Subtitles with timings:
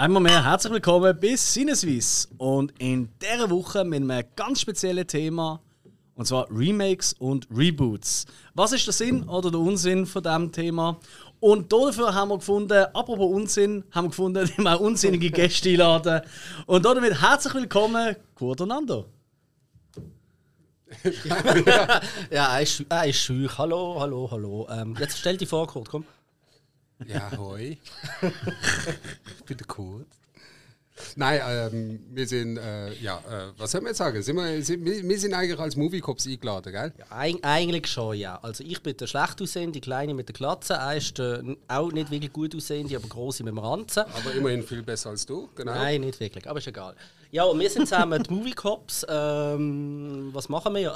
[0.00, 2.28] Einmal mehr herzlich willkommen bis Sinneswiss.
[2.38, 5.60] Und in dieser Woche mit einem ganz speziellen Thema.
[6.14, 8.26] Und zwar Remakes und Reboots.
[8.54, 11.00] Was ist der Sinn oder der Unsinn von diesem Thema?
[11.40, 16.20] Und dafür haben wir gefunden, apropos Unsinn, haben wir gefunden, dass wir unsinnige Gäste einladen.
[16.66, 19.06] Und damit herzlich willkommen, Kurt und Nando.
[22.30, 23.58] ja, er ist, er ist schüch.
[23.58, 24.68] Hallo, hallo, hallo.
[24.70, 26.04] Ähm, jetzt stell dich vor, Kurt, komm.
[27.06, 27.78] Ja, hoi.
[28.22, 30.06] ich bin der Kurt.
[31.16, 34.22] Nein, ähm, wir sind, äh, ja, äh, was soll man jetzt sagen?
[34.22, 36.92] Sind wir, sind, wir sind eigentlich als Movie Cops eingeladen, gell?
[36.98, 38.38] Ja, eig eigentlich schon, ja.
[38.42, 40.74] Also ich bin der schlecht aussehende, die Kleine mit der Glatze.
[40.74, 44.04] Er ist der auch nicht wirklich gut aussehende, aber große mit dem Ranzen.
[44.12, 45.72] Aber immerhin viel besser als du, genau.
[45.72, 46.94] Nein, nicht wirklich, aber ist egal.
[47.30, 49.04] Ja, und wir sind zusammen die Movie Cops.
[49.06, 50.88] Ähm, was machen wir?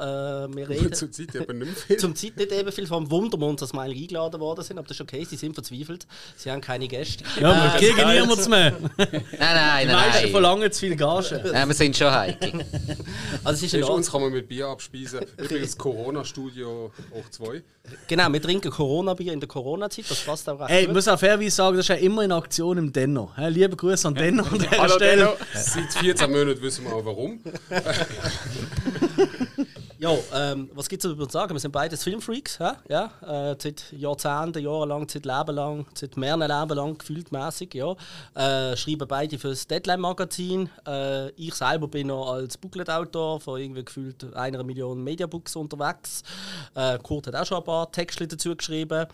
[0.50, 0.92] Äh, wir reden...
[0.94, 1.96] Zur Zeit eben nicht viel.
[1.98, 2.86] Zum Zeit nicht eben viel.
[2.86, 5.24] Vor allem wundern wir uns, dass wir eigentlich eingeladen worden sind, aber das ist okay,
[5.28, 6.06] sie sind verzweifelt.
[6.36, 7.22] Sie haben keine Gäste.
[7.38, 8.72] Ja, wir Äh, kriegen niemanden mehr.
[8.96, 10.30] Nein, nein, Die meisten nein.
[10.30, 11.50] verlangen zu viel Gage.
[11.52, 12.64] Nein, wir sind schon heikel.
[13.44, 15.20] also es ist uns kann man mit Bier abspeisen.
[15.36, 17.62] Übrigens Corona-Studio hoch 2.
[18.08, 21.18] Genau, wir trinken Corona-Bier in der Corona-Zeit, das passt auch recht Ey, ich muss auch
[21.18, 23.32] fairerweise sagen, das ist ja immer in Aktion im Denno.
[23.48, 25.16] Liebe Grüße an Denno an dieser Hallo, Stelle.
[25.24, 25.32] Denno.
[25.52, 27.40] Seit 14 Monaten wissen wir auch warum.
[30.02, 31.54] Ja, ähm, was gibt es darüber zu sagen?
[31.54, 32.72] Wir sind beides Filmfreaks, hä?
[32.88, 33.12] ja?
[33.22, 37.92] Äh, seit Jahrzehnten, jahrelang, seit Leben lang, seit mehreren Leben lang, gefühlt mäßig, ja.
[38.34, 40.68] Äh, schreiben beide für das Deadline-Magazin.
[40.88, 46.24] Äh, ich selber bin noch als Booklet-Autor von irgendwie gefühlt einer Million Mediabooks unterwegs.
[46.74, 49.06] Äh, Kurt hat auch schon ein paar Texte dazu geschrieben.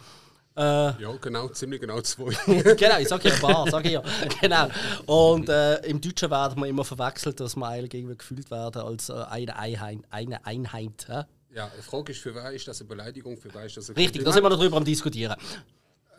[0.59, 2.33] Äh, Ja, genau, ziemlich genau zwei.
[2.75, 4.03] genau, ich sage ja ein paar, sage ich ja.
[4.41, 4.69] genau.
[5.07, 9.09] Und äh, im Deutschen werden wir immer verwechselt, dass wir eigentlich irgendwie gefühlt werden als
[9.09, 9.99] äh, eine Einheit.
[10.11, 11.23] Eine Einheit hä?
[11.55, 13.97] ja, die Frage ist, für wer ist das eine Beleidigung, für wer ist das ein
[13.97, 15.37] Richtig, da sind wir darüber am Diskutieren.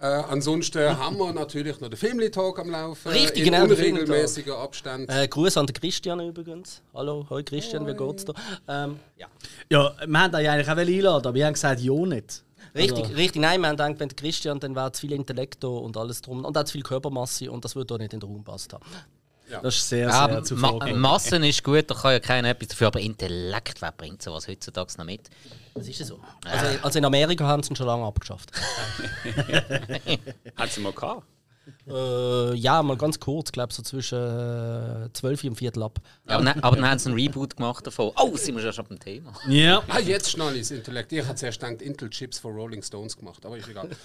[0.02, 3.12] Äh, ansonsten haben wir natürlich noch den Family-Talk am Laufen.
[3.12, 5.10] Richtig, in genau, unregelmäßiger Abstand.
[5.10, 6.82] Äh, Gruß an den Christian übrigens.
[6.94, 8.34] Hallo, hoi Christian, wie geht's dir?
[8.70, 9.28] Ähm, ja.
[9.70, 12.44] Ja, wir haben euch eigentlich auch einladen, aber wir haben gesagt, ja nicht.
[12.76, 13.42] Richtig, Also- richtig.
[13.42, 16.22] Nein, wir haben gedacht, wenn der Christian, dann wäre zu viel Intellekt da und alles
[16.22, 16.46] drum.
[16.46, 18.70] Und auch zu viel Körpermasse und das würde da nicht in den Raum passen.
[19.64, 21.00] Das ist sehr, sehr Ma zuvorgekommen.
[21.00, 24.94] Massen ist gut, da kann ja keiner etwas dafür, aber Intellekt, wer bringt sowas heutzutage
[25.00, 25.28] noch mit?
[25.74, 26.20] Das ist ja so.
[26.46, 28.52] Also, also in Amerika haben sie ihn schon lange abgeschafft.
[30.56, 31.24] Hat sie mal gehabt?
[31.88, 36.00] Äh, ja, mal ganz kurz, glaube so zwischen äh, 12 und Viertel ab.
[36.28, 38.12] Ja, aber, dann, aber dann haben sie einen Reboot gemacht davon.
[38.16, 39.34] Oh, sind wir schon beim Thema.
[39.48, 41.12] Ja, Ah, jetzt schnell ist Intellekt.
[41.12, 43.90] Ich habe zuerst gedacht, Intel Chips für Rolling Stones gemacht, aber ist egal.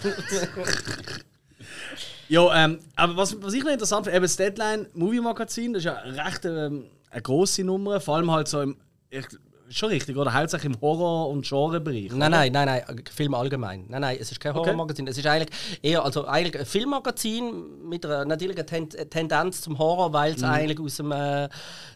[2.29, 5.81] ja ähm, aber was, was ich noch interessant finde, eben das Deadline Movie Magazin, das
[5.81, 8.77] ist ja recht ähm, eine grosse Nummer, vor allem halt so im.
[9.09, 9.25] Ich,
[9.69, 10.33] schon richtig, oder?
[10.33, 12.11] Hauptsächlich im Horror- und Genrebereich.
[12.11, 13.85] Nein, nein, nein, nein, Film allgemein.
[13.89, 14.69] Nein, nein, es ist kein Okay.
[14.69, 15.07] Horrormagazin.
[15.07, 15.49] Es ist eigentlich
[15.81, 20.79] eher also eigentlich ein Filmmagazin mit einer natürlichen Ten Tendenz zum Horror, weil es eigentlich
[20.79, 21.49] aus dem äh,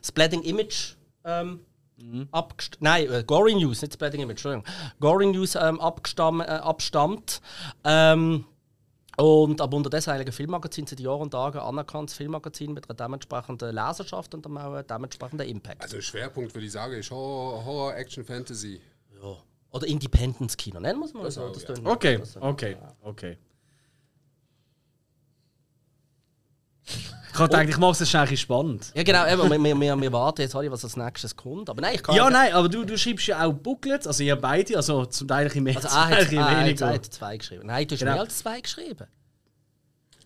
[0.04, 1.60] Splattering Image ähm,
[2.32, 4.66] abgest Nein, äh, Gory News, nicht Splattering Image, Entschuldigung.
[5.00, 7.42] Gory News ähm, abgestamm, äh, abstammt.
[7.84, 8.46] Ähm,
[9.20, 13.76] und aber unterdessen eigentlich ein Filmmagazin seit Jahren und Tagen anerkanntes Filmmagazin mit einer dementsprechenden
[13.76, 15.82] Leserschaft und auch einem dementsprechenden Impact.
[15.82, 18.80] Also Schwerpunkt würde ich sagen, ist Horror, Horror Action, Fantasy.
[19.22, 19.36] ja.
[19.72, 21.44] Oder Independence-Kino, nennen wir es mal Das so.
[21.44, 21.68] auch, Das ja.
[21.76, 23.38] tönt- Okay, das- okay, okay.
[27.32, 28.92] Ich habe gedacht, ich mache es schnell ein bisschen spannend.
[28.96, 31.70] Ja, genau, eben, wir, wir, wir, wir warten jetzt was als nächstes kommt.
[31.70, 34.36] Aber nein, ich kann Ja, nein, aber du, du schreibst ja auch Booklets, also ihr
[34.36, 36.90] beide, also zum Teil ein bisschen mehr, Also, ein hat, er weniger.
[36.90, 37.68] hat zwei geschrieben.
[37.68, 38.12] Nein, du hast Genau.
[38.14, 39.08] mehr als zwei geschrieben.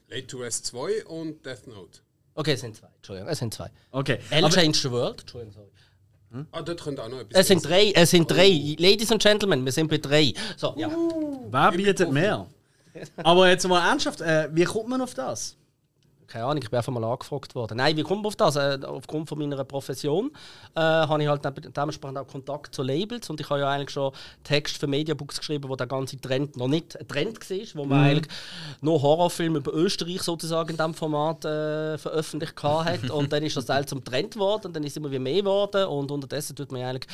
[0.09, 1.99] Late to Rest 2 und Death Note.
[2.35, 2.87] Okay, es sind zwei.
[2.95, 3.69] Entschuldigung, es sind zwei.
[3.91, 5.21] Okay, L aber, Changed the World.
[5.21, 6.47] Entschuldigung, sorry.
[6.51, 8.75] Ah, dort könnte auch noch etwas Es sind drei, es sind drei.
[8.79, 10.33] Ladies and Gentlemen, wir sind bei drei.
[10.57, 10.89] So, ja.
[11.51, 12.47] wer bietet mehr?
[13.17, 15.55] Aber jetzt mal ernsthaft, äh, wie kommt man auf das?
[16.33, 17.77] Keine Ahnung, ich bin einfach mal angefragt worden.
[17.77, 18.55] Nein, wie kommt man auf das?
[18.55, 20.31] Äh, aufgrund von meiner Profession
[20.73, 24.11] äh, habe ich halt dementsprechend auch Kontakt zu Labels und ich habe ja eigentlich schon
[24.43, 27.99] Text für Mediabooks geschrieben, wo der ganze Trend noch nicht ein Trend war, wo man
[28.03, 28.33] eigentlich
[28.81, 33.67] nur Horrorfilme über Österreich sozusagen in diesem Format äh, veröffentlicht hat und dann ist das
[33.67, 36.71] Teil zum Trend geworden und dann ist es immer wie mehr geworden und unterdessen tut
[36.71, 37.05] man eigentlich,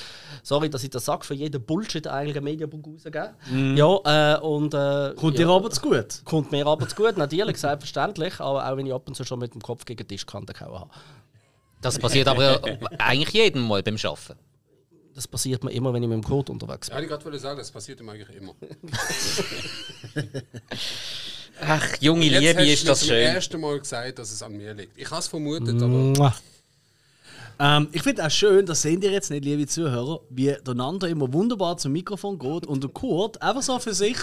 [0.43, 3.75] sorry, dass ich das sage, für jeden Bullshit eigentlich ein Mediabook rausgeben.
[3.75, 5.45] Ja, äh, und äh, Kommt ja.
[5.45, 6.21] dir aber zu gut?
[6.23, 8.39] Kommt mir aber zu gut, natürlich, selbstverständlich.
[8.39, 10.79] Aber auch wenn ich ab und zu schon mit dem Kopf gegen die Tischkante gehauen
[10.79, 10.89] habe.
[11.81, 12.61] Das passiert aber
[12.97, 14.39] eigentlich jedem Mal beim Arbeiten.
[15.15, 17.03] Das passiert mir immer, wenn ich mit dem Code unterwegs Ja, bin.
[17.03, 18.55] ich gerade wollte sagen, das passiert ihm eigentlich immer.
[21.61, 23.17] Ach, junge Liebe, ist das schön.
[23.17, 24.97] ersten Mal gesagt, dass es an mir liegt.
[24.97, 26.33] Ich habe es vermutet, aber.
[27.61, 31.05] Ähm, ich finde auch schön, das seht ihr jetzt nicht, liebe Zuhörer, wie der Nando
[31.07, 34.15] immer wunderbar zum Mikrofon geht und der Kurt einfach so für sich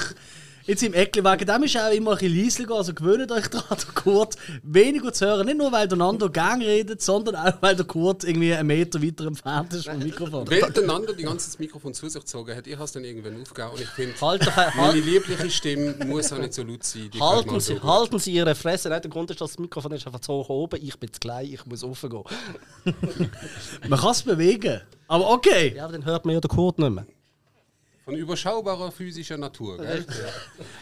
[0.66, 3.78] Jetzt im Eckli, wegen dem ist auch immer ein bisschen leislicher, also gewöhnt euch daran,
[3.86, 4.34] der Kurt
[4.64, 5.46] weniger zu hören.
[5.46, 9.00] Nicht nur, weil der Nando gang redet, sondern auch, weil der Kurt irgendwie einen Meter
[9.00, 10.50] weiter entfernt ist vom Mikrofon.
[10.50, 12.92] Weil der Nando die ganze Zeit das Mikrofon zu sich gezogen hat, ich habe es
[12.92, 16.54] dann irgendwann aufgegeben und ich finde, Halt doch, meine halt, liebliche Stimme muss auch nicht
[16.54, 17.10] so laut sein.
[17.20, 18.88] Halten, Sie, halten Sie Ihre Fresse.
[18.88, 20.80] Nein, der Grund ist, dass das Mikrofon ist einfach zu hoch oben.
[20.82, 22.24] Ich bin zu klein, ich muss raufgehen.
[23.88, 24.80] Man kann es bewegen.
[25.06, 25.74] Aber okay.
[25.76, 27.06] Ja, aber dann hört man ja den Kurt nicht mehr.
[28.06, 30.06] Von überschaubarer physischer Natur, gell?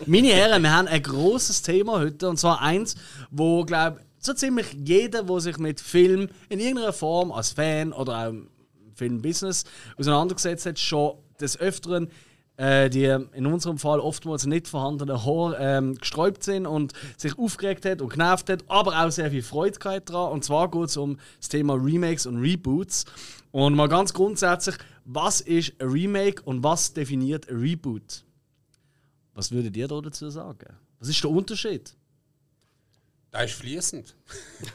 [0.05, 2.29] Meine Herren, wir haben ein großes Thema heute.
[2.29, 2.97] Und zwar eins,
[3.31, 8.19] wo, glaube so ziemlich jeder, der sich mit Film in irgendeiner Form als Fan oder
[8.19, 8.51] auch im
[8.93, 9.65] Filmbusiness
[9.97, 12.11] auseinandergesetzt hat, schon des Öfteren
[12.59, 17.85] äh, die in unserem Fall oftmals nicht vorhandenen Haare ähm, gesträubt sind und sich aufgeregt
[17.87, 20.31] hat und genervt hat, aber auch sehr viel Freude gehabt dran.
[20.31, 23.07] Und zwar geht es um das Thema Remakes und Reboots.
[23.55, 24.75] Und mal ganz grundsätzlich,
[25.05, 28.25] was ist ein Remake und was definiert ein Reboot?
[29.33, 30.77] Was würdet ihr da dazu sagen?
[30.99, 31.95] Was ist der Unterschied?
[33.31, 34.17] Da ist fließend.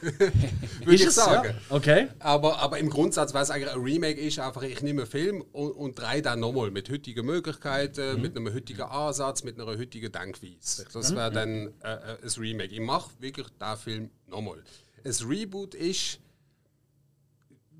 [0.00, 1.54] Würde ich sagen.
[1.68, 1.76] Ja?
[1.76, 2.08] Okay.
[2.20, 5.72] Aber, aber im Grundsatz, was eigentlich ein Remake ist, einfach ich nehme einen Film und,
[5.72, 8.22] und drehe dann nochmal mit heutigen Möglichkeiten, Mhm.
[8.22, 10.86] mit einem heutigen Ansatz, mit einer heutigen Denkweise.
[10.90, 12.72] Das wäre dann äh, äh, ein Remake.
[12.72, 14.62] Ich mache wirklich den Film nochmal.
[15.04, 16.18] Ein Reboot ist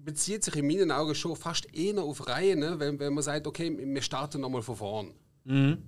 [0.04, 2.78] bezieht sich in meinen Augen schon fast eher auf Reihen, ne?
[2.78, 5.14] wenn, wenn man sagt, okay, wir starten nochmal von vorn.
[5.44, 5.78] Mhm.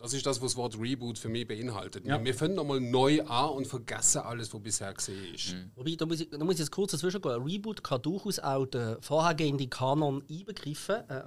[0.00, 2.06] Das ist das, was das Wort Reboot für mich beinhaltet.
[2.06, 2.24] Ja.
[2.24, 5.54] Wir fangen nochmal neu an und vergessen alles, was bisher gesehen ist.
[5.76, 7.32] Wobei, da muss, ich, da muss ich jetzt kurz dazwischen gehen.
[7.32, 10.96] Ein Reboot kann durchaus auch den vorhergehenden Kanon einbegriffen.
[11.08, 11.22] Äh,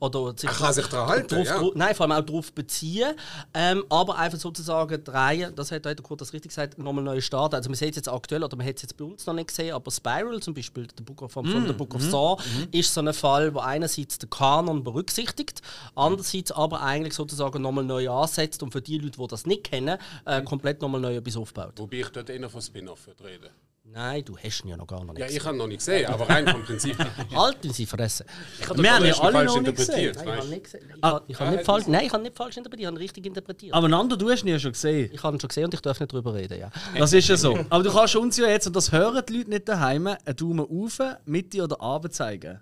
[0.00, 1.70] oder sich, Er kann sich daran halten, drauf, ja.
[1.74, 3.14] Nein, vor allem auch darauf beziehen.
[3.54, 7.22] Ähm, aber einfach sozusagen die Reihe, das hat der Kurt das richtig gesagt, nochmal neu
[7.22, 7.54] starten.
[7.54, 9.48] Also man sieht es jetzt aktuell, oder man hat es jetzt bei uns noch nicht
[9.48, 12.36] gesehen, aber Spiral zum Beispiel, der Book of, von, von The Book of Saw,
[12.72, 15.62] ist so ein Fall, wo einerseits den Kanon berücksichtigt,
[15.94, 19.98] andererseits aber eigentlich sozusagen nochmal neu ansetzt und für die Leute, die das nicht kennen,
[20.24, 21.74] äh, komplett nochmal neu etwas aufbaut.
[21.76, 23.50] Wobei ich dort eher von Spin-off würde reden.
[23.90, 26.06] Nein, du hast ihn ja noch gar noch nicht Ja, ich habe noch nicht gesehen,
[26.10, 26.94] aber rein vom Prinzip.
[27.34, 28.26] Halten Sie fressen.
[28.74, 30.08] Wir haben ja alle falsch noch nicht gesehen.
[30.08, 30.92] interpretiert, Nein, ich habe nicht gesehen.
[30.94, 33.02] Ich habe ich habe nicht falsch, nein, ich habe nicht falsch interpretiert, ich habe ihn
[33.02, 33.74] richtig interpretiert.
[33.74, 35.10] Aber Nando, du hast ihn ja schon gesehen.
[35.10, 36.70] ich habe ihn schon gesehen und ich darf nicht drüber reden, ja.
[36.98, 37.58] Das ist ja so.
[37.70, 40.66] Aber du kannst uns ja jetzt, und das hören die Leute nicht daheim, einen Daumen
[40.68, 42.60] auf, Mitte oder runter zeigen.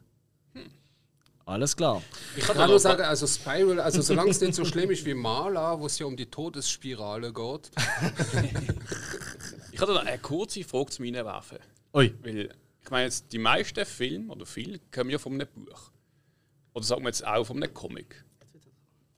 [1.47, 2.03] Alles klar.
[2.37, 5.79] Ich kann nur sagen, also Spiral, also solange es nicht so schlimm ist wie Mala,
[5.79, 7.71] wo es ja um die Todesspirale geht.
[9.71, 11.59] Ich hatte da eine kurze Frage zu meinen werfen.
[11.95, 12.13] Ui.
[12.23, 12.51] Weil,
[12.83, 15.93] ich meine jetzt, die meisten Filme oder viele kommen ja von einem Buch.
[16.73, 18.25] Oder sagen wir jetzt auch von einem Comic.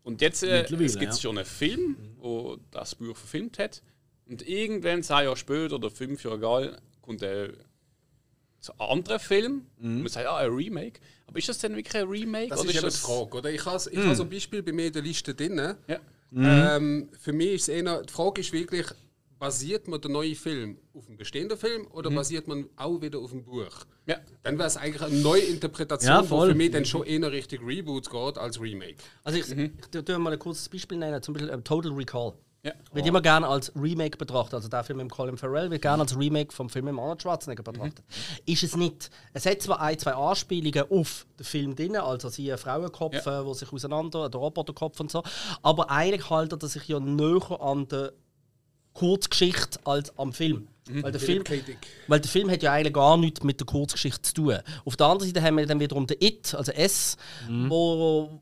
[0.03, 1.19] Und jetzt äh, es gibt ja.
[1.19, 3.83] schon einen Film, wo das Buch verfilmt hat.
[4.27, 9.67] Und irgendwann, zwei Jahre später oder fünf Jahre egal, kommt so ein anderer Film.
[9.79, 9.97] Mhm.
[9.97, 11.01] Und man sagt, ah, ein Remake.
[11.29, 12.49] Aber ist das denn wirklich ein Remake?
[12.49, 13.51] Das oder ist eben die das Frage, oder?
[13.53, 14.05] Ich habe ich Hm.
[14.07, 15.75] habe so ein Beispiel bei mir in der Liste drin.
[15.87, 16.01] Ja.
[16.37, 18.87] Ähm, für mich ist es eher, die Frage ist wirklich,
[19.39, 23.31] basiert man der neue Film auf dem bestehenden Film oder basiert man auch wieder auf
[23.31, 23.85] dem Buch?
[24.07, 24.17] ja.
[24.43, 26.49] Dann wäre es eigentlich eine neue Interpretation, Ja, die voll.
[26.51, 28.97] für mich dann schon eher Richtung Reboot geht als Remake.
[29.23, 32.33] Also ich, ich tu- tu mal ein kurzes Beispiel nennen, zum Beispiel ähm, Total Recall.
[32.69, 32.95] Ja.
[32.95, 34.55] Wird immer gerne als Remake betrachtet.
[34.55, 37.63] Also der Film mit Colin Farrell wird gerne als Remake vom Film mit Arnold Schwarzenegger
[37.63, 38.05] betrachtet.
[38.47, 39.11] Ist es nicht.
[39.33, 43.41] Es hat zwar ein, zwei Anspielungen auf den Film drin, also sie Frauenkopf, Ja.
[43.41, 45.23] äh, wo sich auseinander, der Roboterkopf und so.
[45.63, 48.13] Aber eigentlich haltet er sich ja näher an der
[48.95, 50.69] Kurzgeschichte als am Film.
[50.91, 51.45] Weil, der Film
[52.09, 54.59] weil der Film hat ja eigentlich gar nichts mit der Kurzgeschichte zu tun.
[54.87, 57.17] Auf der anderen Seite haben wir dann wiederum den It, also S,
[57.69, 58.41] wo,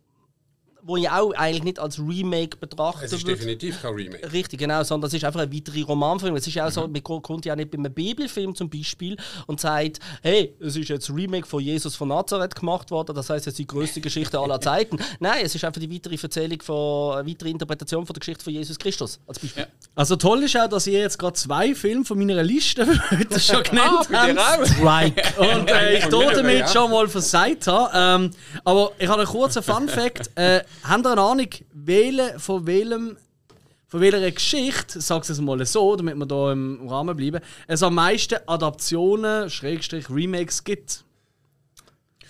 [0.86, 3.38] wo ja auch eigentlich nicht als Remake betrachtet Es ist wird.
[3.38, 4.32] definitiv kein Remake.
[4.32, 6.36] Richtig, genau, sondern es ist einfach ein weiterer Romanfilm.
[6.36, 9.16] Es ist ja auch so, man ko- kommt ja nicht bei einem Bibelfilm zum Beispiel
[9.46, 13.28] und sagt, hey, es ist jetzt ein Remake von Jesus von Nazareth gemacht worden, das
[13.28, 14.98] heißt, es ist die größte Geschichte aller Zeiten.
[15.20, 18.52] Nein, es ist einfach die weitere Erzählung von, eine weitere Interpretation von der Geschichte von
[18.52, 19.66] Jesus Christus als Beispiel.
[19.94, 23.62] Also toll ist auch, dass ihr jetzt gerade zwei Filme von meiner Liste heute schon
[23.62, 24.68] genannt bei dir habt.
[24.68, 25.22] Strike.
[25.40, 26.68] Und äh, ich damit ja.
[26.68, 27.90] schon mal versagt habe.
[27.94, 28.30] Ähm,
[28.64, 30.30] aber ich habe einen kurzen Fun-Fact.
[30.36, 33.16] Äh, habt ihr eine Ahnung, wählen von welchem
[33.88, 37.94] von welcher Geschichte, sag's es mal so, damit wir da im Rahmen bleiben, es am
[37.94, 41.04] meisten Adaptionen, Schrägstrich Remakes gibt?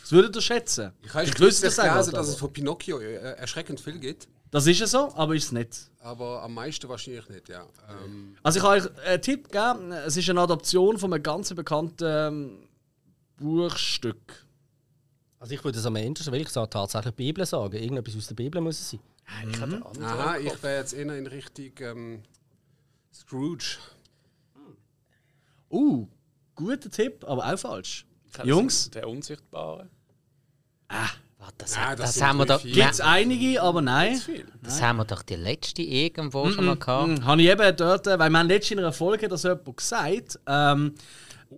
[0.03, 0.93] Was würdet ihr schätzen?
[1.03, 4.67] Ich habe es auch gelesen, dass es aber- von Pinocchio äh, erschreckend viel gibt, Das
[4.67, 5.71] ist ja so, aber ist es nicht.
[6.01, 7.65] aber am meisten wahrscheinlich nicht, ja.
[8.05, 9.93] Ähm, Also ich habe euch einen Tipp gegeben.
[9.93, 12.59] Es ist eine Adaption von einem ganz bekannten ähm,
[13.39, 14.46] Buchstück.
[15.39, 17.77] Also ich würde es am Ende, weil ich sage, tatsächlich die Bibel sagen.
[17.77, 19.01] Irgendetwas aus der Bibel muss es sein.
[19.51, 22.23] Ich anderen aha, ich wäre jetzt eher in Richtung ähm,
[23.13, 23.79] Scrooge.
[25.71, 26.07] Uh,
[26.55, 28.07] guter Tipp, aber auch falsch.
[28.45, 28.91] Jungs?
[28.91, 29.89] Der Unsichtbare.
[30.89, 31.09] Ah,
[31.59, 32.63] das, Nein, das das, haben wir doch.
[32.63, 34.21] Gibt es einige, aber nein.
[34.63, 37.09] das haben wir doch die letzte irgendwo schon mal gehabt.
[37.09, 39.77] Hm, Habe ich eben dort, äh, weil wir haben letztens in einer Folge das jemand
[39.77, 40.41] gesagt.
[40.47, 40.95] Ähm,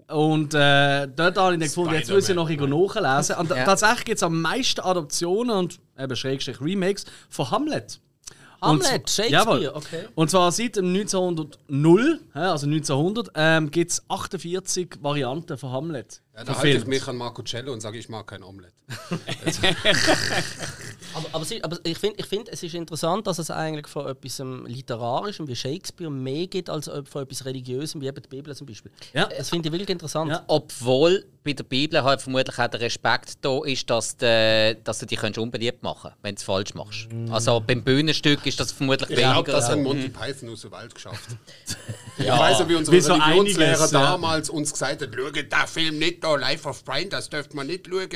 [0.09, 3.37] und äh, dort habe ich dann gefunden, jetzt muss ich noch irgendwo nachlesen.
[3.37, 3.64] Und Ja.
[3.64, 8.00] tatsächlich gibt es am meisten Adaptionen und eben Schrägstrich Remakes von Hamlet.
[8.61, 9.71] Hamlet, Und- Shakespeare, Jawohl.
[9.75, 10.09] okay.
[10.16, 11.59] Und zwar seit dem 1900,
[12.35, 16.23] ja, also 1900, ähm, gibt es 48 Varianten von Hamlet.
[16.38, 18.73] Ja, da halte ich mich an Marco Cello und sage, ich mag kein Omelette.
[21.14, 24.07] Aber, aber, sie, aber ich finde, ich find, es ist interessant, dass es eigentlich von
[24.07, 28.54] etwas ähm, Literarischem wie Shakespeare mehr gibt als von etwas Religiösem wie eben die Bibel
[28.54, 28.92] zum Beispiel.
[29.14, 29.26] Ja.
[29.26, 30.30] Das finde ich wirklich interessant.
[30.30, 30.45] Ja.
[30.47, 35.07] Obwohl bei der Bibel halt vermutlich auch der Respekt da ist, dass, de, dass du
[35.07, 37.09] dich könntest unbeliebt machen kannst, wenn du es falsch machst.
[37.30, 39.33] Also beim Bühnenstück ist das vermutlich Ich weniger.
[39.33, 39.78] glaube, das hat.
[39.78, 41.30] Monty Python aus dem Wald geschafft.
[42.21, 44.00] Ich weiß wie unser Wie so Religionslehrer einiges, ja.
[44.02, 47.66] damals uns gesagt hat, schau den Film nicht da, Life of Brian, das dürft man
[47.66, 48.08] nicht schauen.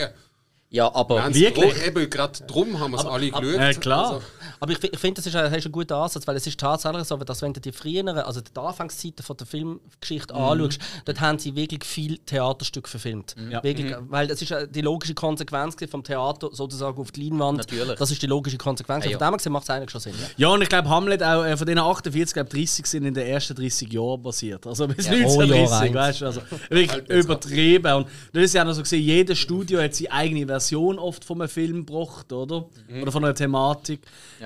[0.70, 1.86] Ja, aber haben's Wirklich?
[1.86, 3.44] Eben gerade drum haben wir es alle geschaut.
[3.44, 4.14] äh, klar.
[4.14, 4.22] Also,
[4.62, 7.02] Aber ich, ich finde, das ist ein, hast einen guten Ansatz, weil es ist tatsächlich
[7.02, 11.40] so, dass wenn du die früheren, also die Anfangszeiten von der Filmgeschichte anschaust, dort haben
[11.40, 13.34] sie wirklich viel Theaterstück verfilmt.
[13.50, 13.60] Ja.
[13.64, 17.58] Wirklich, Weil das ist äh, die logische Konsequenz vom Theater sozusagen auf die Leinwand.
[17.58, 17.98] Natürlich.
[17.98, 19.04] Das ist die logische Konsequenz.
[19.04, 19.18] Ja, ja.
[19.18, 20.14] Von dem gesehen macht es eigentlich schon Sinn.
[20.36, 20.46] Ja.
[20.46, 23.26] Ja, und ich glaube, Hamlet auch äh, von den 48, glaube 30 sind in den
[23.26, 24.64] ersten 30 Jahren basiert.
[24.64, 25.94] Also bis Ja, pro Jahr 1930, eins.
[25.96, 26.26] weißt du?
[26.26, 26.40] Also
[26.70, 27.92] wirklich übertrieben.
[27.94, 31.40] Und das ist ja noch so gesehen, jedes Studio hat seine eigene Version oft von
[31.40, 32.66] einem Film gebracht, oder?
[33.02, 34.02] Oder von einer Thematik.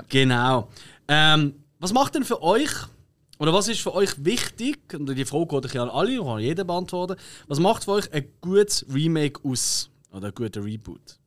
[0.08, 0.70] Genau.
[1.08, 2.70] Ähm, was macht denn für euch,
[3.38, 6.64] oder was ist für euch wichtig, und die Frage geht ich an alle, kann jeder
[6.64, 7.16] beantworten,
[7.48, 9.90] was macht für euch ein gutes Remake aus?
[10.10, 11.18] Oder ein guter Reboot?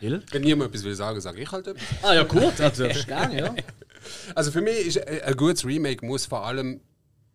[0.00, 0.22] Hill?
[0.30, 1.82] wenn niemand etwas will sagen, sage ich halt etwas.
[2.02, 3.54] Ah ja, gut, das darfst du gerne, ja.
[4.34, 6.80] Also für mich ist ein gutes Remake muss vor allem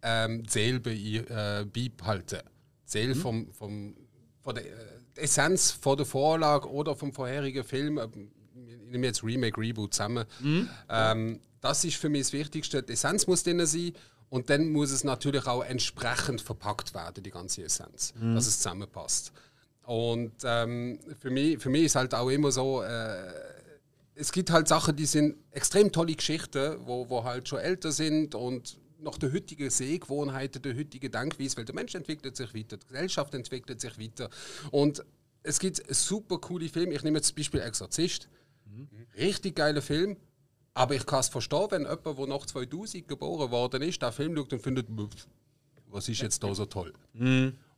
[0.02, 2.40] ähm, die Seele bei, äh, beibehalten.
[2.88, 3.96] Die Seele vom, vom,
[4.42, 7.98] von der äh, Essenz von der Vorlage oder vom vorherigen Film.
[7.98, 8.08] äh,
[8.56, 10.26] Ich nehme jetzt Remake, Reboot zusammen.
[10.90, 12.84] Ähm, das ist für mich das Wichtigste.
[12.84, 13.94] Die Essenz muss drin sein.
[14.30, 19.32] Und dann muss es natürlich auch entsprechend verpackt werden, die ganze Essenz, dass es zusammenpasst.
[19.84, 23.32] Und ähm, für, mich, für mich ist halt auch immer so, äh,
[24.16, 28.34] es gibt halt Sachen, die sind extrem tolle Geschichten, wo, wo halt schon älter sind
[28.34, 32.88] und nach der heutigen Sehgewohnheiten, der heutigen Denkweise, weil der Mensch entwickelt sich weiter, die
[32.88, 34.30] Gesellschaft entwickelt sich weiter.
[34.72, 35.04] Und
[35.44, 36.94] es gibt super coole Filme.
[36.94, 38.28] Ich nehme jetzt zum Beispiel Exorzist.
[39.18, 40.18] Richtig geiler Film.
[40.74, 44.36] Aber ich kann es verstehen, wenn jemand, der nach 2000 geboren worden ist, den Film
[44.36, 45.28] schaut und findet, "Pff,
[45.88, 46.94] was ist jetzt da so toll?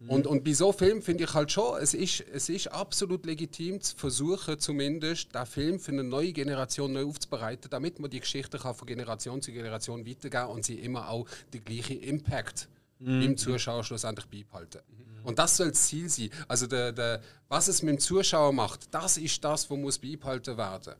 [0.07, 3.81] Und, und bei so Filmen finde ich halt schon, es ist, es ist absolut legitim
[3.81, 8.59] zu versuchen, zumindest den Film für eine neue Generation neu aufzubereiten, damit man die Geschichte
[8.59, 13.83] kann von Generation zu Generation weitergeben und sie immer auch den gleichen Impact im Zuschauer
[13.83, 14.81] schlussendlich beibehalten.
[15.23, 16.29] Und das soll das Ziel sein.
[16.47, 20.57] Also der, der, was es mit dem Zuschauer macht, das ist das, was muss beibehalten
[20.57, 20.93] werden.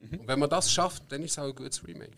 [0.00, 2.16] Und wenn man das schafft, dann ist es auch ein gutes Remake.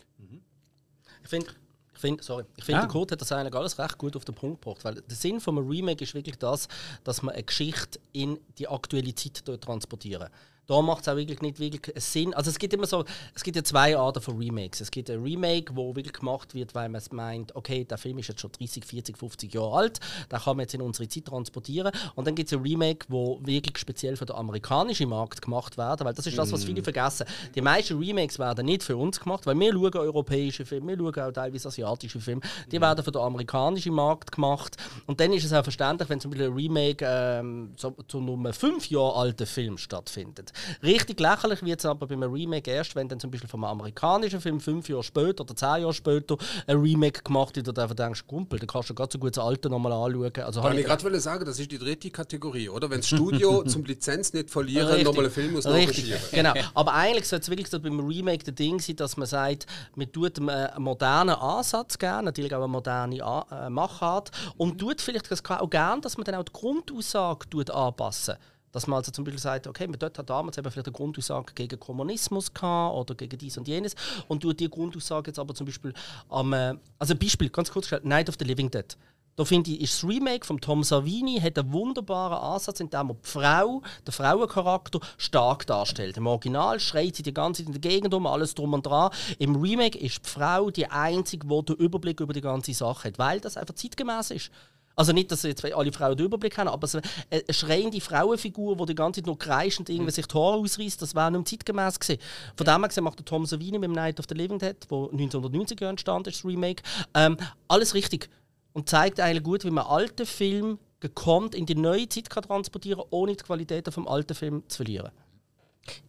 [1.23, 1.50] Ich finde,
[1.99, 2.87] ich find, sorry, ich finde, Ja.
[2.87, 4.85] der Kurt hat das eigentlich alles recht gut auf den Punkt gebracht.
[4.85, 6.69] Weil der Sinn von einem Remake ist wirklich das,
[7.02, 10.28] dass man eine Geschichte in die aktuelle Zeit transportieren.
[10.68, 12.34] Da macht es auch wirklich nicht wirklich Sinn.
[12.34, 13.02] Also es gibt immer so,
[13.34, 14.82] es gibt ja zwei Arten von Remakes.
[14.82, 18.28] Es gibt ein Remake, wo wirklich gemacht wird, weil man meint, okay, der Film ist
[18.28, 21.90] jetzt schon 30, 40, 50 Jahre alt, den kann man jetzt in unsere Zeit transportieren.
[22.16, 26.04] Und dann gibt es ein Remake, wo wirklich speziell für den amerikanischen Markt gemacht werden,
[26.04, 27.26] weil das ist das, was viele vergessen.
[27.54, 31.30] Die meisten Remakes werden nicht für uns gemacht, weil wir schauen europäische Filme, wir schauen
[31.30, 34.76] auch teilweise asiatische Filme, die werden für den amerikanischen Markt gemacht.
[35.06, 38.52] Und dann ist es auch verständlich, wenn zum Beispiel ein Remake ähm, zu, zu einem
[38.52, 40.52] fünf Jahre alten Film stattfindet.
[40.82, 44.40] Richtig lächerlich wird es aber bei einem Remake erst, wenn dann zum Beispiel vom amerikanischen
[44.40, 46.36] Film fünf Jahre später oder zehn Jahre später
[46.66, 49.44] ein Remake gemacht wird, und einfach denkst, Kumpel, dann kannst du gerade so gut das
[49.44, 50.32] alte nochmal anschauen.
[50.44, 52.90] Also Kann ich gerade sagen, das ist die dritte Kategorie, oder?
[52.90, 56.30] Wenn das Studio zum Lizenz nicht verlieren, nochmal einen Film muss Richtig, nachschieben.
[56.32, 56.54] genau.
[56.74, 60.10] Aber eigentlich sollte es wirklich so beim Remake der Ding sein, dass man sagt, man
[60.12, 65.30] tut einem einen modernen Ansatz gerne, natürlich auch eine moderne äh, Machart und tut vielleicht
[65.30, 68.36] das auch gerne, dass man dann auch die Grundaussage tut anpassen
[68.72, 71.52] dass man also zum Beispiel sagt, okay, man dort hat damals eben vielleicht eine Grundaussage
[71.54, 73.94] gegen Kommunismus gehabt oder gegen dies und jenes
[74.28, 75.92] und tut die Grundaussage jetzt aber zum Beispiel
[76.28, 78.96] am, äh, also Beispiel, ganz kurz gesagt, Night of the Living Dead.
[79.38, 83.10] Da finde ich, ist das Remake von Tom Savini hat einen wunderbaren Ansatz, in dem
[83.10, 86.16] er die Frau, den Frauencharakter, stark darstellt.
[86.16, 89.12] Im Original schreit sie die ganze Zeit in der Gegend um, alles drum und dran.
[89.38, 93.20] Im Remake ist die Frau die einzige, die den Überblick über die ganze Sache hat,
[93.20, 94.50] weil das einfach zeitgemäß ist.
[94.99, 96.99] Also nicht, dass jetzt alle Frauen den Überblick haben, aber so
[97.31, 101.00] eine schreiende Frauenfigur, die die ganze Zeit nur kreischt und irgendwie sich die Haare ausreißt,
[101.00, 102.21] das wäre nicht mehr zeitgemäß gewesen.
[102.57, 104.75] Von dem her gesehen macht der Tom Savini mit dem Night of the Living Dead,
[104.88, 106.83] wo 1990 entstanden ist, das Remake,
[107.14, 107.37] ähm,
[107.69, 108.28] alles richtig
[108.73, 113.05] und zeigt eigentlich gut, wie man alte Film gekonnt in die neue Zeit kann transportieren
[113.11, 115.12] ohne die Qualität vom alten Film zu verlieren.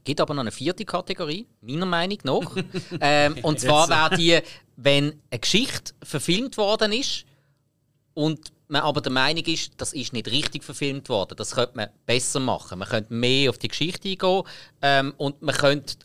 [0.04, 2.56] gibt aber noch eine vierte Kategorie, meiner Meinung nach.
[3.02, 4.40] ähm, und zwar wäre die,
[4.78, 7.26] wenn eine Geschichte verfilmt worden ist
[8.16, 11.36] und man aber der Meinung ist, das ist nicht richtig verfilmt worden.
[11.36, 12.80] Das könnte man besser machen.
[12.80, 14.44] Man könnte mehr auf die Geschichte eingehen
[14.82, 15.96] ähm, und man könnte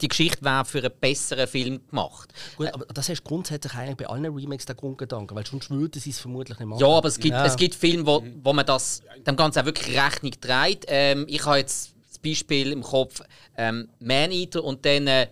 [0.00, 2.32] die Geschichte wäre für einen besseren Film gemacht.
[2.56, 6.00] Gut, aber das hast du grundsätzlich eigentlich bei allen Remakes der Grundgedanken, weil sonst würden
[6.00, 6.80] sie es vermutlich nicht machen.
[6.80, 7.44] Ja, aber es gibt, Ja.
[7.44, 10.86] es gibt Filme, wo, wo man das dem Ganzen auch wirklich Rechnung trägt.
[10.88, 13.20] Ähm, ich habe jetzt das Beispiel im Kopf
[13.58, 15.28] ähm, Man-Eater und dann äh,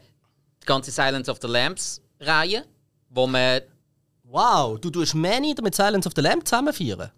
[0.63, 2.65] die ganze Silence of the Lambs-Reihe,
[3.09, 3.63] wo man
[4.33, 7.11] Wow, du tust Manny mit Silence of the Lamb zusammenführen?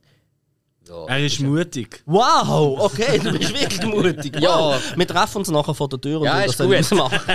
[1.06, 2.02] Er ist mutig.
[2.06, 4.40] Wow, okay, du bist wirklich mutig.
[4.40, 4.76] Ja.
[4.96, 6.98] Wir treffen uns nachher vor der Tür und Ja, das gut.
[6.98, 7.20] machen.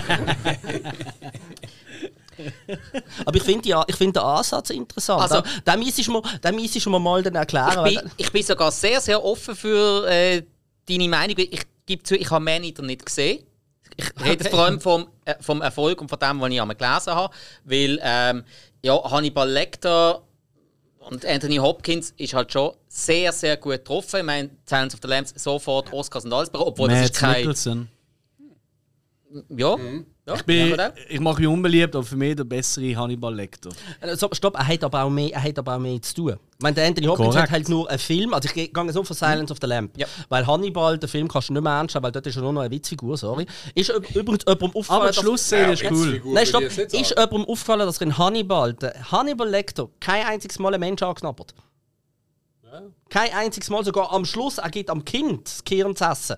[3.26, 5.22] Aber ich finde ja, ich find den Ansatz interessant.
[5.22, 7.86] Also- den müsstest du mir, mal dann erklären.
[7.88, 10.44] ich bin, ich bin sogar sehr, sehr offen für äh,
[10.88, 11.38] deine Meinung.
[11.38, 13.44] Ich gebe zu, ich habe Man-Eater nicht gesehen.
[13.96, 14.50] Ich rede Okay.
[14.50, 17.34] vor allem vom, äh, vom Erfolg und von dem, was ich einmal gelesen habe.
[17.66, 18.44] Weil ähm,
[18.82, 20.22] ja, Hannibal Lecter
[21.00, 24.18] und Anthony Hopkins ist halt schon sehr, sehr gut getroffen.
[24.18, 27.42] Ich meine, Silence of the Lambs sofort Oscars und alles obwohl das ist Matt kein...
[27.42, 27.90] Nicholson.
[29.50, 29.76] Ja,
[30.26, 33.70] ja Ich, bin, ja, ich mache mich unbeliebt, aber für mich der bessere Hannibal Lecter.
[34.02, 36.40] Äh, so, Stopp, er hat, aber auch mehr, er hat aber auch mehr zu tun.
[36.60, 37.44] Ich meine, der Anthony Hopkins Korrekt.
[37.44, 39.98] hat halt nur einen Film, also ich gehe gehe so von Silence of the Lamb.
[39.98, 40.08] Ja.
[40.28, 42.60] Weil Hannibal, den Film kannst du nicht mehr nehmen, weil dort ist er nur noch
[42.60, 43.46] eine Witzfigur, sorry.
[43.76, 46.22] Ist üb- übrigens jemandem aufgefallen, Aber die dass- Schlussszene ist cool.
[46.26, 46.64] Nein, stopp.
[46.64, 50.74] ich jetzt Ist jemandem aufgefallen, dass er in Hannibal, der Hannibal Lecter, kein einziges Mal
[50.74, 51.54] einen Menschen angeknabbert?
[53.08, 56.36] Kein einziges Mal, sogar am Schluss, er gibt am Kind das Kirn zu essen.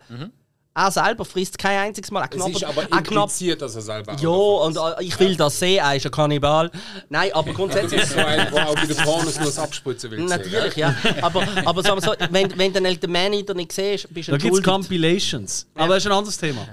[0.73, 2.21] Er selber frisst kein einziges Mal.
[2.21, 5.35] Er Es knabbert, ist aber er impliziert, dass er selber Ja, und äh, ich will
[5.35, 6.71] das sehen, er ist ein Kannibal.
[7.09, 8.01] Nein, aber Das grundsätzlich.
[8.01, 10.19] ist so ein, der auch bei den Pornos nur das abspritzen will.
[10.21, 10.95] Natürlich, ja.
[11.21, 14.31] Aber, aber sagen wir so, wenn, wenn du den alten Man-Eater nicht siehst, bist du
[14.31, 14.63] Da gibt es.
[14.63, 15.67] Compilations.
[15.75, 16.65] Aber das ist ein anderes Thema.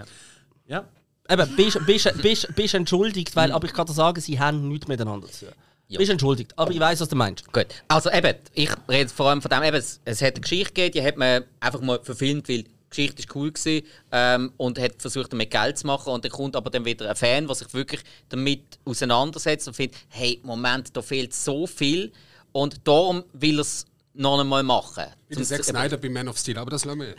[0.68, 0.84] Ja.
[1.30, 4.86] Eben, bist, bist, bist, bist entschuldigt, weil, aber ich kann dir sagen, sie haben nichts
[4.86, 5.54] miteinander zu tun.
[5.90, 7.52] Bist entschuldigt, aber ich weiß, was du meinst.
[7.52, 10.72] Gut, also eben, ich rede vor allem von dem, eben, es, es hat eine Geschichte
[10.72, 15.00] gegeben, die hat man einfach mal verfilmt, weil Geschichte ist cool war ähm, und hat
[15.00, 16.12] versucht, damit Geld zu machen.
[16.12, 19.98] Und dann kommt aber dann wieder ein Fan, der sich wirklich damit auseinandersetzt und findet,
[20.08, 22.12] hey, Moment, da fehlt so viel
[22.52, 25.06] und darum will er es noch einmal machen.
[25.28, 27.14] Wie der Zack Snyder bei Man of Steel, aber das lassen wir.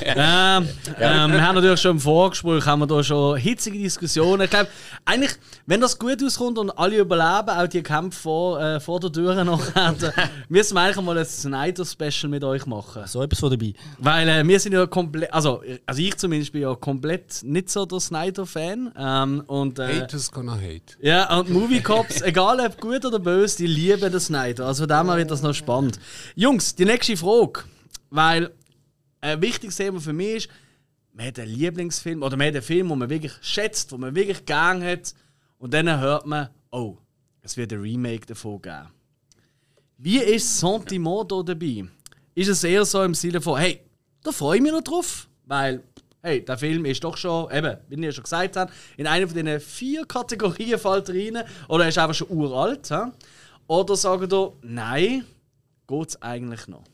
[0.00, 4.42] Ähm, ähm, wir haben natürlich schon im Vorgespräch haben wir da schon hitzige Diskussionen.
[4.42, 4.68] Ich glaube,
[5.04, 5.32] eigentlich,
[5.66, 9.44] wenn das gut auskommt und alle überleben, auch die Kämpfe vor, äh, vor der Tür
[9.44, 9.96] noch, dann
[10.48, 13.02] müssen wir eigentlich mal ein Snyder-Special mit euch machen.
[13.06, 13.74] So etwas von dabei.
[13.98, 17.84] Weil äh, wir sind ja komplett, also, also ich zumindest bin ja komplett nicht so
[17.84, 18.92] der Snyder-Fan.
[18.96, 20.96] Ähm, und, äh, Haters gonna hate.
[21.00, 24.66] ja, und Movie Cops, egal ob gut oder böse, die lieben den Snyder.
[24.66, 25.98] Also von dem her wird das noch spannend.
[26.34, 27.64] Jungs, die nächste Frage.
[28.10, 28.54] Weil
[29.20, 30.48] ein wichtiges Thema für mich ist,
[31.12, 34.14] man hat einen Lieblingsfilm oder man hat einen Film, den man wirklich schätzt, den man
[34.14, 35.14] wirklich gern hat.
[35.58, 36.96] Und dann hört man, oh,
[37.42, 38.88] es wird ein Remake davon geben.
[39.96, 41.84] Wie ist Sentiment hier dabei?
[42.34, 43.80] Ist es eher so im Sinne von, hey,
[44.22, 45.82] da freue ich mich noch drauf, weil,
[46.22, 49.36] hey, der Film ist doch schon, eben, wie ja schon gesagt habe, in einer von
[49.36, 52.88] diesen vier Kategorien fällt er rein, oder er ist einfach schon uralt.
[52.90, 53.10] hä?
[53.66, 55.24] Oder sagen ihr, nein,
[55.88, 56.84] geht es eigentlich noch?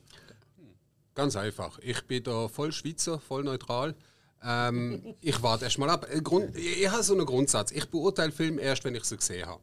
[1.14, 1.78] Ganz einfach.
[1.80, 3.94] Ich bin da voll Schweizer, voll neutral.
[4.42, 6.06] Ähm, ich warte erst mal ab.
[6.10, 7.70] Äh, Grund, ich, ich habe so einen Grundsatz.
[7.70, 9.62] Ich beurteile Filme erst, wenn ich sie gesehen habe.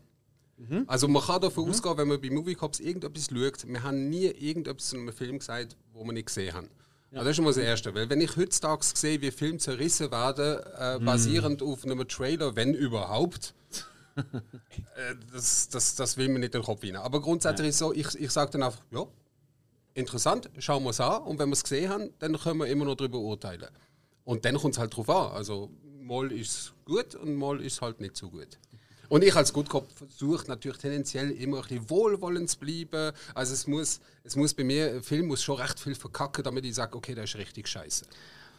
[0.88, 4.26] Also man kann davon ausgehen, wenn man bei Movie Cops irgendetwas schaut, wir haben nie
[4.26, 6.70] irgendetwas zu einem Film gesagt, wo wir nicht gesehen haben.
[7.12, 7.96] Also das ist schon mal das Erste.
[7.96, 12.74] Weil wenn ich heutzutage sehe, wie Filme zerrissen werden, äh, basierend auf einem Trailer, wenn
[12.74, 13.54] überhaupt,
[14.16, 16.96] äh, das, das, das will mir nicht in den Kopf rein.
[16.96, 19.06] Aber grundsätzlich ist es so, ich, ich sage dann einfach, ja,
[19.94, 22.86] interessant, schauen wir es an und wenn wir es gesehen haben, dann können wir immer
[22.86, 23.70] noch darüber urteilen.
[24.24, 25.32] Und dann kommt es halt drauf an.
[25.32, 25.70] Also
[26.02, 28.58] mal ist es gut und mal ist es halt nicht so gut.
[29.10, 33.12] Und ich als Gutkopf versuche natürlich tendenziell immer ein bisschen wohlwollend zu bleiben.
[33.36, 36.64] Also es muss, es muss bei mir, ein Film muss schon recht viel verkacken, damit
[36.64, 38.06] ich sage, okay, der ist richtig scheiße.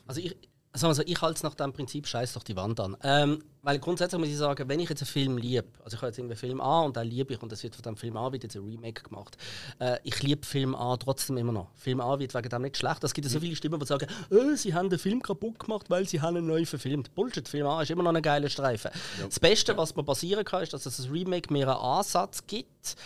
[0.07, 0.37] Also ich,
[0.75, 2.97] sagen wir so, ich halte es nach dem Prinzip scheiß doch die Wand an.
[3.03, 6.09] Ähm, weil grundsätzlich muss ich sagen, wenn ich jetzt einen Film liebe, also ich habe
[6.09, 8.17] jetzt irgendwie einen Film an und den liebe ich und es wird von dem Film
[8.17, 9.37] A wird jetzt ein Remake gemacht.
[9.79, 11.69] Äh, ich liebe Film A trotzdem immer noch.
[11.77, 13.05] Film A wird wegen dem nicht schlecht.
[13.05, 15.91] Es gibt ja so viele Stimmen, die sagen, äh, sie haben den Film kaputt gemacht,
[15.91, 17.15] weil sie haben ihn neu verfilmt.
[17.15, 18.91] Bullshit, Film A ist immer noch ein geiler Streifen.
[19.23, 22.97] Das Beste, was man passieren kann, ist, dass es ein Remake mehr einen Ansatz gibt,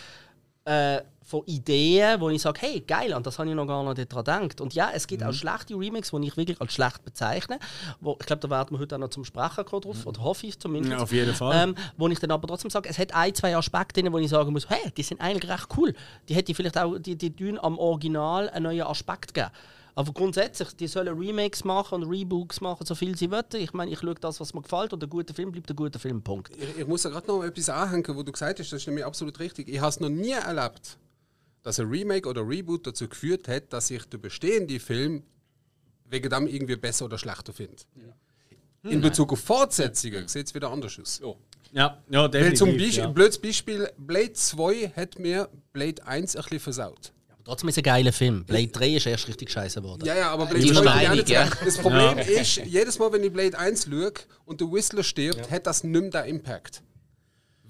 [0.67, 4.11] äh, von Ideen, wo ich sage, hey, geil, an das habe ich noch gar nicht
[4.11, 4.61] daran gedacht.
[4.61, 7.59] Und ja, es gibt auch schlechte Remakes, die ich wirklich als schlecht bezeichne.
[7.99, 10.47] Wo, ich glaube, da werden wir heute auch noch zum Sprechen kommen drauf, oder hoffe
[10.47, 10.93] ich zumindest.
[10.93, 11.69] Ja, auf jeden Fall.
[11.69, 14.29] Ähm, wo ich dann aber trotzdem sage, es hat ein, zwei Aspekte, drin, wo ich
[14.29, 15.93] sagen muss, hey, die sind eigentlich recht cool.
[16.29, 19.49] Die hätte ich vielleicht auch, die, die tun am Original einen neuen Aspekt geben.
[19.97, 23.45] Aber grundsätzlich, die sollen Remakes machen und Rebooks machen, so viel sie wollen.
[23.55, 25.97] Ich meine, ich schaue das, was mir gefällt und ein guter Film bleibt ein guter
[25.97, 26.55] Film, Punkt.
[26.55, 29.03] Ich, ich muss da gerade noch etwas anhängen, wo du gesagt hast, das ist nämlich
[29.03, 29.67] absolut richtig.
[29.67, 30.99] Ich habe es noch nie erlebt,
[31.63, 35.23] dass ein Remake oder Reboot dazu geführt hat, dass ich den bestehenden Film
[36.05, 37.77] wegen dem irgendwie besser oder schlechter finde.
[38.83, 41.19] In Bezug auf Fortsetzungen sieht es wieder anders aus.
[41.23, 41.33] Ja.
[41.71, 42.59] Ja, ja Weil definitiv.
[42.59, 43.07] zum Beispiel, ja.
[43.07, 47.13] blödes Beispiel, Blade 2 hat mir Blade 1 ein bisschen versaut.
[47.47, 48.43] Trotzdem ist es ein geiler Film.
[48.43, 50.03] Blade 3 ist erst richtig scheiße geworden.
[50.05, 51.65] Ja, ja, aber Blade Die 2 kann ich auch Beschleunigung, nicht ja.
[51.65, 54.11] Das Problem ist, jedes Mal, wenn ich Blade 1 schaue
[54.43, 56.83] und der Whistler stirbt, hat das nicht mehr den Impact.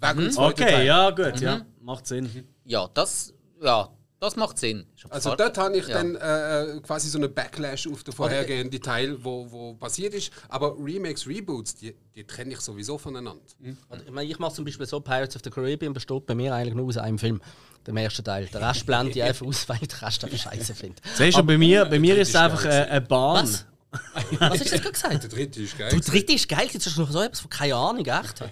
[0.02, 0.86] Wegen zweiten Okay, Teil.
[0.88, 1.66] ja, gut, ja.
[1.80, 2.48] Macht Sinn.
[2.66, 4.88] Ja, das, ja, das macht Sinn.
[5.10, 6.02] Also dort habe ich Ja.
[6.02, 10.32] dann äh, quasi so eine Backlash auf den vorhergehenden Teil, wo, wo passiert ist.
[10.50, 13.42] Aber Remakes, Reboots, die, die trenne ich sowieso voneinander.
[13.90, 16.54] Und Ich, meine, ich mache zum Beispiel so, Pirates of the Caribbean besteht bei mir
[16.56, 17.40] eigentlich nur aus einem Film.
[17.88, 18.46] Dem ersten Teil.
[18.48, 21.02] Den Rest blende ich einfach aus, weil ich den Rest einfach scheiße finde.
[21.16, 23.44] Siehst du, bei mir, bei mir ist es einfach eine Bahn.
[23.46, 23.66] Was?
[24.40, 25.24] Was hast du jetzt gerade gesagt?
[25.24, 25.90] Der dritte ist geil.
[25.92, 28.44] Du, dritte ist geil, jetzt hast du noch so etwas von keine Ahnung, echt.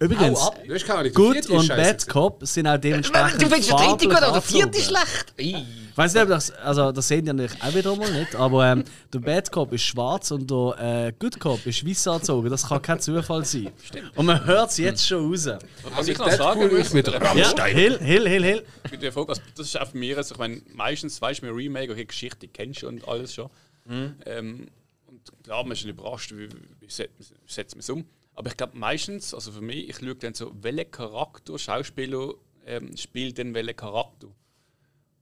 [0.00, 0.58] Übrigens, Hau ab.
[0.66, 1.68] Du hast keine Ahnung, der Good und.
[1.68, 3.40] Bad Cop sind auch dementsprechend.
[3.40, 5.32] Du findest den dritten gut, aber der vierte ist schlecht.
[5.36, 8.66] Ich weiß nicht, ob das, also das sehen die natürlich auch wieder mal nicht, aber
[8.66, 12.50] ähm, der Bad Cop ist schwarz und der äh, Good Cop ist weiß angezogen.
[12.50, 13.70] Das kann kein Zufall sein.
[14.16, 15.48] Und man hört es jetzt schon raus.
[15.94, 18.64] Was ich noch sagen ist mit Ja, Hill, Hill, Hill, Hill.
[18.90, 21.46] mit der Folge, also das ist auch für mich, also ich meine, meistens weißt du
[21.46, 23.48] mir Remake, okay, Geschichte kennst du und alles schon.
[24.26, 24.70] Ähm, und
[25.42, 26.48] klar, man ist überrascht, wie,
[26.80, 28.04] wie setzt man es um.
[28.34, 32.34] Aber ich glaube meistens, also für mich, ich schaue dann so, welcher Charakter, Schauspieler
[32.66, 34.28] ähm, spielt denn welchen Charakter.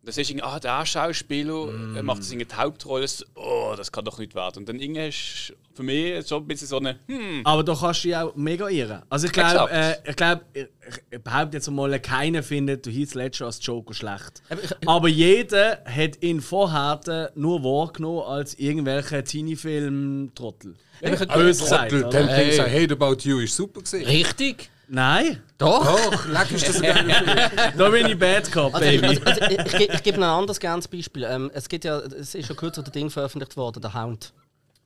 [0.03, 4.05] Das ist irgendwie, ah, der Schauspieler er macht das in die Hauptrolle, oh, das kann
[4.05, 4.59] doch nicht werden.
[4.61, 8.05] Und dann irgendwie ist für mich schon ein bisschen so eine, hm, Aber da kannst
[8.05, 9.03] du dich auch mega irren.
[9.11, 10.67] Also ich glaube, äh, ich, glaub, ich,
[11.11, 14.43] ich behaupte jetzt mal, keiner findet du Heath Ledger als Joker schlecht.
[14.49, 20.75] Aber ich- Aber jeder hat ihn vorher nur wahrgenommen als irgendwelche Teenie-Film-Trottel.
[21.03, 21.93] Böse gesagt.
[21.93, 22.11] Oder?
[22.11, 24.05] Ten Things I Hate About You ist super gesehen.
[24.07, 24.71] Richtig?
[24.91, 25.85] Nein, Doch.
[26.11, 27.09] Doch, leck ist das Film.
[27.77, 29.07] da bin ich Bad Cop, Also, Baby.
[29.07, 31.25] also, also, ich, ich, gebe- ich gebe noch ein anderes ganzes Beispiel.
[31.25, 34.33] Ähm, es, gibt ja, es ist ja kürzlich ein Ding veröffentlicht worden, der Hound.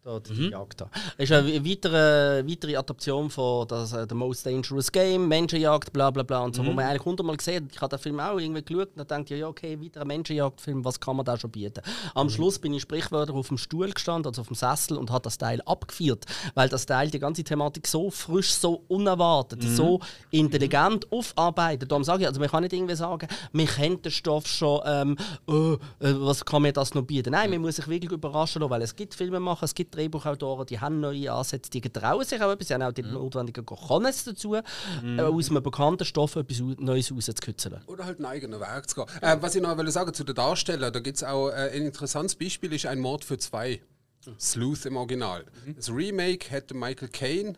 [0.05, 0.91] Da, die Jagd da.
[1.17, 6.11] Es ist eine weitere, weitere Adaption von das, äh, The Most Dangerous Game, Menschenjagd, bla
[6.11, 7.69] bla bla und so, wo man eigentlich hundertmal gesehen.
[7.73, 10.85] Ich habe den Film auch irgendwie geschaut und dann dachte ich, ja, okay, weiterer Menschenjagdfilm,
[10.85, 11.83] was kann man da schon bieten?
[12.17, 15.25] Am Schluss bin ich sprichwörtlich auf dem Stuhl gestanden, also auf dem Sessel und hat
[15.25, 20.01] das Teil abgeführt, weil das Teil die ganze Thematik so frisch, so unerwartet, so
[20.33, 21.93] intelligent aufarbeitet.
[21.93, 25.17] Darum sage ich, also man kann nicht irgendwie sagen, wir kennen den Stoff schon, ähm,
[25.47, 27.31] oh, was kann mir das noch bieten?
[27.31, 30.81] Nein, man muss sich wirklich überraschen lassen, weil es gibt Filmemacher, es gibt Drehbuchautoren, die
[30.81, 34.55] haben neue Ansätze, die getrauen sich auch etwas, sie haben auch die notwendigen Kochones dazu,
[34.55, 34.63] äh,
[35.19, 37.81] aus einem bekannten Stoff etwas Neues rauszukitzeln.
[37.87, 39.07] Oder halt einen eigenen Weg zu gehen.
[39.21, 41.87] Äh, was ich noch will sagen zu den Darstellern, da gibt es auch äh, ein
[41.87, 43.81] interessantes Beispiel, ist ein Mord für zwei.
[44.39, 45.45] Sleuth im Original.
[45.75, 47.55] Das Remake hat Michael Caine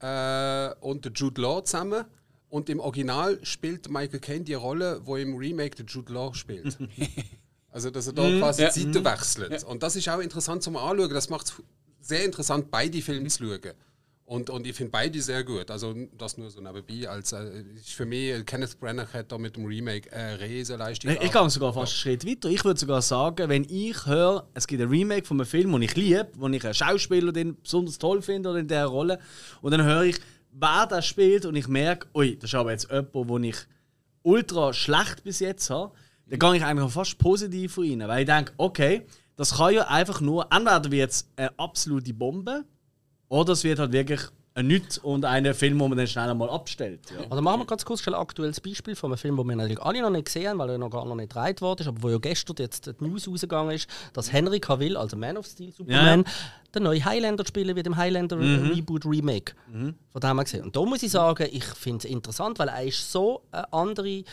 [0.00, 2.04] äh, und der Jude Law zusammen.
[2.48, 6.78] Und im Original spielt Michael Caine die Rolle, wo im Remake der Jude Law spielt.
[7.76, 8.70] also, dass er da quasi Ja.
[8.70, 9.64] die Seiten wechselt.
[9.64, 11.10] Und das ist auch interessant zum Anschauen.
[11.10, 11.54] Das macht es
[12.00, 13.74] sehr interessant, beide Filme zu schauen.
[14.24, 15.70] Und, und ich finde beide sehr gut.
[15.70, 17.06] Also das nur so nebenbei.
[17.06, 21.20] Als, äh, für mich, Kenneth Branagh hat da mit dem Remake eine riesen Leistung Ich,
[21.20, 22.48] ich gehe sogar fast einen Schritt weiter.
[22.48, 25.82] Ich würde sogar sagen, wenn ich höre, es gibt ein Remake von einem Film, den
[25.82, 29.20] ich liebe, wo ich einen Schauspieler den besonders toll finde oder in dieser Rolle,
[29.60, 30.16] und dann höre ich,
[30.50, 33.56] wer das spielt, und ich merke, ui, das ist aber jetzt jemand, den ich
[34.22, 35.92] ultra schlecht bis jetzt habe,
[36.28, 38.00] dann gehe ich eigentlich fast positiv rein.
[38.06, 42.64] Weil ich denke, okay, das kann ja einfach nur, entweder wird es eine absolute Bombe,
[43.28, 44.20] oder es wird halt wirklich
[44.54, 47.00] ein Nichts und einen Film, wo man dann schnell einmal abstellt.
[47.10, 47.26] Ja.
[47.28, 50.00] Also machen wir ganz kurz ein aktuelles Beispiel von einem Film, den wir natürlich alle
[50.00, 52.08] noch nicht gesehen haben, weil er noch gar noch nicht gedreht worden ist, aber wo
[52.08, 56.24] ja gestern jetzt die News rausgegangen ist, dass Henry Cavill, also Man of Steel Superman,
[56.72, 59.52] der neue Highlander spielen wird im Highlander Reboot Remake.
[59.70, 60.64] Von dem haben wir gesehen.
[60.64, 64.24] Und da muss ich sagen, ich finde es interessant, weil er ist so eine andere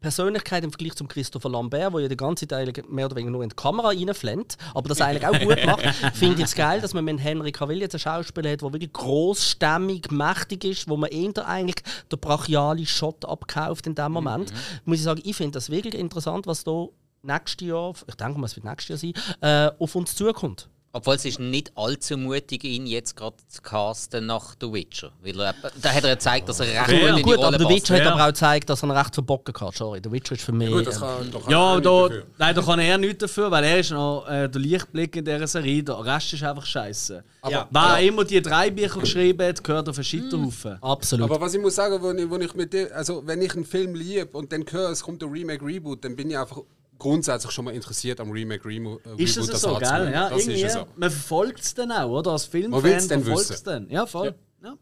[0.00, 3.42] Persönlichkeit im Vergleich zum Christopher Lambert, wo ja die ganze Teil mehr oder weniger nur
[3.42, 5.82] in die Kamera reinflennt, aber das eigentlich auch gut macht,
[6.14, 8.92] finde ich es geil, dass man mit Henry Cavill jetzt einen Schauspieler hat, der wirklich
[8.92, 14.52] großstämmig, mächtig ist, wo man eher eigentlich den brachialen Shot abkauft in dem Moment.
[14.84, 16.86] Muss ich sagen, ich finde das wirklich interessant, was da
[17.22, 20.68] nächstes Jahr, ich denke mal, es wird nächstes Jahr sein, äh, auf uns zukommt.
[20.90, 25.12] Obwohl es ist nicht allzu mutig, ihn jetzt gerade zu casten nach The Witcher.
[25.22, 27.36] Weil er, da hat er ja gezeigt, dass er recht Ja, gut in die Gut,
[27.36, 27.76] Rolle aber der passt.
[27.76, 28.12] Witcher hat Ja.
[28.14, 29.70] aber auch gezeigt, dass er recht verbocken kann.
[29.72, 30.70] Sorry, der Witcher ist für mich.
[30.70, 32.24] Gut, das kann, da kann Ja, er da, dafür.
[32.38, 35.46] nein, da kann er nichts dafür, weil er ist noch äh, der Lichtblick in dieser
[35.46, 35.82] Serie.
[35.82, 37.22] Der Rest ist einfach scheiße.
[37.42, 40.82] Aber- Wer immer die drei Bücher geschrieben hat, gehört auf einen Scheiterhaufen.
[40.82, 41.30] absolut.
[41.30, 43.66] Aber was ich muss sagen, wenn ich, wenn ich mit dir, also wenn ich einen
[43.66, 46.62] Film liebe und dann höre, es kommt ein Remake, Reboot, dann bin ich einfach
[46.98, 49.52] grundsätzlich schon mal interessiert am Remake, Remo äh, Ist Reboot.
[49.54, 50.10] das so, gell?
[50.12, 50.86] Ja, das irgendwie, ist ja so.
[50.96, 52.32] Man verfolgt es dann auch, oder?
[52.32, 53.88] Als Filmfan will's denn verfolgt es dann.
[53.90, 54.26] Ja, voll.
[54.26, 54.74] Ja.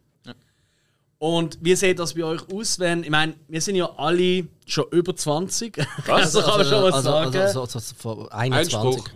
[1.19, 4.85] Und wie sieht das bei euch aus, wenn, ich meine, wir sind ja alle schon
[4.91, 5.79] über 20.
[6.07, 7.37] Also kann man schon was also, sagen.
[7.37, 8.75] Also, also, also, vor 21.
[8.75, 9.09] Einspruch.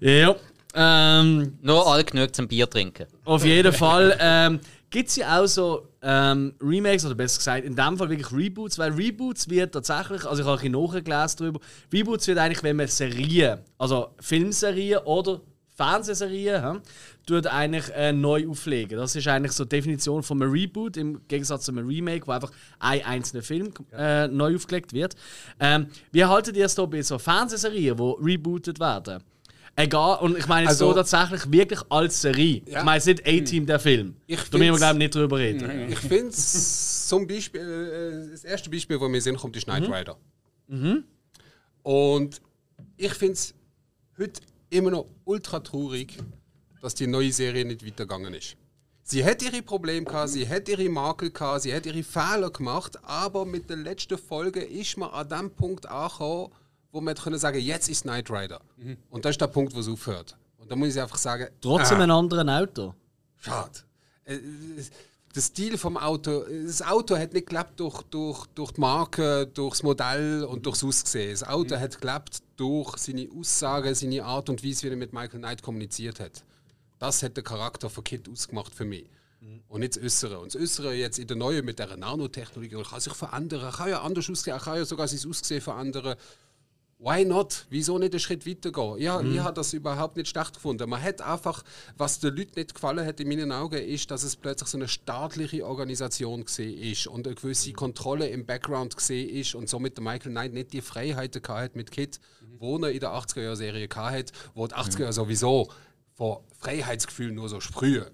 [0.00, 0.36] ja.
[0.72, 3.06] Ähm, Nur alle genug zum Bier trinken.
[3.24, 7.76] Auf jeden Fall ähm, gibt es ja auch so ähm, Remakes, oder besser gesagt, in
[7.76, 11.60] dem Fall wirklich Reboots, weil Reboots wird tatsächlich, also ich habe ein bisschen nachgelesen darüber,
[11.92, 15.40] Reboots wird eigentlich, wenn man Serien, also Filmserien oder
[15.80, 16.80] Fernsehserien, hm,
[17.26, 18.98] tut eigentlich äh, neu auflegen.
[18.98, 22.32] Das ist eigentlich so die Definition von einem Reboot im Gegensatz zu einem Remake, wo
[22.32, 25.14] einfach ein einzelner Film äh, neu aufgelegt wird.
[25.58, 29.22] Ähm, wie haltet ihr es da bei so Fernsehserien, die rebootet werden?
[29.82, 32.62] Egal, und ich meine Also- so tatsächlich wirklich als Serie.
[32.66, 32.78] Ja.
[32.80, 34.16] Ich meine jetzt nicht A-Team, der Film.
[34.26, 35.90] Ich da müssen wir, glaube ich, nicht drüber reden.
[35.90, 40.16] Ich finde zum Beispiel, äh, das erste Beispiel, wo mir Sinn kommt, ist Knight Rider.
[41.82, 42.40] Und
[42.96, 43.54] ich finde es
[44.18, 44.40] heute
[44.70, 46.16] immer noch ultra traurig,
[46.80, 48.56] dass die neue Serie nicht weitergegangen ist.
[49.02, 52.96] Sie hat ihre Probleme gehabt, sie hat ihre Makel gehabt, sie hat ihre Fehler gemacht,
[53.02, 56.52] aber mit der letzten Folge ist man an dem Punkt angekommen,
[56.92, 58.60] wo man können sagen, jetzt ist Knight Rider.
[59.10, 60.36] Und das ist der Punkt, wo es aufhört.
[60.58, 62.94] Und da muss ich einfach sagen, Trotzdem ah, ein anderen Auto.
[63.36, 63.80] Schade.
[64.24, 64.38] Äh,
[65.34, 69.74] Der Stil vom Auto, das Auto hat nicht gelebt durch, durch, durch die Marke, durch
[69.74, 71.30] das Modell und durchs Aussehen.
[71.30, 75.38] Das Auto hat gelebt durch seine Aussagen, seine Art und Weise, wie er mit Michael
[75.38, 76.44] Knight kommuniziert hat.
[76.98, 79.06] Das hat der Charakter von Kid ausgemacht für mich.
[79.68, 80.38] Und nicht das Äußere.
[80.40, 83.88] Und das Äußere jetzt in der Neuen mit der Nanotechnologie kann sich verändern, er kann
[83.88, 86.16] ja anders aussehen, kann ja sogar sein Aussehen verändern.
[87.02, 87.64] Why not?
[87.70, 88.98] Wieso nicht einen Schritt weitergehen?
[88.98, 90.90] Ja, ich habe das überhaupt nicht stattgefunden.
[90.90, 91.62] Man hat einfach,
[91.96, 94.86] was den Leuten nicht gefallen hat in meinen Augen, ist, dass es plötzlich so eine
[94.86, 100.04] staatliche Organisation gesehen ist und eine gewisse Kontrolle im Background gesehen ist und somit der
[100.04, 102.20] Michael Knight nicht die Freiheiten gehabt hat mit Kid,
[102.58, 105.70] wo er in der 80er-Jahr-Serie gehabt hat, wo die 80er sowieso
[106.12, 108.10] vor Freiheitsgefühl nur so sprühen.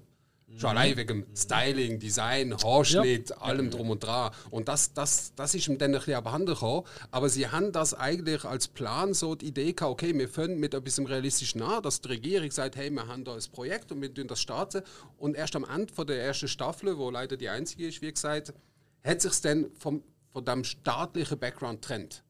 [0.54, 4.30] Schon allein wegen dem Styling, Design, Haarschnitt, allem drum und dran.
[4.50, 6.86] Und das, das, das ist ihm dann ein bisschen abhanden gekommen.
[7.10, 10.72] Aber sie haben das eigentlich als Plan so die Idee gehabt, okay, wir fangen mit
[10.72, 14.14] etwas realistischen an, dass die Regierung sagt, hey, wir haben da ein Projekt und wir
[14.14, 14.82] tun das starten.
[15.18, 18.54] Und erst am Ende von der ersten Staffel, wo leider die einzige ist, wie gesagt,
[19.02, 22.22] hat sich dann vom, von dem staatlichen Background trennt.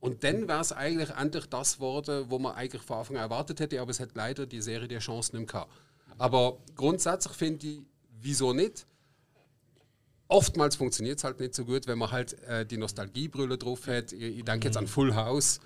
[0.00, 3.60] Und dann wäre es eigentlich endlich das geworden, wo man eigentlich von Anfang an erwartet
[3.60, 5.72] hätte, aber es hat leider die Serie die Chance nicht mehr gehabt.
[6.18, 7.80] Aber grundsätzlich finde ich,
[8.20, 8.86] wieso nicht?
[10.28, 14.12] Oftmals funktioniert es halt nicht so gut, wenn man halt äh, die Nostalgiebrille drauf hat.
[14.12, 15.60] Ich, ich denke jetzt an Full House.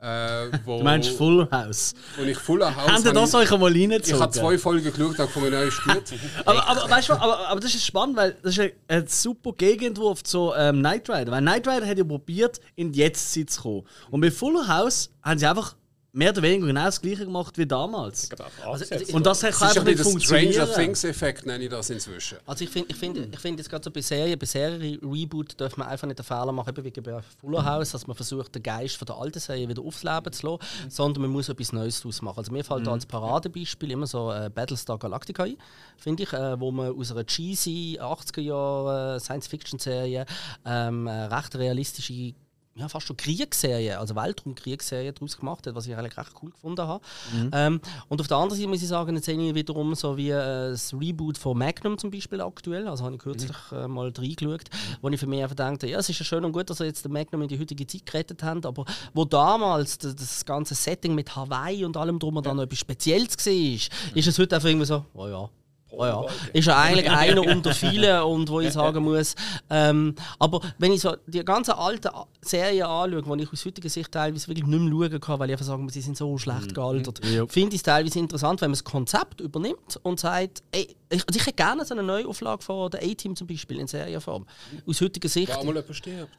[0.00, 1.94] Äh, wo, Du meinst Full House.
[2.16, 4.20] wo ich Full House Haben Sie hab das ich, euch einmal ich reingezogen?
[4.20, 6.04] habe zwei Folgen geschaut, da komme ich neu gut.
[6.44, 9.52] Aber, aber, weißt du, aber, aber das ist spannend, weil das ist ein, ein super
[9.52, 11.32] Gegenentwurf zu ähm, Knight Rider.
[11.32, 13.82] Weil Knight Rider hat ja probiert, in die Jetztzeit zu kommen.
[14.10, 15.74] Und bei Full House haben sie einfach
[16.16, 18.28] mehr oder weniger genau das gleiche gemacht wie damals.
[18.64, 20.74] Also, ich- Und das hat einfach ein nicht der Stranger funktioniert.
[20.74, 22.38] Things-Effekt, nenne ich das inzwischen.
[22.46, 25.60] Also ich finde ich find, ich find jetzt gerade so bei Serien, bei Serien Reboot
[25.60, 28.54] darf man einfach nicht den Fehler machen, eben wie bei Fuller House, dass man versucht,
[28.54, 31.72] den Geist von der alten Serie wieder aufs Leben zu lassen, sondern man muss etwas
[31.72, 32.38] Neues daraus machen.
[32.38, 35.56] Also mir fällt da als Paradebeispiel immer so äh, Battlestar Galactica ein,
[35.96, 40.26] finde ich, äh, wo man aus einer cheesy 80er Jahre Science-Fiction-Serie
[40.64, 42.34] ähm, äh, recht realistische
[42.76, 46.82] ja, fast schon Kriegsserie, also Weltraumkriegsserie daraus gemacht hat, was ich eigentlich recht cool gefunden
[46.82, 47.04] habe.
[47.52, 50.30] Ähm, und auf der anderen Seite muss ich sagen, jetzt sehe ich wiederum so wie
[50.30, 54.64] äh, das Reboot von Magnum zum Beispiel aktuell, also habe ich kürzlich äh, mal reingeschaut,
[55.00, 56.84] wo ich für mich einfach dachte, ja, es ist ja schön und gut, dass sie
[56.84, 60.74] jetzt den Magnum in die heutige Zeit gerettet haben, aber wo damals das, das ganze
[60.74, 64.68] Setting mit Hawaii und allem drum und dran etwas Spezielles war, ist es heute einfach
[64.68, 65.48] irgendwie so, oh ja,
[65.96, 69.34] Oh ja, ist ja eigentlich einer unter vielen und wo ich sagen muss,
[69.70, 72.08] ähm, aber wenn ich so die ganzen alten
[72.40, 75.54] Serien anschaue, die ich aus heutiger Sicht teilweise wirklich nicht mehr schauen kann, weil ich
[75.54, 78.74] einfach sagen muss, sie sind so schlecht gealtert, finde ich es teilweise interessant, wenn man
[78.74, 82.90] das Konzept übernimmt und sagt, ey, ich, also ich hätte gerne so eine Neuauflage von
[82.90, 84.46] der A-Team zum Beispiel in Serienform.
[84.86, 85.48] Aus heutiger Sicht.
[85.50, 86.32] Ja, mal jemand stirbt.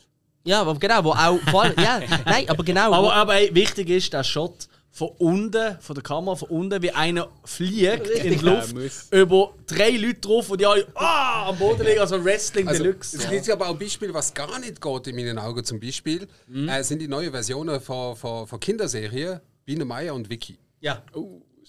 [0.43, 2.89] Ja, aber genau, wo auch vor ja, nein, aber genau.
[2.91, 6.81] wo- Aber, aber ey, wichtig ist der Shot von unten, von der Kamera von unten,
[6.81, 8.73] wie einer fliegt in die Luft,
[9.11, 13.17] über drei Leute drauf und die alle ah, am Boden liegen, also Wrestling Also, Deluxe.
[13.17, 15.65] es gibt aber auch Beispiele, was gar nicht geht in meinen Augen.
[15.65, 16.29] Zum Beispiel
[16.69, 20.57] äh, sind die neuen Versionen von, von, von Kinderserien Biene Meier und Vicky.
[20.79, 21.03] Ja.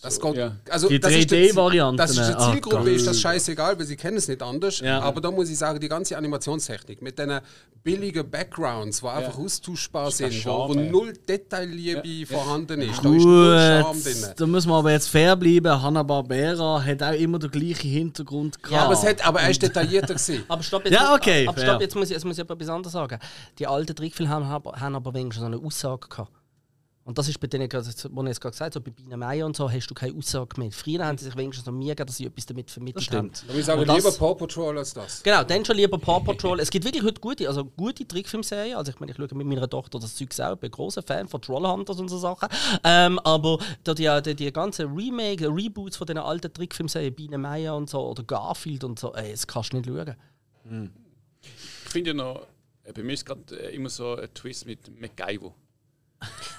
[0.02, 0.54] Das geht, ja.
[0.70, 2.86] also, Die das ist der Ziel- 3D-Varianten, Das ist der ah, Zielgruppe, Gott.
[2.88, 4.80] ist das scheißegal, weil sie kennen es nicht anders.
[4.80, 5.00] Ja.
[5.00, 7.40] Aber da muss ich sagen, die ganze Animationstechnik mit den
[7.82, 10.90] billigen Backgrounds, die einfach austauschbar ist der sind, wo, wo Charme, ja.
[10.90, 14.24] null Detailliebe vorhanden ist, da ist null Charme drin.
[14.36, 15.82] da müssen wir aber jetzt fair bleiben.
[15.82, 18.82] Hanna-Barbera hat auch immer den gleichen Hintergrund gehabt.
[18.84, 20.44] Aber, es hat, aber er ist detaillierter gewesen.
[20.48, 22.68] Aber stopp, jetzt, Ja, okay, aber stopp, jetzt muss ich, jetzt muss ich aber etwas
[22.68, 23.18] anderes sagen.
[23.58, 26.30] Die alten Trickfilme haben, aber- haben aber wenigstens so eine Aussage gehabt.
[27.06, 29.16] Und das ist bei denen, gerade- was ich jetzt gerade gesagt habe, so bei Biene
[29.16, 30.72] Meier und so, hast du keine Aussage mehr.
[30.72, 33.44] Früher haben sie sich wenigstens noch Mühe gegeben, dass sie etwas damit vermittelt Das stimmt.
[33.46, 35.22] Da muss ich sagen, Und das- lieber Paw Patrol als das.
[35.22, 36.58] Genau, dann schon lieber Paw Patrol.
[36.58, 38.76] Es gibt wirklich heute gute, also gute Trickfilmserien.
[38.76, 40.54] Also ich meine, ich schaue mit meiner Tochter das Zeug auch.
[40.54, 42.48] Ich bin ein großer Fan von Trollhunters und so Sachen.
[42.82, 47.76] Ähm, aber da die, die, die ganzen Remake, Reboots von den alten Trickfilmserien, Biene Meier
[47.76, 50.16] und so, oder Garfield und so, ey, das kannst du nicht schauen.
[51.40, 52.42] Ich finde ja noch,
[52.82, 55.54] äh, bei mir ist gerade äh, immer so ein Twist mit MacGyver.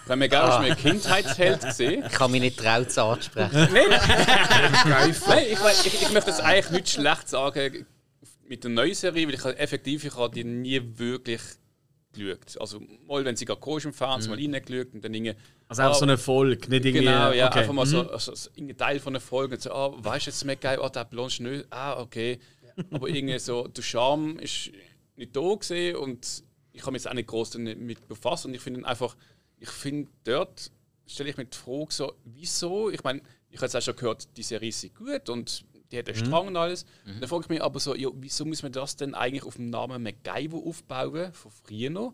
[0.07, 2.03] Bei MacGyver ist mir ein Kindheitsheld gesehen.
[2.05, 3.67] Ich kann mich nicht trauen, es anzusprechen.
[3.73, 7.85] Nein, ich, ich, ich möchte das eigentlich nicht schlecht sagen
[8.47, 11.41] mit der neuen Serie, weil ich effektiv ich habe die nie wirklich
[12.13, 12.59] geschaut.
[12.59, 15.35] Also mal, wenn sie gerade komisch im Fernsehen, mal reingeschaut und dann irgendwie...
[15.67, 17.05] Also einfach so eine Folge, nicht irgendwie.
[17.05, 17.59] Genau, ja, okay.
[17.59, 20.29] einfach mal so, also, so irgendein Teil von einer Folge und so, ah, weißt du
[20.29, 22.39] jetzt MacGyver, ah, der blond Schnee, ah, okay.
[22.91, 24.71] Aber irgendwie so, der Charme ist
[25.15, 28.61] nicht da gesehen und ich habe mich jetzt auch nicht groß damit befasst und ich
[28.61, 29.15] finde einfach,
[29.59, 30.71] ich finde dort
[31.07, 32.89] stelle ich mir die Frage so, wieso?
[32.89, 36.07] Ich meine, ich habe jetzt auch schon gehört, die Serie ist gut und die hat
[36.07, 36.85] einen Strang und alles.
[37.05, 39.55] Und dann frage ich mich aber so, ja, wieso muss man das denn eigentlich auf
[39.55, 42.13] dem Namen MacGyver aufbauen, von früher noch?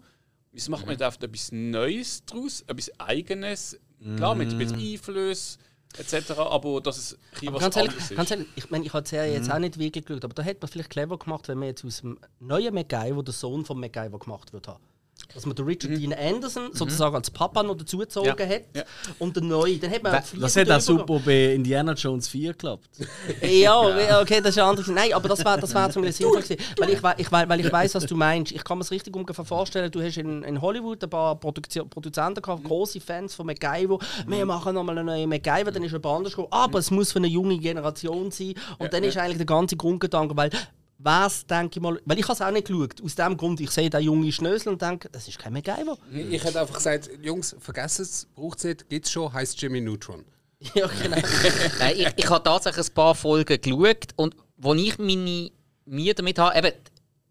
[0.52, 3.80] Wieso macht man da etwas Neues draus, etwas Eigenes?
[4.16, 5.58] Klar, mit ein bisschen Einfluss
[5.98, 8.16] etc., aber dass es ein Aber was ganz ehrlich, ist.
[8.16, 10.44] ganz ehrlich, ich meine, ich habe die Serie jetzt auch nicht wirklich geschaut, aber da
[10.44, 13.80] hätte man vielleicht clever gemacht, wenn man jetzt aus dem neuen MacGyver den Sohn von
[13.80, 14.84] MacGyver gemacht würde haben.
[15.34, 18.46] Dass man den Richard Dean Anderson sozusagen als Papa noch dazugezogen Ja.
[18.48, 18.84] hat Ja.
[19.20, 22.52] und den neuen, dann hätte man Das fließend hat auch super bei Indiana Jones 4
[22.52, 22.88] geklappt.
[23.42, 24.88] Ja, okay, das ist ein anderes.
[24.90, 26.58] Nein, aber das wäre das wär zum sinnvoll gewesen.
[26.78, 28.52] Weil ich, wei- ich, wei- weil ich weiß, was du meinst.
[28.52, 29.90] Ich kann mir es richtig ungefähr vorstellen.
[29.92, 33.98] Du hast in, in Hollywood ein paar Produktio- Produzenten gehabt, große Fans von MacGyver.
[34.28, 36.48] Wir machen nochmal einen neuen MacGyver, dann ist jemand anders gekommen.
[36.52, 38.54] Aber es muss für eine junge Generation sein.
[38.78, 40.50] Und dann ist eigentlich der ganze Grundgedanke, weil
[40.98, 43.02] was denke ich mal, weil ich habe es auch nicht geschaut.
[43.04, 45.98] Aus dem Grund, ich sehe den jungen Schnösel und denke, das ist kein MacGyver.
[46.12, 50.24] Ich hätte einfach gesagt, Jungs, vergesst es, braucht es nicht, gibt's schon, heißt Jimmy Neutron.
[50.76, 51.18] ja, genau.
[51.80, 55.52] Nein, ich, ich habe tatsächlich ein paar Folgen geschaut und wo ich meine
[55.86, 56.72] Mühe damit habe, eben,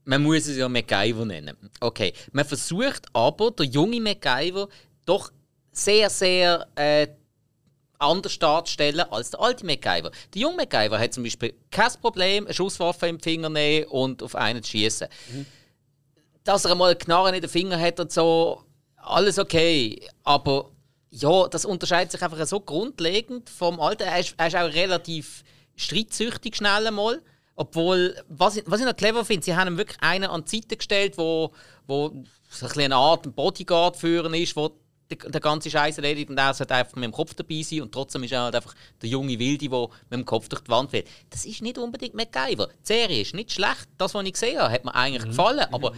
[0.04, 1.56] man muss es ja MacGyver nennen.
[1.80, 4.68] Okay, man versucht aber, der junge MacGyver
[5.06, 5.32] doch
[5.70, 7.08] sehr, sehr äh,
[8.02, 10.10] anders darzustellen als der alte MacGyver.
[10.34, 14.34] Der junge MacGyver hat zum Beispiel kein Problem, eine Schusswaffe im Finger nehmen und auf
[14.34, 15.08] einen zu schießen.
[16.44, 18.64] Dass er mal eine Knarre in den Finger hat und so,
[18.96, 20.00] alles okay.
[20.24, 20.70] Aber
[21.10, 24.04] ja, das unterscheidet sich einfach so grundlegend vom Alten.
[24.04, 25.44] Er ist, er ist auch relativ
[25.76, 27.22] streitsüchtig schnell einmal.
[27.54, 30.56] Obwohl, was ich, was ich noch clever finde, sie haben ihm wirklich einen an die
[30.56, 31.52] Seite gestellt, wo,
[31.86, 34.70] wo so ein eine Art Bodyguard führen ist, wo
[35.14, 37.92] der, der ganze Scheiß erledigt und er sollte einfach mit dem Kopf dabei sein und
[37.92, 40.90] trotzdem ist er halt einfach der junge Wilde, der mit dem Kopf durch die Wand
[40.90, 41.06] fällt.
[41.30, 42.66] Das ist nicht unbedingt MacGyver.
[42.68, 43.88] Die Serie ist nicht schlecht.
[43.98, 45.92] Das, was ich gesehen habe, hat mir eigentlich gefallen, aber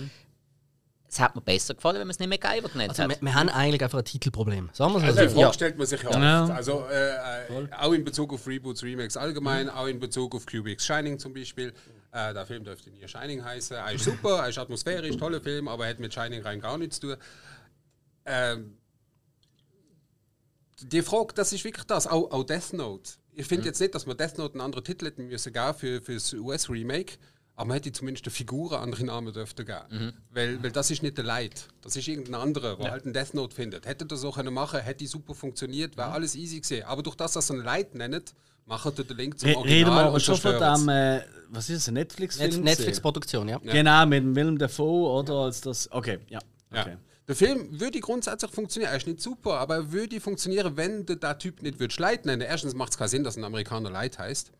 [1.08, 3.22] es hat mir besser gefallen, wenn man es nicht MacGyver genannt Also, wir, hat.
[3.22, 4.70] wir haben eigentlich einfach ein Titelproblem.
[4.72, 5.34] Sagen wir es Also mal die.
[5.34, 6.18] Frage stellt man sich ja oft.
[6.18, 6.44] Ja.
[6.46, 10.84] Also äh, äh, auch in Bezug auf Reboots, Remakes allgemein, auch in Bezug auf Cubics
[10.84, 11.72] Shining zum Beispiel.
[12.10, 13.76] Äh, der Film dürfte nie Shining heißen.
[13.76, 16.78] Er ist super, er ist atmosphärisch, toller Film, aber er hat mit Shining rein gar
[16.78, 17.16] nichts zu tun.
[18.26, 18.76] Ähm,
[20.92, 23.12] die Frage, das ist wirklich das, auch, auch Death Note.
[23.32, 26.00] Ich finde jetzt nicht, dass man Death Note einen anderen Titel hätten müssen geben für,
[26.00, 27.14] für das US-Remake,
[27.56, 30.12] aber man hätte zumindest eine Figur einen anderen Namen dürfte geben.
[30.30, 31.68] Weil, weil das ist nicht der Light.
[31.82, 33.86] Das ist irgendein anderer, der halt einen Death Note findet.
[33.86, 36.84] Hätte das so können machen, hätte super funktioniert, wäre alles easy gewesen.
[36.84, 38.34] Aber durch das, dass er einen Light nennt,
[38.66, 41.20] macht er den Link zum Re Original reden wir aber schon von dem, äh,
[41.50, 42.50] was ist das, Netflix-Film?
[42.50, 43.58] Net- Netflix-Produktion, ja.
[43.58, 45.34] Genau, mit dem Willem Dafoe, oder?
[45.44, 46.38] Als das, okay, ja.
[46.72, 46.86] Ja.
[47.26, 48.92] Der Film würde grundsätzlich funktionieren.
[48.92, 52.26] Er ist nicht super, aber er würde funktionieren, wenn der, der Typ nicht würde Light
[52.26, 52.42] nennen.
[52.42, 54.52] Erstens macht es keinen Sinn, dass ein Amerikaner Light heißt.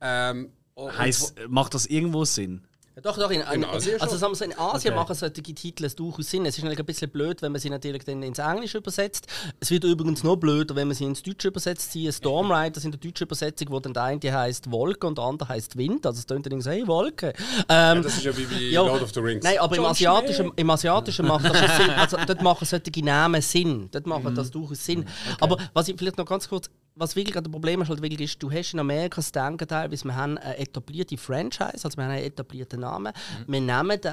[0.00, 2.64] ähm, Heißt, macht das irgendwo Sinn?
[2.96, 5.00] Ja, Doch, doch, in, in, Asien also sagen wir so, in Asien Okay.
[5.00, 6.44] machen solche Titel durchaus Sinn.
[6.44, 9.28] Es ist natürlich ein bisschen blöd, wenn man sie natürlich dann ins Englische übersetzt.
[9.60, 11.92] Es wird übrigens noch blöder, wenn man sie ins Deutsche übersetzt.
[11.92, 15.24] Sie Storm Riders in der deutschen Übersetzung, wo dann der eine heißt Wolke und der
[15.24, 16.04] andere heißt Wind.
[16.04, 17.32] Also es tönt dann so, hey, Wolke.
[17.68, 19.44] Ähm, das ist ja wie, ja, Lord of the Rings.
[19.44, 21.90] Nein, aber im Asiatischen, im Asiatischen macht das schon Sinn.
[21.90, 23.88] Also, dort machen solche Namen Sinn.
[23.92, 25.06] Dort machen das durchaus Sinn.
[25.38, 26.68] Aber was ich vielleicht noch ganz kurz.
[26.96, 30.04] Was wirklich das Problem ist, halt wirklich ist, du hast in Amerika das Denken teilweise,
[30.04, 33.12] wir haben eine etablierte Franchise, also wir haben einen etablierten Namen,
[33.46, 33.52] Mhm.
[33.52, 34.12] wir nehmen den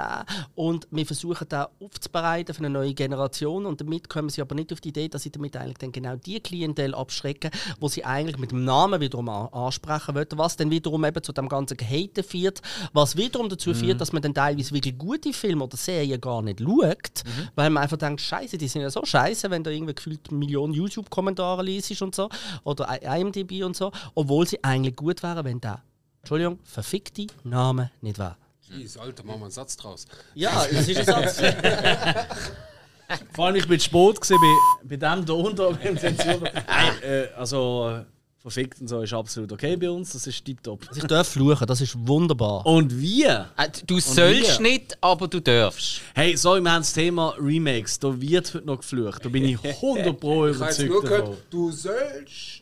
[0.55, 4.71] und wir versuchen den aufzubereiten für eine neue Generation und damit kommen sie aber nicht
[4.71, 8.37] auf die Idee, dass sie damit eigentlich dann genau die Klientel abschrecken, wo sie eigentlich
[8.37, 12.23] mit dem Namen wiederum an- ansprechen wollen, was dann wiederum eben zu dem ganzen Gehaten
[12.23, 12.61] führt,
[12.93, 16.59] was wiederum dazu führt, dass man dann teilweise wirklich gute Filme oder Serien gar nicht
[16.61, 17.23] schaut,
[17.55, 20.73] weil man einfach denkt, scheiße, die sind ja so scheiße, wenn da irgendwie gefühlt Millionen
[20.73, 22.29] YouTube-Kommentare liest und so
[22.67, 25.81] oder IMDb und so, obwohl sie eigentlich gut wären, wenn der,
[26.21, 28.35] Entschuldigung, verfickte Name nicht wäre.
[28.69, 30.05] Jeez, Alter, machen wir einen Satz draus.
[30.35, 31.41] Ja, das ist ein Satz.
[33.33, 34.37] Vor allem, ich bin spät gewesen,
[34.83, 36.41] bei, bei dem da unter beim Zensur.
[36.41, 38.01] Nein, äh, also
[38.39, 40.81] verfickt und so ist absolut okay bei uns, das ist tiptop.
[40.95, 42.65] ich darf fluchen, das ist wunderbar.
[42.65, 43.49] Und wir?
[43.57, 44.69] Äh, Du sollst wir?
[44.69, 46.01] nicht, aber du darfst.
[46.13, 49.57] Hey, sorry, wir haben das Thema Remakes, da wird heute noch geflucht, da bin ich
[49.63, 51.17] 100 pro Ich habe überzeugt nur davon.
[51.25, 52.56] gehört, du sollst.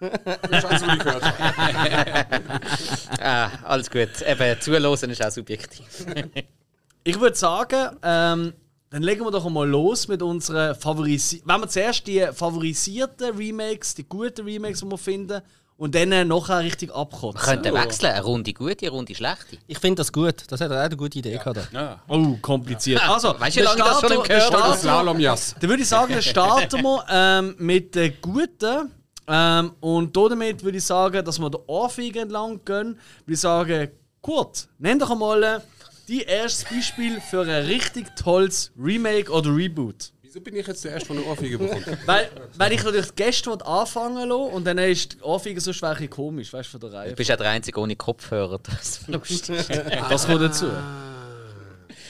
[0.00, 1.22] Das ist alles, was ich gehört.
[3.20, 4.08] Ah, alles gut.
[4.26, 5.84] Eben, zuhören ist auch subjektiv.
[7.04, 8.52] Ich würde sagen, ähm,
[8.90, 13.94] dann legen wir doch einmal los mit unseren Favorisi Wenn wir zuerst die favorisierten Remakes,
[13.94, 15.42] die guten Remakes, die wir finden,
[15.78, 17.40] und dann nachher richtig abkotzen.
[17.40, 18.10] Wir könnten wechseln.
[18.10, 19.58] Eine Runde gute, eine Runde schlechte.
[19.68, 21.68] Ich finde das gut, das hat er auch eine gute Idee gehabt.
[21.72, 22.02] Ja.
[22.08, 23.00] Oh, kompliziert.
[23.08, 25.54] Also, Weißt du, wie dann lange ich das schon im wir- Gehör Slalomjas.
[25.60, 28.90] Dann würde ich sagen, dann starten wir ähm, mit den guten.
[29.28, 32.98] Ähm, und damit würde ich sagen, dass wir den Ohrfeige entlang gehen.
[33.24, 33.88] Würde ich sagen,
[34.22, 35.60] Kurt, nenn doch einmal äh,
[36.08, 40.12] die erstes Beispiel für ein richtig tolles Remake oder Reboot.
[40.22, 41.86] Wieso bin ich jetzt der Erste, der eine Ohrfeige bekommt?
[42.06, 45.18] Weil, weil ich natürlich die Gäste anfangen lassen und dann ist die
[45.58, 47.10] sonst ein bisschen komisch, weißt du, von der Reihe.
[47.10, 48.58] Du bist ja der Einzige ohne Kopfhörer.
[48.62, 49.56] Das ist lustig.
[50.08, 50.66] Das kommt dazu.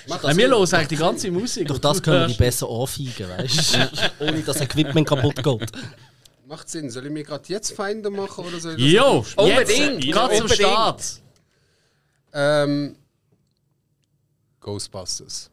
[0.09, 1.69] Macht Weil wir hören eigentlich die ganze Musik.
[1.69, 4.25] Durch das können wir die besser anfeigen, weißt du?
[4.25, 5.73] Ohne dass das Equipment kaputt geht.
[6.49, 6.89] Macht Sinn.
[6.89, 9.27] Soll ich mir gerade jetzt Feinde machen oder soll ich das Jo?
[9.37, 10.71] Unbedingt, jetzt, gerade zum unbedingt.
[10.71, 11.23] Start.
[12.33, 12.97] Ähm,
[14.59, 15.51] Ghostbusters.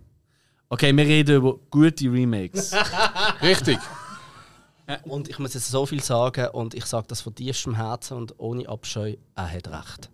[0.69, 2.71] Okay, wir reden über gute Remakes.
[3.41, 3.77] Richtig.
[5.03, 8.39] Und ich muss jetzt so viel sagen und ich sage das von tiefstem Herzen und
[8.39, 10.09] ohne Abscheu, er hat recht.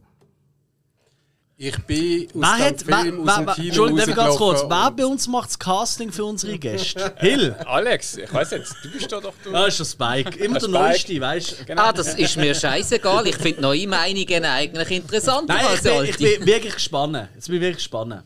[1.63, 4.35] Ich bin aus Wer dem hat, wer, Film aus wer, dem wer, Kino Entschuldigung, ganz
[4.37, 4.61] kurz.
[4.67, 7.13] Wer bei uns macht das Casting für unsere Gäste?
[7.19, 7.55] Hill.
[7.67, 9.53] Alex, ich weiß jetzt, du bist da doch du.
[9.53, 10.39] Ah, ist der Spike.
[10.43, 10.71] Immer der Spike.
[10.71, 11.65] Neueste, weißt du?
[11.65, 11.83] Genau.
[11.83, 13.27] Ah, das ist mir scheißegal.
[13.27, 16.09] Ich finde neue Meinungen eigentlich interessanter Nein, ich bin, alte.
[16.09, 17.29] ich bin wirklich gespannt.
[17.35, 18.23] Jetzt bin ich wirklich gespannt.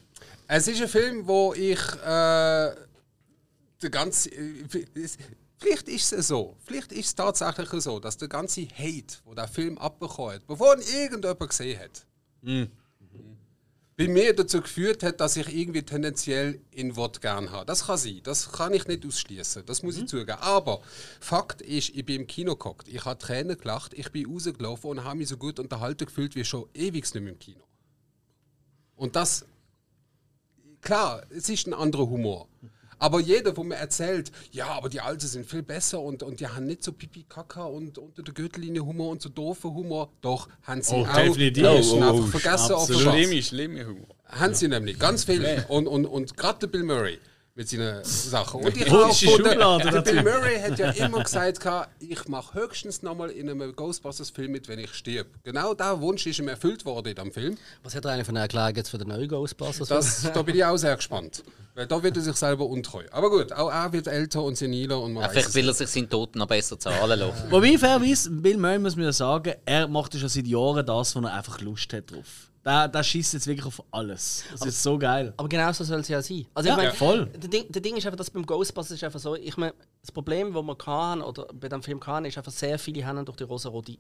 [0.47, 4.29] Es ist ein Film, wo ich äh, der ganze.
[4.29, 5.17] Äh, es-
[5.57, 6.55] vielleicht ist es so.
[6.65, 10.75] Vielleicht ist es tatsächlich so, dass der ganze Hate, wo der Film abbekommen hat, bevor
[10.77, 12.05] ihn irgendjemand gesehen hat,
[13.97, 17.65] bei mir dazu geführt hat, dass ich irgendwie tendenziell in Wort gern habe.
[17.65, 18.19] Das kann sein.
[18.23, 19.65] Das kann ich nicht ausschließen.
[19.65, 20.37] Das muss ich zugeben.
[20.41, 20.81] Aber
[21.21, 22.89] Fakt ist, ich bin im Kino geguckt.
[22.89, 23.93] Ich habe Tränen gelacht.
[23.93, 27.31] Ich bin rausgelaufen und habe mich so gut unterhalten gefühlt wie schon ewig nicht mehr
[27.31, 27.63] im Kino.
[28.97, 29.45] Und das
[30.81, 32.47] klar, es ist ein anderer Humor.
[33.05, 36.47] Aber jeder, der mir erzählt, ja, aber die Alten sind viel besser und, und die
[36.47, 40.09] haben nicht so pipi kaka und unter der Gürtellinie Humor und so doofen Humor.
[40.21, 41.13] Doch, haben sie Oh, auch.
[41.13, 41.65] definitiv.
[41.65, 43.05] Oh, oh, einfach vergessen auf absolut.
[43.05, 44.07] der Schlimme, schlimme Humor.
[44.25, 45.63] Haben sie nämlich, ganz viel.
[45.67, 47.19] Und, und, und gerade der Bill Murray
[47.55, 48.61] mit seinen Sachen.
[48.61, 50.23] Und ich die gefunden, der der Bill.
[50.23, 51.59] Murray hat ja immer gesagt,
[51.99, 55.27] ich mache höchstens nochmal in einem Ghostbusters-Film mit, wenn ich stirb.
[55.43, 57.57] Genau der Wunsch ist ihm erfüllt worden in diesem Film.
[57.81, 59.87] Was hat er eigentlich für eine Erklärung jetzt für den neuen Ghostbusters?
[59.87, 61.43] Das, da bin ich auch sehr gespannt.
[61.75, 63.03] Weil da wird er sich selber untreu.
[63.11, 65.89] Aber gut, auch er wird älter und seniler und man Ja, vielleicht will er sich
[65.89, 67.51] seinen Toten noch besser zahlen lassen.
[67.51, 71.15] Wobei, fairerweise, Bill Murray muss man ja sagen, er macht ja schon seit Jahren das,
[71.15, 72.49] wo er einfach Lust hat drauf.
[72.65, 74.43] Der, der schießt jetzt wirklich auf alles.
[74.51, 75.33] Das ist so geil.
[75.37, 76.47] Aber genau so soll es ja sein.
[76.55, 77.27] Also Ja, ich meine, voll.
[77.27, 80.11] Der Ding, der Ding ist einfach, dass beim Ghostbusters ist einfach so, ich meine, das
[80.11, 83.37] Problem, das wir hatten, oder bei dem Film hatten, ist einfach, sehr viele haben durch
[83.37, 83.97] die rosa-rote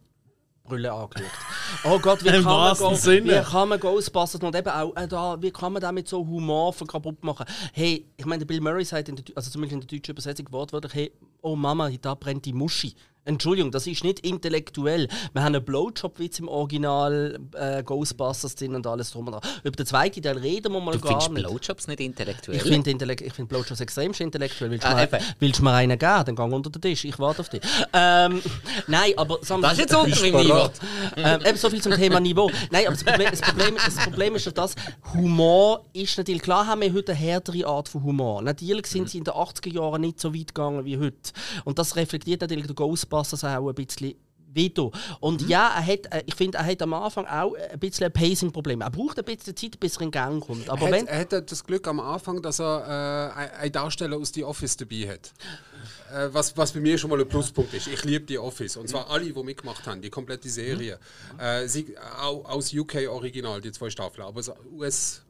[0.63, 1.29] Brille angeschaut.
[1.83, 3.39] Oh Gott, wie kann, man, Go Sinne.
[3.39, 6.25] wie kann man Ghostbusters und eben auch äh, da, wie kann man da mit so
[6.25, 7.45] Humor von kaputt machen?
[7.71, 10.93] Hey, ich meine, Bill Murray sagt, in der, also zumindest in der deutschen Übersetzung wortwörtlich,
[10.95, 11.11] hey,
[11.41, 12.95] oh Mama, da brennt die Muschi.
[13.29, 15.07] Entschuldigung, das ist nicht intellektuell.
[15.33, 19.41] Wir haben einen Blowjob-Witz im Original äh, Ghostbusters drin und alles drum und dran.
[19.63, 21.47] Über den zweiten Teil reden wir mal Du gar findest nicht.
[21.47, 22.57] Blowjobs nicht intellektuell?
[22.57, 24.69] Ich finde Intellekt- ich find Blowjobs extrem intellektuell.
[24.69, 26.23] Willst du, Ah, mir, willst du mir einen geben?
[26.23, 27.03] Dann geh unter den Tisch.
[27.05, 27.61] Ich warte auf dich.
[27.93, 28.43] Ähm,
[28.85, 29.39] nein, aber...
[29.41, 30.69] Sam, Das ist jetzt unter meinem Niveau.
[31.17, 32.51] ähm, eben so viel zum Thema Niveau.
[32.69, 34.75] Nein, aber das Problem, das Problem, das Problem ist ja das,
[35.15, 36.43] Humor ist natürlich...
[36.43, 38.43] Klar haben wir heute eine härtere Art von Humor.
[38.43, 41.15] Natürlich sind sie in den 80er Jahren nicht so weit gegangen wie heute.
[41.63, 44.15] Und das reflektiert natürlich der Ghostbusters auch ein bisschen
[44.55, 44.91] Veto.
[45.19, 48.13] Und ja, er hat, äh, ich finde, er hat am Anfang auch ein bisschen ein
[48.13, 48.81] Pacing-Problem.
[48.81, 50.69] Er braucht ein bisschen Zeit, bis er in Gang kommt.
[50.69, 54.17] Aber er, wenn, hat, er hat das Glück am Anfang, dass er äh, einen Darsteller
[54.17, 55.33] aus The Office dabei hat.
[56.13, 57.87] Äh, was, was bei mir schon mal ein Pluspunkt ist.
[57.87, 58.77] Ich liebe The Office.
[58.77, 60.99] Und zwar alle, die mitgemacht haben, die komplette Serie.
[61.37, 64.25] Äh, sie, auch, aus UK Original, die zwei Staffeln.
[64.25, 64.41] Aber
[64.71, 65.24] US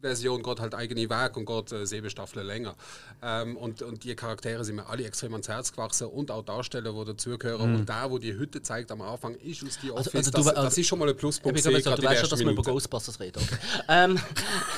[0.00, 2.74] Version geht halt eigene Weg und geht äh, sieben Staffeln länger.
[3.22, 6.92] Ähm, und, und die Charaktere sind mir alle extrem ans Herz gewachsen und auch Darsteller,
[6.92, 7.74] die dazugehören.
[7.74, 10.14] Und der, der die Hütte zeigt am Anfang, ist aus The Office.
[10.14, 11.58] also du- das, das also- ist schon mal ein Pluspunkt.
[11.58, 12.62] ich ich du weißt schon, dass wir über.
[12.62, 13.42] Ghostbusters reden.
[13.42, 13.56] Okay.
[13.88, 14.18] ähm,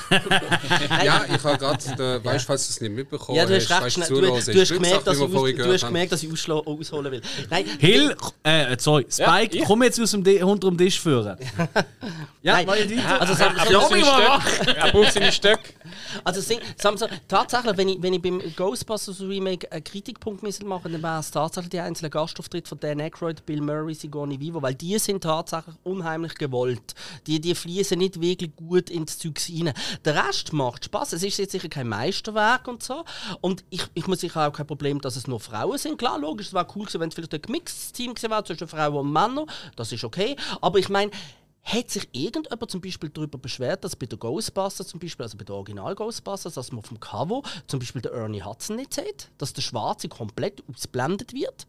[1.03, 3.91] Ja, ich habe gerade, weißt du, falls du es nicht mitbekommen ja, du hast recht
[3.93, 4.07] schnell.
[4.09, 5.93] Du, du, hast gemerkt, dass ich, wir du hast haben.
[5.93, 7.21] gemerkt, dass ich ausholen will.
[7.49, 11.37] Nein, Hill, äh, sorry, Spike, ich- komm jetzt aus dem unter dem Tisch führen.
[12.41, 12.67] ja, Nein.
[12.67, 13.61] weil die, Also, sagen wir
[14.75, 15.73] Er so- braucht seine Stöcke.
[16.23, 21.19] Also so, tatsächlich, wenn ich, wenn ich beim Ghostbusters Remake einen Kritikpunkt machen dann wäre
[21.19, 25.23] es tatsächlich die einzelnen Gastauftritte von Dan Aykroyd, Bill Murray, Sigourney Vivo, weil die sind
[25.23, 26.95] tatsächlich unheimlich gewollt.
[27.27, 29.73] Die, die fließen nicht wirklich gut ins Zeug rein.
[30.05, 31.13] Der Rest macht Spaß.
[31.13, 33.05] Es ist jetzt sicher kein Meisterwerk und so.
[33.41, 35.97] Und ich, ich muss sicher auch kein Problem, dass es nur Frauen sind.
[35.97, 38.67] Klar, logisch, es wäre cool gewesen, wenn es vielleicht ein gemixtes Team gewesen wäre zwischen
[38.67, 39.45] Frauen und Männern.
[39.75, 40.35] Das ist okay.
[40.61, 41.11] Aber ich meine,
[41.63, 45.43] hat sich irgendjemand zum Beispiel darüber beschwert, dass bei den Ghostbusters zum Beispiel, also bei
[45.43, 49.29] den Original Ghostbusters, dass man dem Cover zum Beispiel den Ernie Hudson nicht sieht?
[49.37, 51.67] Dass der Schwarze komplett ausblendet wird?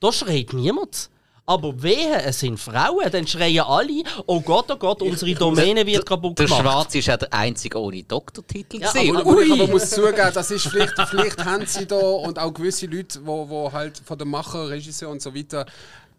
[0.00, 1.10] Da schreit niemand.
[1.46, 6.06] Aber wehe, es sind Frauen, dann schreien alle, oh Gott, oh Gott, unsere Domäne wird
[6.06, 6.60] kaputt Der gemacht.
[6.62, 8.80] Schwarze ist ja der einzige ohne Doktortitel.
[8.80, 12.38] Ja, aber- Und ich aber muss zugeben, das ist vielleicht, vielleicht haben sie da und
[12.38, 15.66] auch gewisse Leute, wo, wo halt von den Macher, Regisseur und so weiter,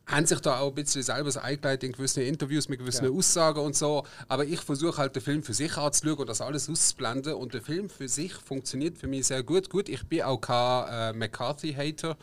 [0.08, 3.76] haben sich da auch ein bisschen selber eingeleitet in gewissen Interviews mit gewissen Aussagen und
[3.76, 4.04] so.
[4.28, 7.34] Aber ich versuche halt den Film für sich anzuschauen und das alles auszublenden.
[7.36, 9.70] Und der Film für sich funktioniert für mich sehr gut.
[9.70, 12.18] Gut, ich bin auch kein äh, McCarthy-Hater.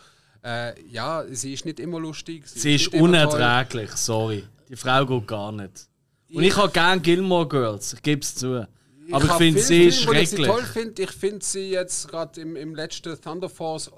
[0.45, 2.47] Äh, ja, sie ist nicht immer lustig.
[2.47, 3.41] sie ist nicht immer toll.
[3.41, 4.45] unerträglich, sorry.
[4.69, 5.89] Die Frau geht gar nicht.
[6.33, 8.67] Und ich habe gern Gilmore Girls, ich gebe es zu.
[9.11, 10.47] Aber ich hab finde sie Filme, wo Ich sie schrecklich.
[10.47, 11.03] toll finde.
[11.03, 13.91] Ich finde sie jetzt gerade im, im letzten Thunder Force.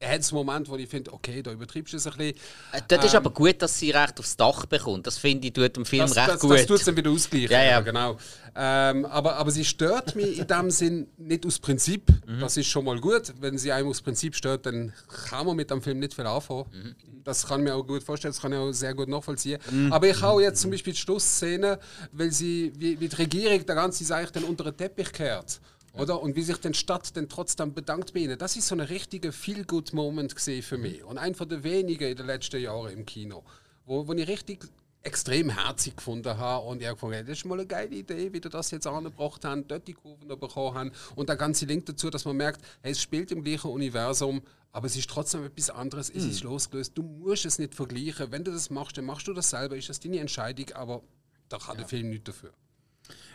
[0.00, 2.36] Hat es einen Moment, wo ich finde, okay, da übertreibst du es ein bisschen.
[2.72, 5.06] Äh, Dort ist aber gut, dass sie recht aufs Dach bekommt.
[5.08, 6.52] Das finde ich tut dem Film Das, recht das, gut.
[6.52, 7.50] das tut es dann wieder ausgleichen.
[7.50, 7.80] Ja, ja.
[7.80, 8.16] genau.
[8.54, 12.10] Ähm, aber, aber sie stört mich in dem Sinn nicht aus Prinzip.
[12.26, 12.38] Mhm.
[12.38, 13.34] Das ist schon mal gut.
[13.40, 14.92] Wenn sie einem aus Prinzip stört, dann
[15.30, 16.66] kann man mit dem Film nicht viel anfangen.
[16.72, 16.94] Mhm.
[17.24, 19.58] Das kann ich mir auch gut vorstellen, das kann ich auch sehr gut nachvollziehen.
[19.70, 19.92] Mhm.
[19.92, 21.78] Aber ich habe jetzt zum Beispiel die Schlussszene,
[22.12, 25.60] weil sie, wie, wie die Regierung der ganze Sache dann unter den Teppich kehrt.
[25.98, 26.22] Oder?
[26.22, 28.38] Und wie sich die Stadt dann trotzdem bedankt bei ihnen.
[28.38, 31.04] Das ist so ein richtiger Feel-Good-Moment für mich.
[31.04, 33.44] Und ein von der wenigen in den letzten Jahren im Kino,
[33.84, 34.64] wo, wo ich richtig
[35.02, 38.40] extrem herzig gefunden habe und ich habe gefunden, das ist mal eine geile Idee, wie
[38.40, 42.10] du das jetzt angebracht haben, dort die Kurven bekommen haben und der ganze Link dazu,
[42.10, 44.42] dass man merkt, hey, es spielt im gleichen Universum,
[44.72, 48.44] aber es ist trotzdem etwas anderes, es ist losgelöst, du musst es nicht vergleichen, wenn
[48.44, 51.02] du das machst, dann machst du das selber, ist das deine Entscheidung, aber
[51.48, 52.52] da kann der Film nichts dafür.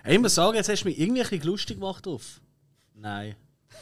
[0.04, 2.42] Hey, ich muss sagen, jetzt hast du mich irgendwie ein bisschen lustig gemacht drauf.
[3.04, 3.36] Nein.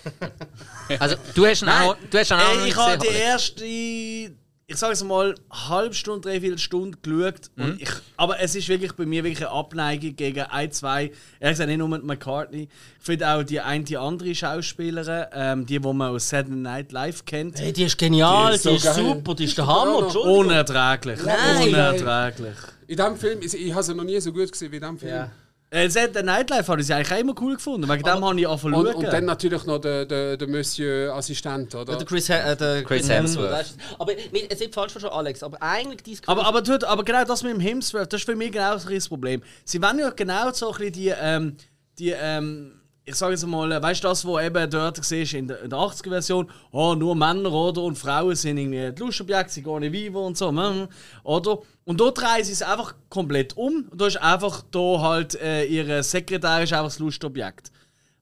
[0.99, 3.23] Also, du hast ihn auch, du hast ihn auch noch nicht ich habe gesehen, die
[3.23, 3.49] Alex.
[3.59, 7.51] erste, ich sage es mal, halbe Stunde, dreiviertel Stunde geschaut.
[7.55, 7.63] Mhm.
[7.63, 11.53] Und ich, aber es ist wirklich bei mir wirklich eine Abneigung gegen ein, zwei, ehrlich
[11.53, 12.63] gesagt nicht nur mit McCartney.
[12.99, 16.91] Ich finde auch die eine, die andere Schauspielerin, ähm, die, die man aus Saturday Night
[16.91, 19.13] Live kennt, Hey, die ist genial, die ist, ist so geil.
[19.15, 20.15] super, die ist der Hammer.
[20.15, 21.19] unerträglich.
[21.23, 21.67] Nein.
[21.69, 22.57] Unerträglich.
[22.87, 24.97] In diesem Film, ich, ich habe sie noch nie so gut gesehen wie in diesem
[24.97, 25.13] Film.
[25.13, 25.31] Ja.
[25.73, 27.87] Äh, Saturday Night Live habe ich eigentlich auch immer cool gefunden.
[27.87, 31.73] Wegen dem habe ich angefangen Und, und dann natürlich noch der, der, der Monsieur Assistent,
[31.73, 31.95] oder?
[31.95, 33.73] Der Chris, äh, der Chris Hemsworth.
[33.97, 37.41] Aber es ist falsch verstanden, Alex, aber eigentlich dieses Aber, aber, tut, aber genau das
[37.43, 39.41] mit dem Hemsworth, das ist für mich genau das Problem.
[39.63, 41.55] Sie wollen ja genau so ein bisschen die, ähm,
[41.97, 45.63] die ähm, ich sage jetzt mal, weißt du, das, was eben dort siehst in der,
[45.63, 49.79] in der 80er-Version, oh, nur Männer oder und Frauen sind irgendwie die Lustobjekte, sie gehen
[49.79, 50.87] nicht vivo und so, mm,
[51.23, 51.59] oder?
[51.83, 55.65] Und dort drehen sie es einfach komplett um und da ist einfach da halt äh,
[55.65, 57.71] ihre Sekretär ist einfach das Lustobjekt.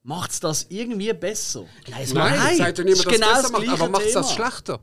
[0.04, 1.66] Macht es das irgendwie besser?
[1.90, 3.64] Nein, es Nein, Nein, das sagt ja niemand, das ist dass genau das besser macht,
[3.64, 4.80] gleiche aber macht es das Thema.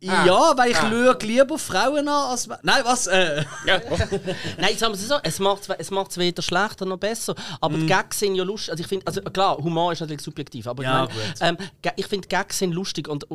[0.00, 0.24] Schlechter?
[0.26, 0.88] Ja, weil ich Ah.
[0.90, 2.48] schaue lieber Frauen an als...
[2.62, 3.06] Nein, was?
[3.08, 3.80] Äh, Ja.
[4.58, 7.34] Nein, sagen wir es so, es macht es macht's weder schlechter noch besser.
[7.60, 8.70] Aber die Gags sind ja lustig.
[8.72, 11.18] Also ich finde, also klar, Humor ist natürlich subjektiv, aber Ja, ich, gut.
[11.40, 13.26] meine, ähm, ich finde Gags sind lustig und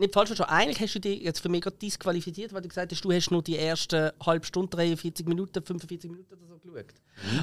[0.00, 0.52] nicht falsch verstanden.
[0.52, 3.30] Eigentlich hast du dich jetzt für mich gerade disqualifiziert, weil du gesagt hast, du hast
[3.30, 6.86] nur die ersten halbe Stunde, 43 Minuten, 45 Minuten oder so geschaut.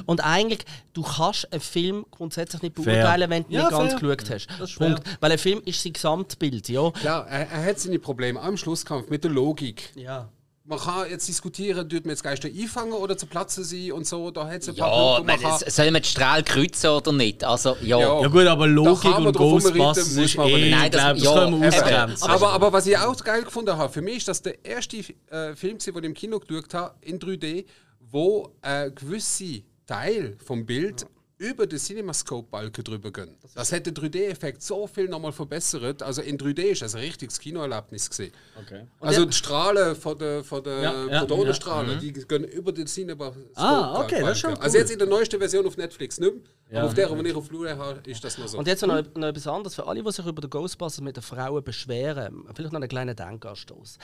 [0.06, 0.60] Und eigentlich,
[0.92, 2.84] du kannst einen Film grundsätzlich nicht Fair.
[2.84, 4.16] beurteilen, wenn du Ja, nicht ganz fair.
[4.16, 4.76] geschaut hast.
[4.78, 5.02] Punkt.
[5.20, 6.90] Weil ein Film ist sein Gesamtbild, ja.
[6.90, 9.90] Klar, er, er hat seine Probleme am Schlusskampf mit der Logik.
[9.94, 10.28] Ja.
[10.68, 14.30] Man kann jetzt diskutieren, tut man jetzt Geister einfangen oder zerplatzen sie und so.
[14.30, 16.42] Da hat es ein paar Ja, Punkte, wo man, man kann- soll man die Strahl
[16.42, 17.42] kreuzen oder nicht?
[17.42, 17.98] Also, ja.
[17.98, 18.20] Ja.
[18.20, 20.70] Ja gut, aber Logik und Ghostbusters muss ist man aber eh, nicht.
[20.78, 22.28] Nein, das- glaube, das ja, können wir ausgrenzen.
[22.30, 24.98] Aber, aber was ich auch geil gefunden habe, für mich ist das der erste
[25.30, 27.64] äh, Film, den ich im Kino geschaut habe, in 3D,
[28.10, 31.06] wo äh, gewisse Teil vom Bild
[31.38, 33.36] über den CinemaScope-Balken drüber gehen.
[33.54, 36.02] Das hat den 3D-Effekt so viel nochmal verbessert.
[36.02, 38.32] Also in 3D ist das ein richtiges Kinoerlebnis gesehen.
[38.60, 38.86] Okay.
[39.00, 43.50] Also die Strahlen von der, von der Ja, ja, Protonenstrahlen, die gehen über den CinemaScope.
[43.54, 44.80] Ah, okay, das ist schon Also cool.
[44.80, 46.78] jetzt in der neuesten Version auf Netflix nicht mehr, Ja.
[46.80, 48.58] aber auf der, die ich auf Blu-ray habe, ist das noch so.
[48.58, 51.22] Und jetzt noch, noch etwas anderes für alle, die sich über den Ghostbusters mit den
[51.22, 52.44] Frauen beschweren.
[52.54, 53.98] Vielleicht noch einen kleinen Denkanstoß.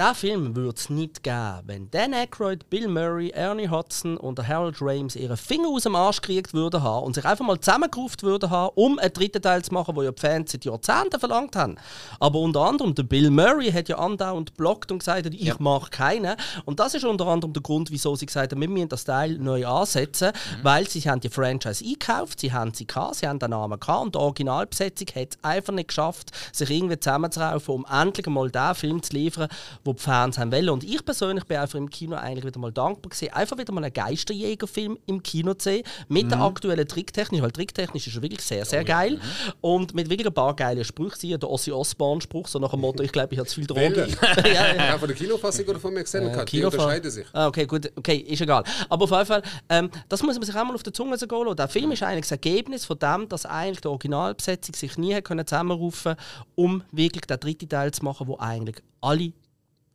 [0.00, 4.46] Diesen Film würde es nicht geben, wenn Dan Aykroyd, Bill Murray, Ernie Hudson und der
[4.46, 8.22] Harold Ramis ihre Finger aus dem Arsch gekriegt würden haben und sich einfach mal zusammengerufen
[8.22, 11.56] würden haben, um einen dritten Teil zu machen, wo ja die Fans seit Jahrzehnten verlangt
[11.56, 11.74] haben.
[12.20, 16.36] Aber unter anderem der Bill Murray hat ja andauernd blockt und gesagt, ich mache keinen.
[16.64, 19.36] Und das ist unter anderem der Grund, wieso sie gesagt haben, wir müssen das Teil
[19.36, 20.30] neu ansetzen,
[20.62, 24.04] weil sie haben die Franchise eingekauft, sie haben sie gehabt, sie haben den Namen gehabt
[24.04, 28.74] und die Originalbesetzung hat es einfach nicht geschafft, sich irgendwie zusammenzuraufen, um endlich mal den
[28.76, 29.48] Film zu liefern,
[29.88, 30.68] wo die Fans haben wollen.
[30.68, 33.82] Und ich persönlich bin einfach im Kino eigentlich wieder mal dankbar gewesen, einfach wieder mal
[33.82, 38.64] einen Geisterjägerfilm im Kino zu sehen, mit der aktuellen Tricktechnik, weil Tricktechnisch ist wirklich sehr,
[38.64, 39.18] sehr geil.
[39.60, 43.12] Und mit wirklich ein paar geilen Sprüchen, der Ossi Osborn-Spruch, so nach dem Motto, ich
[43.12, 43.96] glaube, ich habe zu viel Droge.
[43.96, 44.18] Welchen?
[44.44, 44.86] ja, ja.
[44.88, 46.28] Ja, von der Kinofassung oder von mir gesehen?
[46.28, 47.26] Äh, die unterscheiden sich.
[47.32, 48.62] Ah, okay, gut, okay, ist egal.
[48.90, 51.44] Aber auf jeden Fall, ähm, das muss man sich auch mal auf der Zunge gehen
[51.44, 51.56] lassen.
[51.56, 55.46] Der Film ist eigentlich das Ergebnis von dem, dass eigentlich die Originalbesetzung sich nie können
[55.46, 56.16] zusammenrufen
[56.54, 59.32] um wirklich den dritten Teil zu machen, wo eigentlich alle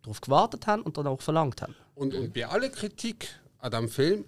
[0.03, 1.75] darauf gewartet haben und dann auch verlangt haben.
[1.95, 3.27] Und, und bei aller Kritik
[3.59, 4.25] an diesem Film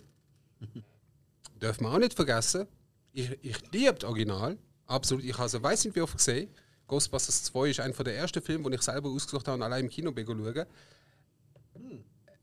[1.61, 2.67] dürfen wir auch nicht vergessen,
[3.13, 4.57] ich, ich liebe das Original,
[4.87, 5.23] absolut.
[5.23, 6.49] Ich habe es weiß nicht wie oft gesehen.
[6.87, 9.89] Ghostbusters 2 ist einer der ersten Filme, den ich selber ausgesucht habe und allein im
[9.89, 10.65] Kino schauen.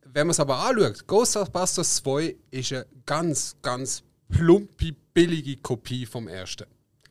[0.05, 6.27] Wenn man es aber anschaut, Ghostbusters 2 ist eine ganz, ganz plumpe, billige Kopie vom
[6.27, 6.65] ersten.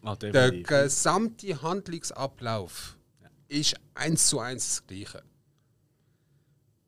[0.04, 2.98] Ah, Der gesamte Handlungsablauf
[3.48, 5.24] ist eins zu eins das gleiche.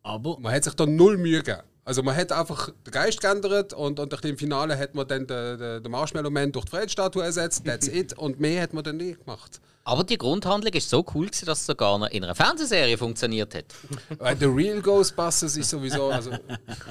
[0.03, 1.63] Aber Man hat sich da null Mühe gegeben.
[1.85, 5.57] Also man hat einfach den Geist geändert und, und im Finale hat man dann den,
[5.57, 8.13] den, den Marshmallow-Man durch die Freiheitsstatue ersetzt, that's it.
[8.17, 9.59] Und mehr hat man dann nicht gemacht.
[9.83, 13.53] Aber die Grundhandlung ist so cool, gewesen, dass es sogar noch in einer Fernsehserie funktioniert
[13.53, 13.65] hat.
[14.17, 16.31] Weil The Real Ghostbusters ist sowieso, also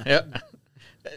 [0.05, 0.21] Ja.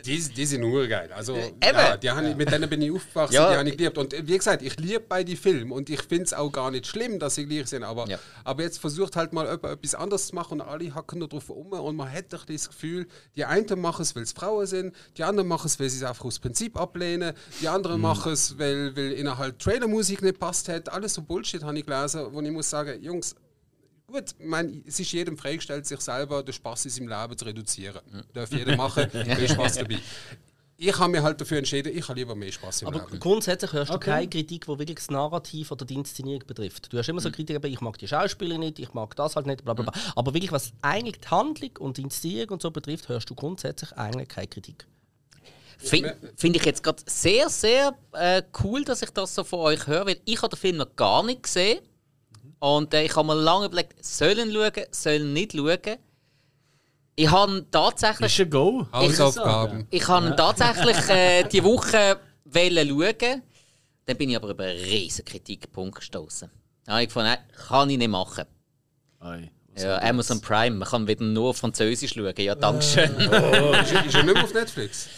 [0.05, 1.11] Die, die sind nur geil.
[1.15, 1.57] Also eben.
[1.63, 3.51] ja, die habe ich, mit denen bin ich aufgewachsen, Ja.
[3.53, 3.99] die habe ich geliebt.
[3.99, 6.87] Und äh, wie gesagt, ich liebe beide Filme und ich finde es auch gar nicht
[6.87, 7.85] schlimm, dass sie gleich sind.
[7.85, 8.19] Aber, Ja.
[8.45, 11.51] aber jetzt versucht halt mal jemand etwas anderes zu machen und alle hacken da drauf
[11.51, 13.07] um und man hat doch das Gefühl,
[13.37, 16.03] die einen machen es, weil es Frauen sind, die anderen machen es, weil sie es
[16.03, 20.69] einfach aus Prinzip ablehnen, die anderen machen es, weil, weil ihnen halt Trailermusik nicht passt
[20.69, 20.89] hat.
[20.93, 23.35] Alles so Bullshit habe ich gelesen, wo ich muss sagen, Jungs,
[24.07, 27.45] Gut, ich meine, es ist jedem freigestellt, sich selber den Spaß in seinem Leben zu
[27.45, 28.01] reduzieren.
[28.33, 29.99] Darf jeder machen, viel Spaß dabei.
[30.79, 33.19] Ich habe mich halt dafür entschieden, ich habe lieber mehr Spaß im Aber Leben.
[33.19, 34.11] grundsätzlich hörst du Okay.
[34.11, 36.93] keine Kritik, die wirklich das Narrativ oder die Inszenierung betrifft.
[36.93, 39.47] Du hast immer so Kritik, aber ich mag die Schauspieler nicht, ich mag das halt
[39.47, 40.01] nicht, bla bla bla.
[40.15, 43.93] Aber wirklich, was eigentlich die Handlung und die Inszenierung und so betrifft, hörst du grundsätzlich
[43.95, 44.87] eigentlich keine Kritik.
[45.79, 49.87] Finde find ich jetzt gerade sehr, sehr äh, cool, dass ich das so von euch
[49.87, 51.81] höre, weil ich habe den Film noch gar nicht gesehen.
[52.59, 55.99] Und äh, ich habe mir lange überlegt, sollen schauen, sollen nicht schauen.
[57.19, 58.33] Ich habe tatsächlich...
[58.33, 58.87] ist ein Go.
[58.93, 59.87] Hausaufgaben.
[59.91, 63.43] Ich habe ihn tatsächlich äh, die Woche wollen schauen.
[64.05, 66.51] Dann bin ich aber über einen riesen Kritikpunkt gestoßen.
[66.85, 67.39] Da habe ich gefunden, nein,
[67.69, 68.45] kann ich nicht machen.
[69.21, 70.09] Ei, Ja, das?
[70.11, 72.35] Amazon Prime, man kann wieder nur auf Französisch schauen.
[72.39, 73.11] Ja, danke schön.
[73.19, 75.09] ist, er- ist er nicht mehr auf Netflix?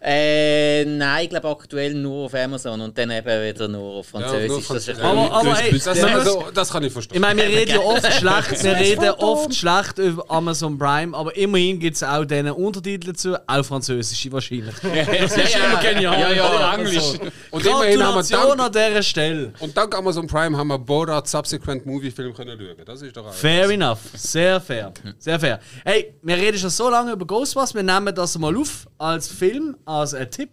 [0.00, 4.48] Äh, nein, ich glaube aktuell nur auf Amazon und dann eben wieder nur auf Französisch.
[4.48, 4.98] nur das ist Französisch.
[4.98, 7.20] ein Aber, aber ey, Das, also, das kann ich ich verstehen.
[7.20, 11.80] meine, wir reden ja oft schlecht, wir reden oft schlecht über Amazon Prime, aber immerhin
[11.80, 14.74] gibt es auch diesen Untertitel dazu, auch französische wahrscheinlich.
[15.18, 16.20] Das ist immer genial.
[16.20, 17.02] Ja, ja, Oder Englisch.
[17.02, 17.18] so.
[17.50, 19.52] Und immerhin haben wir dank, an dieser Stelle.
[19.58, 22.84] und dank Amazon Prime haben wir Borat Subsequent Movie Film können schauen.
[22.86, 23.32] Das ist doch auch.
[23.32, 23.98] Fair enough.
[24.14, 24.92] Sehr fair.
[25.18, 25.58] Sehr fair.
[25.84, 29.76] Hey, wir reden schon so lange über Ghostbusters, wir nehmen das mal auf als Film,
[29.88, 30.50] als ein Tipp.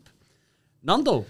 [0.81, 1.25] Nando.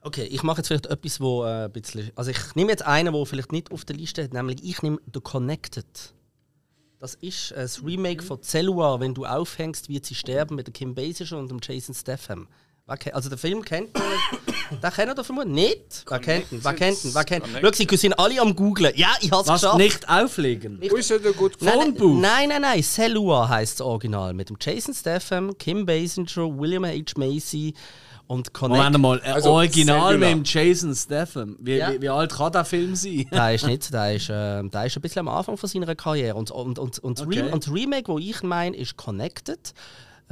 [0.00, 2.10] Okay, ich mache jetzt vielleicht etwas, wo äh, ein bisschen.
[2.16, 4.98] Also ich nehme jetzt einen, der vielleicht nicht auf der Liste hat, nämlich ich nehme
[5.12, 5.86] The Connected.
[6.98, 10.94] Das ist ein Remake von Cellua, wenn du aufhängst, wird sie sterben mit der Kim
[10.94, 12.48] Basinger und dem Jason Statham.
[12.86, 14.02] Also der Film kennt man.
[14.82, 16.04] Den kennt ihr vermutlich nicht?
[16.08, 16.64] Wer kennt ihn?
[16.64, 17.14] Wer kennt ihn?
[17.14, 17.56] Wer kennt ihn?
[17.62, 18.92] Schau, sie sind alle am googlen.
[18.96, 19.78] Ja, ich hab's Was geschafft.
[19.78, 20.80] nicht auflegen.
[20.90, 22.82] Wo ist denn der gut Nein, Phone nein, nein, nein, nein.
[22.82, 24.32] Cellua heißt das Original.
[24.34, 27.12] Mit dem Jason Statham, Kim Basinger, William H.
[27.16, 27.74] Macy
[28.26, 30.18] Und Connect, Moment mal, ein Also, Original Cellular.
[30.18, 31.56] mit dem Jason Statham.
[31.60, 31.92] Wie, Ja.
[31.92, 33.26] wie, wie alt kann der Film sein?
[33.32, 36.34] der ist nicht, der ist, äh, der ist ein bisschen am Anfang von seiner Karriere.
[36.36, 37.40] Und, und, und, und, das, Okay.
[37.40, 39.74] Re und das Remake, wo ich meine, ist Connected.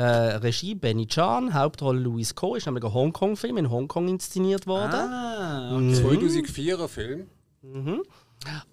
[0.00, 4.94] Äh, Regie Benny Chan, Hauptrolle Louis Ko, ist nämlich ein Hongkong-Film in Hongkong inszeniert worden.
[4.94, 7.26] Ah, 2004er Film.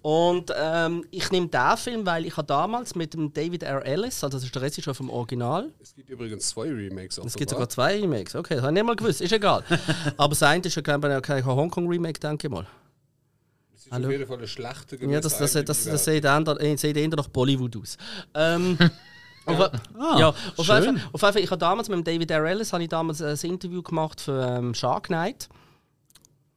[0.00, 3.84] Und ähm, ich nehme den Film, weil ich habe damals mit dem David R.
[3.84, 7.18] Ellis, also das ist der Regisseur vom Original, Es gibt übrigens zwei Remakes.
[7.18, 9.62] es gibt sogar zwei Remakes, okay, das habe ich nicht mal gewusst, ist egal.
[10.16, 12.66] Aber das eine ist ja, glaube ich, kein Hongkong-Remake, denke ich mal.
[13.70, 16.78] Das ist auf jeden Fall ein schlechter Ja, das, das, das, das, das sieht eher
[16.78, 17.98] sieht eher nach Bollywood aus.
[18.34, 18.78] Ähm,
[19.48, 22.44] auf, Ah, ja, auf jeden, Fall, ich habe damals mit David R.
[22.44, 25.48] Ellis habe ich damals ein Interview gemacht für ähm, Shark Night.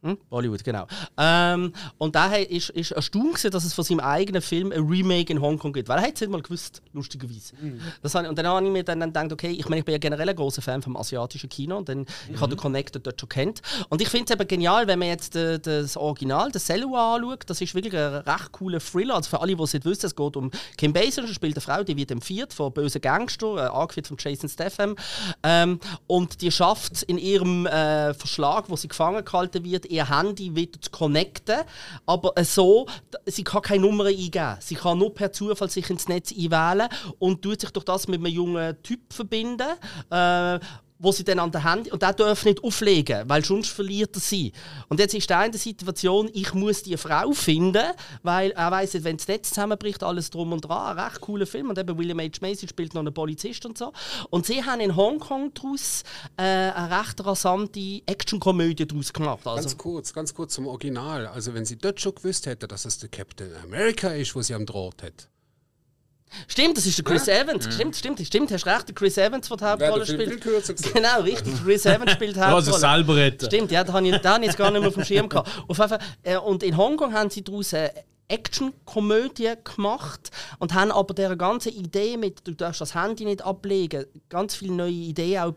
[0.04, 0.18] Hm?
[0.30, 0.88] Bollywood, genau.
[1.18, 5.32] Ähm, und daher ist, ist erstaunt, gewesen, dass es von seinem eigenen Film ein Remake
[5.32, 5.90] in Hongkong gibt.
[5.90, 7.54] Weil er hat es nicht mal gewusst, lustigerweise.
[8.02, 9.86] Das habe ich, und dann habe ich mir dann, dann gedacht, okay, ich meine, ich
[9.86, 13.06] bin ja generell ein großer Fan vom asiatischen Kino und dann, ich habe den Connected
[13.06, 13.62] dort schon kennt.
[13.90, 17.44] Und ich finde es eben genial, wenn man jetzt äh, das Original, das Selua anschaut,
[17.46, 19.16] das ist wirklich ein recht cooler Thriller.
[19.16, 21.84] Also für alle, die es nicht wissen, es geht um Kim Basinger, spielt eine Frau,
[21.84, 24.96] die wird empfiehlt von bösen Gangster, äh, angeführt von Jason Statham.
[25.44, 30.10] Ähm, und die schafft es in ihrem äh, Verschlag, wo sie gefangen gehalten wird, ihr
[30.10, 31.62] Handy wieder zu connecten.
[32.06, 32.88] Aber so,
[33.26, 34.58] sie kann keine Nummer eingeben.
[34.60, 36.90] Sie kann nur per Zufall sich ins Netz einwählen
[37.20, 39.68] und tut sich durch das mit einem jungen Typ verbinden.
[40.10, 40.60] Äh,
[41.02, 44.20] wo sie dann an der Handy und der darf nicht auflegen, weil sonst verliert er
[44.20, 44.54] sie.
[44.88, 47.84] Und jetzt ist er in der Situation, ich muss die Frau finden,
[48.22, 50.98] weil er weiß, wenn das Netz zusammenbricht, alles drum und dran.
[50.98, 53.92] Ein recht cooler Film und eben William H Macy spielt noch einen Polizist und so.
[54.30, 56.04] Und sie haben in Hongkong daraus
[56.38, 59.46] äh, eine recht rasante Actionkomödie daraus gemacht.
[59.46, 61.28] Also, Ganz kurz, ganz kurz zum Original.
[61.28, 64.54] Also wenn sie dort schon gewusst hätte, dass es der Captain America ist, wo sie
[64.54, 65.30] am Draht hat.
[66.48, 67.74] Stimmt, das ist der Chris Evans.
[67.74, 70.94] Stimmt, stimmt, stimmt, hast recht, der Chris Evans, der die Hauptrolle spielt.
[70.94, 71.54] Genau, richtig.
[71.64, 72.80] Chris Evans spielt die Also Hauptrolle.
[72.80, 73.46] selber retten.
[73.46, 75.30] Stimmt, ja, da habe ich, da habe ich jetzt gar nicht mehr auf dem Schirm
[75.30, 75.50] gehabt.
[75.68, 77.92] Auf jeden Fall, äh, und in Hongkong haben sie daraus eine
[78.28, 84.06] Action-Komödie gemacht und haben aber dieser ganzen Idee mit, du darfst das Handy nicht ablegen,
[84.30, 85.52] ganz viele neue Ideen auch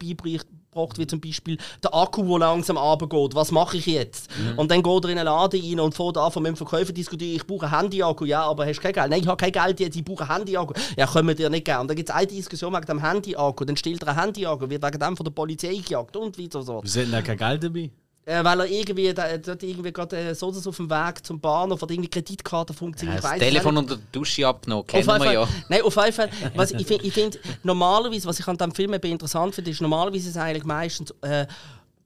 [0.74, 3.34] beigebracht, wie zum Beispiel der Akku, der langsam runtergeht.
[3.34, 4.28] Was mache ich jetzt?
[4.56, 7.36] Und dann geht er in einen Laden rein und fährt an, von meinem Verkäufer diskutieren,
[7.36, 8.24] ich brauche einen Handy-Akku.
[8.24, 9.10] Ja, aber hast du kein Geld?
[9.10, 10.74] Nein, ich habe kein Geld, jetzt, ich brauche einen Handy-Akku.
[10.96, 11.80] Ja, können wir dir nicht geben.
[11.80, 13.64] Und dann gibt es eine Diskussion wegen dem Handy-Akku.
[13.64, 16.82] Dann stellt er einen Handy-Akku, wird wegen dem von der Polizei gejagt und weiter so.
[16.82, 17.90] Wir hätten ja kein Geld dabei.
[18.26, 21.82] Äh, weil er irgendwie, da, dort irgendwie gerade äh, so auf dem Weg zum Bahnhof
[21.82, 23.18] oder irgendwie Kreditkarte funktioniert.
[23.18, 25.48] Das weiss es Telefon unter der Dusche abgenommen, kennen wir ja.
[25.68, 26.30] Nein, auf jeden Fall.
[26.54, 30.28] Was ich finde, find, normalerweise, was ich an diesem Film eben interessant finde, ist, normalerweise
[30.28, 31.46] ist es eigentlich meistens äh,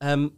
[0.01, 0.33] ähm,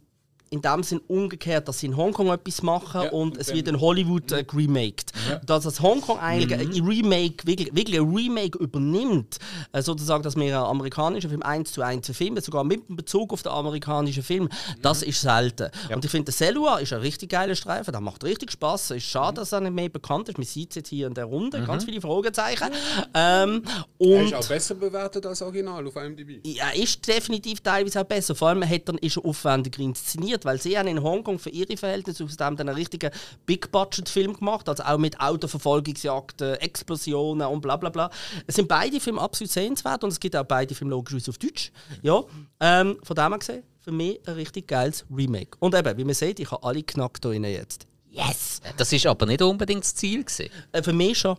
[0.51, 3.79] in dem Sinn umgekehrt, dass sie in Hongkong etwas machen Ja, und es wird in
[3.79, 5.13] Hollywood äh, geremaked.
[5.45, 9.37] Dass das Hongkong eigentlich ein Remake, wirklich, wirklich ein Remake übernimmt,
[9.71, 13.43] äh, sozusagen, dass wir einen amerikanischen Film eins zu eins verfilmen, sogar mit Bezug auf
[13.43, 14.49] den amerikanischen Film,
[14.81, 15.69] das ist selten.
[15.93, 18.91] Und ich finde, der Selua ist ein richtig geiler Streifen, der macht richtig Spaß.
[18.91, 20.37] Es ist schade, dass er nicht mehr bekannt ist.
[20.37, 22.67] Man sieht es jetzt hier in der Runde, ganz viele Fragezeichen.
[23.13, 23.63] Ähm,
[23.99, 26.45] Er und ist auch besser bewertet als Original auf IMDb.
[26.45, 28.35] ja, ist definitiv teilweise auch besser.
[28.35, 31.77] Vor allem hat er, ist er aufwendiger inszeniert, weil sie haben in Hongkong für ihre
[31.77, 33.11] Verhältnisse aus dem einen richtigen
[33.45, 38.09] Big-Budget-Film gemacht, also auch mit Autoverfolgungsjagden, Explosionen und bla bla bla.
[38.47, 41.71] Es sind beide Filme absolut sehenswert und es gibt auch beide Filme logischerweise auf Deutsch.
[42.01, 42.23] Ja,
[42.59, 45.57] ähm, von dem her gesehen, für mich ein richtig geiles Remake.
[45.59, 47.87] Und eben, wie man sieht, ich habe alle knackt hier jetzt.
[48.09, 48.61] Yes!
[48.77, 50.23] Das ist aber nicht unbedingt das Ziel.
[50.23, 50.49] Gewesen.
[50.71, 51.37] Äh, für mich schon.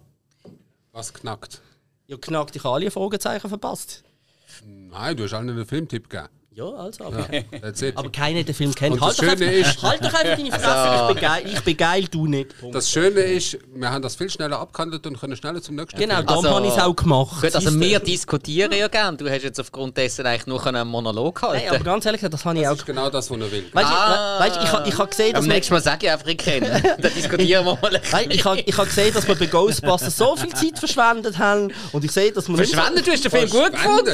[0.92, 1.61] Was knackt?
[2.07, 4.03] Ja, knackt, ich habe alle Fragezeichen verpasst.
[4.64, 6.28] Nein, du hast allen einen Filmtipp gegeben.
[6.55, 7.26] Ja, also, aber...
[7.62, 7.96] That's it.
[7.96, 8.92] Aber keiner den Film kennt.
[8.92, 10.94] Und das Halt doch, Schöne einfach, ist- halt doch einfach deine Fresse.
[11.09, 12.61] Ich, bin geil, ich bin geil, du nicht.
[12.61, 12.74] Punkt.
[12.74, 16.16] Das Schöne ist, wir haben das viel schneller abgehandelt und können schneller zum nächsten Genau,
[16.16, 16.26] Film.
[16.26, 17.40] darum Also- habe ich es auch gemacht.
[17.40, 19.16] Gut, also wir diskutieren ja gerne.
[19.16, 21.84] Du hast jetzt aufgrund dessen eigentlich nur einen Monolog Nein, aber halten.
[21.84, 23.64] ganz ehrlich, das habe ich Das auch ist genau das, was er will.
[23.72, 24.40] Weißt du, Ah.
[24.40, 26.36] weißt, ich, ha- ich habe gesehen, dass Am wir, nächsten Mal sage ich einfach, ich
[26.36, 26.82] kenne.
[27.00, 27.96] Dann diskutieren wir mal.
[27.96, 31.38] ein weißt, ich, habe, ich habe gesehen, dass wir bei Ghostbusters so viel Zeit verschwendet
[31.38, 34.11] haben und ich sehe, dass wir so- Verschwendet, du hast den Film gut gefunden.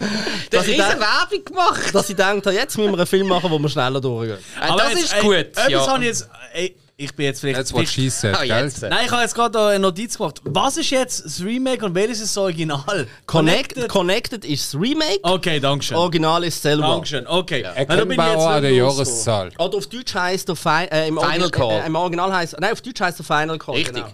[0.50, 1.94] Ich riesen denk- Werbung gemacht.
[1.94, 4.38] dass ich denke, jetzt müssen wir einen Film machen, wo wir schneller durchgehen.
[4.60, 5.34] Ah, das jetzt, ist ey, gut.
[5.34, 5.86] Etwas ja.
[5.86, 6.28] habe ich jetzt.
[6.52, 7.58] Ey, ich bin jetzt vielleicht.
[7.58, 8.82] That's what she said, jetzt.
[8.82, 10.40] Nein, ich habe jetzt gerade eine Notiz gemacht.
[10.44, 13.06] Was ist jetzt das Remake und welches ist das Original?
[13.26, 15.96] Connected, Connected ist das Remake, Okay, danke schön.
[15.96, 16.88] Original ist selber.
[16.88, 17.60] Dankeschön, okay.
[17.60, 18.72] Ich Erkennbar jetzt auch an der.
[18.72, 19.50] Jahreszahl.
[19.58, 21.82] Oder auf Deutsch heißt der Fi äh, im, Final Origi- Call.
[21.82, 23.74] Äh, im Original heißt nein auf Deutsch heißt der Final Call.
[23.76, 23.94] Richtig.
[23.94, 24.08] Genau.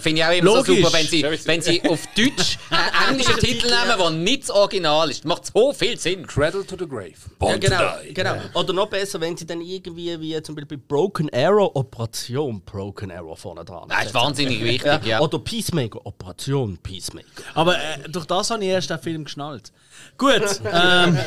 [0.00, 0.66] Finde ich auch immer Logisch.
[0.66, 4.50] so super, wenn sie, wenn sie auf Deutsch einen englischen Titel nehmen, der nicht das
[4.50, 5.24] Original ist.
[5.24, 6.26] Macht so viel Sinn.
[6.26, 7.14] Cradle to the Grave.
[7.40, 8.36] Ja, genau, genau.
[8.54, 13.38] Oder noch besser, wenn sie dann irgendwie wie zum Beispiel Broken Arrow, Operation Broken Arrow
[13.38, 13.88] vorne dran.
[13.88, 15.00] Das ist wahnsinnig wichtig, ja.
[15.04, 15.20] ja.
[15.20, 17.42] Oder Peacemaker, Operation Peacemaker.
[17.54, 19.72] Aber äh, durch das habe ich erst den Film geschnallt.
[20.18, 21.18] Gut, ähm,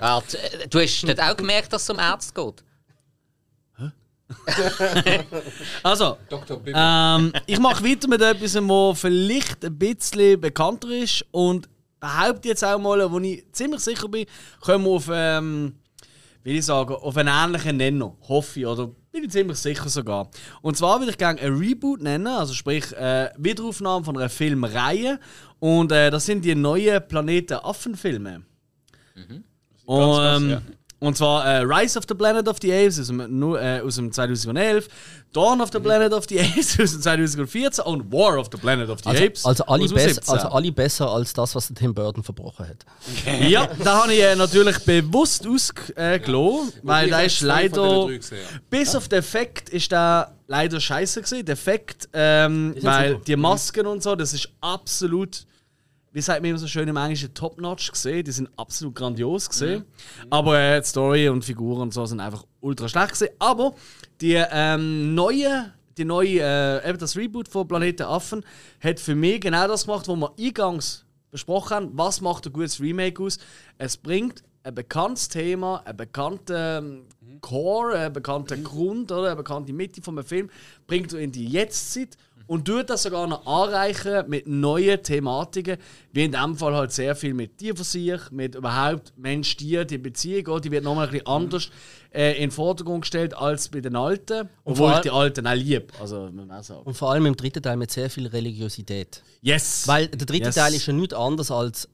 [0.00, 2.64] Warte, äh, du hast nicht auch gemerkt, dass es um Ärzte geht?
[5.82, 6.16] also,
[6.66, 11.68] ähm, ich mache weiter mit etwas, was vielleicht ein bisschen bekannter ist und
[12.00, 14.26] behaupte jetzt auch mal, wo ich ziemlich sicher bin,
[14.60, 15.74] kommen wir auf, ähm,
[16.42, 18.16] wie ich sagen, auf einen ähnlichen Nenner.
[18.28, 20.28] Hoffe ich, oder bin ich ziemlich sicher sogar.
[20.60, 25.18] Und zwar würde ich gerne ein Reboot nennen, also sprich äh, Wiederaufnahme von einer Filmreihe.
[25.58, 28.42] Und äh, das sind die neuen Planeten Affen-Filme.
[29.86, 30.62] Und, krass, ähm, ja.
[30.98, 33.20] Und zwar äh, Rise of the Planet of the Apes aus dem,
[33.54, 34.88] äh, aus dem 2011,
[35.32, 38.88] Dawn of the Planet of the Apes aus dem 2014 und War of the Planet
[38.88, 40.34] of the Also, Apes also, alle aus dem besser, 17.
[40.34, 42.86] also alle besser als das, was der Tim Burton verbrochen hat.
[43.48, 48.08] Ja, da habe ich äh, natürlich bewusst ausgelassen, äh, gelassen, weil da ist leider.
[48.70, 51.44] Bis auf den Effekt ist da leider scheiße gewesen.
[51.44, 55.44] Der Effekt, ähm, weil die Masken und so, das ist absolut,
[56.16, 58.24] wie sagt man immer so schön im Englischen, top-notch gesehen.
[58.24, 59.84] Die sind absolut grandios gesehen.
[60.30, 63.34] Aber äh, die Story und Figuren und so sind einfach ultra schlecht gesehen.
[63.38, 63.74] Aber
[64.22, 68.46] die ähm, neue, die neue, äh, eben das Reboot von Planeten Affen
[68.80, 71.90] hat für mich genau das gemacht, was wir eingangs besprochen haben.
[71.92, 73.36] Was macht ein gutes Remake aus?
[73.76, 79.74] Es bringt ein bekanntes Thema, einen bekannten ähm, Core, einen bekannten Grund oder eine bekannte
[79.74, 80.48] Mitte vom Film,
[80.86, 82.16] bringt er in die Jetztzeit
[82.46, 85.78] und tut das sogar noch anreichern mit neuen Thematiken,
[86.12, 90.70] wie in dem Fall halt sehr viel mit Tierversuch, mit überhaupt Mensch-Tier, die Beziehung, die
[90.70, 91.70] wird nochmal ein bisschen anders
[92.12, 95.86] äh, in den Vordergrund gestellt als bei den Alten, obwohl ich die Alten auch liebe,
[96.00, 96.30] also.
[96.84, 99.22] Und vor allem im dritten Teil mit sehr viel Religiosität.
[99.42, 99.86] Yes!
[99.86, 100.54] Weil der dritte Yes.
[100.54, 101.88] Teil ist ja nichts anderes als,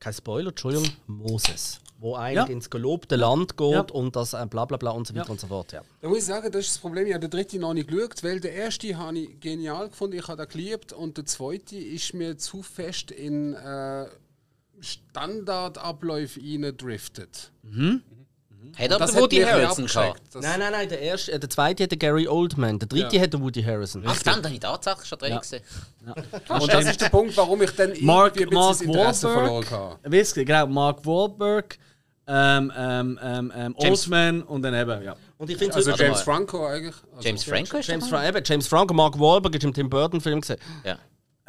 [0.00, 1.80] kein Spoiler, Entschuldigung, Moses.
[2.00, 2.52] Wo eigentlich Ja.
[2.52, 3.80] ins gelobte Land geht Ja.
[3.92, 5.30] und das äh, bla bla bla und so weiter Ja.
[5.32, 5.72] und so fort.
[5.72, 5.82] Ja.
[6.00, 7.06] Da muss ich sagen, das ist das Problem.
[7.08, 10.28] Ich habe den dritten noch nicht geschaut, weil der erste habe ich genial gefunden, ich
[10.28, 14.06] habe den geliebt und der zweite ist mir zu fest in äh,
[14.80, 17.50] Standardabläufe reingedriftet.
[18.76, 20.22] Hat aber Das der hat Woody ein bisschen Harrelson gehabt.
[20.34, 23.22] Nein, nein, nein, der, erste, äh, der zweite hat der Gary Oldman, der dritte Ja.
[23.22, 24.02] hat der Woody Harrison.
[24.06, 25.38] Ach, dann habe ich tatsächlich schon drin Ja.
[25.38, 25.62] gesehen.
[26.48, 29.64] Und das ist der Punkt, warum ich dann Mark- irgendwie ein bisschen Mark Interesse Wahlberg.
[29.66, 29.98] verloren habe.
[30.12, 31.78] Wisst ihr, genau, Mark Wahlberg,
[32.28, 35.16] ähm, ähm, ähm, ähm, James- Oldman und dann eben, ja.
[35.38, 36.20] Und ich finde Also James.
[36.20, 36.94] Franco eigentlich.
[37.16, 38.08] Also James Franco ist James?
[38.08, 40.58] Fra eben, James Franco, Mark Wahlberg ist im Tim Burton Film gesehen.
[40.84, 40.98] Ja.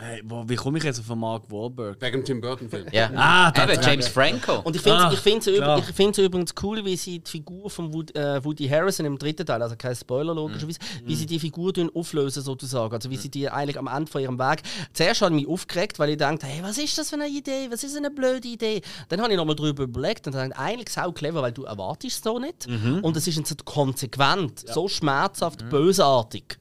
[0.02, 2.00] Hey, wo, wie komme ich jetzt auf Mark Wahlberg?
[2.00, 2.86] Wegen dem Tim Burton Film.
[2.94, 3.10] ja.
[3.16, 4.60] Ah, da- Eben, James Franco.
[4.62, 5.80] Und ich finde Ah, es ich klar.
[5.80, 9.46] ich find's übrigens cool, wie sie die Figur von Wood, äh, Woody Harrison im dritten
[9.46, 12.94] Teil, also kein Spoiler logischerweise, wie sie die Figur auflösen sozusagen.
[12.94, 14.62] Also wie sie die eigentlich am Ende von ihrem Weg.
[14.94, 17.68] Zuerst ich mich aufgeregt, weil ich dachte, hey, was ist das für eine Idee?
[17.70, 18.82] Was ist eine blöde Idee?
[19.10, 22.24] Dann habe ich nochmal drüber überlegt und dachte, eigentlich sau clever, weil du erwartest es
[22.24, 22.68] so nicht.
[23.02, 26.58] Und es ist jetzt so konsequent, so schmerzhaft, bösartig.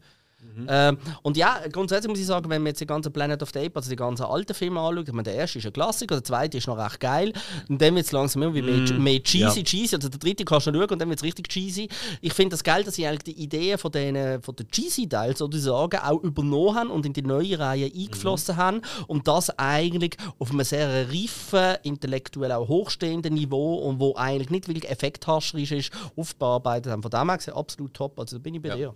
[0.68, 3.60] Ähm, und ja, grundsätzlich muss ich sagen, wenn man jetzt die ganze Planet of the
[3.60, 6.24] Apes, also die ganzen alten Filme anschaut, ich meine, der erste ist ein Klassiker, der
[6.24, 7.32] zweite ist noch recht geil.
[7.68, 9.64] Und dann wird es langsam irgendwie mehr, mehr cheesy, Ja.
[9.64, 9.94] cheesy.
[9.96, 11.88] Also der dritte kannst du noch schauen und dann wird es richtig cheesy.
[12.20, 15.36] Ich finde das geil, dass sie eigentlich die Ideen von den, von den cheesy Teilen
[15.36, 18.80] sozusagen auch übernommen haben und in die neue Reihe eingeflossen haben.
[19.06, 24.68] Und das eigentlich auf einem sehr reifen, intellektuell auch hochstehenden Niveau und wo eigentlich nicht
[24.68, 27.02] wirklich effekthascherisch ist, aufbearbeitet haben.
[27.02, 28.18] Von dem her gesehen absolut top.
[28.18, 28.94] Also da bin ich bei dir.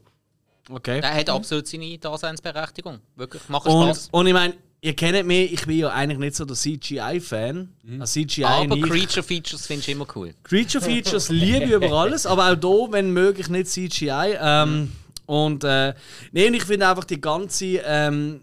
[0.71, 1.01] Okay.
[1.01, 3.01] Er hat absolut seine Daseinsberechtigung.
[3.17, 4.09] Wirklich, macht Und, Spaß.
[4.13, 7.69] und ich meine, ihr kennt mich, ich bin ja eigentlich nicht so der CGI-Fan.
[8.01, 8.89] Also CGI Aber nicht.
[8.89, 10.35] Creature Features finde ich immer cool.
[10.45, 14.37] Creature Features liebe ich über alles, aber auch hier, wenn möglich, nicht CGI.
[14.41, 14.93] Ähm,
[15.27, 15.95] Und äh,
[16.33, 18.43] nee, und ich finde einfach die ganze ähm,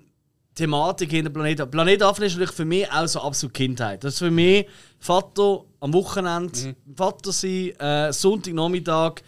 [0.55, 4.03] Thematik hinter Planet Planet Affen ist natürlich für mich auch so absolut Kindheit.
[4.03, 4.65] Das ist für mich
[4.97, 9.21] Vater am Wochenende, Vater sein, äh, Sonntagnachmittag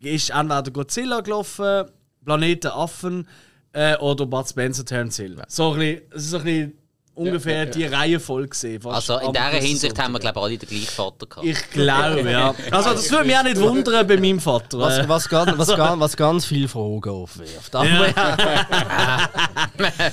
[0.00, 1.84] ist entweder Godzilla gelaufen,
[2.24, 3.26] Planeten Affen
[3.72, 5.42] äh, oder Bud Spencer Terence Hill.
[5.48, 6.78] So ein bisschen, das ist so ein bisschen
[7.14, 8.86] ungefähr die Reihenfolge gesehen.
[8.86, 11.46] Also in dieser Hinsicht haben wir, glaube ich, alle den gleichen Vater gehabt.
[11.46, 12.54] Ich glaube, ja.
[12.70, 14.78] Also das würde mich auch nicht wundern bei meinem Vater.
[14.78, 17.72] Was, Äh, was, ganz, was, ganz, was ganz viele Fragen aufwirft.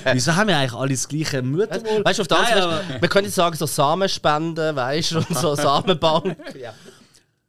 [0.14, 2.04] Wieso haben wir eigentlich alle das gleiche Muttermal?
[2.04, 5.38] Weißt du, auf der Nein, anderen Seite, man könnte sagen, so Samenspenden, weißt du, und
[5.38, 6.36] so Samenbank.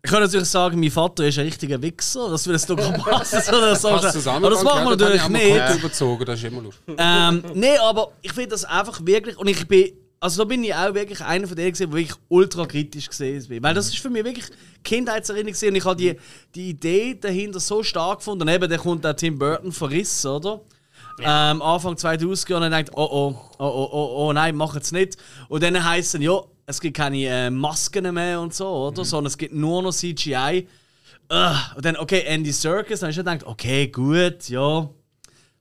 [0.03, 0.05] Ja.
[0.05, 3.55] Ich kann natürlich sagen, mein Vater ist ein richtiger Wichser, dass wir das doch passen
[3.55, 3.89] oder so.
[3.89, 4.45] Passt zusammen.
[4.45, 5.79] Aber das machen wir natürlich nicht.
[5.79, 6.95] überzogen, das ist immer lustig.
[6.99, 9.37] ähm, nee, aber ich finde das einfach wirklich.
[9.39, 9.93] Und ich bin.
[10.23, 13.43] Also da bin ich auch wirklich einer von denen, gewesen, wo ich ultra kritisch gesehen
[13.49, 13.63] bin.
[13.63, 14.45] Weil das ist für mich wirklich
[14.85, 16.17] Kindheitserinnerung und ich habe die,
[16.55, 18.43] die Idee dahinter so stark gefunden.
[18.43, 20.61] Und eben, dann kommt der Tim Burton verriss, oder?
[21.23, 24.93] ähm, Anfang 2000 und dann denkt, oh oh, oh oh, oh, oh nein, mach es
[24.93, 25.17] nicht.
[25.49, 26.41] Und dann heisst es, ja,
[26.71, 29.05] es gibt keine äh, Masken mehr und so, oder?
[29.05, 30.67] Sondern es gibt nur noch CGI.
[31.31, 31.57] Ugh.
[31.77, 34.89] Und dann, okay, Andy Serkis, dann hast du gedacht, okay, gut, ja.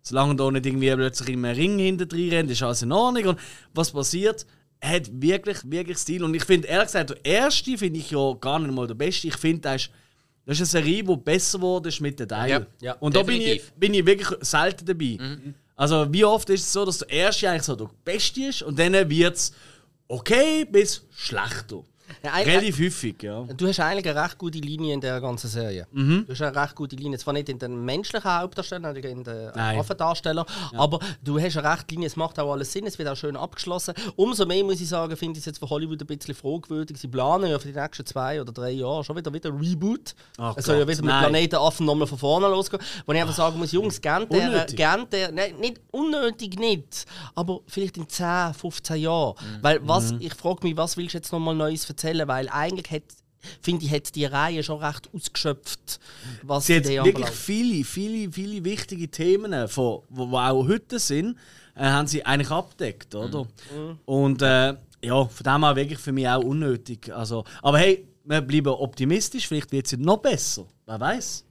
[0.02, 3.28] Solange da nicht irgendwie plötzlich in einem Ring hinter drin rennt, ist alles in Ordnung.
[3.28, 3.40] Und
[3.74, 4.46] was passiert?
[4.80, 6.24] Er hat wirklich, wirklich Stil.
[6.24, 9.28] Und ich finde, ehrlich gesagt, der erste finde ich ja gar nicht mal der beste.
[9.28, 9.92] Ich finde, das ist,
[10.46, 12.66] das ist eine Serie, die besser ist mit den Teilen.
[12.82, 13.74] Ja, ja, und da bin ich, definitiv.
[13.74, 15.18] bin ich wirklich selten dabei.
[15.76, 18.80] Also, wie oft ist es so, dass der erste eigentlich so der beste ist und
[18.80, 19.54] dann wird es
[20.10, 21.86] okay bis schlechter.
[22.24, 23.44] Ja, Relativ häufig, ja.
[23.44, 25.88] Du hast eigentlich eine recht gute Linie in der ganzen Serie.
[25.92, 27.18] Du hast eine recht gute Linie.
[27.18, 29.50] Zwar nicht in den menschlichen Hauptdarstellern, sondern in den.
[29.80, 32.08] Affendarstellern, aber du hast eine recht Linie.
[32.08, 33.94] Es macht auch alles Sinn, es wird auch schön abgeschlossen.
[34.16, 36.98] Umso mehr muss ich sagen, finde ich es jetzt für Hollywood ein bisschen fragwürdig.
[36.98, 40.16] Sie planen ja für die nächsten zwei oder drei Jahre schon wieder wieder Reboot.
[40.38, 41.24] Ach es soll ja wieder mit nein.
[41.24, 42.82] Planeten Affen nochmal von vorne losgehen.
[43.06, 47.06] Wo ich einfach sagen muss, Jungs, gern der, gern der, nein, nicht unnötig nicht,
[47.36, 49.36] aber vielleicht in 10, 15 Jahren.
[49.40, 49.64] Mhm.
[49.64, 51.99] Weil was, ich frage mich, was willst du jetzt nochmal Neues erzählen?
[52.04, 53.04] Weil eigentlich hat,
[53.62, 56.00] finde ich, hat die Reihe schon recht ausgeschöpft,
[56.44, 57.36] was Sie die hat wirklich anbelangt.
[57.36, 61.38] viele, viele, viele wichtige Themen, von, wo, wo auch heute sind,
[61.76, 63.48] äh, haben sie eigentlich abdeckt, oder?
[64.06, 67.14] Und äh, ja, von dem her wirklich für mich auch unnötig.
[67.14, 70.66] Also, aber hey, wir bleiben optimistisch, vielleicht wird es noch besser.
[70.86, 71.46] Wer weiß?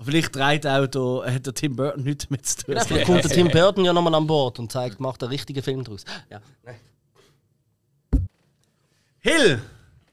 [0.00, 2.76] Vielleicht trägt auch der, hat der Tim Burton nichts damit zu tun.
[2.78, 5.82] Vielleicht kommt der Tim Burton ja nochmal an Bord und zeigt, macht einen richtigen Film
[5.82, 6.04] daraus.
[6.30, 6.40] Ja.
[9.28, 9.62] Hill,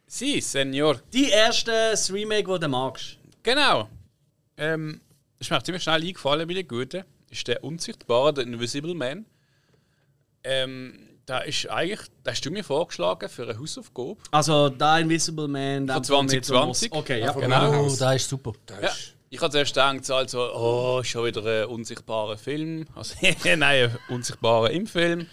[0.07, 0.99] Sie, Senior.
[1.13, 3.18] die erste das Remake, das du magst.
[3.43, 3.89] Genau.
[4.57, 5.01] Ähm,
[5.39, 7.03] ist mir auch ziemlich schnell eingefallen bei den Guten.
[7.30, 9.26] Ist der Unsichtbare, der Invisible Man.
[10.43, 14.18] Ähm, da ist eigentlich, da hast du mir vorgeschlagen für eine Hausaufgabe.
[14.32, 15.80] Also, da Invisible Man.
[15.80, 16.05] Von dann mit
[16.45, 16.91] 2020.
[16.91, 17.32] dem- Okay, ja.
[17.32, 17.86] Genau.
[17.86, 18.53] Oh, da ist super.
[18.82, 18.91] Ja.
[19.32, 22.86] Ich habe zuerst gedacht, so, also, oh, schon wieder ein unsichtbarer Film.
[22.95, 25.28] Also, nein, ein unsichtbarer im Film.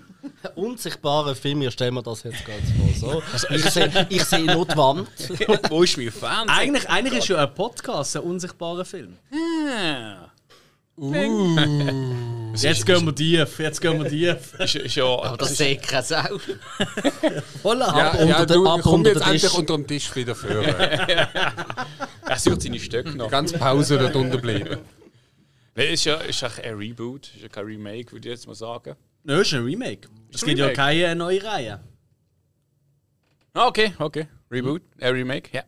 [0.54, 2.62] Unsichtbare Film, ich stelle mir das jetzt ganz
[2.98, 3.22] vor.
[3.32, 3.54] So.
[3.54, 5.08] Ich sehe ich seh nur die Wand.
[5.70, 6.48] Wo ist mein Fernsehen?
[6.48, 9.16] Eigentlich, eigentlich ist ja ein Podcast ein unsichtbarer Film.
[9.32, 10.28] Ah.
[12.54, 14.54] Jetzt gehen wir tief, jetzt gehen wir tief.
[14.60, 16.38] Ist, ist ja, Aber das sehe ich keine Sau.
[17.62, 17.98] Voila.
[17.98, 20.66] Ja, unter ja du ab komm unter jetzt endlich unter dem Tisch wieder führen.
[20.66, 23.30] er sucht seine Stöcke noch.
[23.30, 24.80] Ganz Pause dort unten bleiben.
[25.74, 28.54] Nein, ist ja ist eigentlich ein Reboot, ist ja kein Remake, würde ich jetzt mal
[28.54, 28.94] sagen.
[29.24, 30.08] Nö, ist ein Remake.
[30.32, 30.76] Es ein gibt ja Remake.
[30.76, 31.80] keine neue Reihe.
[33.54, 34.28] Ah, okay, okay.
[34.50, 35.64] Reboot, äh, Remake, ja.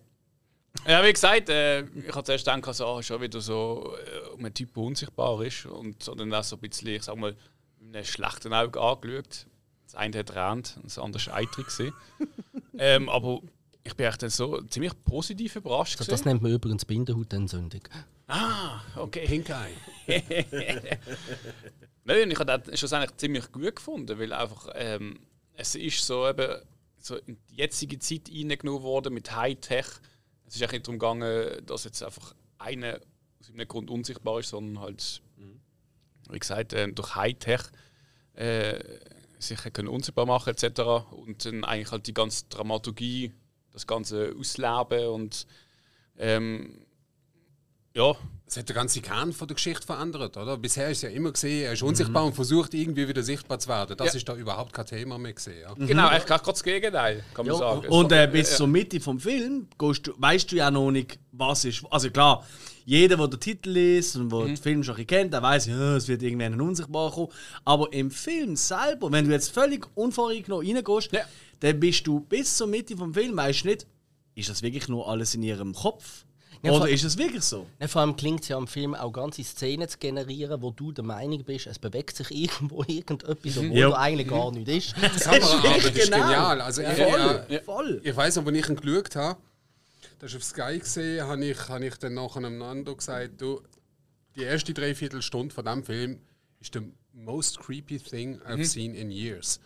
[0.87, 4.45] Ja, wie gesagt, äh, ich habe zuerst gedacht, so, ah, schon wieder so äh, um
[4.45, 5.67] einen Typ, der unsichtbar ist.
[5.67, 7.37] Und, und dann auch so ein bisschen, ich sag mal,
[7.79, 9.47] mit einem schlechten Auge angeschaut.
[9.87, 11.67] Das eine hat rennt, das andere war eitrig.
[11.67, 11.93] gewesen.
[12.79, 13.41] ähm, aber
[13.85, 16.01] ich bin echt dann so ziemlich positiv überrascht.
[16.01, 16.29] Das gewesen.
[16.29, 17.83] nennt man übrigens Bindehautentzündung.
[18.27, 19.45] Ah, okay.
[20.09, 20.23] Eye.
[22.05, 25.21] Nein, ich habe das schlussendlich ziemlich gut gefunden, weil einfach ähm,
[25.55, 26.61] es ist so eben
[26.99, 29.87] so in die jetzige Zeit reingenommen worden mit Hightech.
[30.47, 33.01] Es ist eigentlich nicht darum gegangen, dass jetzt einfach einer
[33.41, 35.23] aus irgendeinem Grund unsichtbar ist, sondern halt,
[36.31, 37.63] wie gesagt, äh, durch Hightech
[38.35, 38.83] äh,
[39.39, 40.81] sich können unsichtbar machen etc.
[41.11, 43.33] Und dann eigentlich halt die ganze Dramaturgie,
[43.73, 45.47] das Ganze ausleben und
[46.17, 46.87] ähm,
[47.95, 48.17] ja,
[48.47, 50.59] Das hat den ganzen Kern von der Geschichte verändert, oder?
[50.59, 53.97] Bisher ist ja immer gesehen, er ist unsichtbar und versucht irgendwie wieder sichtbar zu werden.
[53.97, 54.17] Das Ja.
[54.19, 55.63] ist da überhaupt kein Thema mehr gesehen.
[55.63, 55.73] Ja?
[55.75, 57.87] genau, eigentlich gerade das Gegenteil, kann man sagen.
[57.89, 61.65] Und äh, bis zur Mitte vom Film gehst du, weißt du ja noch nicht, was
[61.65, 61.85] ist.
[61.91, 62.47] Also klar,
[62.85, 66.07] jeder, der den Titel liest und der den Film schon kennt, der weiß, ja, es
[66.07, 67.29] wird irgendwann ein unsichtbar kommen.
[67.65, 71.23] Aber im Film selber, wenn du jetzt völlig unvoreingenommen reingehst, Ja.
[71.61, 73.87] dann bist du bis zur Mitte vom Film, weißt du nicht,
[74.35, 76.24] ist das wirklich nur alles in ihrem Kopf?
[76.65, 77.67] Ja, Oder ist es wirklich so?
[77.79, 80.93] Ja, vor allem klingt es ja am Film auch ganze Szenen zu generieren, wo du
[80.93, 83.93] der Meinung bist, es bewegt sich irgendwo irgendetwas, obwohl Ja.
[83.99, 84.95] eigentlich gar nicht ist.
[84.97, 86.17] Die Kameraarbeit ist Genau.
[86.23, 86.61] genial.
[86.63, 88.01] Also ich, Voll, ja, voll.
[88.03, 89.39] ich weiß noch, als ich ihn geschaut habe,
[90.19, 93.61] das ist auf Sky gesehen, habe ich, habe ich dann nachher einem Nando gesagt, du,
[94.37, 96.19] die erste Dreiviertelstunde von diesem Film
[96.61, 96.81] ist the
[97.13, 99.61] most creepy thing I've seen in years.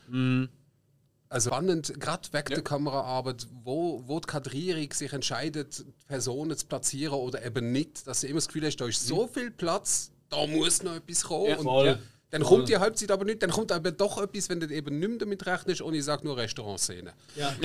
[1.31, 7.15] Also spannend, gerade wegen der Kameraarbeit, wo, wo die Kadrierung sich entscheidet, Personen zu platzieren
[7.15, 10.47] oder eben nicht, dass du immer das Gefühl hast, da ist so viel Platz, da
[10.47, 11.57] muss noch etwas kommen.
[11.57, 11.87] und voll.
[11.87, 11.99] ja,
[12.31, 15.09] dann kommt die Halbzeit aber nicht, dann kommt aber doch etwas, wenn du eben nicht
[15.09, 17.13] mehr damit rechnest und ich sage nur Restaurantszene.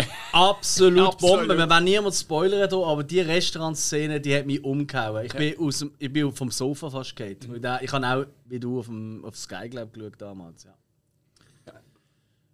[0.32, 1.40] Absolut, Absolut.
[1.48, 1.58] Bombe.
[1.58, 5.26] Wir wollen niemand spoilern hier, aber die Restaurantszene, die hat mich umgehauen.
[5.26, 7.80] Ich bin, aus dem, ich bin vom Sofa fast gefallen.
[7.82, 10.64] Ich habe auch, wie du, auf, dem, auf Sky Glaub geschaut damals.
[10.64, 10.74] Ja.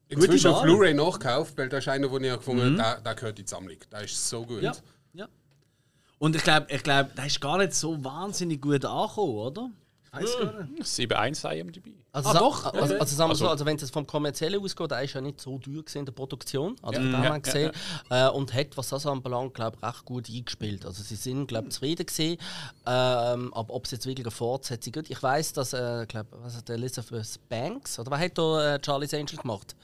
[0.10, 0.64] Inzwischen auf Wahl.
[0.66, 3.50] Blu-ray nachgekauft, weil da ist einer, den ich gefunden habe, der, der gehört in die
[3.50, 3.78] Sammlung.
[3.92, 4.62] Der ist so gut.
[4.62, 4.74] Ja,
[5.14, 5.28] ja.
[6.18, 9.70] Und ich glaube, ich glaub, der ist gar nicht so wahnsinnig gut angekommen, oder?
[10.12, 10.82] Weiß gar nicht.
[10.84, 11.94] 7.1 IMDb.
[12.12, 12.66] Also, Ah, doch?
[12.74, 15.22] also, also, sagen wir so, Also- also wenn es vom kommerziellen ausgeht, der ist ja
[15.22, 16.76] nicht so teuer in der Produktion.
[16.82, 17.24] Also Ja.
[17.26, 17.72] Ja, gesehen.
[18.10, 20.84] Äh, und hat, was das anbelangt, glaube ich, recht gut eingespielt.
[20.88, 22.38] Also sie sind, glaube ich, zufrieden gewesen.
[22.88, 26.58] Ähm, aber ob es jetzt wirklich eine Fortsetzung gibt, ich weiß, dass, äh, glaube was
[26.58, 29.76] hat der Elizabeth Banks, oder was hat da äh, Charlie's Angel gemacht?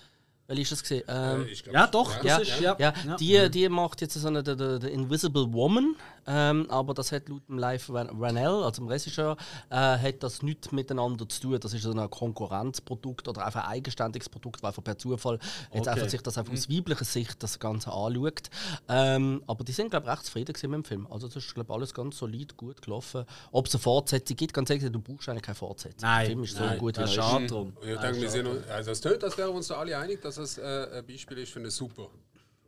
[0.47, 1.03] Welche ist das gesehen?
[1.07, 2.59] Ähm, glaub, Ja, doch, das Ja, ist.
[2.59, 5.95] Ja, ja, Die, die macht jetzt so eine the, the, the Invisible Woman,
[6.27, 9.37] ähm, aber das hat laut dem Live Ran- Ranell, also dem Regisseur,
[9.71, 11.59] äh, hat das nichts miteinander zu tun.
[11.59, 15.39] Das ist so ein Konkurrenzprodukt oder einfach ein eigenständiges Produkt, weil einfach per Zufall
[15.73, 15.89] jetzt Okay.
[15.89, 18.49] einfach sich das einfach aus weiblicher Sicht das Ganze anschaut.
[18.87, 21.07] Ähm, aber die sind, glaube ich, recht zufrieden mit dem Film.
[21.09, 23.25] Also das ist, glaube ich, alles ganz solid, gut gelaufen.
[23.51, 26.01] Ob es eine Fortsetzung gibt, ganz ehrlich, du brauchst eigentlich keine Fortsetzung.
[26.01, 27.73] Nein, der Film ist so nein, gut, wie schade drum.
[27.81, 30.21] Ich denke, wir sind, uns- also es tönt, als wären wir uns da alle einig,
[30.21, 32.07] dass es äh, ein Beispiel ist für eine super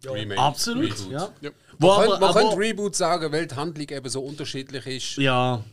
[0.06, 0.40] Remake.
[0.40, 1.12] Absolut, Reboot.
[1.12, 1.30] ja.
[1.42, 1.50] Ja.
[1.80, 4.86] Wo Man, aber, könnte, man aber, könnte Reboot sagen, weil die Handlung eben so unterschiedlich
[4.86, 5.18] ist.
[5.18, 5.64] ja.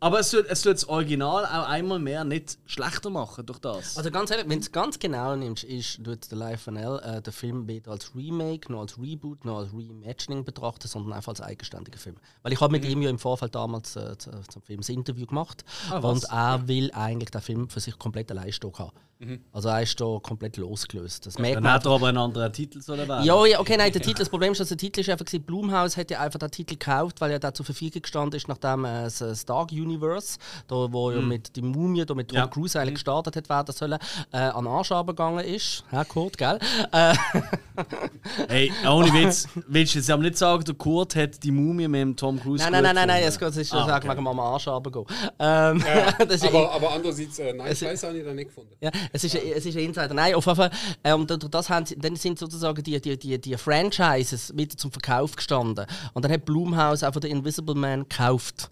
[0.00, 3.96] Aber es tut, es das Original auch einmal mehr nicht schlechter machen durch das.
[3.96, 7.22] Also ganz ehrlich, wenn du es ganz genau nimmst, ist tut der Live NL äh,
[7.22, 11.40] der Film weder als Remake, noch als Reboot, noch als Reimagining betrachtet, sondern einfach als
[11.40, 12.16] eigenständiger Film.
[12.42, 15.24] Weil ich habe mit ihm ja im Vorfeld damals äh, zu- zum Film das Interview
[15.24, 18.92] gemacht Ah, und er will eigentlich den Film für sich komplett allein stehen haben.
[19.52, 21.26] Also er ist da komplett losgelöst.
[21.26, 23.24] Das merkt Dann man hat er aber einen anderen Titel sollen werden.
[23.24, 25.44] ja, ja, okay, nein, der Titel, das Problem ist, dass der Titel ist einfach gewesen,
[25.44, 28.84] Blumhaus hat ja einfach den Titel gekauft, weil er da zur Verfügung gestanden ist, nachdem
[28.84, 32.46] äh, das äh, Stark Universe, da, wo ja mit die Mumie, da mit Tom Ja.
[32.46, 33.98] Cruise eigentlich gestartet hat werden sollen,
[34.32, 35.84] äh, an den Arsch gegangen ist.
[35.90, 36.58] Herr Kurt, gell?
[36.92, 37.14] Äh,
[38.48, 42.00] Hey, ohne Witz, willst du jetzt aber nicht sagen, der Kurt hat die Mumie mit
[42.00, 44.16] dem Tom Cruise nein, nein, nein, nein, nein, es geht- es ist Ah, sagen, okay.
[44.18, 45.04] wegen am Arsch gehen.
[45.38, 45.84] Ähm,
[46.18, 48.70] das ist, Aber, aber andererseits, äh, nein, Es- ich weiß habe ich da nicht gefunden.
[48.80, 50.12] Ja, es ist, es ist ein Insider.
[50.12, 50.70] Nein, auf jeden Fall.
[51.04, 54.90] Äh, durch das haben sie, dann sind sozusagen die, die, die, die Franchises wieder zum
[54.90, 55.86] Verkauf gestanden.
[56.14, 58.70] Und dann hat Blumhaus einfach den Invisible Man gekauft.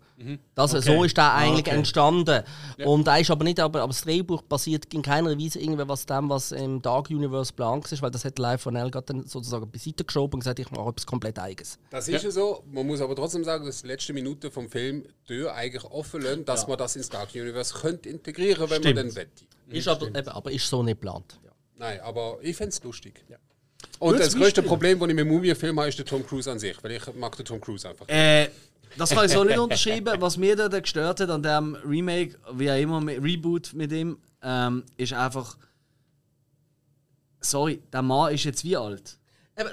[0.54, 0.82] Das, Okay.
[0.82, 1.76] So ist der eigentlich Okay.
[1.76, 2.42] entstanden.
[2.84, 6.06] Und er ist aber nicht, aber, aber das Drehbuch basiert in keiner Weise irgendwie was
[6.06, 9.70] dem, was im Dark Universe Plan ist, weil das hat Live von El dann sozusagen
[9.70, 11.78] beiseite geschoben und gesagt, ich mache etwas komplett Eigenes.
[11.90, 12.30] Das ist ja.
[12.30, 12.62] so.
[12.70, 16.22] Man muss aber trotzdem sagen, dass die letzte Minute vom Film die Tür eigentlich offen
[16.22, 18.96] lässt, dass man das ins Dark Universe könnte integrieren, wenn Stimmt.
[18.96, 19.44] man dann wette.
[19.70, 21.38] Ist aber, eben, aber ist so nicht geplant.
[21.76, 23.24] Nein, aber ich fände es lustig.
[23.98, 24.62] Und Gutes das größte.
[24.62, 27.36] Problem, das ich mit Mumie-Film habe, ist der Tom Cruise an sich, weil ich mag
[27.36, 28.08] den Tom Cruise einfach.
[28.08, 28.48] Äh,
[28.96, 30.20] das kann ich so nicht unterschreiben.
[30.20, 34.84] Was mir da gestört hat an dem Remake, wie auch immer, Reboot mit ihm, ähm,
[34.96, 35.56] ist einfach.
[37.40, 39.18] Sorry, der Mann ist jetzt wie alt?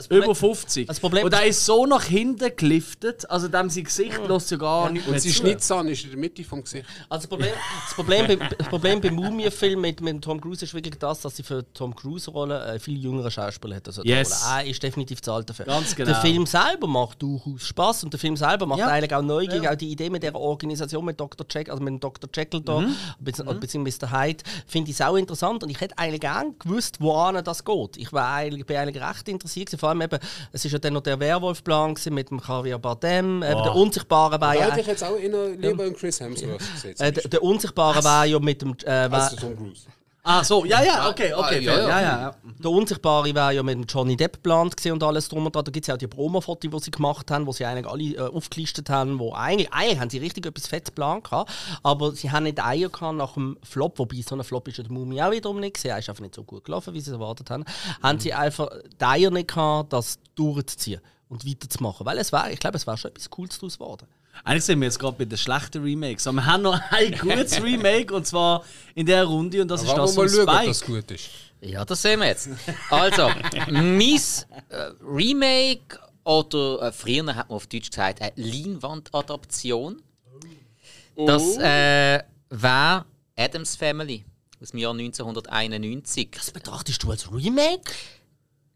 [0.10, 0.88] Über 50.
[0.88, 4.58] Das Problem- Und er ist so nach hinten geliftet, also dem sein Gesicht lässt ja
[4.58, 5.38] gar nicht mehr Und sein zu.
[5.38, 6.86] Schnittzahn ist in der Mitte vom Gesicht.
[7.08, 7.54] Also das Problem,
[7.86, 11.38] das Problem, beim- das Problem beim Mumie-Film mit, mit Tom Cruise ist wirklich das, dass
[11.38, 13.88] sie für Tom Cruise-Rolle äh, viel jüngere Schauspieler hat.
[13.88, 14.46] Also Yes.
[14.50, 15.64] Er ist definitiv zu alt dafür.
[15.66, 16.12] Ganz genau.
[16.12, 18.88] Der Film selber macht durchaus Spaß und der Film selber macht Ja.
[18.88, 19.68] eigentlich auch neugierig.
[19.70, 21.48] Auch die Idee mit der Organisation mit Dr.
[21.50, 22.30] Jekyll, also mit dem Dr.
[22.36, 22.96] Jekyll da, Mhm.
[23.24, 24.12] bezieh- beziehungsweise Mr.
[24.12, 27.96] Hyde, finde ich sau interessant und ich hätte eigentlich gern gewusst, wohin das geht.
[27.96, 29.80] Ich war eigentlich, bin eigentlich recht interessiert gewesen.
[29.80, 30.20] vor allem eben,
[30.52, 34.54] es ist ja dann noch der Werwolf-Plan mit dem Javier Bardem, eben der Unsichtbare war
[34.54, 34.66] Da ja...
[34.72, 36.96] hätte ich jetzt auch eher lieber in Chris Hemsworth gesehen.
[37.00, 38.76] Äh, der, der Unsichtbare war ja mit dem...
[38.84, 39.88] Äh, war, als der Tom Cruise.
[40.24, 41.60] Ah, so, ja, ja, okay, okay.
[41.68, 41.88] Ah, ja, ja.
[41.88, 42.36] ja, ja.
[42.44, 45.64] Der Unsichtbare war ja mit dem Johnny Depp geplant und alles drum und dran.
[45.64, 48.28] Da gibt es ja auch die Promo-Fotos, die sie gemacht haben, wo sie eigentlich alle
[48.28, 51.52] äh, aufgelistet haben, wo eigentlich, eigentlich haben sie richtig etwas fett geplant gehabt,
[51.84, 54.84] aber sie haben nicht Eier gehabt nach dem Flop, wobei so ein Flop ist ja
[54.84, 55.92] der Mumie auch wiederum nicht gewesen.
[55.92, 57.64] Er ist einfach nicht so gut gelaufen, wie sie es erwartet haben.
[58.04, 62.06] Haben sie einfach die Eier nicht gehabt, das durchzuziehen und weiterzumachen.
[62.06, 64.08] Weil es war, ich glaube, es war schon etwas Cooles daraus geworden.
[64.44, 66.26] Eigentlich sind wir jetzt gerade bei den schlechten Remakes.
[66.28, 68.64] Aber wir haben noch ein gutes Remake und zwar
[68.96, 70.96] in der Runde und das ist Aber das wollen von wir mal schauen, ob Spike.
[70.96, 71.30] das gut ist.
[71.62, 72.50] Ja, das sehen wir jetzt.
[72.90, 73.30] Also,
[73.70, 74.00] mein
[74.70, 80.02] äh, Remake oder äh, früher hat man auf Deutsch gesagt, eine Leinwandadaption.
[81.18, 83.06] Das äh, war
[83.36, 84.24] Adams Family
[84.62, 86.30] aus dem Jahr 1991.
[86.34, 87.92] Das betrachtest du als Remake?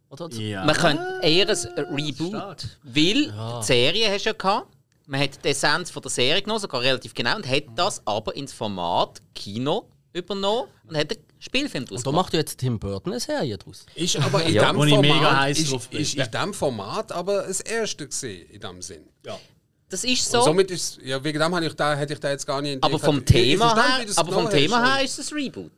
[0.10, 0.66] Oder Ja.
[0.66, 2.64] Man könnte eher ein Reboot, Stark.
[2.84, 3.32] weil die
[3.62, 4.73] Serie hast du ja gehabt.
[5.08, 8.36] Man hat die Essenz von der Serie genommen, sogar relativ genau, und hat das aber
[8.36, 12.26] ins Format Kino übernommen und hat einen Spielfilm daraus Und da gemacht.
[12.28, 13.86] macht ja jetzt Tim Burton eine Serie draus.
[13.96, 16.00] Ist aber in Ja, dem wo ich mega Format, heiß ist, drauf bin.
[16.02, 19.04] ist in dem Format aber das erste gesehen, in dem Sinn.
[19.90, 20.46] Das ist Und so.
[20.46, 22.94] somit ist, ja, wegen dem habe ich da, hätte ich da jetzt gar nicht entdeckt.
[22.94, 25.38] Aber vom Ich- ich Thema verstand, her, aber vom genommen Thema her ist es ein
[25.38, 25.72] Reboot.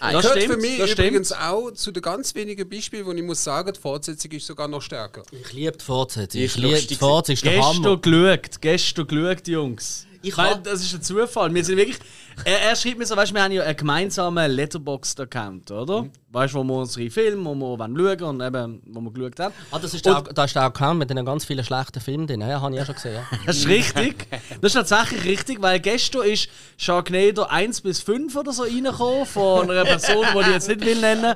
[0.00, 3.42] Das Gehört stimmt, für mich übrigens auch zu den ganz wenigen Beispielen, wo ich muss
[3.42, 5.22] sagen, die Fortsetzung ist sogar noch stärker.
[5.32, 6.40] Ich liebe die Fortsetzung.
[6.40, 7.50] Ich liebe die Fortsetzung.
[7.50, 10.06] Gestern geschaut, gestern geschaut, Jungs.
[10.22, 11.54] Ich Weil hab- das ist ein Zufall.
[11.54, 11.98] Wir sind wirklich.
[12.44, 16.06] Er, er schreibt mir so, weißt du, wir haben ja einen gemeinsamen Letterboxd-Account, oder?
[16.30, 19.40] Weißt du, wo wir unsere Filme, wo wir wollen schauen und eben, wo wir geschaut
[19.40, 19.54] haben.
[19.70, 22.42] Ah, das ist der, da ist der Account mit den ganz vielen schlechten Filmen drin.
[22.42, 23.14] Ja, habe ich ja schon gesehen.
[23.14, 23.38] Ja.
[23.46, 24.26] Das ist richtig.
[24.60, 29.70] Das ist tatsächlich richtig, weil gestern ist Sharknado 1 bis 5 oder so reingekommen von
[29.70, 31.34] einer Person, die ich jetzt nicht will nennen.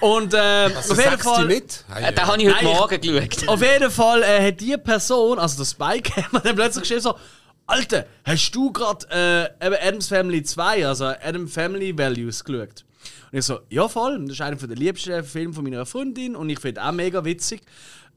[0.00, 1.44] Und äh, auf jeden Fall.
[1.46, 1.84] mit?
[1.94, 3.48] Äh, den habe ich heute Morgen geschaut.
[3.48, 7.02] Auf jeden Fall äh, hat die Person, also der Spike, hat mir dann plötzlich geschrieben
[7.02, 7.14] so,
[7.70, 9.06] Alter, hast du gerade
[9.60, 12.84] äh, eben Adams Family 2, also Adam Family Values geschaut?
[13.30, 16.50] Und ich so, ja voll, das ist einer der liebsten Filme von meiner Freundin und
[16.50, 17.62] ich finde auch mega witzig.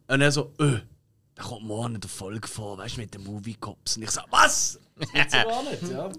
[0.08, 0.80] Und er so, äh,
[1.36, 3.96] da kommt morgen der Folge vor, weißt du, mit den Movie Cops.
[3.96, 4.80] Und ich so, was?
[4.98, 6.10] Das gibt's ja gar nicht, ja.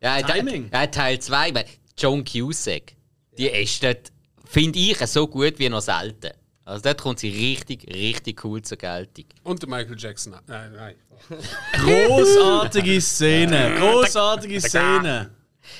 [0.20, 0.70] Ja, Timing.
[0.72, 1.66] Ja, Teil 2, weil
[1.96, 2.94] John Cusack,
[3.36, 4.12] die ist dort,
[4.44, 6.32] finde ich, so gut wie noch selten.
[6.68, 9.24] Also dort kommt sie richtig, richtig cool zur Geltung.
[9.42, 10.34] Und der Michael Jackson.
[10.46, 10.94] Nein, nein.
[11.72, 15.30] Großartige Szene, großartige Szene.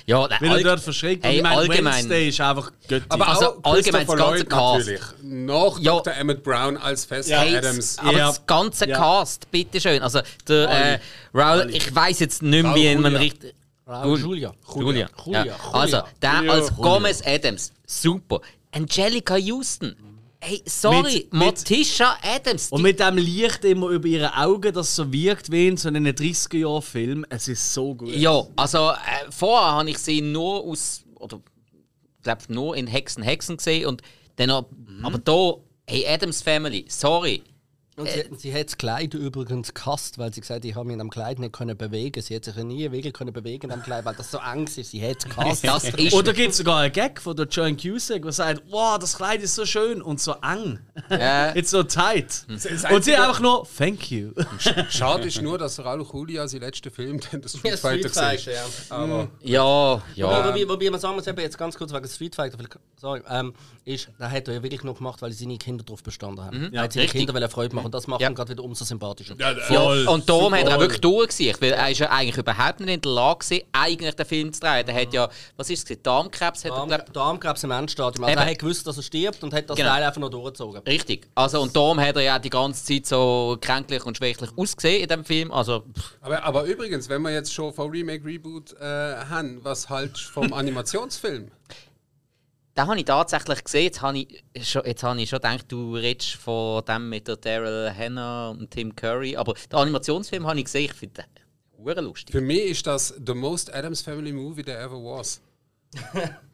[0.06, 1.24] Ja, nein, Wie er dort verschreckt.
[1.24, 3.04] Und Ey, ich meine, allgemein- Wednesday ist einfach göttlich.
[3.10, 4.78] Aber Also auch allgemein Christopher das ganze Lloyd Cast.
[4.88, 5.00] natürlich.
[5.22, 5.92] Noch Ja.
[5.92, 6.14] Dr.
[6.14, 7.98] Emmett Brown als Fest Hey, Adams.
[7.98, 8.26] Aber Ja.
[8.28, 8.96] das ganze Ja.
[8.98, 10.02] Cast, bitteschön.
[10.02, 10.98] Also der äh,
[11.34, 13.54] Raul, ich weiß jetzt nicht mehr, wie man richtig.
[13.86, 14.52] Raul Julia.
[14.74, 15.08] Julia.
[15.24, 15.44] Julia.
[15.46, 15.56] Ja.
[15.72, 16.52] Also, der Julia.
[16.52, 16.74] als.
[16.76, 18.40] Gomez Adams, super.
[18.72, 19.96] Angelica Houston.
[20.40, 22.70] Hey, sorry, Mit- Morticia Adams.
[22.70, 26.04] Und mit dem Licht immer über ihre Augen, das so wirkt wie in so einem
[26.06, 27.26] 30er-Jahr-Film.
[27.28, 28.10] Es ist so gut.
[28.14, 31.40] Ja, also äh, vorher habe ich sie nur aus, oder
[32.22, 34.02] glaube nur in Hexen Hexen gesehen und
[34.36, 35.04] dann Mhm.
[35.04, 35.54] aber da,
[35.88, 37.42] hey Adams Family, sorry.
[37.98, 40.92] Und sie, sie hat das Kleid übrigens gehasst, weil sie gesagt hat, ich habe mich
[40.94, 42.22] in dem Kleid nicht können bewegen.
[42.22, 44.66] Sie hat sich ja nie wirklich können bewegen in dem Kleid, weil das so eng
[44.66, 44.76] ist.
[44.90, 45.64] Sie hat es gehasst.
[45.64, 48.98] Das ist Oder gibt es sogar einen Gag von der Joan Cusack, der sagt, wow,
[48.98, 50.78] das Kleid ist so schön und so eng.
[51.10, 51.54] Ja.
[51.56, 52.44] It's so tight.
[52.48, 54.30] Das Und sie einfach nur, thank you.
[54.90, 58.16] Schade ist nur, dass Raul Julia sein letzter Film dann der Street Ja, Fighter Street
[58.16, 58.30] war.
[58.30, 58.64] Fighter, ja.
[58.90, 60.46] Aber ja, ja.
[60.48, 63.54] Wobei, wobei man sagen muss, jetzt ganz kurz wegen Street Fighter, vielleicht- sorry, ähm,
[63.84, 66.72] ist, da hat er ja wirklich nur gemacht, weil seine Kinder drauf bestanden haben.
[66.72, 67.26] er hat seine richtig.
[67.26, 68.28] Kinder Freude machen und das macht Ja.
[68.28, 69.34] ihn gerade wieder umso sympathischer.
[69.38, 69.82] Ja,
[70.12, 73.00] und darum hat er auch wirklich durchgesiegt, weil er ist ja eigentlich überhaupt nicht in
[73.00, 74.86] der Lage gewesen, eigentlich den Film zu drehen.
[74.86, 76.02] Er hat ja, was ist es?
[76.02, 78.24] Darmkrebs hat er, Darm, glaub, Darmkrebs im Endstadium.
[78.24, 78.46] Also Eben.
[78.46, 79.88] er hat gewusst, dass er stirbt und hat das Genau.
[79.88, 80.82] Teil einfach noch durchgezogen.
[80.86, 81.28] Richtig.
[81.34, 85.08] Also, und darum hat er ja die ganze Zeit so kränklich und schwächlich ausgesehen in
[85.08, 85.50] dem Film.
[85.50, 85.84] Also,
[86.20, 90.52] Aber, aber übrigens, wenn wir jetzt schon von Remake, Reboot äh, haben, was halt vom
[90.52, 91.50] Animationsfilm?
[92.78, 93.84] Den habe ich tatsächlich gesehen.
[93.84, 97.36] Jetzt habe ich schon, jetzt habe ich schon gedacht, du redest von dem mit der
[97.36, 99.36] Daryl Hannah und Tim Curry.
[99.36, 100.84] Aber den Animationsfilm habe ich gesehen.
[100.84, 102.32] Ich finde den hure lustig.
[102.32, 105.40] Für mich ist das the most Adams Family movie there ever was.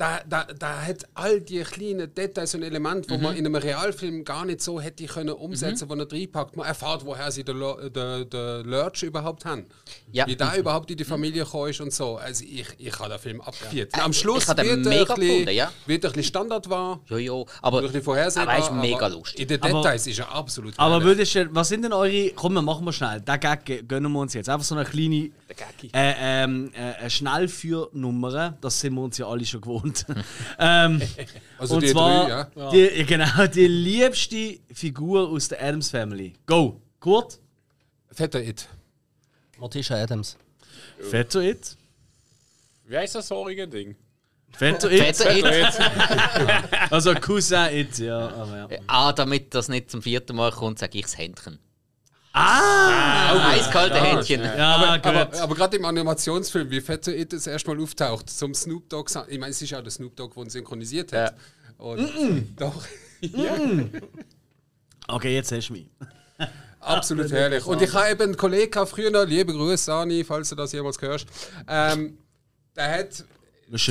[0.00, 3.22] da, da, da hat all die kleinen Details und Elemente, die Mhm.
[3.22, 6.56] man in einem Realfilm gar nicht so hätte können umsetzen, wo er reinpackt.
[6.56, 7.60] Man erfährt, woher sie den,
[7.92, 9.66] den, den Lurch überhaupt haben.
[10.10, 10.26] Ja.
[10.26, 12.16] Wie der überhaupt in die Familie gekommen ist und so.
[12.16, 13.90] Also ich, ich habe den Film abgeführt.
[14.02, 15.72] Am Schluss ich habe den wird er mega ein bisschen, gefunden, ja.
[15.86, 17.00] wird er ein bisschen Standard war.
[17.08, 17.44] Ja, ja.
[17.60, 18.48] Aber, Ein vorhersehbar.
[18.48, 19.40] aber er ist mega aber lustig.
[19.40, 22.30] In den Aber- Details ist er absolut Aber würdest du, was sind denn eure.
[22.34, 23.20] Komm, wir machen wir schnell.
[23.20, 24.48] Den Gag gönnen wir uns jetzt.
[24.48, 25.30] Einfach so eine kleine.
[25.92, 28.56] Äh, ähm, äh, eine Schnellführnummer.
[28.60, 29.89] Das sind wir uns ja alle schon gewohnt.
[30.58, 31.00] ähm,
[31.58, 32.70] Also und die zwar drei, ja.
[32.70, 36.34] die, genau, die liebste Figur aus der Adams Family.
[36.46, 36.80] Go!
[37.00, 37.38] Kurt?
[38.12, 38.68] Vetter It.
[39.58, 40.36] Morticia Adams.
[40.98, 41.76] Vetter It?
[42.86, 43.96] Wie heißt das horrige Ding?
[44.52, 45.16] Vetter It?
[45.16, 45.78] Vetter It.
[46.90, 48.28] Also Cousin It, ja.
[48.28, 48.68] Aber ja.
[48.86, 51.58] Ah, damit das nicht zum vierten Mal kommt, sage ich das Händchen.
[52.32, 53.50] Ah!
[53.50, 54.42] Eiskalte Händchen.
[54.42, 55.06] Ja, gut.
[55.06, 59.10] Aber, aber gerade im Animationsfilm, wie Vetter It das erste Mal auftaucht, zum Snoop Dogg.
[59.28, 61.34] Ich meine, es ist ja der Snoop Dogg, der ihn synchronisiert hat.
[61.78, 62.84] Und Doch.
[63.20, 63.56] ja,
[65.08, 65.86] Okay, jetzt hast du mich.
[66.80, 67.66] absolut herrlich.
[67.66, 70.72] Und ich habe eben einen Kollegen gehabt früher noch, liebe Grüße, Ani, falls du das
[70.72, 71.26] jemals hörst.
[71.68, 72.18] Ähm,
[72.76, 73.24] der hat zu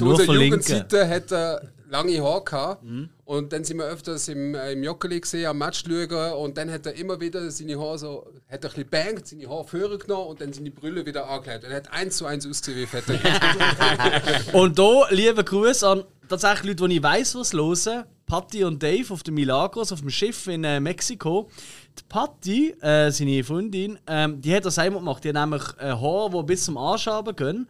[0.05, 0.61] unserer verlinken.
[0.61, 2.83] Jugendzeiten hat er lange Haare gehabt.
[3.29, 6.33] Und dann sind wir öfters im, äh, im Joggeli gesehen, am Match schauen.
[6.33, 9.47] Und dann hat er immer wieder seine Haare so, hat er ein bisschen bangt, seine
[9.47, 11.63] Haare vorgenommen genommen und dann seine Brille wieder angelegt.
[11.63, 13.13] Und er hat eins zu eins ausgesehen wie Vetter.
[14.53, 18.05] Und da, liebe Grüße an tatsächlich Leute, die ich weiss, was hören.
[18.25, 21.51] Patty und Dave auf dem Milagros, auf dem Schiff in äh, Mexiko.
[21.99, 25.23] Die Patty, äh, seine Freundin, ähm, die hat das einmal gemacht.
[25.23, 27.67] Die hat nämlich äh, Haare, die bis zum Arsch gehen.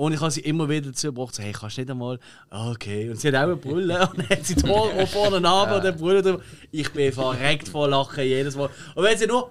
[0.00, 2.18] Und ich habe sie immer wieder dazu gebracht, so, hey, kannst du nicht einmal.
[2.48, 3.10] Ah, Okay.
[3.10, 5.84] Und sie hat auch eine Brille und dann hat sie die auch vorne runter und
[5.84, 6.40] dann drüber.
[6.70, 8.70] Ich bin verreckt vor Lachen jedes Mal.
[8.94, 9.50] Und wenn sie nur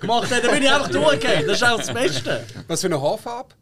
[0.00, 1.48] gemacht hat, dann bin ich einfach durchgegangen.
[1.48, 2.44] Das ist auch das Beste.
[2.68, 3.52] Was für eine Haarfarbe?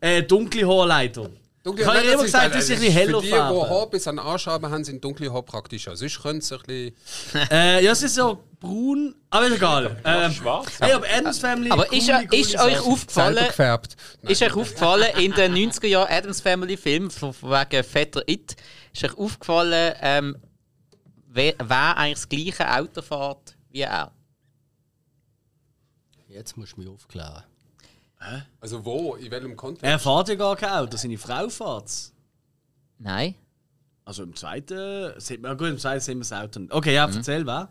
[0.00, 1.28] Äh, dunkle Haarleiter.
[1.76, 3.30] Dunkle Ich habe immer ist- gesagt, das dass sie ein ist bisschen heller Für die,
[3.32, 3.70] die.
[3.70, 5.96] Haar bis an den Arsch haben, haben sind dunkle Haar praktischer.
[5.96, 7.48] Sonst können sie ein bisschen...
[7.50, 9.96] Äh, ja, es ist so braun, aber ist egal.
[10.04, 10.72] Ähm, schwarz.
[10.80, 11.70] hey, aber Adams Family.
[11.70, 12.84] Aber ist, coole, coole ist euch Sache.
[12.90, 13.96] aufgefallen, gefärbt.
[14.22, 18.56] ist euch aufgefallen in den 90er Jahren Adams Family Film von von wegen Vetter It,
[18.92, 20.36] ist euch aufgefallen, ähm,
[21.28, 24.12] wer, wer eigentlich das gleiche Auto fährt wie er?
[26.28, 27.42] Jetzt musst du mich aufklären.
[28.60, 29.14] Also wo?
[29.14, 29.84] In welchem Kontext?
[29.84, 32.12] Er fährt ja gar kein Auto, seine Frau fährt
[32.98, 33.34] Nein.
[34.04, 36.72] Also im zweiten, sieht man, gut, im zweiten sehen wir das Auto nicht.
[36.72, 37.70] Okay, ja, erzähl, wer?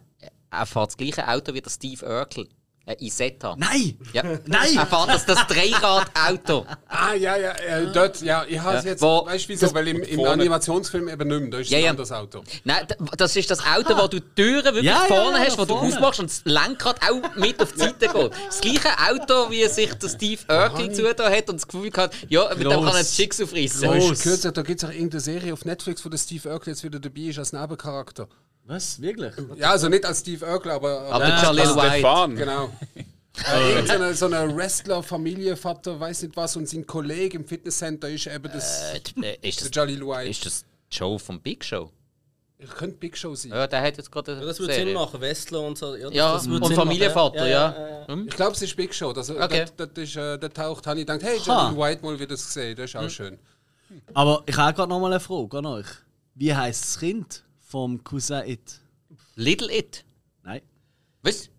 [0.51, 2.49] Er fährt das gleiche Auto wie der Steve Urkel.
[2.89, 3.55] Äh, Isetta.
[3.55, 3.99] Nein!
[4.13, 4.23] Ja.
[4.47, 4.75] Nein!
[4.77, 6.65] Er fährt das, das Dreirad-Auto.
[6.87, 9.71] Ah, ja, ja, äh, dort, ja, ich habe es jetzt, Wo- weißt du wieso?
[9.75, 11.89] Weil im, im Animationsfilm eben nicht mehr, da ist Ja, ein ja.
[11.91, 12.41] anderes Auto.
[12.63, 15.65] Nein, das ist das Auto, wo du die Türen wirklich Ja, vorne ja, hast, wo
[15.65, 15.93] du vorne.
[15.93, 18.31] aufmachst und das Lenkrad auch mit auf die Seite geht.
[18.47, 22.49] Das gleiche Auto, wie sich der Steve Urkel zugetan hat und das Gefühl hat, ja,
[22.55, 23.81] mit dem kann er Chicks aufreißen.
[23.87, 24.23] Gross.
[24.23, 26.99] gekürzt, da gibt es auch irgendeine Serie auf Netflix, wo der Steve Urkel jetzt wieder
[26.99, 28.27] dabei ist als Nebencharakter.
[28.69, 29.01] Was?
[29.01, 29.33] Wirklich?
[29.57, 31.01] Ja, also nicht als Steve Urkel, aber...
[31.11, 31.89] Aber der Jalil White.
[31.93, 32.35] Stefan.
[32.35, 32.69] Genau.
[33.53, 38.27] Äh, irgendeine, so eine Wrestler, Familienvater, weiß nicht was, und sein Kollege im Fitnesscenter ist
[38.27, 38.97] eben das, Äh,
[39.41, 40.29] ist, der das, Jalil White.
[40.29, 41.89] ist das Joe vom Big Show?
[42.57, 43.51] Ich könnte Big Show sein.
[43.53, 44.73] Ja, der hat jetzt gerade Ja, das würde.
[44.73, 45.95] Sinn machen, Westler und so.
[45.95, 48.05] Ja, das, Ja, und Sinn Familienvater, machen, ja.
[48.07, 48.27] Hm?
[48.27, 49.13] Ich glaube, es ist Big Show.
[49.13, 49.65] Das, Okay.
[49.77, 51.45] das, das ist, äh, der taucht, ich gedacht, hey, Ha.
[51.71, 53.39] Jalil White mal wieder gesehen, das ist auch schön.
[54.13, 55.87] Aber ich habe gerade noch mal eine Frage an euch.
[56.35, 58.79] Wie heißt das Kind vom Cousin It?
[59.35, 60.03] Little It.
[60.43, 60.61] Nein.
[61.21, 61.49] Was?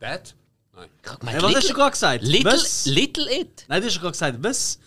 [0.00, 0.34] Dad?
[0.74, 0.88] Nein.
[1.26, 2.22] Hey, was hast du gerade gesagt?
[2.24, 2.86] Little, was?
[2.86, 3.64] Little It.
[3.68, 4.78] Nein, du hast gerade gesagt, was?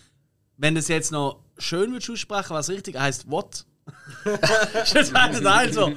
[0.58, 3.64] Wenn du es jetzt noch schön willst aussprechen, was richtig heißt, what?
[4.24, 5.88] das heißt nein, so.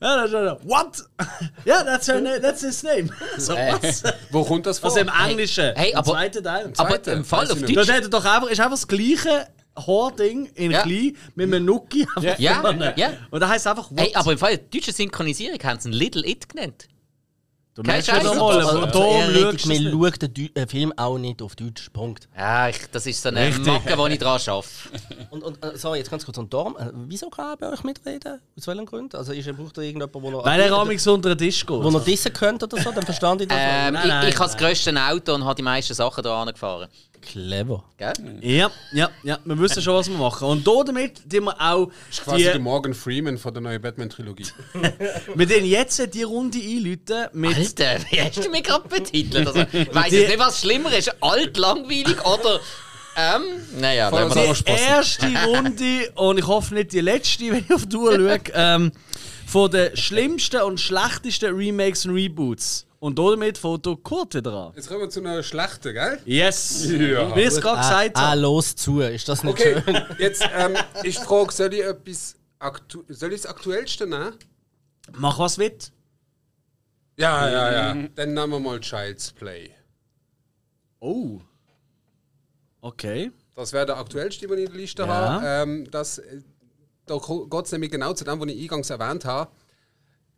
[0.00, 1.04] Ja, das ist so, what?
[1.64, 3.08] Ja, that's, her name, that's his name.
[3.38, 4.02] So, was?
[4.30, 4.90] Wo kommt das vor?
[4.90, 5.74] Also im Englischen.
[5.74, 6.72] Hey, im aber- zweiten Teil.
[6.76, 7.58] Aber Zweite, im Fall auf.
[7.60, 7.88] Das Deutsch.
[7.90, 10.82] hat er doch einfach, ist einfach das gleiche Haarding in Ja.
[10.82, 13.12] klein mit einem Nuki Ja, ja.
[13.30, 13.90] Und da heißt einfach?
[13.96, 16.88] Hey, aber im Fall der deutschen Synchronisierung haben sie ihn Little It genannt.
[17.74, 20.92] du merkst schon mal, aber also darum eher richtig, schaust man schaut den äh, Film
[20.94, 21.88] auch nicht auf Deutsch.
[21.90, 22.28] Punkt.
[22.36, 23.66] Ja, ich, das ist so eine Richtig.
[23.66, 24.66] Macke, wo ich dran arbeite.
[25.30, 26.36] Und, und äh, sorry, jetzt ganz kurz.
[26.36, 28.38] Und darum, äh, wieso kann er bei euch mitreden?
[28.58, 29.16] Aus welchen Gründen?
[29.16, 31.70] Also ist er, braucht er irgendjemanden, der noch, Weil er amigs unter den Tisch geht.
[31.82, 32.92] wo noch dissen könnte oder so?
[32.92, 33.56] Dann verstand ich das.
[33.58, 36.42] Ähm, Nein, nein, ich ich habe das grösste Auto und habe die meisten Sachen da
[36.42, 36.88] angefahren.
[37.22, 37.84] Clever.
[37.96, 38.12] Gell?
[38.40, 40.48] Ja, ja, ja, wir wissen schon, was wir machen.
[40.48, 41.90] Und da damit, die wir auch
[42.24, 44.46] Quasi der die, Morgan Freeman von der neuen Batman-Trilogie.
[45.34, 49.46] wir den jetzt die Runde einläuten mit Alter, wie hast du mich gerade betitelt?
[49.46, 51.14] Also, ich Die- jetzt nicht, was schlimmer ist.
[51.22, 52.60] Alt, langweilig oder.
[53.16, 53.42] Ähm,
[53.78, 54.64] naja, Voll lassen wir das.
[54.64, 58.40] die erste Runde und ich hoffe nicht die letzte, wenn ich auf die Uhr schaue,
[58.54, 58.92] ähm,
[59.46, 62.86] von den schlimmsten und schlechtesten Remakes und Reboots.
[63.02, 64.72] Und damit fängt der Kurt wieder an.
[64.76, 66.20] Jetzt kommen wir zu einer schlechten, gell?
[66.24, 66.86] Yes!
[66.88, 67.34] Ja.
[67.34, 68.40] Wie ich es gerade gesagt Ah, habe.
[68.42, 69.00] los zu.
[69.00, 70.02] Ist das nicht Okay, schön?
[70.20, 74.34] jetzt ähm, die Frage, soll ich etwas aktu soll ich das Aktuellste nehmen?
[75.14, 75.90] Mach was mit.
[77.16, 78.08] Ja, ja, ja.
[78.14, 79.70] Dann nehmen wir mal Child's Play.
[81.00, 81.40] Oh.
[82.82, 83.32] Okay.
[83.56, 85.08] Das wäre der aktuellste, den ich in der Liste Ja.
[85.08, 85.44] habe.
[85.44, 86.40] Ähm, das, äh,
[87.06, 89.50] da geht es nämlich genau zu dem, was ich eingangs erwähnt habe.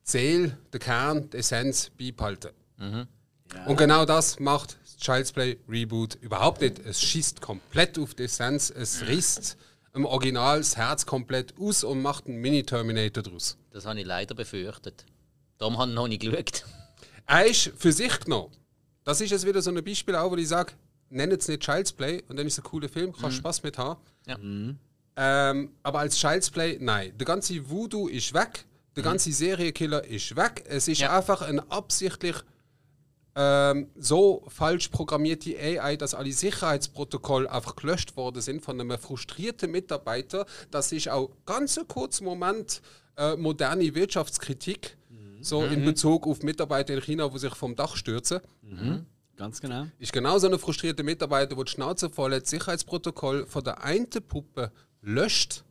[0.05, 2.51] Ziel, der Kern, die Essenz beibehalten.
[3.66, 6.78] Und genau das macht Child's Play Reboot überhaupt nicht.
[6.78, 9.56] Es schießt komplett auf die Essenz, es risst
[9.94, 13.56] im Original das Herz komplett aus und macht einen Mini-Terminator draus.
[13.70, 15.05] Das habe ich leider befürchtet.
[15.59, 16.64] Darum habe ich noch nicht geschaut.
[17.26, 18.52] Er ist für sich genommen.
[19.05, 20.72] Das ist jetzt wieder so ein Beispiel, auch, wo ich sage,
[21.10, 23.78] nenne es nicht Child's Play und dann ist es ein cooler Film, kannst Spaß mit
[23.78, 24.01] haben.
[24.26, 24.36] Ja.
[25.16, 27.16] Ähm, aber als Child's Play, nein.
[27.16, 28.64] Der ganze Voodoo ist weg,
[28.97, 30.65] der ganze Serienkiller ist weg.
[30.69, 31.16] Es ist Ja.
[31.16, 32.37] einfach ein absichtlich
[33.37, 39.71] ähm, so falsch programmierte AI, dass alle Sicherheitsprotokolle einfach gelöscht worden sind von einem frustrierten
[39.73, 40.47] Mitarbeiter.
[40.71, 42.81] Das ist auch ganz ein kurzer Moment
[43.16, 44.97] äh, moderne Wirtschaftskritik,
[45.41, 48.41] so in Bezug auf Mitarbeiter in China, die sich vom Dach stürzen.
[49.37, 49.87] Ganz genau.
[49.99, 54.09] Ist genau so ein frustrierter Mitarbeiter, der die Schnauze voll hat, Sicherheitsprotokoll von der einen
[54.09, 54.71] Puppe
[55.03, 55.65] löscht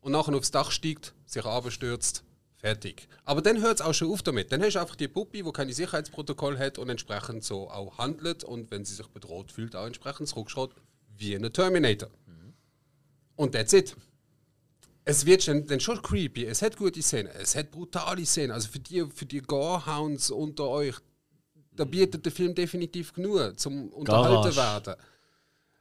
[0.00, 2.24] und nachher aufs Dach steigt, sich abstürzt,
[2.62, 3.08] fertig.
[3.24, 4.52] Aber dann hört es auch schon auf damit.
[4.52, 8.44] Dann hast du einfach die Puppe, die keine Sicherheitsprotokoll hat und entsprechend so auch handelt
[8.44, 10.76] und wenn sie sich bedroht fühlt, auch entsprechend zurückschraubt,
[11.18, 12.08] wie ein Terminator.
[13.36, 13.96] Und that's it.
[15.04, 18.52] Es wird schon, dann schon creepy, es hat gute Szenen, es hat brutale Szenen.
[18.52, 20.94] Also für die, für die Gorehounds unter euch,
[21.72, 24.94] da bietet der Film definitiv genug zum unterhalten werden.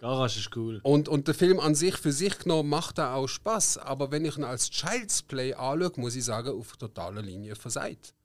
[0.01, 0.79] Garage ist cool.
[0.81, 3.77] Und, und der Film an sich für sich genommen macht da auch Spaß.
[3.77, 8.15] Aber wenn ich ihn als Child's Play anschaue, muss ich sagen, auf totaler Linie versagt.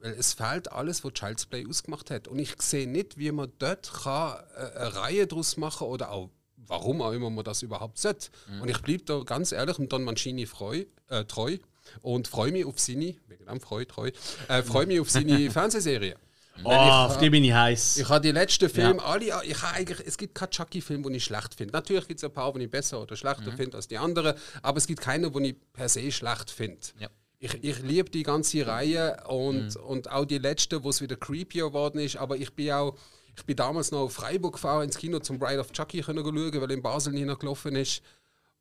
[0.00, 2.28] Weil es fehlt alles, was Child's Play ausgemacht hat.
[2.28, 6.30] Und ich sehe nicht, wie man dort kann, äh, eine Reihe daraus machen oder auch
[6.68, 8.28] warum auch immer man das überhaupt sollte.
[8.60, 11.58] Und ich blieb da ganz ehrlich dem Don Mancini freu, äh, treu
[12.02, 14.10] und freue mich auf seine, wegen dem freu, treu,
[14.48, 16.16] äh, freue mich auf seine Fernsehserie.
[16.64, 17.98] Oh, auf die bin ich heiß.
[17.98, 21.24] Ich habe die letzten Filme alle, ich habe eigentlich, es gibt keinen Chucky-Film, den ich
[21.24, 21.72] schlecht finde.
[21.72, 24.78] Natürlich gibt es ein paar, die ich besser oder schlechter finde als die anderen, aber
[24.78, 26.78] es gibt keinen, den ich per se schlecht finde.
[26.98, 27.08] Ja.
[27.38, 31.66] Ich, ich liebe die ganze Reihe und, und auch die letzte, wo es wieder creepier
[31.66, 32.96] geworden ist, aber ich bin auch,
[33.36, 36.60] ich bin damals noch auf Freiburg gefahren ins Kino zum Bride of Chucky können schauen,
[36.60, 38.02] weil in Basel nicht noch gelaufen ist.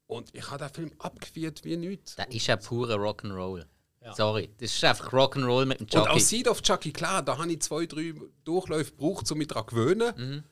[0.08, 2.16] Und ich habe den Film abgeführt wie nichts.
[2.16, 3.66] Das ist ja purer Rock'n'Roll.
[4.14, 6.20] Sorry, das ist einfach Rock'n'Roll mit dem Und auch.
[6.20, 8.14] Seed of Chucky, klar, da habe ich zwei, drei
[8.44, 10.14] Durchläufe gebraucht, um mich daran zu gewöhnen.
[10.16, 10.44] Mhm.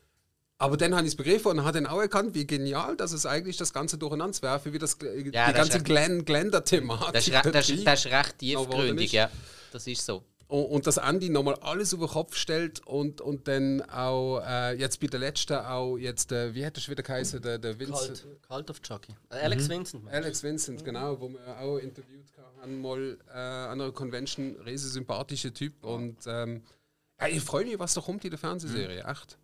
[0.57, 3.25] Aber dann habe ich es begriffen und habe dann auch erkannt, wie genial das ist
[3.25, 7.13] eigentlich, das Ganze durcheinander zu werfen, wie das, die Ja, das ganze Glenn, Glender-Thematik.
[7.13, 9.11] Das ist, recht, das, ist, das ist recht tiefgründig, ist.
[9.11, 9.29] ja.
[9.71, 10.23] Das ist so.
[10.47, 14.77] Und, und das Andy nochmal alles auf den Kopf stellt und, und dann auch äh,
[14.77, 18.21] jetzt bei der letzten auch jetzt, äh, wie hat das wieder geheißen, der, der Vincent.
[18.21, 19.15] Cult, Cult of Chucky.
[19.31, 20.07] Äh, Alex Vincent.
[20.09, 22.31] Alex Vincent, genau, wo wir auch interviewt
[22.63, 26.63] haben, mal äh, an einer Convention, riesen sympathischer Typ und ähm,
[27.19, 29.37] ja, ich freue mich, was da kommt in der Fernsehserie, echt.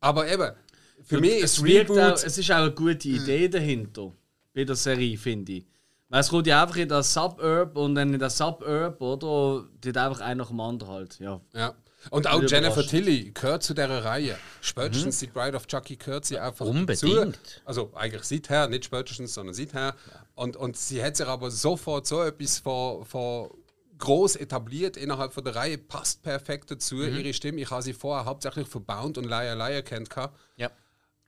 [0.00, 0.52] Aber eben,
[1.02, 4.12] für mich ist es, wirkt auch, Reboot, es ist auch eine gute Idee dahinter
[4.54, 5.66] bei der Serie, finde ich.
[6.08, 9.66] Weil es kommt ja einfach in das Suburb und dann in das Suburb, oder?
[9.80, 11.20] Dort einfach einer nach dem anderen halt.
[11.20, 11.40] Ja.
[11.54, 11.74] ja.
[12.10, 12.84] Und auch Jennifer.
[12.84, 14.36] Tilly gehört zu dieser Reihe.
[14.60, 17.36] Spätestens die Bride of Chucky gehört sie einfach Unbedingt.
[17.36, 17.60] Dazu.
[17.64, 19.94] Also eigentlich seither, nicht spätestens, sondern seither.
[20.34, 23.50] Und, und sie hat sich aber sofort so etwas vor, vor
[23.98, 27.60] groß etabliert innerhalb von der Reihe, passt perfekt dazu, ihre Stimme.
[27.60, 30.08] Ich habe sie vorher hauptsächlich von Bound und Liar Liar kennt.
[30.56, 30.70] Ja.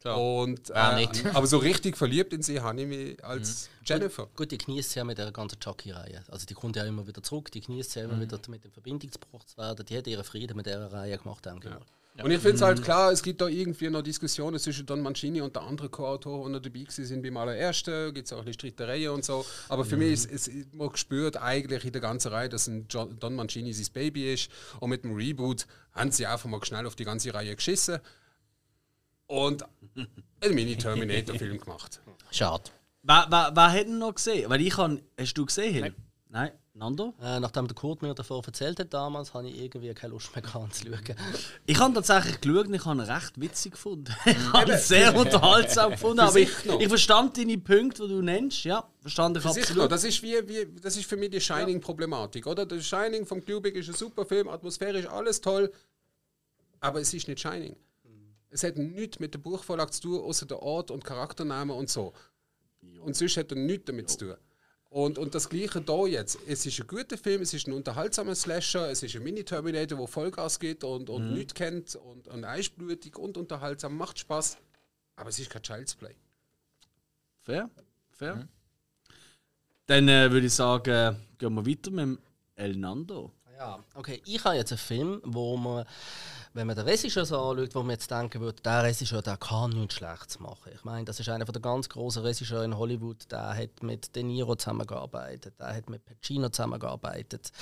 [0.00, 0.20] Klar.
[0.20, 0.74] Und, äh,
[1.32, 4.26] aber so richtig verliebt in sie habe ich mich als Jennifer.
[4.34, 6.24] Gut, die genießt ja mit der ganzen Chucky-Reihe.
[6.28, 9.44] Also die kommt ja immer wieder zurück, die genießt ja immer wieder mit dem Verbindungsbruch
[9.44, 9.86] zu werden.
[9.86, 12.24] Die hat ihren Frieden mit dieser Reihe gemacht, denke ich mal.
[12.24, 15.40] Und ich finde es halt klar, es gibt da irgendwie noch Diskussionen zwischen Don Mancini
[15.40, 18.12] und der anderen Co-Autoren, die dabei gewesen sind beim allerersten.
[18.14, 19.44] Gibt es auch ein bisschen Streitereien und so.
[19.68, 23.18] Aber für mich ist, ist man spürt eigentlich in der ganzen Reihe, dass ein John,
[23.18, 24.50] Don Mancini sein Baby ist.
[24.80, 27.98] Und mit dem Reboot haben sie einfach mal schnell auf die ganze Reihe geschissen.
[29.26, 29.64] Und
[30.40, 32.00] einen Mini-Terminator-Film gemacht.
[32.30, 32.64] Schade.
[33.02, 34.48] Wer, wer, wer hat ihn noch gesehen?
[34.48, 35.02] Weil ich kann.
[35.18, 35.94] Hast du gesehen, Hill?
[36.28, 36.52] Nein.
[36.74, 37.12] Nando?
[37.20, 40.42] Äh, nachdem der Kurt mir davor erzählt hat damals, habe ich irgendwie keine Lust mehr
[40.42, 41.16] gehabt zu schauen.
[41.66, 44.14] Ich habe tatsächlich geschaut und ich habe ihn recht witzig gefunden.
[44.24, 46.20] ich habe ihn sehr unterhaltsam gefunden.
[46.20, 48.64] Aber ich, ich verstand deine Punkte, die du nennst.
[48.64, 49.92] Ja, verstand ich Das ist, absolut.
[49.92, 52.64] das, ist wie, wie, das ist für mich die Shining-Problematik, oder?
[52.64, 55.70] Der Shining vom Kubrick ist ein super Film, atmosphärisch alles toll,
[56.80, 57.76] aber es ist nicht Shining.
[58.48, 62.12] Es hat nichts mit der Buchvorlage zu tun, außer der Ort und Charakternamen und so.
[63.00, 64.34] Und sonst hat er nichts damit zu tun.
[64.92, 66.38] Und, und das Gleiche da jetzt.
[66.46, 70.06] Es ist ein guter Film, es ist ein unterhaltsamer Slasher, es ist ein Mini-Terminator, wo
[70.06, 71.34] Vollgas geht und, und Mhm.
[71.34, 74.58] nichts kennt und, und eisblutig und unterhaltsam, macht Spaß.
[75.16, 76.14] Aber es ist kein Child's Play.
[77.40, 77.70] Fair,
[78.10, 78.46] fair.
[79.86, 82.18] Dann äh, würde ich sagen, gehen wir weiter mit dem
[82.54, 83.32] El Nando.
[83.56, 84.20] Ja, okay.
[84.26, 85.86] Ich habe jetzt einen Film, wo man,
[86.54, 89.70] wenn man den Regisseur so anschaut, wo man jetzt denken würde, der Regisseur, der kann
[89.70, 90.70] nichts Schlechtes machen.
[90.74, 93.30] Ich meine, das ist einer der ganz großen Regisseure in Hollywood.
[93.30, 97.52] Der hat mit De Niro zusammengearbeitet, der hat mit Pacino zusammengearbeitet,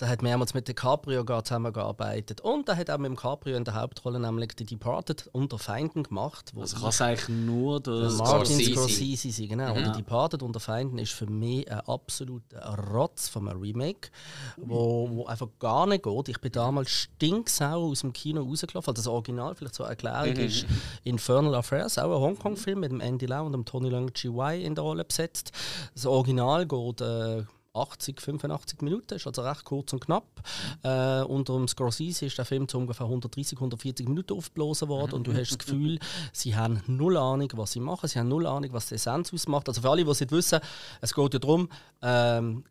[0.00, 3.74] der hat mehrmals mit DiCaprio zusammengearbeitet und der hat auch mit dem Caprio in der
[3.74, 6.52] Hauptrolle nämlich die Departed unter Feinden gemacht.
[6.54, 9.30] Wo Also kann es eigentlich nur der Martin Scorsese.
[9.30, 9.74] Sein, genau.
[9.74, 14.10] Und die Departed unter Feinden ist für mich ein absoluter Rotz von einem Remake,
[14.56, 16.28] wo, wo einfach gar nicht geht.
[16.28, 18.90] Ich bin damals stinksauer aus dem Kino rausgelaufen.
[18.90, 20.66] Also das Original, vielleicht zur Erklärung, ist
[21.04, 24.60] Infernal Affairs, auch ein Hongkong-Film mit dem Andy Lau und dem Tony Leung Chi Wai
[24.60, 25.52] in der Rolle besetzt.
[25.94, 27.44] Das Original geht äh,
[27.74, 30.24] 80, 85 Minuten, ist also recht kurz und knapp.
[30.82, 35.26] Äh, unter dem Scorsese ist der Film zu ungefähr 130, 140 Minuten aufgeblasen worden und
[35.26, 35.98] du hast das Gefühl,
[36.32, 39.68] sie haben null Ahnung, was sie machen, sie haben null Ahnung, was die Essenz ausmacht.
[39.68, 40.60] Also für alle, die es nicht wissen,
[41.00, 41.68] es geht ja darum,
[42.02, 42.64] ähm,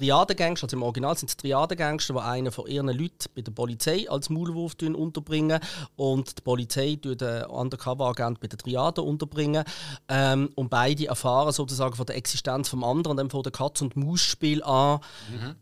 [0.00, 4.08] Triadengangster, also im Original sind es Triadengangster, die einen von ihren Leuten bei der Polizei
[4.08, 5.60] als Maulwurf unterbringen
[5.96, 9.62] und die Polizei tut den Undercover-Agent bei der Triade unterbringen
[10.08, 13.94] ähm, und beide erfahren sozusagen von der Existenz vom anderen dann von der Katz- und
[13.94, 15.00] Maus-Spiel an,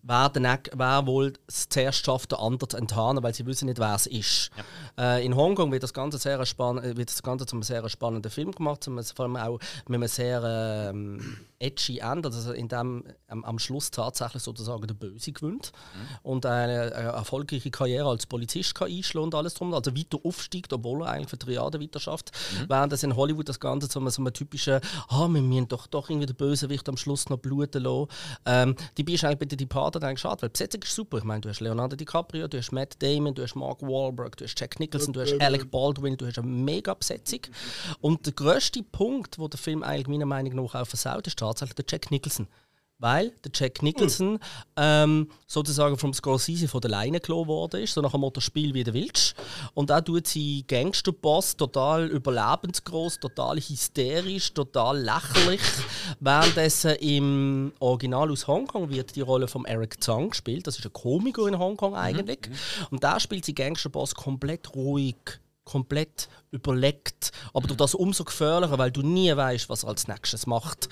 [0.02, 3.80] wer, den, wer wohl es zuerst schafft, den anderen zu enttarnen, weil sie wissen nicht,
[3.80, 4.50] wer es ist.
[4.96, 8.30] Äh, in Hongkong wird das Ganze sehr spann äh, wird das Ganze zum sehr spannenden
[8.30, 9.58] Film gemacht, zum, vor allem auch
[9.88, 14.94] mit einem sehr ähm, edgy Ende, also in dem, am, am Schluss tatsächlich sozusagen der
[14.94, 15.72] Böse gewinnt
[16.22, 20.72] und eine, eine erfolgreiche Karriere als Polizist kann einschlagen und alles drum, also weiter aufsteigt,
[20.72, 22.30] obwohl er eigentlich für Triade weiter schafft,
[22.68, 26.08] während das in Hollywood das Ganze so, so ein typischer, ah, wir müssen doch, doch
[26.10, 28.08] irgendwie den Bösewicht am Schluss noch bluten lassen.
[28.46, 31.18] Ähm, die bist eigentlich bei den Departed eigentlich schade, weil die Besetzung ist super.
[31.18, 34.44] Ich meine, du hast Leonardo DiCaprio, du hast Matt Damon, du hast Mark Wahlberg, du
[34.44, 37.40] hast Jack Nicholson, du hast Alec Baldwin, du hast eine mega Besetzung.
[38.00, 41.76] Und der grösste Punkt, wo der Film eigentlich meiner Meinung nach auch versaut, ist tatsächlich
[41.76, 42.46] der Jack Nicholson.
[43.00, 44.40] Weil der Jack Nicholson
[44.76, 48.74] ähm, sozusagen vom Scorsese von der Leine gelassen worden ist, so nach dem Motto Spiel
[48.74, 49.36] wie du willst.
[49.74, 55.60] Und auch tut sie Gangsterboss total überlebensgroß, total hysterisch, total lächerlich.
[56.18, 60.66] Währenddessen im Original aus Hongkong wird die Rolle von Eric Zhang gespielt.
[60.66, 62.50] Das ist ein Komiker in Hongkong eigentlich.
[62.90, 65.14] Und da spielt sie Gangsterboss komplett ruhig
[65.68, 67.30] komplett überlegt.
[67.52, 70.88] Aber durch das umso gefährlicher, weil du nie weißt, was er als nächstes macht.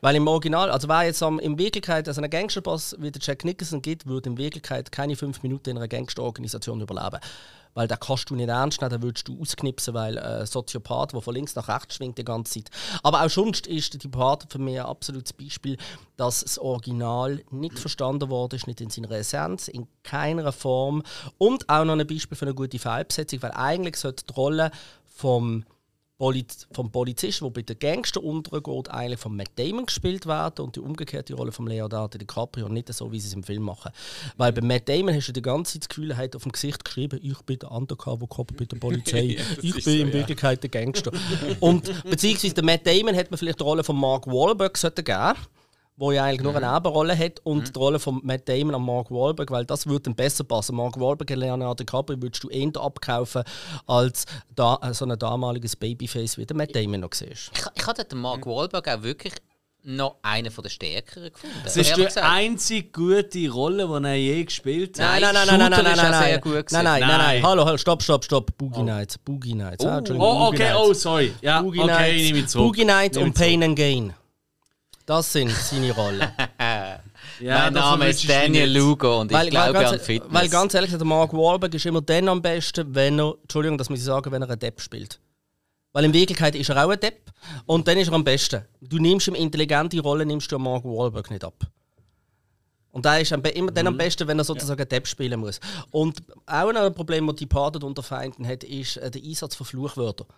[0.00, 3.44] Weil im Original, also wer jetzt am, in Wirklichkeit also einen Gangsterboss wie der Jack
[3.44, 7.20] Nicholson gibt, würde in Wirklichkeit keine fünf Minuten in einer Gangsterorganisation überleben.
[7.74, 11.20] Weil da kannst du nicht ernst nehmen, da würdest du ausknipsen, weil äh, Soziopath, der
[11.20, 12.70] von links nach rechts schwingt die ganze Zeit.
[13.02, 15.76] Aber auch sonst ist die Part für mich ein absolutes Beispiel,
[16.16, 21.02] dass das Original nicht verstanden worden ist, nicht in seiner Essenz, in keiner Form.
[21.38, 24.70] Und auch noch ein Beispiel für eine gute Fehlbesetzung, weil eigentlich sollte die Rolle
[25.06, 25.64] vom
[26.24, 30.74] Poliz vom Polizisten, der bei den Gangster untergeht, eigentlich von Matt Damon gespielt werden und
[30.74, 33.92] die umgekehrte Rolle von Leonardo DiCaprio nicht so, wie sie es im Film machen.
[34.38, 36.52] Weil bei Matt Damon hast du die ganze Zeit das Gefühl, er hat auf dem
[36.52, 40.12] Gesicht geschrieben, ich bin der Undercover-Cop bei der Polizei, Ja, ich bin so, in ja.
[40.14, 41.12] Wirklichkeit der Gangster.
[41.60, 45.34] und beziehungsweise der Matt Damon hat man vielleicht die Rolle von Mark Wahlberg geben
[45.96, 49.10] wo ja eigentlich nur eine Nebenrolle hat und die Rolle von Matt Damon an Mark
[49.10, 50.74] Wahlberg, weil das würde dann besser passen.
[50.74, 53.44] Mark Wahlberg und Leonardo DiCaprio würdest du eher abkaufen
[53.86, 57.50] als da, äh, so ein damaliges Babyface, wie der Matt Damon noch siehst.
[57.54, 59.34] Ich, ich hatte den Mark Wahlberg auch wirklich
[59.86, 61.56] noch einen von der stärkeren gefunden.
[61.64, 65.20] Es ist die einzige gute Rolle, die er je gespielt hat.
[65.20, 67.42] Nein, nein, nein, nein, nein, nein, nein, nein, gut Nein, nein, nein, nein, Nein.
[67.42, 68.56] Hallo, hallo, stopp, stopp, stopp.
[68.56, 69.84] Boogie Nights, Boogie Nights.
[69.84, 70.78] Ah, Oh, Boogie okay, Nights.
[70.78, 71.34] oh, sorry.
[71.42, 72.66] Ja, Boogie okay, Nights, nehme ich zurück.
[72.66, 73.34] Boogie Nights und.
[73.34, 74.14] Pain and Gain.
[75.06, 76.22] Das sind seine Rollen.
[77.40, 78.70] Ja, mein Name ist Daniel.
[78.70, 80.32] Lugo und ich weil, glaube weil, an ganz, Fitness.
[80.32, 83.90] weil ganz ehrlich, der Mark Wahlberg ist immer dann am besten, wenn er, Entschuldigung, das
[83.90, 85.18] muss ich sagen, wenn er einen Depp spielt.
[85.92, 87.32] Weil in Wirklichkeit ist er auch ein Depp
[87.66, 88.62] und dann ist er am besten.
[88.80, 91.66] Du nimmst ihm intelligente Rolle, nimmst du Mark Wahlberg nicht ab.
[92.92, 95.58] Und da ist immer dann am besten, wenn er sozusagen einen Depp spielen muss.
[95.90, 99.66] Und auch ein Problem, das die Parted unter Feinden hat, ist äh, der Einsatz von
[99.66, 100.28] Fluchwörtern.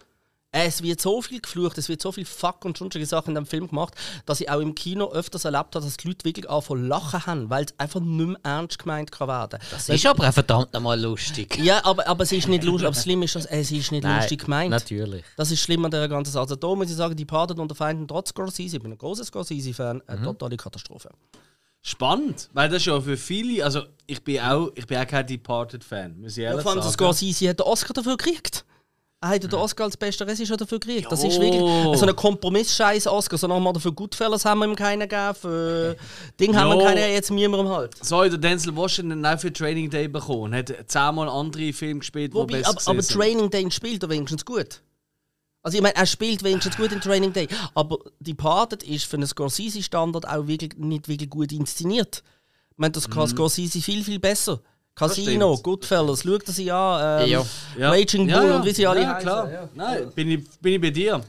[0.53, 3.47] Es wird so viel geflucht, es wird so viel Fuck und sonstige Sachen in dem
[3.47, 3.95] Film gemacht,
[4.25, 7.27] dass ich auch im Kino öfters erlebt habe, dass die Leute wirklich anfangen zu lachen
[7.27, 9.59] haben, weil es einfach nicht mehr ernst gemeint kann werden.
[9.71, 11.59] das ist aber auch verdammt nochmal lustig.
[11.63, 12.87] Ja, aber, aber es ist nicht lustig.
[12.87, 14.71] Aber das Schlimme ist, dass es ist nicht Nein, lustig gemeint.
[14.71, 15.25] Natürlich.
[15.37, 16.43] Das ist schlimm an dieser ganzen Sache.
[16.45, 19.25] Also da muss ich sagen, die Parted unter Feinden trotz Scorsese, ich bin ein großer
[19.25, 21.11] Scorsese-Fan, eine totale Katastrophe.
[21.83, 25.25] Spannend, weil das ist ja für viele, also ich bin auch, ich bin auch kein
[25.27, 26.95] Departed-Fan, muss ich Ja, ehrlich vor allem der sagen.
[26.95, 28.65] Scorsese hat den Oscar dafür gekriegt.
[29.21, 31.11] Er hat den Oscar als bester Regisseur dafür gekriegt.
[31.11, 33.39] Das ist wirklich so ein Kompromiss-Scheiß-Oscar.
[33.39, 35.97] So nochmal für Goodfellas haben wir ihm keinen gegeben, für
[36.39, 38.05] Ding haben wir keinen jetzt niemandem halt.
[38.05, 42.33] So hat der Denzel Washington auch für Training Day bekommen, hat zehnmal andere Filme gespielt,
[42.33, 43.03] die Wobei, besser aber, aber.
[43.03, 44.83] Training Day spielt er wenigstens gut.
[45.63, 47.49] Also ich meine, er spielt wenigstens gut in Training Day.
[47.75, 52.23] Aber Departed ist für einen Scorsese-Standard auch wirklich, nicht wirklich gut inszeniert.
[52.71, 54.61] Ich meine, das kann Scorsese viel, viel besser.
[54.97, 55.57] Casino.
[55.59, 57.23] Goodfellas, schau das sie an.
[57.23, 57.45] Ähm, Ja.
[57.79, 57.91] Ja.
[57.91, 59.69] Raging Bull und wie sie alle ja, heißen, klar.
[59.75, 61.21] Nein, bin ich, bin ich bei dir.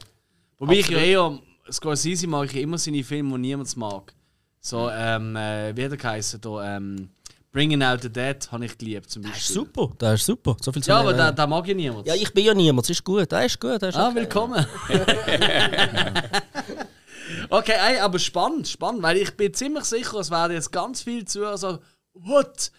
[0.58, 1.38] Wobei ich ja eher,
[1.70, 4.14] Scorsese mag ich immer seine Filme, die niemand mag.
[4.62, 6.40] So, ähm, äh, wie hat er geheißen?
[6.42, 7.10] Da, ähm,
[7.52, 9.56] Bringing Out the Dead habe ich geliebt zum Das ist Beispiel.
[9.56, 10.56] super, das ist super.
[10.62, 12.08] So viel zu Ja, aber da, da mag ja niemand.
[12.08, 13.82] ja, ich bin ja niemand, das ist gut, das ist gut.
[13.82, 14.16] Das ist Ah, okay.
[14.16, 14.66] willkommen.
[17.50, 21.26] okay, ey, aber spannend, spannend, weil ich bin ziemlich sicher, es werden jetzt ganz viel
[21.26, 21.80] Zuhörer sagen,
[22.14, 22.72] what?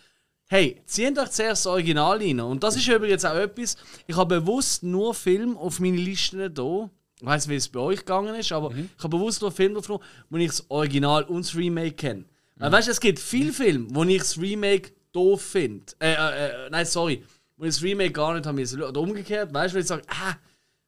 [0.50, 2.40] Hey, zieht euch zuerst das Original rein.
[2.40, 3.76] Und das ist übrigens auch etwas,
[4.06, 6.88] ich habe bewusst nur Filme auf meine Liste da.
[7.20, 9.82] Ich weiß nicht, wie es bei euch gegangen ist, aber ich habe bewusst nur Filme
[9.82, 10.00] drauf,
[10.30, 12.24] wo ich das Original und das Remake kenne.
[12.56, 15.84] Weil, weißt du, es gibt viele Filme, wo ich das Remake doof finde.
[16.00, 17.22] Äh, äh, äh, nein, sorry.
[17.58, 18.82] Wo ich das Remake gar nicht habe müssen.
[18.82, 20.34] Oder umgekehrt, weißt du, wenn ich sage, ah,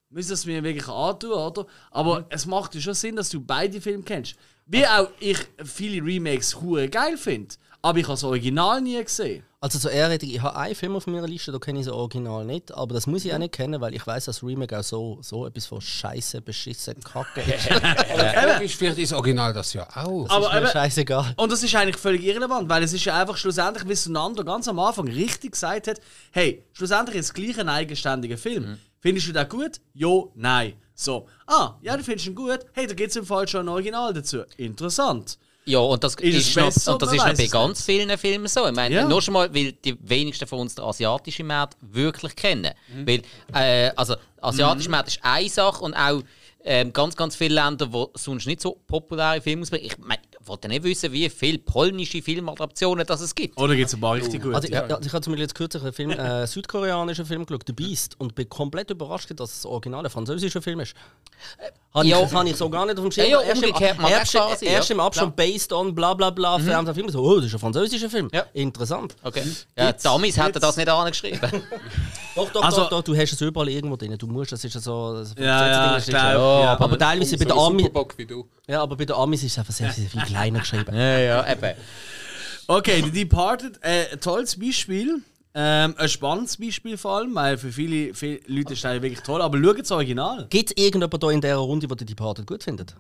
[0.09, 1.67] müssen es mir wirklich antun, oder?
[1.91, 4.37] Aber es macht ja schon Sinn, dass du beide Filme kennst.
[4.65, 7.57] Wie auch ich viele Remakes hure geil finde.
[7.83, 9.43] Aber ich habe das Original nie gesehen.
[9.63, 12.47] Also zur Ehre, ich habe einen Film auf meiner Liste, da kenne ich das Original
[12.47, 15.19] nicht, aber das muss ich auch nicht kennen, weil ich weiß, dass Remake auch so,
[15.21, 17.69] so etwas von Scheiße, beschissen, Kacke ist.
[17.69, 20.29] Logisch, vielleicht ist das Original das ja auch.
[20.31, 21.35] Aber ist mir eben, scheißegal.
[21.37, 24.67] und das ist eigentlich völlig irrelevant, weil es ist ja einfach schlussendlich, wie Sonando ganz
[24.67, 26.01] am Anfang richtig gesagt hat,
[26.31, 28.79] hey, schlussendlich ist es gleich ein eigenständiger Film.
[29.01, 29.81] Findest du den gut?
[29.93, 30.75] Jo, nein.
[30.95, 31.27] So.
[31.47, 32.61] Ah, ja, du findest ihn gut.
[32.73, 34.43] Hey, da gibt es im Fall schon ein Original dazu.
[34.59, 35.39] Interessant.
[35.67, 38.67] Ja, und das Ist ist, noch, und das ist noch bei ganz vielen Filmen so.
[38.67, 39.05] Ich meine, Ja.
[39.09, 42.73] nur schon mal, weil die wenigsten von uns den asiatischen Markt wirklich kennen.
[42.89, 43.07] Mhm.
[43.07, 43.23] Weil,
[43.55, 46.23] äh, also, asiatischer Markt ist eine Sache und auch
[46.65, 49.87] ähm, ganz, ganz viele Länder, die sonst nicht so populäre Filme ausbringen.
[49.87, 50.21] Ich meine,
[50.51, 53.57] wollte nicht wissen, wie viele polnische Filmadaptionen das es gibt.
[53.59, 54.55] Oder gibt es ein paar richtig gute?
[54.55, 57.63] Also, ich, ja, ich habe zum Beispiel jetzt kürzlich einen Film, äh, südkoreanischen Film geschaut,
[57.67, 60.95] The Beast, und bin komplett überrascht, dass es original ein französischer Film ist.
[61.95, 62.21] Habe ich, ja.
[62.21, 63.27] das habe ich so gar nicht auf dem Schirm.
[63.27, 64.73] Ja, ja, erst, im, umgekehrt mag erst, quasi, ja.
[64.73, 66.65] erst im Abstand based on bla bla bla mhm.
[66.65, 67.09] Film, Film.
[67.09, 68.29] So, oh, das ist ein französischer Film.
[68.33, 68.45] Ja.
[68.53, 69.17] Interessant.
[69.23, 69.43] Okay.
[69.77, 71.41] Ja, die Amis hätten das nicht angeschrieben.
[72.37, 74.17] Doch, doch, Also- doch, doch, du hast es überall irgendwo drin.
[74.17, 75.15] Du musst, das ist ja so.
[75.15, 76.27] Das ja, ja, ich glaube.
[76.27, 78.49] Ja, Ja, aber teilweise bei So der ein Ami, Superbock wie du.
[78.69, 80.95] ja, aber bei der Amis ist es einfach sehr, sehr viel kleiner geschrieben.
[80.97, 81.75] ja, ja, eben.
[82.67, 85.23] Okay, The Departed, äh, ein tolles Beispiel.
[85.53, 89.43] Ähm, ein spannendes Beispiel vor allem, weil für viele, viele Leute ist das wirklich toll.
[89.43, 90.47] Aber schaut das Original.
[90.49, 92.95] Gibt es irgendjemand hier in dieser Runde, der die Departed gut findet?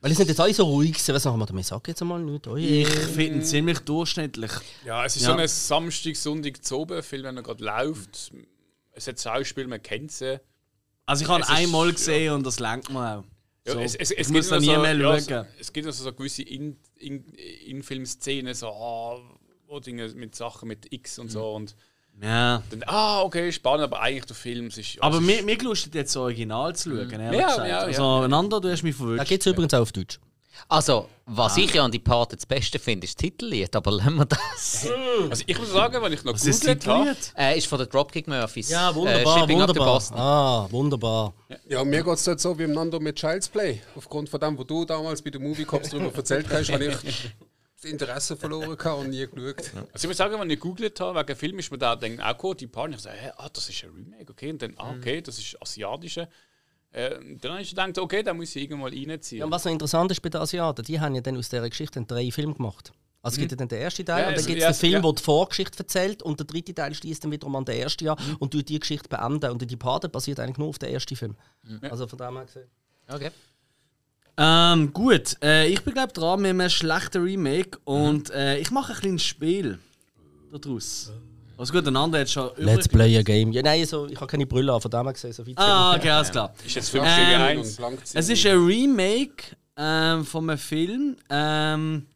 [0.00, 1.14] Weil die sind jetzt alle so ruhig gewesen.
[1.16, 2.46] Was sagen wir, wir sagen jetzt einmal nichts.
[2.46, 2.82] Oh je.
[2.82, 4.52] Ich finde ihn ziemlich durchschnittlich.
[4.84, 5.32] Ja, es ist Ja.
[5.32, 8.30] so ein Samstag, Sonntag zu oben, Film, wenn er gerade läuft.
[8.92, 10.38] Es hat Schauspiel, man kennt sie.
[11.06, 13.24] Also ich habe ihn Es ist- einmal gesehen und das lenkt mir auch.
[13.70, 15.44] Ja, So, es, es, ich es muss gibt da noch nie so, mehr ja, schauen.
[15.44, 17.24] so, es gibt also so gewisse In- In-
[17.66, 19.18] In-Film-Szenen, so, ah,
[19.66, 21.30] wo Dinge mit Sachen mit X und Mhm.
[21.30, 21.52] so.
[21.52, 21.76] Und
[22.22, 22.62] Ja.
[22.70, 24.98] dann, ah, okay, spannend, aber eigentlich der Film es ist.
[25.02, 27.78] Aber mir, gelustet jetzt das Original zu schauen, ehrlich Ja, ja, ja.
[27.80, 29.28] Also einander, du hast mich Da verwünscht.
[29.28, 30.18] gibt es übrigens auch auf Deutsch.
[30.68, 34.16] Also, was ich ja an die Party das Beste finde, ist das Titellied, aber lassen
[34.16, 34.88] wir das.
[35.30, 37.88] Also ich muss sagen, wenn ich noch Was ist gegoogelt habe, äh, ist von den
[37.88, 38.70] Dropkick Murphys.
[38.70, 40.02] Ja, Äh, wunderbar, to wunderbar.
[40.14, 41.34] Ah, wunderbar.
[41.68, 43.80] Ja, mir geht es dort so wie im Nando mit Child's Play.
[43.96, 46.96] Aufgrund von dem, wo du damals bei den Movie Cops darüber erzählt hast, habe ich
[47.82, 49.56] das Interesse verloren gehabt und nie geschaut.
[49.92, 52.28] also ich muss sagen, wenn ich gegoogelt habe, wegen Film ist mir da dann auch
[52.28, 54.92] gekommen, die Partner, ich so, hä, ah, das ist ein Remake, okay, und dann, ah,
[54.98, 56.28] okay, das ist asiatische.
[56.92, 57.10] Äh,
[57.40, 59.38] dann habe ich gedacht, okay, da muss ich irgendwann reinziehen.
[59.40, 61.68] Ja, und was noch interessant ist bei den Asiaten, die haben ja dann aus dieser
[61.68, 62.92] Geschichte drei Filme gemacht.
[63.22, 64.70] Also es gibt ja dann den ersten Teil Ja, und dann es- gibt es ja,
[64.70, 65.00] den Film, ja.
[65.02, 68.16] der die Vorgeschichte erzählt und der dritte Teil schließt dann wiederum an den ersten an
[68.38, 69.50] und tut die Geschichte beenden.
[69.50, 71.36] Und die Pate basiert eigentlich nur auf den ersten Film.
[71.82, 72.66] Also von dem her gesehen.
[73.08, 73.30] Okay.
[74.38, 78.94] Ähm, gut, äh, ich bin glaube dran mit einem schlechten Remake und äh, ich mache
[78.94, 79.78] ein kleines Spiel
[80.50, 81.12] daraus.
[81.60, 83.52] Also gut, einander hat schon Let's play a game.
[83.52, 85.32] Ja, nein, so, ich habe keine Brille an, von dem her gesehen.
[85.32, 86.54] So weit Ah, okay, alles klar.
[86.64, 87.76] ist jetzt 5 Ähm, gegen Und 1.
[87.76, 88.18] blank ziehen.
[88.18, 89.44] Es ist ein Remake
[89.76, 91.16] ähm, von einem Film.
[91.28, 92.06] Ähm,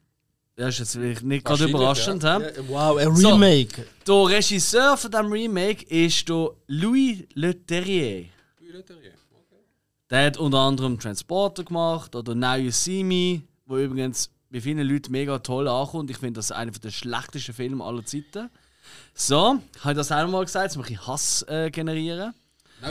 [0.55, 2.23] das ist jetzt wirklich nicht gerade überraschend.
[2.23, 2.27] hä?
[2.27, 3.29] Ja, wow, ein So.
[3.33, 3.85] Remake.
[4.07, 8.25] Der Regisseur von diesem Remake ist der Louis Leterrier.
[10.09, 14.87] Der hat unter anderem Transporter gemacht oder Now You See Me, wo übrigens bei vielen
[14.87, 16.09] Leuten mega toll ankommt.
[16.09, 18.49] Ich finde das einer der schlechtesten Filme aller Zeiten.
[19.13, 22.33] So, habe ich das auch noch mal gesagt, um ein bisschen Hass äh, generieren.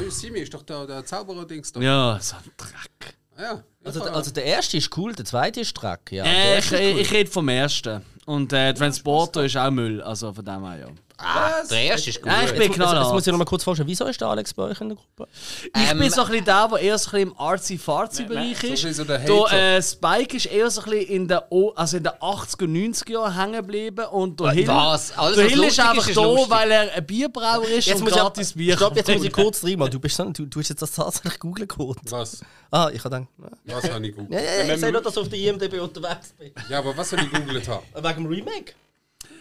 [0.09, 1.81] See Me ist doch der, der Zauberer-Dings da.
[1.81, 3.15] Ja, so ein Dreck.
[3.39, 3.63] Ja.
[3.85, 6.11] Also, also der erste ist cool, der zweite ist Dreck.
[6.13, 7.01] Ja, Äh, der ich, cool.
[7.01, 8.03] ich rede vom ersten.
[8.27, 10.87] Und äh, Transporter ist auch Müll, also von dem her ja.
[11.17, 12.31] Ah, der erste ist gut.
[12.33, 13.13] Ja, ich bin Jetzt, jetzt, jetzt knallhart.
[13.13, 15.31] muss ich noch mal kurz vorstellen, wieso ist der Alex bei euch in der Gruppe?
[15.63, 18.67] Ich Ähm, bin so ein bisschen der, der eher so ein bisschen im artsy-fartsy-Bereich so
[18.67, 18.71] ist.
[18.83, 21.39] bisschen so der äh, Spike ist eher so ein bisschen in den,
[21.77, 24.05] also in den 80er, 90er Jahren hängen geblieben.
[24.07, 25.17] Und der Hill, was?
[25.17, 26.51] Alles, der Hill ist einfach ist, da, lustig.
[26.51, 29.65] weil er ein Bierbrauer ist und muss gratis ich, Bier Stopp, jetzt muss ich kurz
[29.65, 29.93] reinmachen.
[29.93, 31.99] Du, bist so, du, du hast jetzt das tatsächlich googeln geholt.
[32.11, 32.41] Was?
[32.71, 33.29] Ah, ich habe gedacht,
[33.67, 34.33] Was habe ich ja, gegoogelt?
[34.33, 36.53] ja, ja, ich sehe nur, dass du auf der IMDb unterwegs bist.
[36.69, 37.69] Ja, aber was habe ich gegoogelt?
[37.69, 37.83] habe?
[37.95, 38.73] Wegen dem Remake?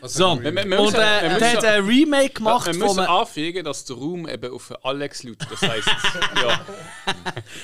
[0.03, 0.69] Was So, ich Wir- gegoogelt?
[0.69, 3.85] wir und müssen- äh, wir der müssen- hat ein Remake gemacht wir müssen anfügen, dass
[3.85, 5.37] der Raum eben auf Alex laut.
[5.49, 5.87] Das heisst,
[6.35, 6.59] ja.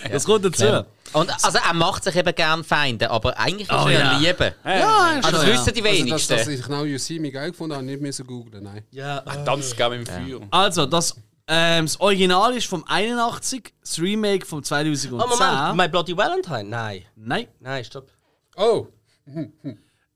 [0.09, 0.85] Das kommt dazu.
[1.11, 4.09] Und, also, er macht sich eben gern Feinde, aber eigentlich ist Oh, er ja.
[4.11, 4.55] ein Liebe.
[4.63, 6.37] Ja, Also, das wissen die Also, dass, wenigsten.
[6.37, 8.83] dass ich Now You See Me geil gefunden habe, nicht müssen googlen, nein.
[8.91, 10.39] Ja, Tanz gerne im Feuer.
[10.51, 11.15] Also, das,
[11.47, 15.13] ähm, das Original ist vom 81, das Remake vom 2010.
[15.13, 16.63] Oh, Moment, My Bloody Valentine?
[16.65, 17.03] Nein.
[17.15, 17.47] Nein.
[17.59, 18.07] Nein, stopp.
[18.55, 18.87] Oh,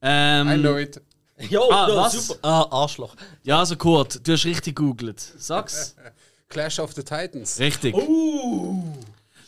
[0.06, 1.02] Ähm, I know it.
[1.40, 2.28] Jo, Ah, jo, was?
[2.28, 2.40] super.
[2.44, 3.16] Ah, Arschloch.
[3.44, 5.20] Ja, also Kurt, du hast richtig gegoogelt.
[5.38, 5.96] Sag's.
[6.50, 7.60] Clash of the Titans.
[7.60, 7.96] Richtig.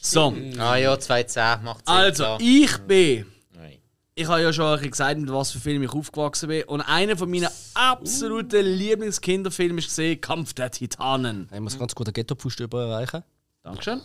[0.02, 1.95] So, Ah ja, 2010 macht Sinn.
[1.95, 2.38] also klar.
[2.41, 3.26] ich bin.
[3.53, 3.78] Nein.
[4.16, 6.64] Ich habe ja schon ein bisschen gesagt, mit was für Film ich aufgewachsen bin.
[6.66, 11.49] Und einer von meinen absoluten Lieblingskinderfilme ist gesehen, Kampf der Titanen.
[11.53, 13.24] Ich muss ganz gut einen Ghetto-Pfust erreichen.
[13.64, 14.02] Dankeschön.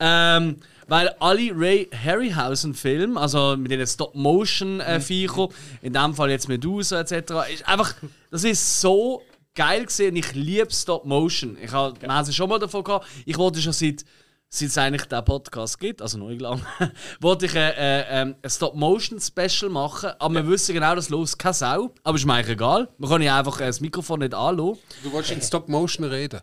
[0.00, 0.56] Ähm,
[0.86, 5.48] weil alle Ray Harryhausen-Filme, also mit den Stop-Motion-Viechern,
[5.82, 7.94] in dem Fall jetzt Medusa etc., ist einfach,
[8.30, 9.22] das ist so
[9.54, 10.16] geil gesehen.
[10.16, 11.58] Ich liebe Stop-Motion.
[11.62, 13.06] Ich habe, es schon mal davon gehabt.
[13.26, 14.04] Ich wollte schon seit
[14.50, 16.64] seit es eigentlich den Podcast gibt, also nicht lang,
[17.20, 20.10] wollte ich äh, äh, ähm, ein Stop-Motion-Special machen.
[20.18, 21.94] Aber wir wissen genau, das los keine Sau.
[22.02, 22.88] Aber ist mir eigentlich egal.
[22.96, 24.78] Man kann ja einfach äh, das Mikrofon nicht anlassen.
[25.02, 26.40] Du wolltest in Stop Motion reden.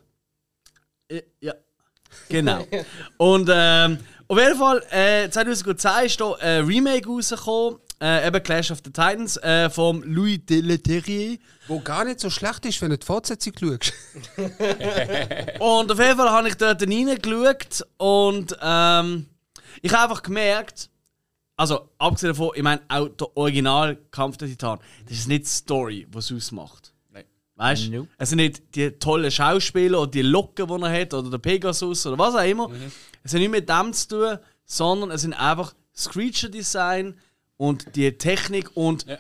[1.07, 1.53] Äh, Ja,
[2.29, 2.65] genau.
[3.17, 8.71] Und ähm, auf jeden Fall, äh, 2010 ist da ein Remake rausgekommen Äh, eben Clash
[8.71, 11.37] of the Titans äh, vom Louis Deleterrier.
[11.67, 13.93] Wo gar nicht so schlecht ist, wenn du die Fortsetzung schaust.
[15.59, 19.27] Und auf jeden Fall habe ich dort reingeschaut und ähm,
[19.81, 20.89] ich habe einfach gemerkt,
[21.55, 25.49] also abgesehen davon, ich meine, auch der Original Kampf der Titan, das ist nicht die
[25.49, 26.93] Story, was es ausmacht.
[27.55, 27.91] Weißt du?
[27.91, 28.09] Nope.
[28.17, 32.05] Es sind nicht die tollen Schauspieler oder die Locken, die er hat, oder der Pegasus
[32.05, 32.69] oder was auch immer.
[33.23, 37.17] Es hat nichts mit dem zu tun, sondern es sind einfach das Creature-Design
[37.57, 39.17] und die Technik und Ja.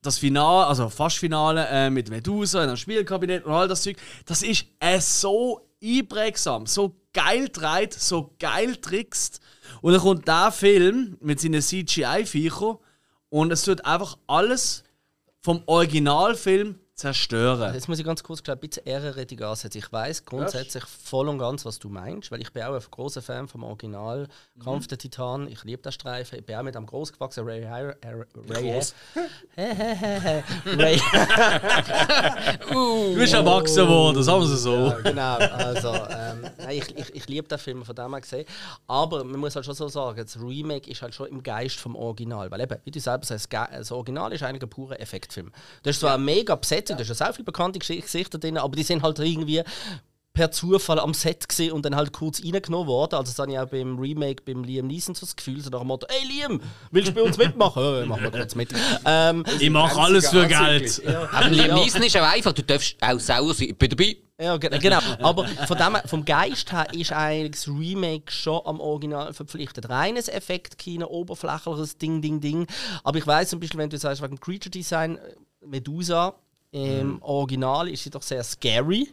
[0.00, 3.96] das Finale, also fast Finale äh, mit Medusa in einem Spielkabinett und all das Zeug,
[4.24, 9.40] das ist äh, so einprägsam, so geil dreht, so geil trickst.
[9.82, 12.78] Und dann kommt der Film mit seinen CGI-Viechern
[13.28, 14.84] und es tut einfach alles
[15.42, 17.72] vom Originalfilm zerstören.
[17.74, 19.78] Jetzt muss ich ganz kurz ein bisschen Ehrenrettung ansetzen.
[19.78, 23.22] Ich weiß grundsätzlich voll und ganz, was du meinst, weil ich bin auch ein großer
[23.22, 24.26] Fan vom Original
[24.62, 25.46] Kampf der Titanen.
[25.48, 26.40] Ich liebe den Streifen.
[26.40, 28.94] Ich bin auch mit einem großgewachsenen Ray Ray Groß.
[30.66, 31.00] Ray
[32.68, 34.74] Du bist erwachsen worden, sagen wir es so.
[34.74, 35.36] Ja, genau.
[35.36, 38.44] Also, ähm, nein, ich, ich, ich liebe den Film von dem her gesehen.
[38.88, 41.94] Aber man muss halt schon so sagen, das Remake ist halt schon im Geist vom
[41.94, 42.50] Original.
[42.50, 45.52] Weil eben, wie du selber sagst, das das Original ist eigentlich ein purer Effektfilm.
[45.84, 46.56] Da ist zwar eine mega
[46.88, 49.62] Besetzung, da ist ja sehr viele bekannte Gesichter drin, aber die sind halt irgendwie
[50.34, 53.16] per Zufall am Set gesehen und dann halt kurz reingenommen worden.
[53.16, 55.80] Also das habe ich auch beim Remake beim Liam Neeson so das Gefühl, so nach
[55.80, 56.60] dem Motto, «Ey Liam,
[56.92, 58.68] willst du bei uns mitmachen?» «Ja, mach mal kurz mit.»
[59.04, 61.02] ähm, Ich mache alles für Geld.
[61.32, 63.70] Aber Liam Neeson ist auch einfach, du darfst auch sauer sein.
[63.70, 64.16] Ich bin dabei.
[64.40, 65.00] Ja, ge- genau.
[65.20, 69.88] Aber von dem, vom Geist her ist eigentlich das Remake schon am Original verpflichtet.
[69.88, 72.68] Reines Effektkino, oberflächliches Ding, Ding, Ding.
[73.02, 75.34] Aber ich weiß zum Beispiel, wenn du sagst, wegen dem Creature Design, äh,
[75.66, 76.34] Medusa
[76.70, 79.08] im Original ist sie doch sehr scary.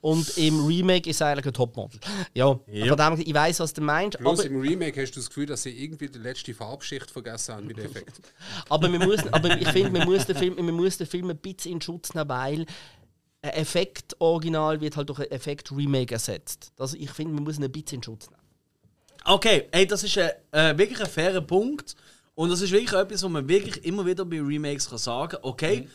[0.00, 1.98] Und im Remake ist sie eigentlich ein Topmodel.
[2.34, 4.18] Ja, von dem, ich weiß, was du meinst.
[4.18, 7.54] Bloß Aber, im Remake hast du das Gefühl, dass sie irgendwie die letzte Farbschicht vergessen
[7.54, 8.20] haben mit dem Effekt.
[8.68, 11.38] aber, man muss, aber ich finde, man, muss den Film- man muss den Film ein
[11.38, 12.66] bisschen in Schutz nehmen, weil
[13.40, 16.72] ein Effekt-Original wird halt durch ein Effekt-Remake ersetzt.
[16.78, 18.42] Also ich finde, man muss ihn ein bisschen in Schutz nehmen.
[19.24, 21.96] Okay, hey, das ist ein, äh, wirklich ein fairer Punkt.
[22.34, 25.88] Und das ist wirklich etwas, was man wirklich immer wieder bei Remakes kann sagen okay,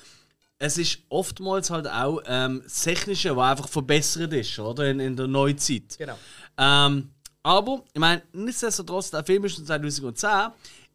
[0.60, 4.90] es ist oftmals halt auch ähm, das Technische, was einfach verbessert ist, oder?
[4.90, 5.98] In, in der Neuzeit.
[5.98, 6.18] Genau.
[6.58, 7.10] Ähm,
[7.44, 10.30] aber, ich meine, nichtsdestotrotz, der Film ist von 2010.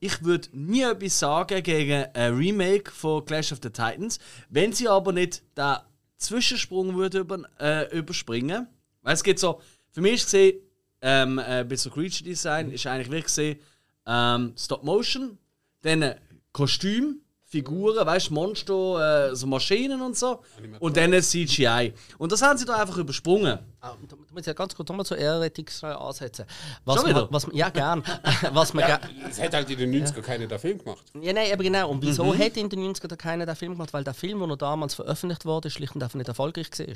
[0.01, 4.19] Ich würde nie etwas sagen gegen ein Remake von Clash of the Titans,
[4.49, 5.77] wenn sie aber nicht den
[6.17, 8.67] Zwischensprung würde über, äh, überspringen.
[9.03, 9.61] Weil es geht so,
[9.93, 10.59] für mich ist gesehen,
[11.01, 13.59] ähm, äh, bei so Creature Design ist eigentlich wirklich gesehen,
[14.07, 15.39] ähm, Stop Motion,
[15.83, 16.15] dann
[16.53, 17.21] Kostüm,
[17.53, 20.41] Figuren, weißt du, Monster, äh, so Maschinen und so.
[20.81, 21.93] Und dann CGI.
[22.17, 23.59] Und das haben sie da einfach übersprungen.
[23.85, 26.45] Ah, Da da muss ich ja ganz kurz nochmal zur Ehrenrettung ansetzen.
[26.85, 27.23] Was Schon wieder?
[27.23, 28.05] man, was, ja, gern.
[28.53, 29.01] was man gern.
[29.29, 31.03] Es hat halt in den 90er keiner den Film gemacht.
[31.21, 31.91] Ja, nein, aber genau.
[31.91, 32.39] Und wieso Mhm.
[32.39, 33.93] hat in den 90ern keiner den Film gemacht?
[33.93, 36.87] Weil der Film, der noch damals veröffentlicht wurde, schlicht und einfach nicht erfolgreich war.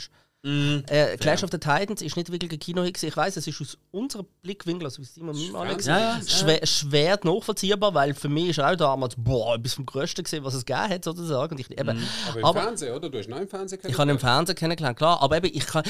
[0.49, 0.85] Mhm.
[0.87, 3.03] Äh, Clash of the Titans ist nicht wirklich ein Kinohit.
[3.03, 5.93] Ich weiß, es ist aus unserem Blickwinkel, also wie Simon alle Fernsehen.
[5.97, 6.23] Ja, ja.
[6.25, 10.55] schwer, schwer nachvollziehbar, weil für mich ist auch damals boah, etwas vom Größten gesehen, was
[10.55, 11.53] es gegeben hat, sozusagen.
[11.53, 12.07] Und ich, eben, Mhm.
[12.29, 13.11] Aber im aber, Fernsehen, oder?
[13.11, 15.21] Du hast noch im Fernsehen ich habe im Fernsehen kennengelernt, klar.
[15.21, 15.83] Aber eben, ich kann.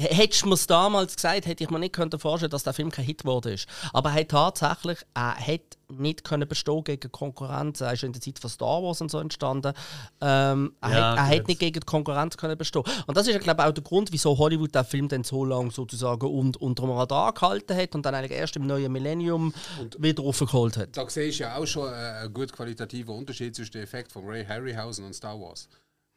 [0.00, 2.90] Hättest du mir es damals gesagt, hätte ich mir nicht können vorstellen dass der Film
[2.90, 3.68] kein Hit geworden ist.
[3.92, 7.80] Aber er hat tatsächlich er hat nicht können bestehen gegen Konkurrenz.
[7.80, 9.72] Er ist in der Zeit von Star Wars und so entstanden.
[10.20, 12.82] Ähm, er Ja, hat, er hat nicht gegen die Konkurrenz können bestehen.
[13.06, 15.70] Und das ist, glaube ich, auch der Grund, wieso Hollywood den Film dann so lange
[15.70, 19.54] sozusagen und, unter dem Radar gehalten hat und dann eigentlich erst im neuen Millennium
[19.98, 20.96] wieder aufgeholt hat.
[20.96, 24.24] Da siehst du ja auch schon äh, einen gut qualitativen Unterschied zwischen dem Effekt von
[24.24, 25.68] Ray Harryhausen und Star Wars.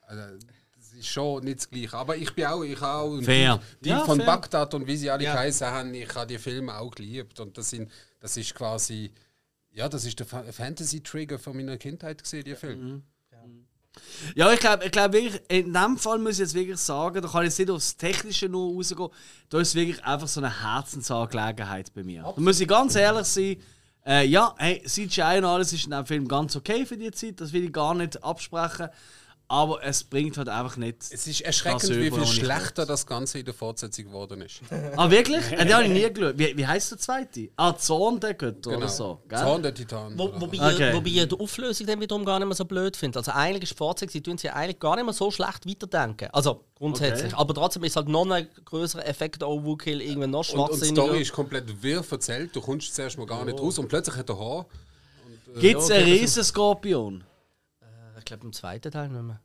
[0.02, 0.22] Also,
[0.98, 1.94] ist schon nicht das Gleiche.
[1.98, 3.60] Aber ich bin auch, ich auch Fair.
[3.82, 4.26] die, Ja, von fair.
[4.26, 7.40] Bagdad und wie sie alle geheißen haben, ich habe die Filme auch geliebt.
[7.40, 9.12] Und das, sind, das ist quasi,
[9.72, 13.02] ja, das ist der Fa- Fantasy-Trigger von meiner Kindheit gesehen, die Filme.
[14.36, 17.28] Ja, ich glaube, ich glaub wirklich, in dem Fall muss ich jetzt wirklich sagen, da
[17.28, 19.10] kann ich jetzt nicht aufs Technische nur rausgehen,
[19.50, 22.22] da ist wirklich einfach so eine Herzensangelegenheit bei mir.
[22.36, 23.58] Da muss ich ganz ehrlich sein,
[24.06, 27.42] äh, ja, hey, CGI und alles ist in dem Film ganz okay für die Zeit,
[27.42, 28.90] das will ich gar nicht absprechen,
[29.50, 30.98] aber es bringt halt einfach nicht.
[31.10, 34.62] Es ist erschreckend, Das wie über, viel schlechter das Ganze in der Fortsetzung geworden ist.
[34.98, 35.52] Ah, wirklich?
[35.52, 36.38] Äh, den habe ich nie geschaut.
[36.38, 37.50] Wie, wie heißt der zweite?
[37.56, 39.22] Ah, Zorn der Götter oder so.
[39.30, 39.40] Gell?
[39.40, 40.18] Zorn der Titan.
[40.18, 40.74] Wo, wobei.
[40.74, 40.94] Okay.
[40.94, 43.20] wobei ich die Auflösung dann wiederum gar nicht mehr so blöd finde.
[43.20, 46.30] Also eigentlich ist die Fortsetzung, sie tun sie eigentlich gar nicht mehr so schlecht weiterdenken.
[46.34, 47.34] Also grundsätzlich.
[47.34, 47.42] Okay.
[47.42, 51.04] Aber trotzdem ist halt noch ein größerer Effekt Overkill, irgendwann noch und, und die schwachsinniger.
[51.04, 52.54] Story ist komplett wirr erzählt.
[52.54, 54.66] Du kommst zuerst mal gar nicht raus und plötzlich hat er Haar.
[55.60, 57.24] Gibt es einen Riesenskorpion?
[57.24, 57.37] ich
[58.28, 59.42] glaube im zweiten Teil nicht mehr.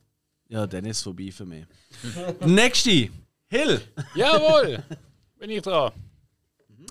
[0.49, 1.65] Ja, dann ist es vorbei für mich.
[2.41, 3.09] Nächste.
[3.47, 3.81] Hill.
[4.15, 4.83] Jawohl!
[5.39, 5.91] Bin ich dran.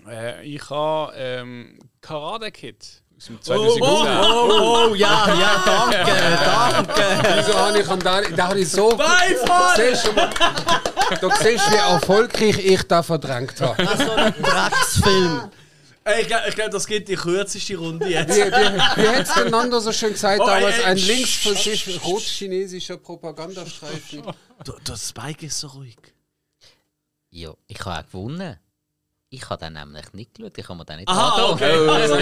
[0.08, 3.82] Äh, ich habe ähm, Karate Kid aus dem 2010.
[3.82, 6.12] Oh, oh, ja, ja, danke,
[6.94, 7.36] danke.
[7.36, 8.96] Wieso habe ich am da, da habe ich so.
[8.96, 9.76] Beifall!
[9.76, 10.12] Siehst du,
[11.20, 13.84] du siehst, wie erfolgreich ich da verdrängt habe.
[13.84, 15.50] So ein Drecksfilm.
[16.20, 18.36] Ich glaube, glaub, das geht die kürzeste Runde jetzt.
[18.36, 22.00] Wie, wie, wie hat es Nando so schön gesagt, Oh, damals ey, ein ey, linksfaschistischer,
[22.00, 24.22] rot-chinesischer Propagandastreifen?
[24.64, 25.96] Du, der Spike ist so ruhig.
[27.30, 28.58] Ja, ich habe auch gewonnen.
[29.34, 31.88] Ich habe den nämlich nicht geschaut, ich habe mir den nicht Aha, okay.
[31.88, 32.16] Also,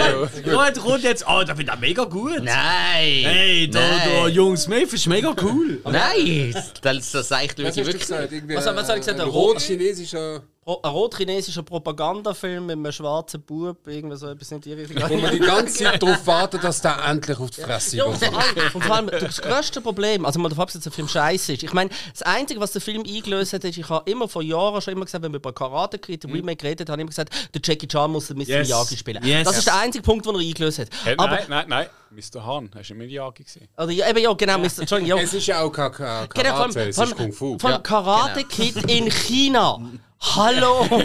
[0.49, 1.25] Leute, kommt jetzt.
[1.27, 2.41] Oh, da finde ich mega gut.
[2.41, 2.55] Nein!
[2.55, 4.09] Hey, der, Nein.
[4.09, 5.81] der Jung Smith ist mega cool.
[5.83, 6.55] Nein!
[6.81, 8.21] Das, das sagt Was hast wirklich du wirklich gesagt?
[8.21, 8.31] nicht.
[8.31, 9.19] Irgendwie, Was- was habe ich gesagt?
[9.19, 14.61] Ein Ein rot-chinesischer, Pro- Ein rot-chinesischer Propagandafilm mit einem schwarzen Bub, irgendwie so etwas in
[14.61, 15.09] die Richtung.
[15.09, 18.19] wo man die ganze Zeit darauf wartet, dass der endlich auf die Fresse Ja, und
[18.19, 18.29] geht.
[18.31, 21.07] vor allem, und vor allem das grösste Problem, also mal davon abgesehen, dass der Film
[21.07, 21.63] scheiße ist.
[21.63, 24.79] Ich meine, das Einzige, was der Film eingelöst hat, ist, ich habe immer vor Jahren
[24.83, 26.33] schon immer gesagt, wenn wir über Karate Kid, Mhm.
[26.33, 28.41] Remake geredet haben, habe ich immer gesagt, der Jackie Chan muss Mr.
[28.43, 28.67] Yes.
[28.67, 29.23] Miyagi spielen.
[29.25, 29.45] Yes.
[29.47, 30.89] Das ist der einzige Punkt, den er eingelöst hat.
[31.03, 31.87] Hey, Aber, nein, nein, nein.
[32.11, 32.45] Mr.
[32.45, 33.67] Hahn, hast du Miyagi gesehen?
[33.77, 34.81] oder, ja, eben, ja, genau, Mr.
[34.81, 35.23] Entschuldigung, ja.
[35.23, 37.57] Es ist ja auch kein kein Genau, vor Karate, allem, es ist Kung Fu.
[37.63, 39.79] allem Karate Kid in China.
[40.21, 40.87] Hallo!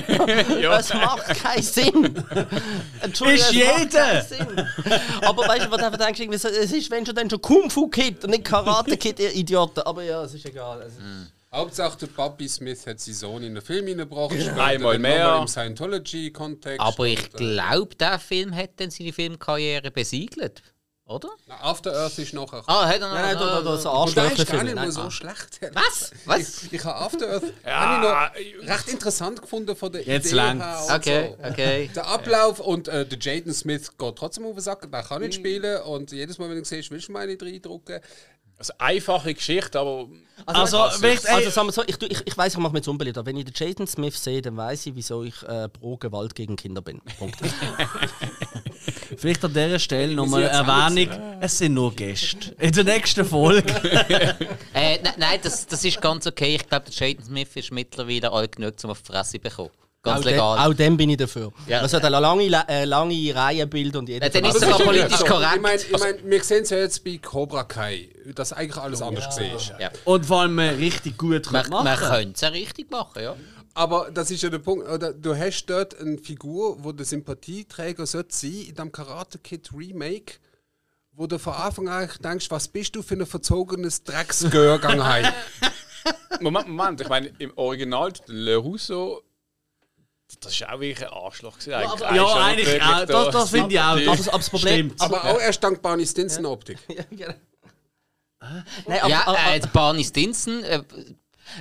[0.62, 2.24] Das macht keinen Sinn!
[3.00, 3.86] Entschuldigung, Ist jeder.
[3.86, 4.66] keinen Sinn.
[5.22, 7.88] Aber weißt du, was du einfach denkst, es ist, wenn schon dann schon Kung Fu
[7.88, 9.80] Kid und nicht Karate Kid, ihr Idioten.
[9.80, 10.82] Aber ja, es ist egal.
[10.82, 10.98] Also,
[11.52, 14.34] Hauptsache, der Papi Smith hat seinen Sohn in den Film reingebracht.
[14.34, 15.38] später Einmal mehr.
[15.40, 16.80] Im Scientology-Kontext.
[16.80, 20.62] Aber ich äh, glaube, der Film hat dann seine Filmkarriere besiegelt.
[21.08, 21.28] Oder?
[21.48, 22.64] After Earth ist nachher.
[22.66, 23.14] Ah, hat er noch.
[23.14, 25.10] nein, nein, da, da, da, so ist gar Arschlöcher nicht mal so Nein.
[25.12, 25.60] schlecht.
[25.72, 26.10] Was?
[26.24, 26.62] Was?
[26.64, 28.30] Ich, ich habe After Earth Ja,
[28.60, 30.62] noch recht interessant gefunden von der Jetzt Idee und
[30.92, 31.48] Okay, so.
[31.48, 31.90] okay.
[31.94, 35.38] Der Ablauf und äh, der Jaden Smith geht trotzdem auf den Sack, der kann nicht
[35.38, 35.40] Mhm.
[35.44, 38.00] spielen und jedes Mal, wenn du siehst, willst du meine reindrucken.
[38.58, 40.06] Also einfache Geschichte, aber
[40.46, 42.78] Also, Also, vielleicht, ey, Also sagen wir so, ich, ich, ich weiß, ich mache mir
[42.78, 45.68] jetzt unbeliebt, aber wenn ich den Jaden Smith sehe, dann weiß ich, wieso ich äh,
[45.68, 47.00] pro Gewalt gegen Kinder bin.
[47.18, 47.36] Punkt.
[49.16, 52.54] vielleicht an dieser Stelle nochmal jetzt Erwähnung: Es sind nur Gäste.
[52.58, 53.74] In der nächsten Folge.
[54.74, 56.56] Äh, ne, nein, das, das ist ganz okay.
[56.56, 59.70] Ich glaube, der Jaden Smith ist mittlerweile alt genug, um auf die Fresse zu bekommen.
[60.06, 60.58] Ganz auch, de, legal.
[60.58, 61.52] auch dem bin ich dafür.
[61.66, 61.80] Ja.
[61.80, 64.78] Man sollte eine lange, La- äh, lange Reihe bilden und jeder Äh, dann ist sogar
[64.78, 65.56] politisch So, korrekt.
[65.56, 69.02] Ich meine, ich mein, wir sehen es ja jetzt bei Cobra Kai, dass eigentlich alles
[69.02, 69.72] anders gesehen ist.
[69.78, 69.90] ja.
[70.04, 71.84] Und vor allem äh, richtig gut Man, machen.
[71.84, 73.36] man könnte es ja richtig machen, ja.
[73.74, 74.86] Aber das ist ja der Punkt,
[75.20, 80.34] du hast dort eine Figur, wo der Sympathieträger sollte sein in dem Karate Kid Remake,
[81.12, 84.98] wo du von Anfang an denkst, was bist du für ein verzogenes Drecksgehörgang?
[86.40, 87.00] Moment, Moment.
[87.00, 89.22] Ich meine, im Original, Le Russo,
[90.40, 91.56] das war auch wirklich ein Arschloch.
[91.56, 91.66] eigentlich.
[91.66, 92.88] Ja, Er ist eigentlich auch.
[92.88, 93.84] da- Das, das finde ich auch.
[93.84, 94.86] Aber, aber das Problem.
[94.88, 95.00] Stimmt.
[95.00, 96.78] Aber, Aber auch erst dank Barney Stinson Optik.
[96.88, 97.34] ja, genau.
[98.86, 100.62] Nein, aber, ja, aber, äh, Barney Stinson.
[100.64, 100.82] Äh,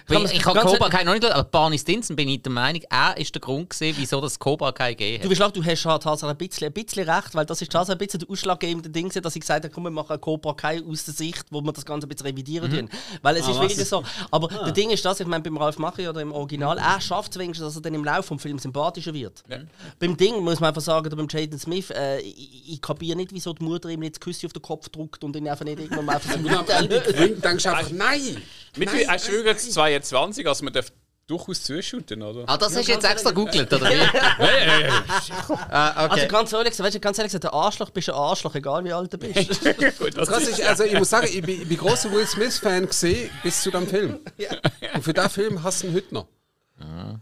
[0.07, 2.81] Man- ich habe Cobra Kai noch nicht geschaut, aber Barney Stinson bin ich der Meinung,
[2.89, 5.29] er ist der Grund gewesen, wieso das Cobra Kai gegeben Du hat.
[5.31, 7.95] wirst lachen, du hast halt tatsächlich ein bisschen, ein bisschen recht, weil das ist tatsächlich
[8.01, 11.05] ein bisschen der ausschlaggebende Ding, dass ich gesagt habe, komm, wir machen Cobra Kai aus
[11.05, 12.89] der Sicht, wo wir das Ganze ein bisschen revidieren tun.
[13.21, 14.03] Weil es ist was wirklich ist- so.
[14.31, 17.31] Aber das Ding ist das, ich meine, beim Ralf Machi oder im Original, er schafft
[17.31, 19.43] es wenigstens, dass er dann im Laufe des Films sympathischer wird.
[19.99, 23.31] Beim Ding muss man einfach sagen, oder beim Jaden Smith, äh, ich, ich kapiere nicht,
[23.33, 25.79] wieso die Mutter ihm nicht das Küsschen auf den Kopf drückt und ihn einfach nicht
[25.79, 28.41] irgendwann mal einfach so Ende gewinnt, denkst du einfach, nein!
[28.77, 30.91] Mittlerweile nein, hast du übrigens 22, also man darf
[31.27, 32.43] durchaus zuschütten, oder?
[32.47, 33.93] Ah, das hast du jetzt extra googelt, oder wie?
[35.69, 36.13] ah, okay.
[36.13, 38.83] Also ganz ehrlich, gesagt, weißt du, ganz ehrlich gesagt, der Arschloch bist ein Arschloch, egal
[38.83, 39.61] wie alt du bist.
[39.99, 42.87] Gut, das Krass ist, also ich muss sagen, ich bin, ich bin großer Will Smith-Fan
[42.87, 44.19] gesehen bis zu dem Film.
[44.93, 46.27] Und für den Film hast du ihn heute noch.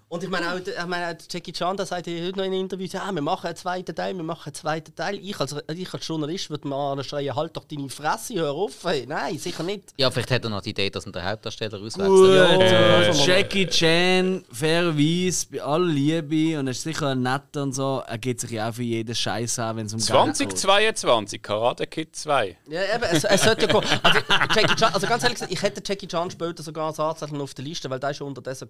[0.10, 2.54] Und ich meine auch, ich meine, auch Jackie Chan, der sagt ja heute noch in
[2.54, 5.20] Interviews, ja, wir machen einen zweiten Teil, wir machen einen zweiten Teil.
[5.20, 8.84] Ich als, ich als Journalist würde mir schreien, halt doch deine Fresse, hör auf.
[8.84, 9.06] Hey.
[9.08, 9.94] Nein, sicher nicht.
[9.98, 12.02] Ja, vielleicht hat er noch die Idee, dass man den Hauptdarsteller auswechselt.
[12.36, 17.62] äh, also mal- Jackie Chan, fairerweise, bei aller Liebe und er ist sicher ein netter
[17.64, 20.10] und so, er geht sich ja auch für jeden Scheiß an, wenn es um Geld
[20.50, 20.58] geht.
[20.58, 22.58] 2022, Karate Kid 2.
[22.70, 23.88] Ja, eben, es, es sollte ja kommen.
[24.02, 24.20] Also,
[24.56, 27.54] Jackie Chan, also ganz ehrlich gesagt, ich hätte Jackie Chan später sogar als Anzeichen auf
[27.54, 28.68] der Liste, weil der ist ja unterdessen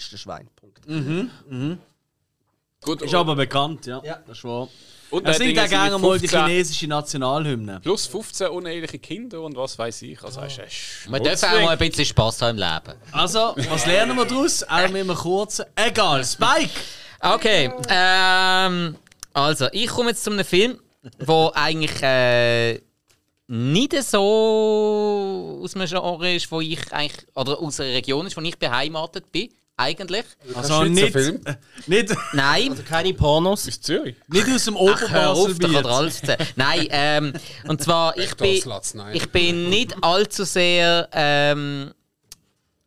[0.00, 0.48] ein kompletter Kommunistenschwein.
[0.56, 1.78] Punkt.
[2.82, 4.00] Gut, Ist aber bekannt, ja.
[4.02, 4.20] Ja.
[4.26, 4.66] Das ist wahr.
[5.10, 7.80] und Er singt auch gerne mal die 15 chinesische Nationalhymne.
[7.80, 10.22] Plus 15 uneheliche Kinder und was weiß ich.
[10.22, 12.98] Also, es ist Man darf auch mal ein bisschen Spass haben im Leben.
[13.12, 14.62] Also, was lernen wir daraus?
[14.62, 15.66] Auch mit einem kurzen.
[15.76, 16.70] Egal, Spike!
[17.20, 18.96] Okay, ähm,
[19.34, 20.78] also ich komme jetzt zu einem Film,
[21.18, 22.80] wo eigentlich äh,
[23.46, 28.40] nicht so aus einem Genre ist, wo ich eigentlich, oder aus einer Region ist, wo
[28.40, 29.50] ich beheimatet bin,
[29.80, 30.24] eigentlich.
[30.54, 31.40] Also nicht, Film.
[31.44, 31.54] äh,
[31.86, 33.66] nicht, Nein, Also keine Pornos.
[33.66, 34.16] Ist Zürich.
[34.28, 36.48] nicht aus dem Ach, hör auf, da kann Oberbasel dir alles erzählen.
[36.56, 37.32] Nein, ähm,
[37.66, 38.62] und zwar, ich bin,
[39.12, 41.92] ich bin nicht allzu sehr ähm,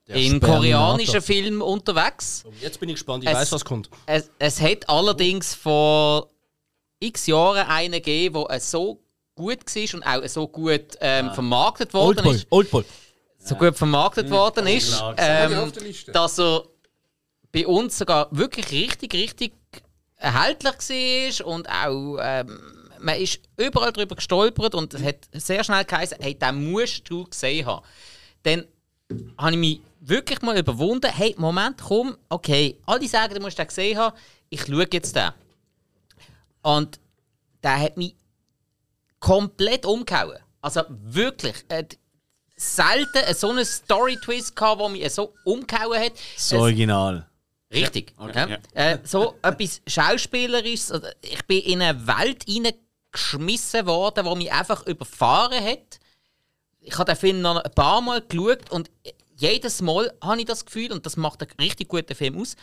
[0.07, 2.43] in koreanischen Filmen unterwegs.
[2.61, 3.89] Jetzt bin ich gespannt, ich Es- weiß, was kommt.
[4.05, 6.29] Es, es hat allerdings vor
[6.99, 8.99] x Jahren einen gegeben, der so
[9.35, 12.47] gut war und auch so gut ähm, vermarktet worden Oldboy, ist.
[12.49, 12.83] Oldboy.
[13.45, 16.11] So gut vermarktet worden ist, ähm, auf der Liste.
[16.13, 16.63] dass er
[17.53, 19.53] bei uns sogar wirklich richtig, richtig
[20.17, 22.59] erhältlich war und auch ähm,
[22.99, 27.25] man ist überall drüber gestolpert und es hat sehr schnell geheißen, hey, den musst du
[27.25, 27.85] gesehen haben.
[28.43, 28.65] Dann
[29.37, 33.67] habe ich mich wirklich mal überwunden, hey, Moment, komm, okay, alle sagen, du musst den
[33.67, 34.15] gesehen haben,
[34.49, 35.31] ich schaue jetzt den.
[36.61, 36.99] Und
[37.61, 38.15] der hat mich
[39.19, 40.39] komplett umgehauen.
[40.61, 41.83] Also wirklich, äh,
[42.55, 46.13] selten so einen Story-Twist gehabt, der mich so umgehauen hat.
[46.37, 47.27] So Es- original.
[47.73, 48.13] Richtig.
[48.17, 48.47] Okay, ja.
[48.47, 48.57] ja.
[48.73, 50.93] Äh, so etwas Schauspielerisches.
[51.21, 55.99] Ich bin in eine Welt hineingeschmissen worden, die mich einfach überfahren hat.
[56.79, 58.91] Ich habe den Film noch ein paar Mal geschaut und
[59.35, 62.55] jedes Mal habe ich das Gefühl, und das macht einen richtig guten Film aus.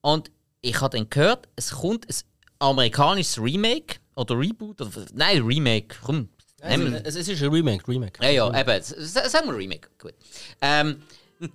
[0.00, 0.30] Und
[0.62, 2.14] ich habe dann gehört, es kommt ein
[2.60, 4.80] amerikanisches Remake oder Reboot.
[4.80, 5.96] Oder, nein, Remake.
[6.02, 6.28] Komm,
[6.66, 8.22] nehmen wir- Es, es ist ein Remake, Remake.
[8.24, 8.82] ja, ja, eben.
[8.82, 9.88] Sagen wir Remake.
[9.98, 10.14] Gut.
[10.62, 11.02] Ähm,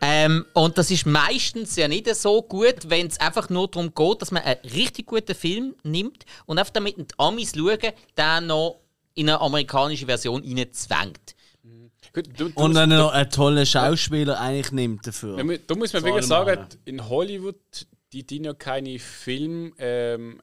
[0.00, 4.22] ähm, und das ist meistens ja nicht so gut, wenn es einfach nur darum geht,
[4.22, 8.80] dass man einen richtig guten Film nimmt und einfach damit die Amis schauen, den noch
[9.14, 10.42] in eine amerikanische Version.
[12.14, 15.38] Gut, du, du Und dann noch einen tollen Schauspieler eigentlich nimmt dafür.
[15.38, 17.56] Ja, Da muss man wirklich sagen, in Hollywood,
[18.12, 20.42] die dienen ja keine Filme ähm,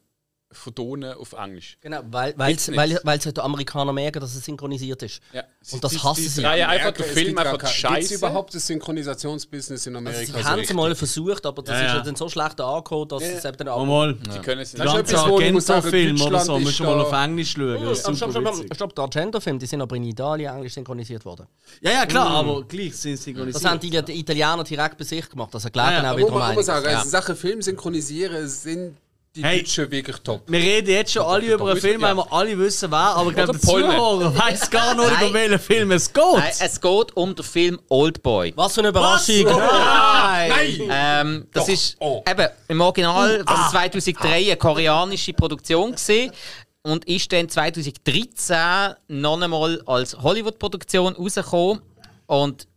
[0.51, 1.77] vertonen auf Englisch.
[1.79, 5.21] Genau, weil, Gibt's weil, weil die Amerikaner merken, dass es synchronisiert ist.
[5.31, 5.43] Ja.
[5.71, 6.41] Und das die, hassen die sie.
[6.41, 8.15] drehen einfach es Film gibt einfach scheiße.
[8.15, 10.25] überhaupt ein Synchronisationsbusiness in Amerika?
[10.25, 11.97] Sie so haben es mal versucht, aber das Ja, ist ja.
[11.97, 13.85] ja dann so schlecht angekommen, dass es eben dann auch.
[13.85, 14.13] mal.
[14.15, 14.83] Die können es nicht.
[14.83, 17.51] ist ganze etwas, wo ich muss sagen, Argento-Film oder so, du ist mal auf Englisch
[17.51, 17.85] schauen.
[17.85, 21.45] Das ist Stopp, stopp, stopp, der Argento-Film, die sind aber in Italien englisch synchronisiert worden.
[21.81, 23.65] Ja, ja, klar, aber gleich sind sie Das synchronisiert.
[23.65, 26.33] haben die, die Italiener direkt bei sich gemacht, also glauben Ja, ja, auch wieder um
[26.41, 26.99] auch mal sagen, einiges.
[27.05, 28.97] also Sachen Film synchronisieren sind
[29.35, 29.59] die Hey.
[29.59, 30.41] Deutschen wirklich top.
[30.47, 33.35] Wir reden jetzt schon alle über einen Film, weil wir alle wissen, wer, aber ich
[33.35, 33.61] glaube, der.
[33.61, 35.27] Zuhörer weiß gar nicht, Nein.
[35.27, 36.23] um welchen Film es geht.
[36.35, 38.53] Nein, es geht um den Film Oldboy.
[38.55, 39.45] Was für eine Überraschung!
[39.45, 40.79] Nein!
[40.91, 41.73] Ähm, das Doch.
[41.73, 42.23] ist Oh.
[42.29, 46.31] eben im Original das ist 2003 eine koreanische Produktion gesehen
[46.81, 51.81] und ist dann 2013 noch einmal als Hollywood-Produktion rausgekommen
[52.25, 52.67] und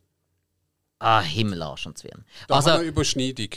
[0.99, 2.25] ah Himmelarsch und Zwirn.
[2.49, 3.49] Da Also haben wir eine Überschneidung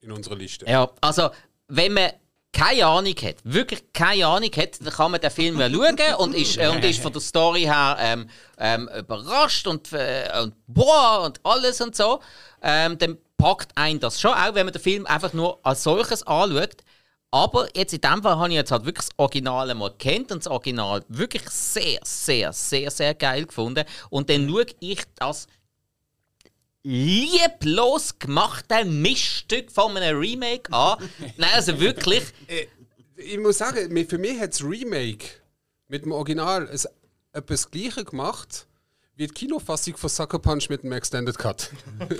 [0.00, 0.64] in unserer Liste.
[0.66, 1.30] ja, also
[1.68, 2.10] wenn man
[2.56, 6.56] keine Ahnung hat, wirklich keine Ahnung hat, dann kann man den Film schauen und ist,
[6.56, 11.38] äh, und ist von der Story her ähm, ähm, überrascht und, äh, und boah und
[11.44, 12.20] alles und so.
[12.62, 16.26] Ähm, dann packt einen das schon auch, wenn man den Film einfach nur als solches
[16.26, 16.76] anschaut.
[17.30, 20.38] Aber jetzt in dem Fall habe ich jetzt halt wirklich das Original mal kennt und
[20.38, 23.84] das Original wirklich sehr, sehr, sehr, sehr geil gefunden.
[24.08, 25.46] Und dann schaue ich das
[26.86, 30.98] lieblos gemachte Miststück von einem Remake an.
[31.36, 32.22] Nein, also wirklich.
[33.16, 35.26] Ich muss sagen, für mich hat das Remake
[35.88, 36.88] mit dem Original es
[37.32, 38.66] etwas Gleiches gemacht
[39.16, 41.70] wie die Kinofassung von Sucker Punch mit dem Extended Cut.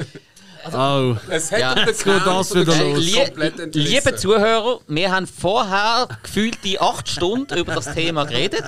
[0.73, 1.17] Oh.
[1.31, 3.15] Es hat Ja, den geht das wieder los.
[3.15, 3.93] Komplett entrissen.
[3.93, 8.65] liebe Zuhörer, wir haben vorher gefühlt die acht Stunden über das Thema geredet.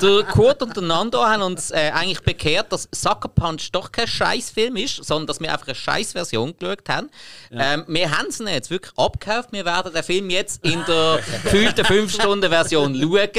[0.00, 4.06] Der Kurt und der Nando haben uns äh, eigentlich bekehrt, dass Sucker Punch doch kein
[4.06, 7.10] Scheißfilm ist, sondern dass wir einfach eine Scheißversion geschaut haben.
[7.52, 9.48] Ähm, wir haben es ihnen jetzt wirklich abgekauft.
[9.52, 13.30] Wir werden den Film jetzt in der gefühlten 5-Stunden-Version schauen.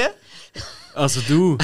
[0.96, 1.58] Also du.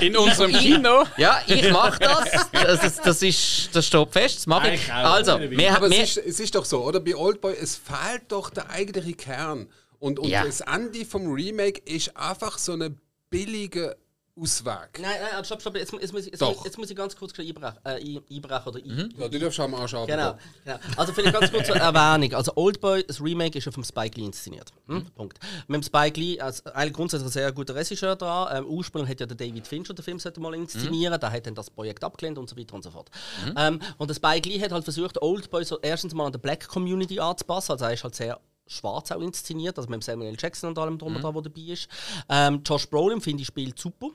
[0.00, 1.04] In unserem Ich- Kino.
[1.16, 2.48] Ja, ich mache das.
[2.52, 4.92] Das, ist, das, ist, das steht fest, das mache ich.
[4.92, 7.00] Also, wir, Aber wir, es ist, es ist doch so, oder?
[7.00, 9.68] Bei Oldboy, es fehlt doch der eigentliche Kern.
[9.98, 10.44] Und, und Ja.
[10.44, 12.94] das Ende vom Remake ist einfach so eine
[13.30, 13.96] billige
[14.38, 14.98] Ausweg.
[15.00, 17.32] Nein, nein, stopp, stopp, jetzt, jetzt, muss, ich, jetzt, muss, jetzt muss ich ganz kurz
[17.38, 20.38] einbrechen, äh, ein- einbrechen oder ein, Ja, du darfst am Arsch Genau, arbeiten.
[20.64, 20.78] genau.
[20.96, 22.34] Also vielleicht ganz kurz zur Erwähnung.
[22.34, 24.72] Also Oldboy, das Remake ist ja vom Spike Lee inszeniert.
[24.88, 25.06] Hm?
[25.14, 25.38] Punkt.
[25.68, 28.58] Mit dem Spike Lee, also eigentlich grundsätzlich ein sehr guter Regisseur da.
[28.58, 31.54] Ähm, ursprünglich hat ja der David Fincher den Film sollte mal inszenieren, der hat dann
[31.54, 33.10] das Projekt abgelehnt und so weiter und so fort.
[33.56, 36.68] Ähm, und der Spike Lee hat halt versucht, Oldboy so erstens mal an der Black
[36.68, 38.38] Community anzupassen, also er ist halt sehr
[38.68, 40.36] schwarz auch inszeniert, also mit dem Samuel L.
[40.38, 41.88] Jackson und allem drum und dran, der dabei ist.
[42.28, 44.08] Ähm, Josh Brolin finde ich spielt super.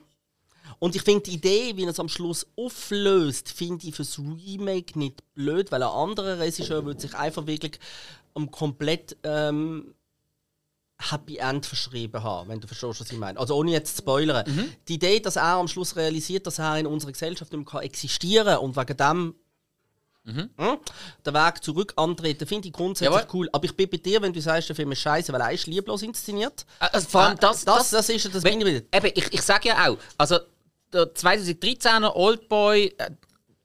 [0.82, 4.98] Und ich finde die Idee, wie er es am Schluss auflöst, finde ich fürs Remake
[4.98, 7.78] nicht blöd, weil ein anderer Regisseur würde sich einfach wirklich
[8.32, 9.94] um komplett ähm,
[10.98, 13.38] Happy End verschrieben haben, wenn du verstehst, was ich meine.
[13.38, 14.44] Also ohne jetzt zu spoilern.
[14.88, 18.46] Die Idee, dass er am Schluss realisiert, dass er in unserer Gesellschaft nicht mehr existieren
[18.46, 19.34] kann und wegen dem
[20.24, 20.50] hm,
[21.26, 23.28] den Weg zurück antreten, finde ich grundsätzlich Jawohl.
[23.34, 23.48] cool.
[23.52, 25.68] Aber ich bin bei dir, wenn du sagst, der Film ist scheiße, weil er ist
[25.68, 26.66] lieblos inszeniert.
[26.78, 28.98] also vor allem das, das, das ist das Wenn, bin ich wieder.
[28.98, 30.38] eben, ich, ich sage ja auch, also
[30.92, 33.10] der 2013er Oldboy, äh,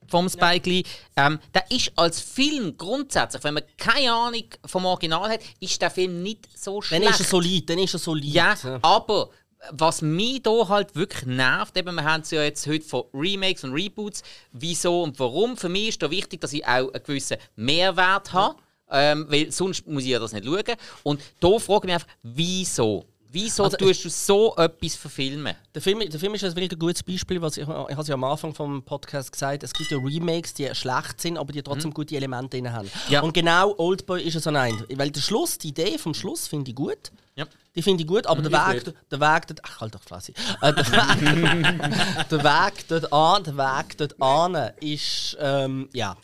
[0.09, 0.83] vom Spike Lee,
[1.15, 5.91] ähm, der ist als Film grundsätzlich, wenn man keine Ahnung vom Original hat, ist der
[5.91, 7.09] Film nicht so Dann schlecht.
[7.11, 8.23] ist er solid, dann ist er solid.
[8.23, 9.29] Ja, aber
[9.71, 13.63] was mich hier halt wirklich nervt, eben, wir haben es ja jetzt heute von Remakes
[13.63, 15.57] und Reboots, wieso und warum.
[15.57, 18.55] Für mich ist da wichtig, dass ich auch einen gewissen Mehrwert habe,
[18.89, 20.63] ähm, weil sonst muss ich ja das nicht schauen.
[21.03, 23.05] Und da frage ich mich einfach, wieso?
[23.39, 25.55] Wieso Also, tust du so etwas verfilmen?
[25.75, 28.15] Der Film, der Film ist ein wirklich gutes Beispiel, was ich, ich habe es ja
[28.15, 31.93] am Anfang vom Podcast gesagt, es gibt ja Remakes, die schlecht sind, aber die trotzdem
[31.93, 32.89] gute Elemente drin haben.
[33.09, 33.21] Ja.
[33.21, 36.75] Und genau Oldboy ist so ein, weil der Schluss, die Idee vom Schluss finde ich
[36.75, 37.11] gut.
[37.35, 37.45] Ja.
[37.75, 40.31] Die finde ich gut, aber der Weg, der Weg dort, ach halt doch Fresse.
[40.61, 46.17] Äh, der, Weg, der Weg dort an, der Weg dort an ist, ähm, ja,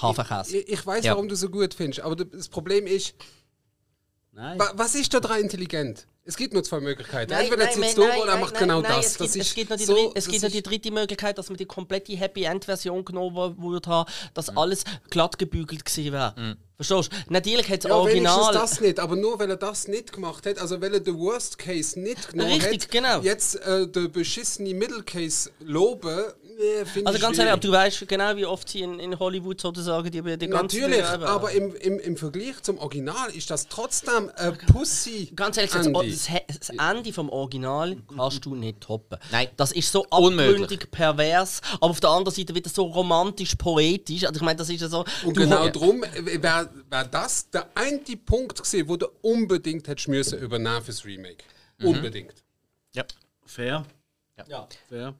[0.00, 0.58] Hafenkäse.
[0.58, 1.12] Ich, ich weiß, Ja.
[1.14, 3.14] warum du so gut findest, aber das Problem ist,
[4.32, 4.58] Nein.
[4.60, 6.06] wa- was ist da dran intelligent?
[6.30, 7.32] Es gibt nur zwei Möglichkeiten.
[7.32, 9.06] Nein, Entweder nein, sitzt nein, du nein, oder er nein, macht nein, genau das.
[9.06, 11.48] Es das gibt, es gibt noch die, so, es gibt noch die dritte Möglichkeit, dass
[11.48, 14.28] man die komplette Happy End Version genommen würde haben, Mhm.
[14.34, 16.56] dass alles glatt gebügelt gewesen wäre.
[16.76, 17.32] Verstehst du?
[17.32, 18.54] Natürlich hat das Ja, Original.
[18.54, 21.58] das nicht, aber nur weil er das nicht gemacht hat, also weil er den Worst
[21.58, 23.20] Case nicht genommen Richtig, hat, genau.
[23.22, 26.24] jetzt äh, den beschissenen Middle Case loben,
[27.04, 30.20] Also ganz ehrlich, aber du weißt genau, wie oft sie in, in Hollywood sozusagen die,
[30.22, 34.58] die ganze Natürlich, Bewerber- aber im, im, im Vergleich zum Original ist das trotzdem ein
[34.70, 35.32] Pussy.
[35.34, 36.10] Ganz ehrlich, das, Andy.
[36.10, 36.28] das,
[36.58, 39.18] das Ende vom Original kannst du nicht toppen.
[39.30, 39.48] Nein.
[39.56, 40.62] Das ist so Unmöglich.
[40.62, 44.24] abgründig pervers, aber auf der anderen Seite wieder so romantisch poetisch.
[44.24, 45.04] Also ich meine, das ist ja so.
[45.24, 50.38] Und genau darum wäre wär das der eine Punkt gewesen, wo du unbedingt hättest müssen
[50.38, 51.44] übernehmen fürs Remake.
[51.82, 52.34] Unbedingt.
[52.94, 53.04] Ja.
[53.46, 53.84] Fair.
[54.48, 54.68] Ja.
[54.88, 55.14] Fair.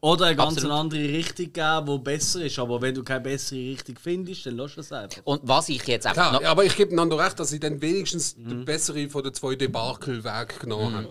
[0.00, 0.76] Oder eine ganz Absolut.
[0.76, 2.58] andere Richtung geben, die besser ist.
[2.58, 5.20] Aber wenn du keine bessere Richtung findest, dann lass es einfach.
[5.24, 7.60] Und was ich jetzt einfach Klar, noch, ja, aber ich gebe einander recht, dass sie
[7.60, 11.06] dann wenigstens den besseren von den zwei Debakel weggenommen haben.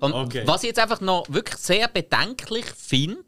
[0.00, 0.42] Und Okay.
[0.46, 3.24] was ich jetzt einfach noch wirklich sehr bedenklich finde,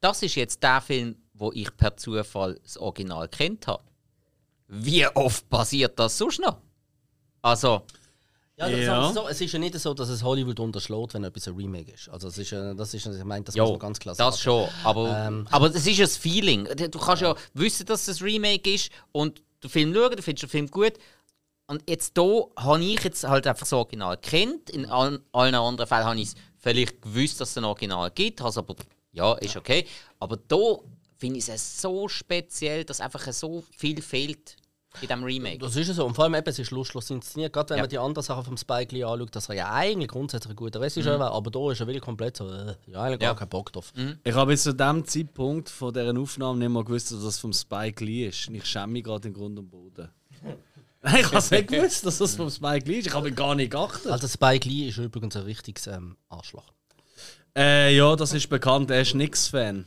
[0.00, 3.82] das ist jetzt der Film, wo ich per Zufall das Original kennt habe.
[4.68, 6.58] Wie oft passiert das sonst noch?
[7.42, 7.82] Also,
[8.56, 9.12] Ja, das Ja.
[9.12, 12.08] so, es ist ja nicht so, dass es Hollywood unterschlägt, wenn etwas ein Remake ist.
[12.08, 14.42] Also es ist, das ist, ich meine, das muss ja, man ganz klar das sagen.
[14.42, 14.68] schon.
[14.84, 15.46] Aber, Ähm.
[15.50, 16.64] aber es ist ja das Feeling.
[16.64, 20.44] Du kannst ja wissen, dass es ein Remake ist und den Film schauen, du findest
[20.44, 20.92] den Film gut.
[21.66, 24.70] Und jetzt hier habe ich jetzt halt einfach das Original kennt.
[24.70, 28.40] In allen, allen anderen Fällen habe ich es vielleicht gewusst, dass es ein Original gibt.
[28.42, 28.76] Also, aber
[29.12, 29.86] ja, ist okay.
[30.20, 30.78] Aber hier
[31.16, 34.56] finde ich es so speziell, dass einfach so viel fehlt
[35.00, 35.58] in diesem Remake.
[35.58, 36.04] Das ist ja so.
[36.06, 37.52] Und vor allem eben, es ist lustlos inszeniert.
[37.52, 37.82] Gerade wenn Ja.
[37.82, 40.80] man die anderen Sachen vom Spike Lee anschaut, dass er ja eigentlich grundsätzlich ein guter
[40.80, 43.34] Regisseur wäre, aber da ist er wirklich komplett so, äh, ja, eigentlich gar Ja.
[43.34, 43.92] keinen Bock drauf.
[44.22, 47.52] Ich habe bis zu dem Zeitpunkt von dieser Aufnahme nicht mal gewusst, dass das vom
[47.52, 48.48] Spike Lee ist.
[48.48, 50.08] Und ich schäme mich gerade in Grund und Boden.
[51.02, 53.06] Nein, ich habe es nicht gewusst, dass das vom Spike Lee ist.
[53.08, 54.10] Ich habe mich gar nicht geachtet.
[54.10, 56.64] Also Spike Lee ist übrigens ein richtiges ähm, Arschloch.
[57.56, 58.90] Äh, ja, das ist bekannt.
[58.90, 59.84] Er ist Nix-Fan.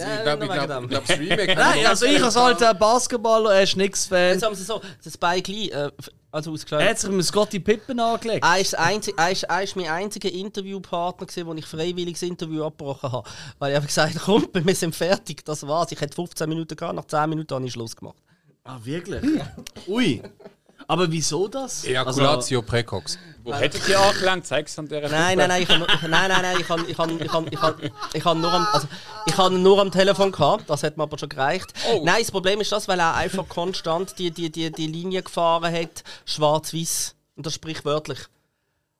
[0.00, 1.54] Also Nein, ich glaube, ich nur wegen glaub, das Remake...
[1.54, 4.32] Nein, also ich als alter Basketballer, er ist Nix-Fan.
[4.34, 5.90] Jetzt haben sie so, der Spike Lee, äh,
[6.30, 6.88] also Er ausgeschlagen.
[6.88, 8.44] hat sich mit Scotty Pippen angelegt.
[8.44, 12.14] Er ist, das einzige, er, ist, er ist mein einziger Interviewpartner, gewesen, wo ich freiwillig
[12.14, 13.28] das Interview abgebrochen habe.
[13.58, 15.92] Weil ich einfach gesagt habe, komm, wir sind fertig, das war's.
[15.92, 18.16] Ich hätte 15 Minuten gehabt, nach 10 Minuten habe ich Schluss gemacht.
[18.64, 19.22] Ah, wirklich?
[19.86, 20.22] Ui.
[20.88, 21.84] Aber wieso das?
[21.84, 23.18] Ejaculatio precox.
[23.42, 24.46] Wo hättet ihr angelangt?
[24.46, 26.98] Zeig es an der Nein, nein, nein, ich, nein, nein, nein, ich habe ich
[28.24, 28.88] nur, am, also,
[29.26, 31.72] ich nur am Telefon gehabt, das hat mir aber schon gereicht.
[32.02, 35.72] Nein, das Problem ist das, weil er einfach konstant die, die, die, die Linie gefahren
[35.72, 37.14] hat, schwarz-weiß.
[37.36, 38.18] Und das sprichwörtlich.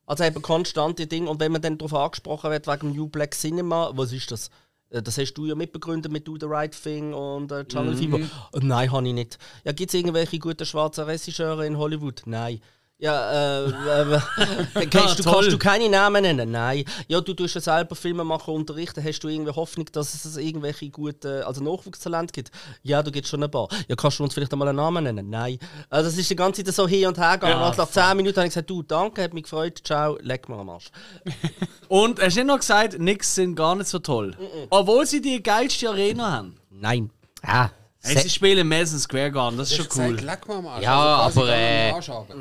[0.07, 1.31] Also eben konstant die Dinge.
[1.31, 4.51] Und wenn man dann darauf angesprochen wird, wegen New Black Cinema, was ist das?
[4.97, 8.18] Äh, Das hast du ja mitbegründet mit Do the Right Thing und äh, Channel Fever.
[8.18, 8.27] Äh,
[8.60, 9.39] Nein, habe ich nicht.
[9.64, 12.23] Ja, gibt es irgendwelche guten schwarzen Regisseure in Hollywood?
[12.27, 12.60] Nein.
[12.98, 16.51] Ja, äh, äh, äh, kennst du, kannst du keine Namen nennen?
[16.51, 16.85] Nein.
[17.09, 19.05] Ja, du tust ja selber Filme machen, unterrichten.
[19.05, 22.51] Hast du irgendwie Hoffnung, dass es irgendwelche guten, also Nachwuchstalent gibt?
[22.82, 23.68] Ja, du gibst schon ein paar.
[23.86, 25.28] Ja, kannst du uns vielleicht einmal einen Namen nennen?
[25.28, 25.59] Nein.
[25.90, 27.60] Also, es ist die ganze Zeit so hin und her gegangen.
[27.60, 30.48] Ja, nach, nach 10 Minuten habe ich gesagt, du, danke, hat mich gefreut, ciao, leck
[30.48, 30.90] mir am Arsch.
[31.89, 34.35] Und hast du nicht noch gesagt, Nix sind gar nicht so toll.
[34.70, 36.56] Obwohl sie die geilste Arena haben.
[36.70, 37.10] Nein.
[37.43, 37.68] Ah,
[38.07, 40.15] Hey, sie spielen im Madison Square Garden, das ist schon cool.
[40.20, 40.83] Leck mal am Arsch.
[40.83, 41.93] Ja, Also aber, äh.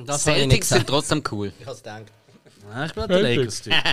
[0.06, 0.90] Das Celtics sind gesagt.
[0.90, 1.52] trotzdem cool.
[1.60, 2.06] Ich habe es gedacht.
[2.74, 3.74] Ja, ich bin der Lakers-Typ.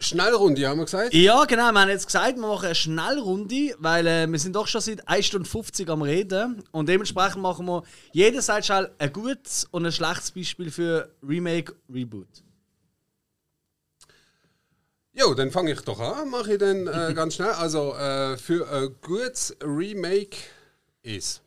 [0.00, 1.14] Schnellrunde, haben wir gesagt?
[1.14, 1.70] Ja, genau.
[1.72, 5.06] Wir haben jetzt gesagt, wir machen eine Schnellrunde, weil äh, wir sind doch schon seit
[5.08, 6.62] 1 Stunde 50 am Reden.
[6.72, 11.74] Und dementsprechend machen wir jeder sagt schnell ein gutes und ein schlechtes Beispiel für Remake,
[11.88, 12.26] Reboot.
[15.14, 16.28] Jo, dann fange ich doch an.
[16.28, 17.50] Mache ich dann äh, ganz schnell.
[17.50, 20.36] Also, äh, für ein gutes Remake
[21.02, 21.40] ist.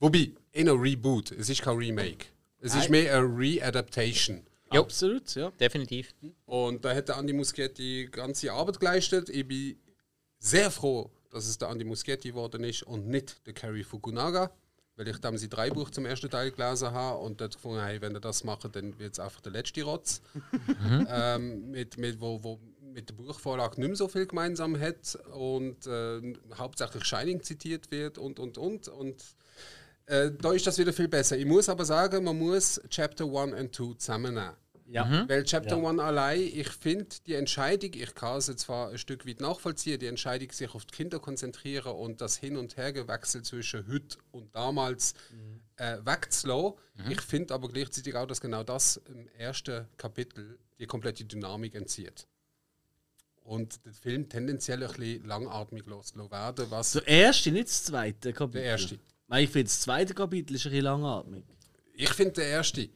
[0.00, 1.30] Wobei, in ein Reboot.
[1.30, 2.26] Es ist kein Remake.
[2.60, 4.44] Es ist mehr eine Re-Adaptation.
[4.72, 4.82] Jo.
[4.82, 5.50] Absolut, ja.
[5.52, 6.12] Definitiv.
[6.46, 9.28] Und da hat der Andi Muschietti die ganze Arbeit geleistet.
[9.28, 9.78] Ich bin
[10.38, 14.50] sehr froh, dass es der Andy Muschietti geworden ist und nicht der Kerry Fukunaga.
[14.96, 18.00] Weil ich damals die drei Buch zum ersten Teil gelesen habe und dort gefunden hey,
[18.00, 20.22] wenn er das macht, dann wird es einfach der letzte Rotz.
[21.08, 25.86] ähm, mit, mit, wo, wo mit der Buchvorlage nicht mehr so viel gemeinsam hat und
[25.86, 28.88] äh, hauptsächlich Shining zitiert wird und und und.
[28.88, 29.22] Und
[30.06, 31.36] äh, da ist das wieder viel besser.
[31.36, 34.54] Ich muss aber sagen, man muss Chapter 1 und 2 zusammennehmen.
[34.88, 35.26] Ja.
[35.28, 35.88] Weil Chapter Ja.
[35.88, 40.06] 1 allein, ich finde die Entscheidung, ich kann sie zwar ein Stück weit nachvollziehen, die
[40.06, 45.14] Entscheidung, sich auf die Kinder konzentrieren und das Hin- und Hergewechsel zwischen heute und damals
[45.76, 46.74] äh, wegzulassen.
[47.10, 52.26] Ich finde aber gleichzeitig auch, dass genau das im ersten Kapitel die komplette Dynamik entzieht.
[53.42, 58.32] Und den Film tendenziell ein bisschen langatmig loslassen werden, was Der erste, nicht das zweite
[58.32, 58.60] Kapitel.
[58.62, 58.98] der erste.
[59.28, 61.44] Weil ich finde, das zweite Kapitel ist ein bisschen langatmig.
[61.94, 62.88] Ich finde der erste.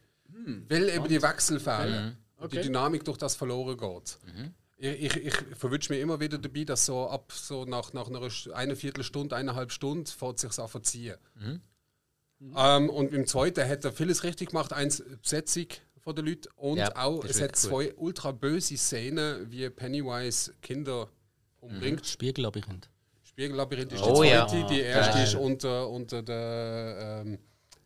[0.69, 2.17] Weil eben die Wechsel fehlen.
[2.37, 2.67] Und die Okay.
[2.69, 4.19] Dynamik durch das verloren geht.
[4.79, 8.27] Ich, ich, ich verwünsche mir immer wieder dabei, dass so ab so nach, nach einer,
[8.55, 11.17] einer Viertelstunde, eineinhalb Stunden fährt sich an verziehen.
[12.57, 14.73] Ähm, und im zweiten hat er vieles richtig gemacht.
[14.73, 15.67] Eins, Besetzung
[15.99, 21.09] von den Leuten und Ja, auch, es hat zwei ultra böse Szenen, wie Pennywise Kinder
[21.61, 22.07] umbringt.
[22.07, 22.89] Spiegellabyrinth.
[23.23, 24.47] Spiegellabyrinth ist Oh die ja.
[24.49, 25.25] zweite, die erste Geil.
[25.25, 27.39] ist unter, unter der, ähm,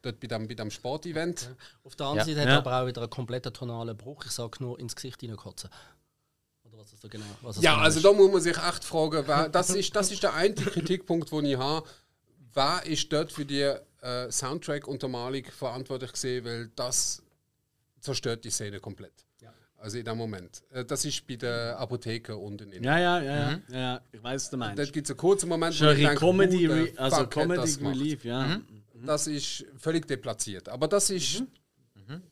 [0.04, 1.50] dort bei dem, bei dem Sportevent.
[1.82, 2.34] Auf der anderen Ja.
[2.34, 2.54] Seite hat Ja.
[2.54, 4.24] er aber auch wieder einen kompletten tonalen Bruch.
[4.26, 5.70] Ich sage nur ins Gesicht hineinkotzen.
[6.64, 8.04] Oder was das so genau Ja, genau also ist.
[8.04, 11.44] da muss man sich echt fragen, wer, das, ist, das ist der einzige Kritikpunkt, den
[11.46, 11.86] ich habe.
[12.52, 13.62] Wer ist dort für die
[14.02, 17.22] äh, Soundtrack-Untermalung verantwortlich gesehen, weil das
[18.00, 19.12] zerstört die Szene komplett.
[19.76, 20.62] Also in dem Moment.
[20.70, 22.72] Äh, das ist bei der Apotheke unten.
[22.72, 22.82] in.
[22.82, 24.00] Ja, ja, ja, ja, ja.
[24.12, 24.78] Ich weiß, was du meinst.
[24.78, 27.76] Dort gibt es einen kurzen Moment, Schon ein denke, Comedy, Re also fuck Comedy das
[27.76, 27.94] gemacht?
[27.94, 28.24] Relief,
[29.06, 29.12] ja.
[29.12, 30.68] Das ist völlig deplatziert.
[30.68, 31.42] Aber das ist.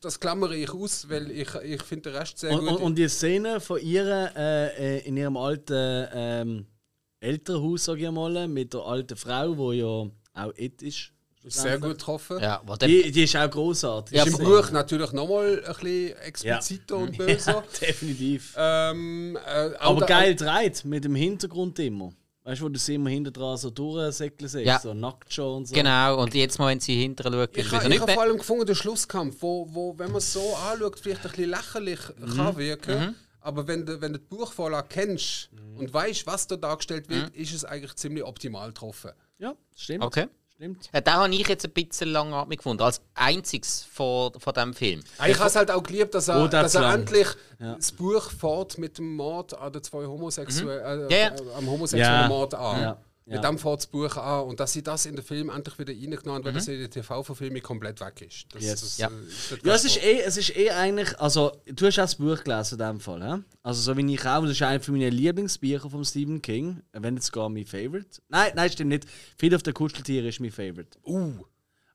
[0.03, 2.69] Das klammere ich aus, weil ich, ich finde den Rest sehr Und, gut.
[2.69, 6.67] und, und die Szene von ihr äh, äh, in ihrem alten ähm,
[7.21, 11.13] Elternhaus, sag ich mal, mit der alten Frau, die ja auch it ist.
[11.45, 12.39] sehr gut getroffen.
[12.41, 14.15] Ja, wo Die, die ist auch großartig.
[14.19, 14.45] Ja, Ist im.
[14.45, 17.65] Buch natürlich nochmal ein bisschen expliziter und böser.
[17.81, 18.55] Definitiv.
[18.59, 22.13] Ähm, äh, Aber geil dreht, mit dem Hintergrund immer.
[22.45, 24.81] Weißt du, wo du sie immer hinter dran so durchsäckeln siehst, Ja.
[24.81, 25.75] so nackt schon und so.
[25.75, 28.17] genau, und jetzt mal, wenn sie hinterher schaut, Ich ist habe wieder nicht hab vor
[28.17, 28.25] mehr.
[28.25, 32.01] allem gefunden, den Schlusskampf, wo, wo wenn man es so anschaut, vielleicht ein bisschen lächerlich
[32.19, 32.37] Mhm.
[32.37, 33.15] kann wirken.
[33.41, 35.77] Aber wenn du, wenn du die Buchvorlage kennst Mhm.
[35.79, 39.13] und weißt, was da dargestellt wird, ist es eigentlich ziemlich optimal getroffen.
[39.39, 40.05] Ja, stimmt.
[40.05, 40.27] Okay.
[40.63, 40.91] Stimmt.
[40.95, 45.03] Ja, den habe ich jetzt ein bisschen langatmig gefunden, als einziges von, von diesem Film.
[45.27, 47.27] Ich habe es halt auch geliebt, dass er, Oh, das dass er endlich
[47.59, 51.35] das Buch fährt mit dem Mord an den zwei Homosexuellen, äh, Ja, ja.
[51.35, 52.29] äh, am homosexuellen Ja.
[52.29, 52.97] Mord an.
[53.33, 53.39] Ja.
[53.39, 53.51] Mit Ja.
[53.51, 56.35] dem fährt das Buch an und dass sie das in den Film endlich wieder reingenommen
[56.35, 58.47] haben, weil das in der TV-Verfilmung komplett weg ist.
[58.55, 58.81] Das, Yes.
[58.81, 59.09] das, Ja.
[59.09, 62.03] äh, ist nicht Ja, es ist, eh, es ist eh eigentlich, also du hast auch
[62.03, 63.43] das Buch gelesen in dem Fall, hä?
[63.63, 67.33] Also so wie ich auch, das ist einer meiner Lieblingsbücher von Stephen King, wenn jetzt
[67.33, 68.21] gar mein Favorite.
[68.29, 69.07] Nein, nein, stimmt nicht.
[69.39, 70.99] Viel auf der Kuscheltiere ist mein Favorite.
[71.07, 71.33] Uh.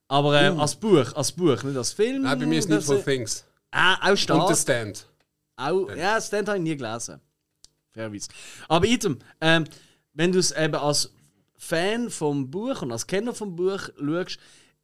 [0.08, 2.24] Aber äh, als Buch, als Buch, nicht als Film.
[2.24, 3.44] Nein, bei mir ist das- Needful Things.
[3.72, 4.56] Ah, auch Und stark.
[4.56, 5.06] The Stand.
[5.58, 7.20] Auch, ja, Stand habe ich nie gelesen.
[7.94, 8.30] Fairerweise.
[8.70, 9.66] Aber item, ähm,
[10.14, 11.12] wenn du es eben als
[11.58, 14.38] Fan vom Buch und als Kenner vom Buch schaust,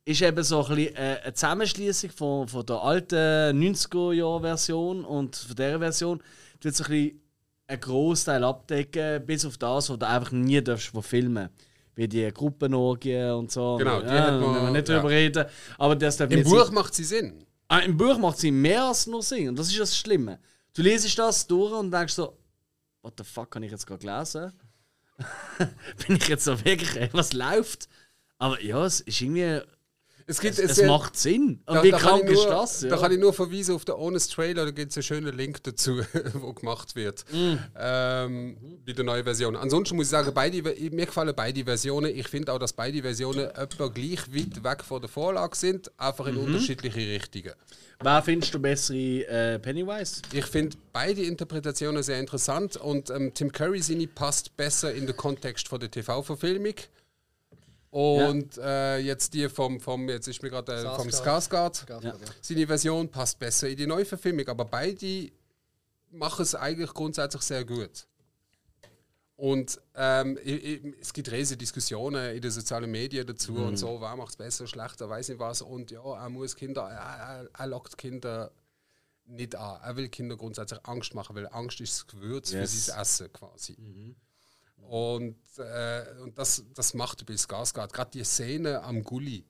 [0.05, 3.15] ist eben so ein bisschen äh, eine Zusammenschließung von, von der alten
[3.63, 6.23] 90er-Jahr-Version und von dieser Version.
[6.59, 7.21] Du so ein bisschen
[7.67, 11.49] einen Großteil abdecken, bis auf das, was du einfach nie darfst von filmen.
[11.95, 13.77] Wie die Gruppenorgien und so.
[13.77, 14.95] Genau, die ja, man- müssen wir nicht ja.
[14.95, 15.45] drüber reden.
[15.77, 16.73] Aber das Im Buch sein.
[16.73, 17.45] macht sie Sinn.
[17.67, 19.49] Ah, Im Buch macht sie mehr als nur Sinn.
[19.49, 20.39] Und das ist das Schlimme.
[20.73, 22.35] Du liest das durch und denkst so,
[23.03, 24.51] what the fuck habe ich jetzt gerade gelesen?
[26.07, 27.89] Bin ich jetzt so wirklich, ey, was läuft?
[28.37, 29.61] Aber ja, es ist irgendwie,
[30.25, 31.59] Es, gibt, es, es, macht Sinn.
[31.65, 32.79] Und da, wie da kann krank ich ist nur, das?
[32.81, 32.97] Da Ja.
[32.97, 36.01] kann ich nur verweisen auf den Honest Trailer, da gibt es einen schönen Link dazu,
[36.33, 37.25] wo gemacht wird.
[37.31, 37.53] Mm.
[37.77, 39.55] Ähm, bei der neuen Version.
[39.55, 42.15] Ansonsten muss ich sagen, beide, mir gefallen beide Versionen.
[42.15, 46.25] Ich finde auch, dass beide Versionen etwa gleich weit weg von der Vorlage sind, einfach
[46.25, 46.31] Mhm.
[46.31, 47.53] in unterschiedliche Richtungen.
[48.01, 48.97] Wer findest du bessere
[49.27, 50.21] äh, Pennywise?
[50.33, 55.15] Ich finde beide Interpretationen sehr interessant und ähm, Tim Curry seine passt besser in den
[55.15, 56.73] Kontext von der TV-Verfilmung.
[57.93, 61.87] Und äh, jetzt die vom, vom jetzt ist mir gerade äh, vom Skarsgård.
[62.03, 62.15] Ja.
[62.41, 65.31] Seine Version passt besser in die Neuverfilmung, aber beide
[66.09, 68.07] machen es eigentlich grundsätzlich sehr gut.
[69.35, 70.39] Und ähm,
[70.99, 74.65] es gibt riesige Diskussionen in den sozialen Medien dazu und so, wer macht es besser,
[74.65, 75.61] schlechter, weiß nicht was.
[75.61, 78.51] Und ja, er muss Kinder, er, er, er lockt Kinder
[79.25, 79.79] nicht an.
[79.83, 82.71] Er will Kinder grundsätzlich Angst machen, weil Angst ist das Gewürz Yes.
[82.71, 84.15] für sein Essen quasi.
[84.93, 87.91] Und, äh, und das, das macht bei Skarsgård.
[87.91, 89.43] Gerade die Szene am Gully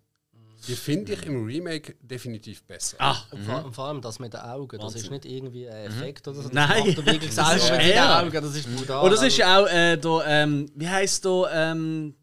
[0.70, 2.96] die finde ich im Remake definitiv besser.
[3.00, 5.88] Ah, Und vor, und vor allem das mit den Augen, das ist nicht irgendwie ein
[5.88, 6.44] Effekt oder so.
[6.44, 6.88] Das Nein.
[6.88, 8.22] macht er wirklich Das ist selber mit den er.
[8.24, 9.04] Augen, das ist brutal.
[9.04, 12.16] Und das ist ja auch äh, der, ähm, wie heißt der, ähm,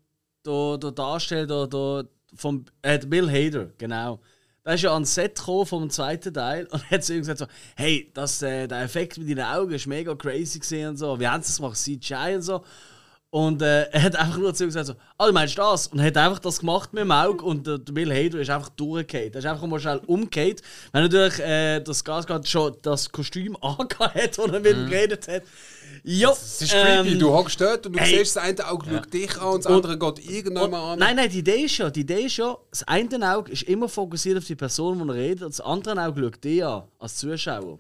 [0.47, 4.21] der, der Darsteller der, der, vom äh, Bill Hader, genau.
[4.63, 7.47] Da ist ja ans Set gekommen vom zweiten Teil und hat zu ihm gesagt so,
[7.77, 11.21] hey, das, äh, der Effekt mit deinen Augen ist mega crazy gesehen und so.
[11.21, 11.77] Wie haben sie das gemacht?
[11.77, 12.65] CGI und so.
[13.33, 15.87] Und äh, er hat einfach nur zu gesagt so, ah, du meinst das?
[15.87, 18.51] Und er hat einfach das gemacht mit dem Auge und der, der Bill Hader ist
[18.51, 19.33] einfach durchgefallen.
[19.33, 20.63] Er ist einfach mal schnell umgekehrt.
[20.91, 25.29] Wenn natürlich äh, das Gasgard schon das Kostüm angehabt hat, das er mit ihm geredet
[25.29, 25.43] hat.
[26.03, 28.19] Ja, Es ist creepy, ähm, du hockst dort und du hey.
[28.19, 30.99] siehst, das eine Auge schaut dich an und das andere geht irgendwann mal an.
[30.99, 33.89] Nein, nein, die Idee ist ja, die Idee ist ja, das eine Auge ist immer
[33.89, 37.17] fokussiert auf die Person, die er redet, und das andere Auge schaut dich an, als
[37.17, 37.79] Zuschauer.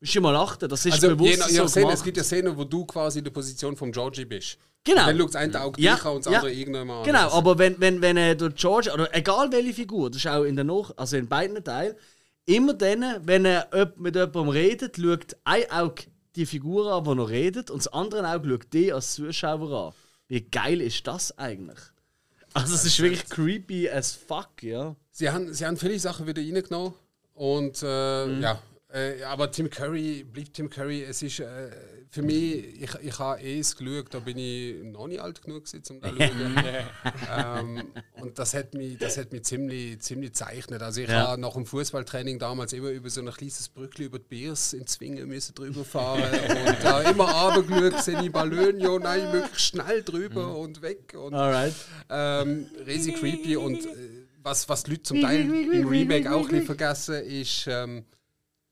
[0.00, 2.16] Musst du mal achten, das ist Also, bewusst je je so nach Szene, es gibt
[2.16, 4.56] ja Szenen, wo du quasi in der Position von Georgie bist.
[4.84, 5.06] Genau.
[5.06, 6.40] Dann schaut das eine Auge Ja, dich an und das ja.
[6.40, 7.04] andere an.
[7.04, 10.44] Genau, aber wenn, wenn, wenn äh, der George, oder egal welche Figur, das ist auch
[10.44, 11.94] in, der Nach also in beiden Teilen,
[12.46, 16.04] immer dann, wenn er mit jemandem redet, schaut ein Auge
[16.36, 19.94] die Figur an, die er redet, und das andere Auge schaut die als Zuschauer an.
[20.28, 21.78] Wie geil ist das eigentlich?
[22.54, 24.96] Also, es ist wirklich creepy as fuck, ja.
[25.10, 26.94] Sie haben, sie haben viele Sachen wieder reingenommen.
[27.34, 28.42] Und äh, Mhm.
[28.42, 28.62] ja,
[28.92, 31.02] äh, aber Tim Curry bleibt Tim Curry.
[31.04, 31.70] Es ist äh,
[32.12, 35.64] für mich, ich, ich habe eh es geschaut, da bin ich noch nicht alt genug
[35.64, 36.64] gewesen, um das zu schauen.
[37.78, 37.84] ähm,
[38.20, 40.82] und das hat mich, das hat mich ziemlich, ziemlich gezeichnet.
[40.82, 41.28] Also ich Ja.
[41.28, 44.86] habe nach dem Fußballtraining damals immer über so ein kleines Brückli über die Biers in
[44.88, 46.22] Zwingen müssen drüber fahren
[46.66, 50.56] und da immer runtergeschaut, sehe ich Ballon, ja nein, möglichst schnell drüber Mhm.
[50.56, 51.14] und weg.
[51.16, 51.74] Und, Alright.
[52.08, 53.88] ähm, riesig creepy und äh,
[54.42, 58.04] was, was die Leute zum Teil im Remake auch ein bisschen vergessen, ist, ähm,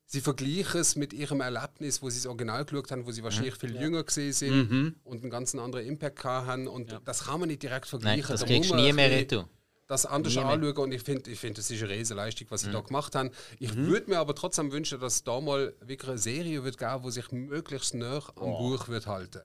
[0.08, 3.54] sie vergleichen es mit ihrem Erlebnis, wo sie das Original geschaut haben, wo sie wahrscheinlich
[3.54, 6.66] viel jünger gesehen sind und einen ganz anderen Impact gehabt haben.
[6.66, 8.20] Und das kann man nicht direkt vergleichen.
[8.22, 9.48] Nein, das Da kriegst du nie mehr retour.
[9.86, 10.48] Das anders Nie mehr.
[10.50, 12.72] anschauen und ich finde, ich find, das ist eine riesige Leistung, was sie Mhm.
[12.72, 13.30] da gemacht haben.
[13.58, 17.02] Ich würde mir aber trotzdem wünschen, dass es da mal wirklich eine Serie wird geben,
[17.04, 19.40] die sich möglichst nah am Buch wird halten.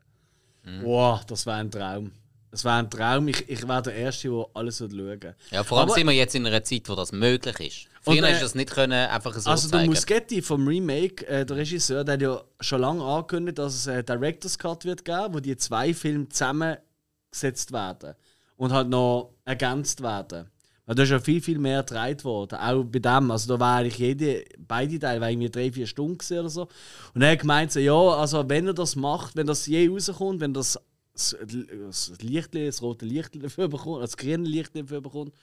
[0.81, 2.11] Wow, das wäre ein Traum.
[2.53, 3.27] Das wäre ein Traum.
[3.29, 5.35] Ich, ich wäre der Erste, der alles schauen würde.
[5.49, 7.87] Ja, vor allem Aber- sind wir jetzt in einer Zeit, wo das möglich ist.
[8.05, 9.85] Und, Früher äh, hast du das nicht können, einfach so Also der.
[9.87, 14.05] Muschetti vom Remake, äh, der Regisseur, der hat ja schon lange angekündigt, dass es einen
[14.05, 18.13] Director's Cut wird geben, wo die zwei Filme zusammengesetzt werden
[18.57, 20.49] und halt noch ergänzt werden.
[20.85, 22.59] Weil da ist ja viel, viel mehr gedreht worden.
[22.59, 23.31] Auch bei dem.
[23.31, 26.67] Also da war eigentlich jede, beide Teile war irgendwie drei, vier Stunden oder so.
[27.15, 30.41] Und er hat gemeint, so, ja, also wenn er das macht, wenn das je rauskommt,
[30.41, 30.77] wenn das
[31.13, 35.33] das, Licht, das rote Licht dafür bekommt, das grüne Licht dafür bekommt,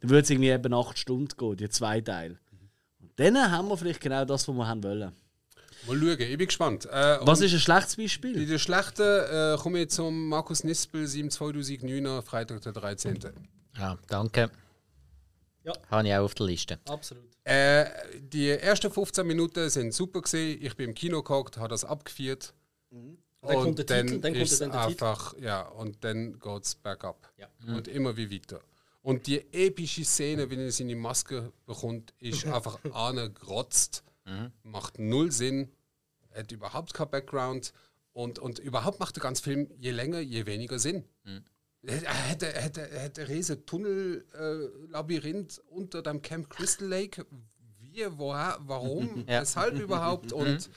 [0.00, 2.38] dann würde es irgendwie eben acht Stunden gehen, die zwei Teile.
[3.00, 5.12] Und dann haben wir vielleicht genau das, was wir haben wollen.
[5.86, 6.86] Mal schauen, ich bin gespannt.
[6.86, 8.46] Äh, Was ist ein schlechtes In Beispiel?
[8.46, 13.18] der schlechten äh, komme ich zum Markus Nispel, 7 2009, Freitag der 13.
[13.78, 14.50] Ja, danke.
[15.64, 15.72] Ja.
[15.90, 16.78] Habe ich auch auf der Liste.
[16.86, 17.24] Absolut.
[17.44, 17.86] Äh,
[18.18, 20.58] die ersten 15 Minuten sind super gesehen.
[20.60, 22.52] Ich bin im Kino gehockt, habe das abgefeiert.
[23.42, 25.04] Dann kommt der dann Titel, dann kommt dann der Titel.
[25.04, 27.32] einfach, ja, und dann geht es bergab.
[27.38, 27.48] Ja.
[27.74, 28.60] Und immer wie weiter.
[29.02, 34.04] Und die epische Szene, wenn er seine Maske bekommt, ist einfach angegrotzt.
[34.62, 35.70] Macht null Sinn,
[36.34, 37.72] hat überhaupt kein Background.
[38.12, 41.04] Und, und überhaupt macht der ganze Film je länger, je weniger Sinn.
[41.82, 47.24] Er hätte, Tunnel-Labyrinth unter dem Camp Crystal Lake.
[47.78, 49.40] Wie, woher, warum, Ja.
[49.40, 50.32] weshalb überhaupt?
[50.34, 50.68] Und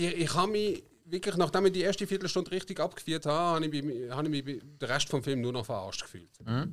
[0.00, 3.82] ich, ich habe mich wirklich, nachdem ich die erste Viertelstunde richtig abgeführt habe, habe ich,
[3.84, 6.30] mich- habe ich mich den Rest vom Film nur noch verarscht gefühlt.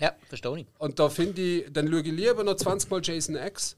[0.00, 0.66] Ja, verstehe ich.
[0.78, 3.76] Und da finde ich, dann schaue ich lieber noch 20 Mal Jason X.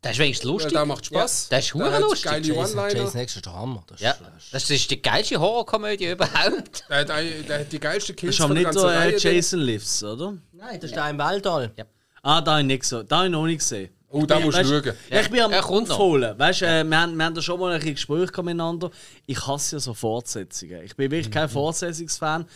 [0.00, 0.72] Das ist wenigstens Ja, lustig.
[0.72, 1.48] der macht Spaß.
[1.50, 2.24] Der ist Der hure hat lustig.
[2.30, 3.00] Geile Jason, One-Liner.
[3.04, 3.84] Jason X ist der Hammer.
[3.88, 4.16] Das ist, Ja,
[4.52, 6.84] das ist die geilste Horrorkomödie überhaupt.
[6.88, 9.34] Der hat, ein- der hat die geilste Das Kills ist aber der nicht der äh.
[9.36, 10.38] Jason Lives, oder?
[10.52, 11.72] Nein, das ist der im Weltall.
[11.76, 11.84] Ja.
[12.22, 13.02] Ah, da habe ich nicht so.
[13.02, 13.90] Da habe ich noch nicht gesehen.
[14.10, 14.96] Oh, da musst du schauen.
[15.10, 15.96] Ja, ich bin am er kommt noch.
[15.96, 16.38] Aufholen.
[16.38, 18.90] Weißt, äh, wir, haben, wir haben da schon mal ein Gespräch miteinander.
[19.26, 20.82] Ich hasse ja so Fortsetzungen.
[20.82, 22.46] Ich bin wirklich kein Fortsetzungsfan.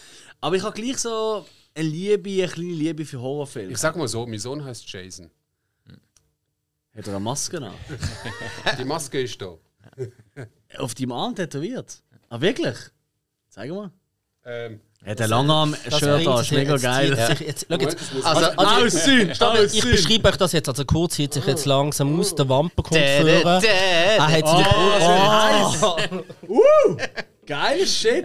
[0.41, 3.73] Aber ich habe gleich so eine Liebe, eine kleine Liebe für Horrorfilme.
[3.73, 5.31] Ich sag mal so, mein Sohn heißt Jason.
[6.95, 7.75] Hat er eine Maske an?
[8.79, 9.57] Die Maske ist da.
[10.79, 12.03] Auf deinem Arm tätowiert?
[12.29, 12.77] Ah, wirklich?
[13.49, 13.91] Zeig mal.
[14.45, 17.17] Ähm, Er hat einen Langarm-Shirt an, bringt ist sich mega jetzt- geil.
[17.37, 17.97] sich Jetzt, schau jetzt.
[18.23, 19.35] Also, Also, Aussehen!
[19.35, 20.69] Stopp, ich beschreibe euch das jetzt.
[20.69, 24.67] Also, Kurt zieht sich jetzt langsam aus, der Wampen kommt dä, Er hat seine
[25.83, 25.97] Oh,
[26.49, 26.97] Uh!
[27.47, 28.25] Geiles Shit!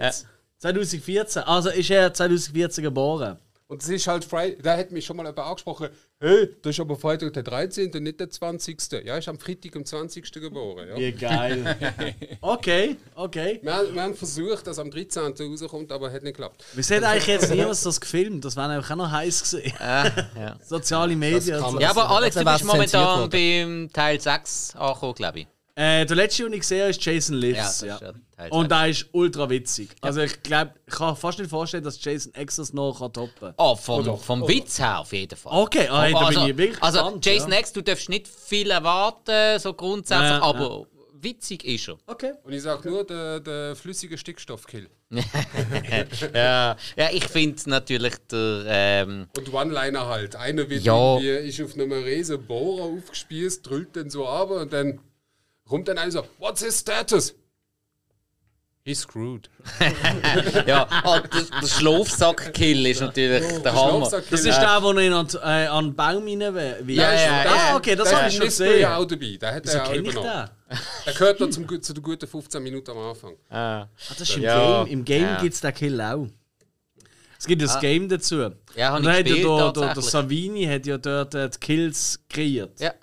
[0.58, 1.42] 2014.
[1.42, 3.38] Also ist er 2014 geboren.
[3.70, 5.90] Und es ist halt Friday, da hat mich schon mal jemand angesprochen,
[6.20, 7.92] hey, das ist aber Freitag der 13.
[7.94, 8.78] und nicht der 20.
[9.04, 10.32] Ja, ist am Freitag am 20.
[10.32, 10.88] geboren.
[10.88, 10.96] Ja.
[10.96, 11.76] Wie geil.
[12.40, 13.58] okay, okay.
[13.62, 15.34] Wir, haben- wir haben versucht, dass am 13.
[15.38, 16.64] rauskommt, aber hat nicht geklappt.
[16.72, 18.42] Wieso hat eigentlich jetzt niemand das gefilmt?
[18.42, 19.72] Das wäre einfach auch noch heiß gewesen.
[19.78, 20.56] ja.
[20.64, 21.62] Soziale Medien.
[21.78, 25.46] ja, aber Alex, du bist zensiert momentan beim Teil 6 angekommen, glaube ich.
[25.78, 27.58] Äh, der letzte, den ich gesehen habe, ist Jason Ja, Lives.
[27.58, 29.90] das Ja, ist ja Teil Und der ist ultra witzig.
[30.00, 33.32] Also ich glaube, ich kann fast nicht vorstellen, dass Jason X das noch kann toppen
[33.38, 33.54] kann.
[33.58, 35.52] Oh, vom, vom Witz her auf jeden Fall.
[35.62, 37.58] Okay, ah, hey, da also, bin ich wirklich also gespannt, Jason ja.
[37.60, 40.86] X, du darfst nicht viel erwarten, so grundsätzlich, Ja, aber
[41.20, 41.98] witzig ist er.
[42.06, 42.32] Okay.
[42.42, 44.88] Und ich sage nur, der, der flüssige Stickstoffkill.
[46.34, 48.64] ja, ja, ich finde natürlich der.
[48.66, 50.36] Ähm, Und One-Liner halt.
[50.36, 51.14] Einer wird Ja.
[51.18, 55.00] irgendwie, ist auf einem riesen Bohrer aufgespießt, drüllt den so ab und dann
[55.68, 57.34] kommt dann einer so, what's his status?
[58.84, 59.50] He's screwed.
[60.66, 64.08] ja, ah, der, der Schlafsack-Kill ist natürlich der Hammer.
[64.08, 66.94] Das ist der, wo er ihn an, äh, an den Baum rein will.
[66.96, 68.86] Ja, ja, ja, Ah, okay, das Da habe ich schon gesehen.
[68.86, 69.36] auch dabei.
[69.38, 70.04] Der hat Wieso er auch den?
[70.06, 70.28] übernommen.
[70.28, 70.50] Ah,
[71.04, 73.34] Der gehört da zum, zu den guten 15 Minuten am Anfang.
[73.50, 73.86] Ah.
[74.08, 74.84] das ist im Ja.
[74.84, 74.92] Game.
[74.92, 75.40] Im Game Ja.
[75.42, 76.26] gibt es den Kill auch.
[77.38, 78.36] Es gibt ja das Game dazu.
[78.74, 80.02] Ja, hab Und ich dann hat ja gespielt, der, der, der.
[80.02, 82.80] Savini hat ja dort äh, die Kills kreiert.
[82.80, 82.94] Ja.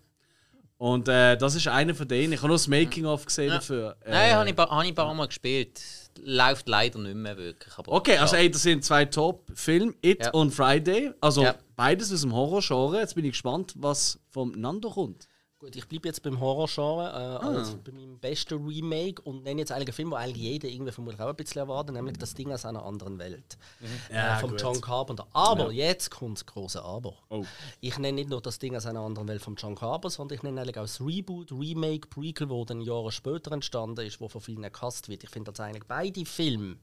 [0.78, 2.34] Und äh, das ist einer von denen.
[2.34, 3.96] Ich habe nur das Making-of gesehen dafür.
[4.04, 5.82] Äh, Nein, habe ich, ba- hab ich ein paar Mal gespielt.
[6.22, 7.74] Läuft leider nicht mehr wirklich.
[7.78, 8.42] Okay, also ja.
[8.42, 10.32] ey, das sind zwei Top-Filme, It Ja.
[10.32, 11.12] und Friday.
[11.22, 11.56] Also Ja.
[11.76, 13.00] beides aus dem Horror-Genre.
[13.00, 15.28] Jetzt bin ich gespannt, was vom Nando kommt.
[15.58, 19.72] Gut, ich bleibe jetzt beim Horror-Genre, äh, also bei meinem besten Remake und nenne jetzt
[19.72, 22.66] einen Film, wo eigentlich jeder irgendwie vermutlich auch ein bisschen erwartet, nämlich das Ding aus
[22.66, 23.58] einer anderen Welt.
[24.12, 24.62] Ja, äh, vom gut.
[24.62, 25.26] John Carpenter.
[25.32, 27.14] Aber jetzt kommt das große Aber.
[27.30, 27.46] Oh.
[27.80, 30.44] Ich nenne nicht nur das Ding aus einer anderen Welt von John Carpenter, sondern ich
[30.44, 34.42] nenne eigentlich auch das Reboot, Remake, Prequel, wo dann Jahre später entstanden ist, wo von
[34.42, 35.24] vielen gecastet wird.
[35.24, 36.78] Ich finde das eigentlich beide Filme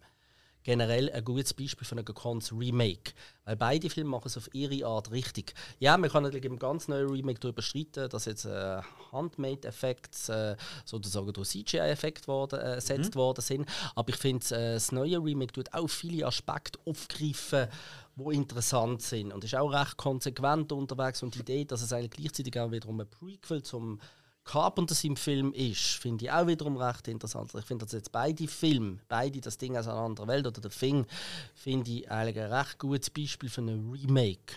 [0.65, 3.13] generell ein gutes Beispiel für ein gekonntes Remake.
[3.45, 5.55] Weil beide Filme machen es auf ihre Art richtig.
[5.81, 8.81] Ja, man kann natürlich im ganz neuen Remake darüber streiten, dass jetzt äh,
[9.11, 13.69] Handmade-Effekte äh, sozusagen durch CGI-Effekte worden, äh, ersetzt worden sind.
[13.97, 17.67] Aber ich finde, äh, das neue Remake tut auch viele Aspekte aufgreifen,
[18.15, 19.33] wo interessant sind.
[19.33, 21.23] Und ist auch recht konsequent unterwegs.
[21.23, 23.99] Und die Idee, dass es eigentlich gleichzeitig auch wiederum ein Prequel zum
[24.45, 27.45] Carpenter im Film ist, finde ich auch wiederum recht interessant.
[27.45, 30.61] Also Ich finde, dass jetzt beide Filme, beide das Ding aus einer anderen Welt oder
[30.61, 31.07] der Thing,
[31.55, 34.57] finde ich eigentlich ein recht gutes Beispiel für ein Remake.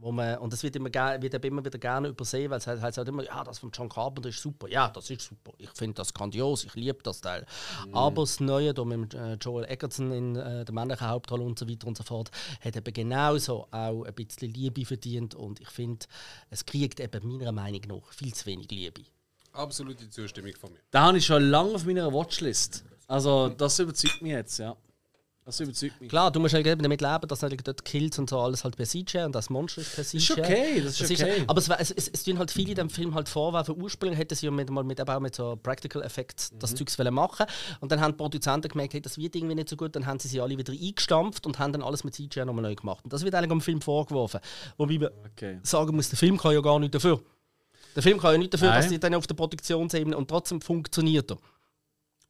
[0.00, 3.08] Wo man, und das wird immer, wird immer wieder gerne übersehen, weil es heißt, halt
[3.08, 4.66] immer, ja, das von John Carpenter ist super.
[4.66, 5.52] Ja, das ist super.
[5.58, 7.44] Ich finde das grandios, ich liebe das Teil.
[7.92, 11.68] Aber das Neue, da mit äh, Joel Eggerton in äh, der männlichen Hauptrolle und so
[11.68, 12.30] weiter und so fort,
[12.64, 15.34] hat eben genauso auch ein bisschen Liebe verdient.
[15.34, 16.06] Und ich finde,
[16.48, 19.02] es kriegt eben meiner Meinung nach viel zu wenig Liebe.
[19.52, 20.78] Absolute Zustimmung von mir.
[20.90, 22.84] Da habe ich schon lange auf meiner Watchlist.
[23.06, 24.76] Also, das überzeugt mich jetzt, ja.
[25.50, 26.08] Das überzeugt mich.
[26.08, 28.86] Klar, du musst halt damit leben, dass natürlich dort Kills und so alles halt per
[28.86, 30.16] CGI und das Monster ist per CGI.
[30.18, 31.44] ist okay, das ist okay.
[31.46, 34.34] aber es, es, es, es tun halt viele in dem Film halt vorwerfen, ursprünglich hätten
[34.34, 36.58] sie ja mit, mal mit, auch mit so Practical Effects Mhm.
[36.60, 37.46] das Zeugs wollen machen
[37.80, 40.18] und dann haben die Produzenten gemerkt, hey, das wird irgendwie nicht so gut, dann haben
[40.18, 43.04] sie sie alle wieder eingestampft und haben dann alles mit CGI nochmal neu gemacht.
[43.04, 44.40] Und das wird eigentlich am Film vorgeworfen.
[44.76, 45.58] Wobei man Okay.
[45.62, 47.20] sagen muss, der Film kann ja gar nicht dafür.
[47.96, 48.80] Der Film kann ja nicht dafür, Nein.
[48.82, 51.38] dass die dann auf der Produktionsebene und trotzdem funktioniert er.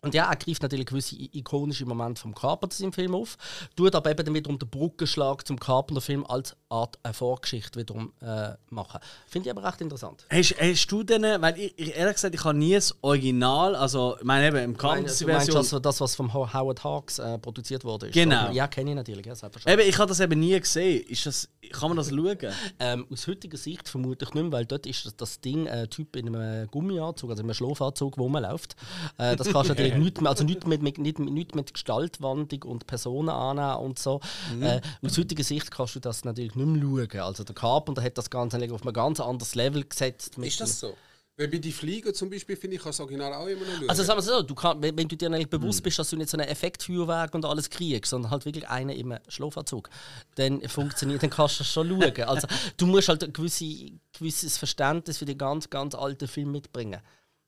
[0.03, 3.37] Und ja, er greift natürlich gewisse ikonische Momente vom Carpenter im Film auf,
[3.77, 8.99] tut aber eben wiederum den Brückenschlag zum Carpenter-Film als Art eine Vorgeschichte wiederum äh, machen.
[9.27, 10.25] Finde ich aber recht interessant.
[10.31, 14.17] Hast, hast du denn, weil ich, ich ehrlich gesagt, ich habe nie das Original, also
[14.19, 15.55] ich meine eben im Carpenter-Version.
[15.57, 18.07] das, das, was vom Ho- Howard Hawks äh, produziert wurde?
[18.07, 18.45] Ist, Genau.
[18.45, 18.53] oder?
[18.53, 19.85] Ja, kenne ich natürlich, ja, selbstverständlich.
[19.87, 21.05] Eben, ich habe das eben nie gesehen.
[21.09, 22.39] Ist das, kann man das schauen?
[22.79, 25.91] Ähm, aus heutiger Sicht vermute ich nicht mehr, weil dort ist das, das Ding ein
[25.91, 28.77] Typ in einem Gummianzug, also in einem Schlafanzug, wo man läuft.
[29.19, 32.63] Äh, das kannst du natürlich nicht mehr, also nicht mit, mit, nicht, nicht mit Gestaltwandlung
[32.63, 34.21] und Personen annehmen und so.
[34.61, 37.21] Äh, aus heutiger Sicht kannst du das natürlich nicht mehr schauen.
[37.21, 40.39] Also der Carpenter hat das Ganze auf ein ganz anderes Level gesetzt.
[40.39, 40.95] Ist das so?
[41.41, 43.89] Weil bei die Flieger zum Beispiel finde ich, kann das Original auch immer noch schauen.
[43.89, 46.17] Also sagen wir so, du kann, wenn, wenn du dir eigentlich bewusst bist, dass du
[46.19, 49.89] nicht so einen Effektfeuerwerk und alles kriegst, sondern halt wirklich einen im Schlafanzug,
[50.35, 52.29] dann funktioniert, dann kannst du das schon schauen.
[52.29, 52.47] Also
[52.77, 53.65] du musst halt ein gewisse,
[54.13, 57.01] gewisses Verständnis für die ganz, ganz alten Film mitbringen.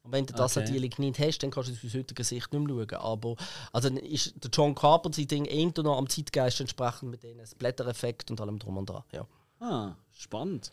[0.04, 0.64] Und wenn du das Okay.
[0.66, 3.00] natürlich nicht hast, dann kannst du es aus heutiger Sicht nicht mehr schauen.
[3.00, 3.36] Aber
[3.72, 8.30] also ist der John Carpenter sein Ding eher noch am Zeitgeist entsprechend mit den Splatter-Effekt
[8.30, 9.04] und allem drum und dran.
[9.12, 9.26] Ja.
[9.60, 10.72] Ah, spannend.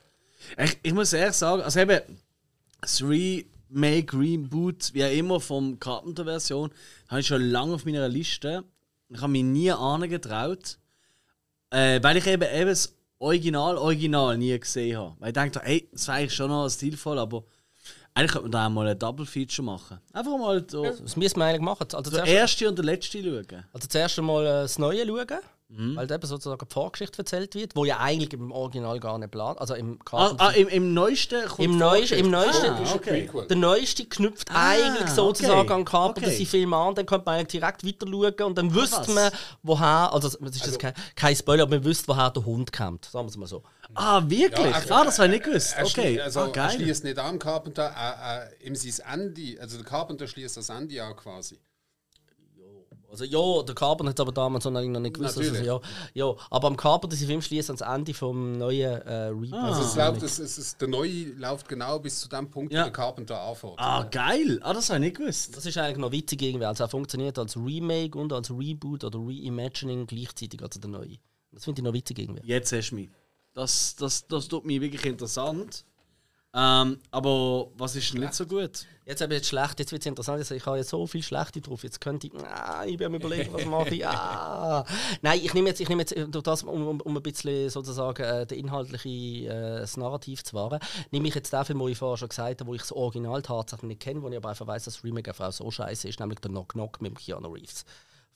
[0.58, 2.02] Ich, ich muss ehrlich sagen, also eben
[2.82, 6.72] das Remake, Reboot, wie auch immer vom Carpenter-Version,
[7.10, 8.64] habe ich schon lange auf meiner Liste.
[9.10, 10.80] Ich habe mich nie angetraut,
[11.72, 15.16] äh, weil ich eben, eben das Original, Original nie gesehen habe.
[15.20, 17.44] Weil ich dachte, ey, das wäre eigentlich schon noch stilvoll, aber
[18.14, 19.99] eigentlich könnte man da auch mal ein Double Feature machen.
[20.14, 21.88] Einfach mal so, Das müssen wir eigentlich machen.
[21.94, 23.65] Also der zuerst, erste und der letzte schauen.
[23.73, 25.40] also zuerst einmal äh, das Neue schauen.
[25.72, 29.30] Weil da eben sozusagen die Vorgeschichte erzählt wird, wo ja eigentlich im Original gar nicht
[29.30, 29.61] plant.
[29.61, 33.30] Also im Ah, ah, im, im neuesten kommt Im die neuesten, im neuesten, Ah, okay.
[33.48, 35.73] Der neueste knüpft Ah, eigentlich sozusagen okay.
[35.73, 36.38] an Carpenter Okay.
[36.38, 39.07] seinen Film an, dann könnte man eigentlich direkt weiter schauen und dann wüsste was.
[39.10, 39.31] man,
[39.61, 43.06] woher, also es ist jetzt kein, kein Spoiler, aber man wüsste, woher der Hund kommt,
[43.06, 43.61] sagen wir es mal so.
[43.95, 44.52] Ah, wirklich?
[44.72, 45.74] Ja, er- ah, das habe ich nicht gewusst.
[45.76, 46.72] Er Okay, schlie- also ah, er geil.
[46.72, 48.14] schließt nicht an Carpenter, er,
[48.52, 51.60] er, ihm sein Andy, also der Carpenter schließt das Andy an quasi.
[53.11, 55.66] Also ja, der Carpenter hat aber damals noch nicht noch nicht gewusst, Natürlich.
[55.66, 55.80] ja,
[56.14, 59.53] ja, aber am Carpenter sein Film schließt ans Ende vom neuen äh, Reboot.
[59.53, 59.86] Also Ah.
[59.86, 62.82] es läuft, es, es ist, der neue läuft genau bis zu dem Punkt, Ja.
[62.82, 63.74] wo der Carpenter anfängt.
[63.80, 64.60] Ah, geil.
[64.61, 65.57] Ah, das habe ich nicht gewusst.
[65.57, 66.66] Das ist eigentlich noch witzig irgendwie.
[66.68, 71.18] Also er funktioniert als Remake und als Reboot oder Reimagining gleichzeitig, also der neue.
[71.52, 72.45] Das finde ich noch witzig irgendwie.
[72.45, 73.10] Jetzt hast du mich.
[73.54, 75.86] Das, das, das tut mich wirklich interessant.
[76.52, 78.88] Ähm, aber was ist denn nicht so gut?
[79.06, 80.40] Jetzt habe ich jetzt schlecht, jetzt wird es interessant.
[80.40, 81.84] Also ich habe jetzt so viel Schlechte drauf.
[81.84, 82.34] Jetzt könnte ich.
[82.44, 84.06] Ah, ich bin am überlegen, was mache ich.
[84.08, 84.84] Ah.
[85.22, 88.24] Nein, ich nehme jetzt, ich nehme jetzt durch das, um, um, um ein bisschen sozusagen
[88.24, 90.80] äh, den inhaltliche, äh, das Narrativ zu wahren,
[91.12, 93.42] nehme ich jetzt den Film, wo ich vorher schon gesagt habe, wo ich das Original
[93.44, 96.08] tatsächlich nicht kenne, wo ich aber einfach weiß, dass das Remake einfach auch so scheiße
[96.08, 97.86] ist, nämlich der Knock Knock mit Keanu Reeves.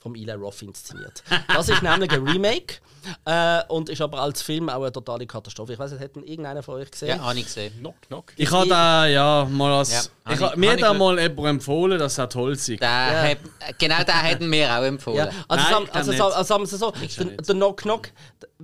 [0.04, 1.24] Vom Eli Roth inszeniert.
[1.48, 2.76] Das ist nämlich ein Remake
[3.24, 5.72] äh, und ist aber als Film auch eine totale Katastrophe.
[5.74, 7.08] Ich weiß nicht, hätten irgendeiner von euch gesehen?
[7.08, 7.74] Ja, habe ich gesehen.
[7.80, 8.34] Knock, knock.
[8.36, 10.10] Ich habe da ja mal als.
[10.26, 12.76] Ja, ich, ich- mir da mal jemand empfohlen, dass er toll sei.
[12.76, 13.38] Der hat,
[13.80, 15.20] genau den hätten wir auch empfohlen.
[15.20, 18.10] Ja, also, Nein, also, also sagen wir es so, der, der Knock Knock,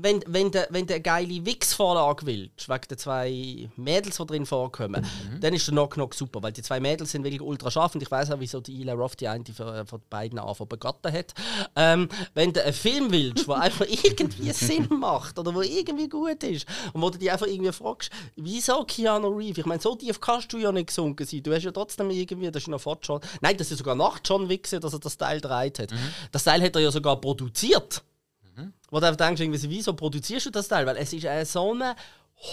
[0.04, 5.02] wenn, wenn der, wenn der geile Wix-Vorlage willst, wegen den zwei Mädels, die drin vorkommen,
[5.34, 5.40] Mhm.
[5.42, 8.02] dann ist der Knock Knock super, weil die zwei Mädels sind wirklich ultra scharf und
[8.02, 11.34] ich weiß auch, wieso die Ila Roth die eine von, von beiden Anfang begatten hat.
[11.76, 16.44] Ähm, wenn du einen Film willst, der einfach irgendwie Sinn macht oder wo irgendwie gut
[16.44, 19.58] ist und wo du dich einfach irgendwie fragst, wieso Keanu Reeves?
[19.60, 21.44] Ich meine, so tief kannst du ja nicht gesunken sein.
[21.44, 24.20] Du hast ja trotzdem irgendwie, das ist noch vor John, nein, das ist sogar nach
[24.24, 25.90] John Wick, dass er das Teil gedreht hat.
[26.32, 28.04] Das Teil hat er ja sogar produziert.
[28.90, 30.86] Wo du einfach denkst, irgendwie, wieso produzierst du das Teil?
[30.86, 31.96] Weil es ist ein so ein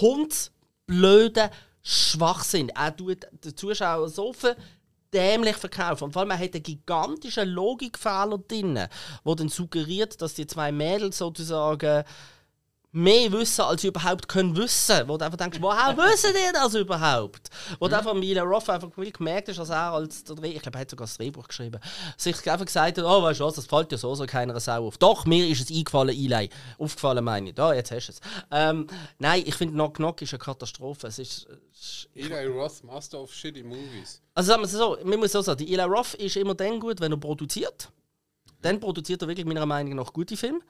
[0.00, 1.50] hundsblöder
[1.82, 2.70] Schwachsinn.
[2.70, 4.34] Er tut den Zuschauer so
[5.12, 6.04] dämlich verkaufen.
[6.04, 8.90] Und vor allem, er hat einen gigantischen Logikfehler drin, der
[9.24, 12.04] dann suggeriert, dass die zwei Mädels sozusagen
[12.96, 15.06] mehr wissen, als sie überhaupt können wissen.
[15.06, 17.50] Wo du einfach denkst, woher wissen die das überhaupt?
[17.78, 20.62] Wo du einfach Mila Roth einfach wirklich gemerkt hast, dass er als der Dreh, ich
[20.62, 21.78] glaube, er hat sogar das Drehbuch geschrieben,
[22.16, 24.86] sich einfach gesagt hat, oh, weißt du was, das fällt ja so, so keiner Sau
[24.86, 24.96] auf.
[24.96, 26.48] Doch, mir ist es eingefallen, Eli.
[26.78, 27.54] Aufgefallen meine ich.
[27.54, 28.20] Da, jetzt hast du es.
[28.50, 28.86] Ähm,
[29.18, 31.08] nein, ich finde, Knock Knock ist eine Katastrophe.
[31.08, 34.22] Es ist, es ist Eli Roth, Master of Shitty Movies.
[34.34, 36.80] also sagen wir es so, man muss so sagen, die Eli Roth ist immer dann
[36.80, 37.90] gut, wenn er produziert.
[38.62, 40.60] Dann produziert er wirklich meiner Meinung nach gute Filme.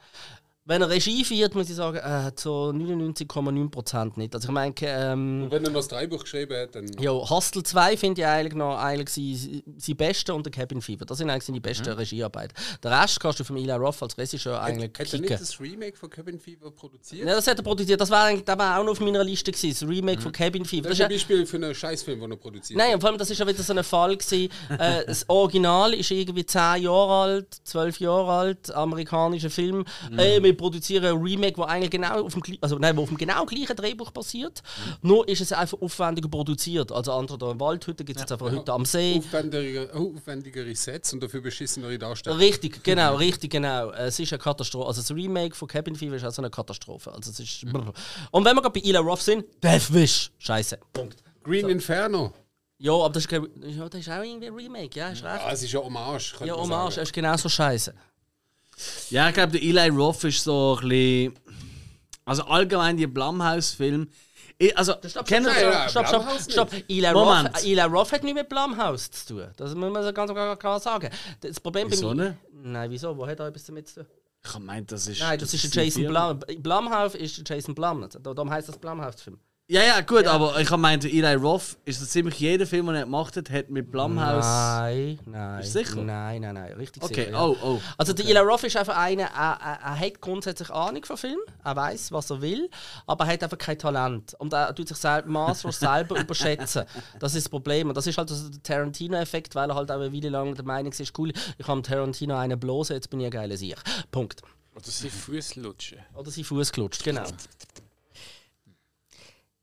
[0.68, 4.34] Wenn er Regie führt, muss ich sagen, äh, zu 99,9% nicht.
[4.34, 6.86] Also ich meine, ähm, Und wenn er noch das Drehbuch geschrieben hat, dann.
[6.98, 11.04] ja, Hostel 2 finde ich eigentlich noch eigentlich sein, sein Beste und der Cabin Fever.
[11.04, 12.54] Das sind eigentlich seine besten Regiearbeiten.
[12.82, 15.38] Den Rest kannst du von Eli Roth als Regisseur eigentlich Hat er nicht kicken.
[15.38, 17.26] das Remake von Cabin Fever produziert?
[17.28, 18.00] Ja, das hat er produziert.
[18.00, 20.64] Das war, eigentlich, das war auch noch auf meiner Liste gewesen, das Remake von Cabin
[20.64, 20.88] Fever.
[20.88, 23.18] Das Das ist ein Beispiel für einen Scheißfilm, den er produziert Nein, und vor allem,
[23.18, 24.50] das ist ja wieder so ein Fall gewesen.
[24.78, 29.84] Äh, das Original ist irgendwie 10 Jahre alt, 12 Jahre alt, amerikanischer Film.
[30.16, 33.16] Äh, wir produzieren ein Remake, das eigentlich genau auf dem, also, nein, wo auf dem
[33.18, 34.62] genau gleichen Drehbuch basiert.
[35.02, 36.90] Nur ist es einfach aufwendiger produziert.
[36.92, 39.16] Also andere da im Waldhütte gibt es jetzt einfach eine Hütte am See.
[39.18, 42.38] Aufwendigere, aufwendigere Sets und dafür beschissenere Darsteller.
[42.38, 43.90] Richtig, genau, richtig, genau.
[43.90, 44.86] Es ist eine Katastrophe.
[44.88, 47.12] Also das Remake von Cabin Fever ist auch so eine Katastrophe.
[47.12, 50.30] Also es ist Und wenn wir gerade bei Eli Roth sind, Death Wish.
[50.38, 50.78] Scheiße.
[50.92, 51.22] Punkt.
[51.42, 52.32] Green Inferno.
[52.78, 55.40] Ja, aber das ist, kein- ja, das ist auch irgendwie ein Remake, ja, ist recht.
[55.42, 56.34] Ah, es ist ja Hommage.
[56.44, 57.02] Ja, Hommage, sagen.
[57.04, 57.94] ist genauso scheiße.
[59.10, 61.34] Ja, ich glaube, der Eli Roth ist so ein bisschen.
[62.24, 64.06] Also allgemein die Blumhouse-Filme.
[64.58, 66.72] Ich- Also, Stopp, kennt stopp, stopp, stopp, stopp, stopp.
[66.88, 67.54] Eli Moment.
[67.56, 69.48] Roth, Eli Roth hat nichts mit Blumhouse zu tun.
[69.56, 71.10] Das muss man so ganz klar klar sagen.
[71.40, 72.24] Das Problem Wieso bei mir.
[72.30, 72.36] nicht?
[72.52, 73.16] Nein, wieso?
[73.16, 74.06] Wo hat er etwas damit zu tun?
[74.44, 75.20] Ich habe gemeint, das ist.
[75.20, 76.40] Nein, das ist der Jason Blum.
[76.62, 78.08] Blumhouse ist Jason Blum.
[78.22, 79.38] Darum heißt das Blumhouse-Film.
[79.68, 83.02] Ja, ja, gut, aber ich der Eli Roth ist so ziemlich jeder Film, den er
[83.02, 84.44] gemacht hat, hat mit Blumhouse.
[84.44, 85.58] Nein, nein.
[85.58, 86.02] Bist du sicher?
[86.04, 86.72] Nein, nein, nein.
[86.74, 87.30] Richtig Okay, sicher.
[87.32, 87.44] ja.
[87.44, 87.80] oh, oh.
[87.98, 91.40] Also der Eli Roth ist einfach einer, er, er, er hat grundsätzlich Ahnung von Film,
[91.64, 92.70] er weiß, was er will,
[93.08, 94.34] aber er hat einfach kein Talent.
[94.38, 96.84] Und er tut sich sel maßlos selber überschätzen.
[97.18, 97.88] Das ist das Problem.
[97.88, 100.64] Und das ist halt also der Tarantino-Effekt, weil er halt auch eine Weile lang der
[100.64, 103.78] Meinung ist, cool, ich habe Tarantino einen bloßen, jetzt bin ich ein geiler Sieg.
[104.12, 104.42] Punkt.
[104.76, 105.98] Oder sie Fuß lutschen.
[106.14, 107.24] Oder sein Fuß gelutscht, genau.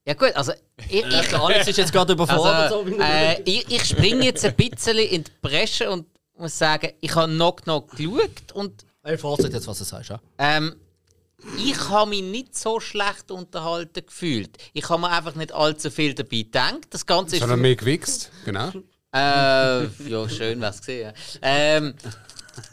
[0.05, 0.53] Ja gut, also
[0.89, 2.71] ich, ich, Alex ist jetzt gerade überfordert.
[2.71, 6.07] also, so wie äh, ich, ich springe jetzt ein bisschen in die Bresche und
[6.38, 10.11] muss sagen, ich habe Knock Knock geschaut und Hey, Fazit jetzt, was du sagst.
[10.11, 10.19] Ja?
[10.38, 10.75] ähm,
[11.57, 14.57] ich habe mich nicht so schlecht unterhalten gefühlt.
[14.71, 16.88] Ich habe mir einfach nicht allzu viel dabei gedacht.
[16.89, 18.71] Das Ganze ist Sondern mehr gewichst, genau.
[19.13, 21.13] Äh, ja, schön was gesehen.
[21.41, 21.95] Ähm,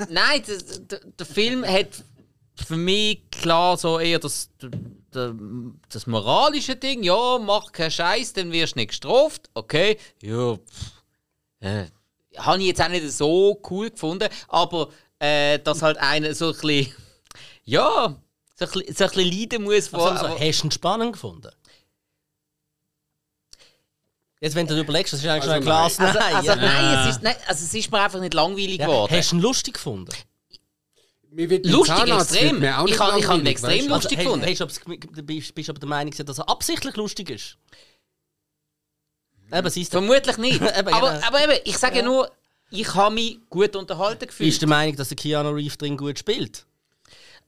[0.08, 1.88] nein, der, der, der Film hat
[2.54, 4.50] für mich klar so eher das,
[5.10, 5.32] das,
[5.88, 7.02] das moralische Ding.
[7.02, 9.48] Ja, mach keinen Scheiß, dann wirst du nicht gestraft.
[9.54, 10.56] Okay, ja.
[10.56, 10.92] pff,
[11.60, 11.86] Äh,
[12.38, 14.88] habe ich jetzt auch nicht so cool gefunden, aber
[15.18, 16.94] äh, dass halt einer so ein bisschen.
[17.64, 18.16] Ja,
[18.58, 20.10] so ein bisschen, so ein bisschen leiden muss vor.
[20.10, 21.50] Also, also, hast du ihn spannend gefunden?
[24.40, 26.34] Jetzt, wenn du dir überlegst, das ist eigentlich Also schon ein Glas also, Nein.
[26.34, 26.56] also, ja.
[26.56, 29.14] nein, es ist, nein, also es ist mir einfach nicht langweilig Ja, geworden.
[29.14, 30.10] Hast du ihn lustig gefunden?
[31.32, 32.50] Mir wird mein Lustig, extrem.
[32.50, 34.46] wird mir auch Ich nicht habe- ich habe ihn extrem weißt lustig Also, gefunden.
[35.14, 37.56] du- bist, du aber der Meinung, dass er absichtlich lustig ist?
[39.52, 39.98] Eben, siehst du.
[39.98, 40.60] Vermutlich nicht.
[40.76, 41.06] Aber, genau.
[41.26, 42.30] aber eben, ich sage ja nur,
[42.70, 44.46] ich habe mich gut unterhalten gefühlt.
[44.48, 46.64] Bist du der Meinung, dass der Keanu Reeves drin gut spielt?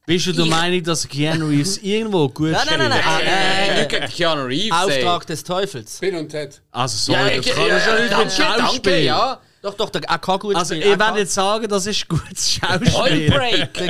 [0.05, 3.05] Bist du der Ich- Meinung, dass Keanu Reeves irgendwo gut Nein, nein, nein, spielt?
[3.05, 3.69] nein.
[3.69, 4.71] Äh, Nicht gegen Keanu Reeves.
[4.77, 5.99] Auftrag des Teufels.
[5.99, 6.61] Bill und Ted.
[6.71, 7.17] Also ey.
[7.17, 8.99] sorry, Ja, das kann ja schon nicht mit danke, danke, Schauspiel.
[8.99, 9.41] ja.
[9.63, 13.31] Doch, doch, der, er gut Also ich Er werde jetzt sagen, das ist gutes Schauspiel.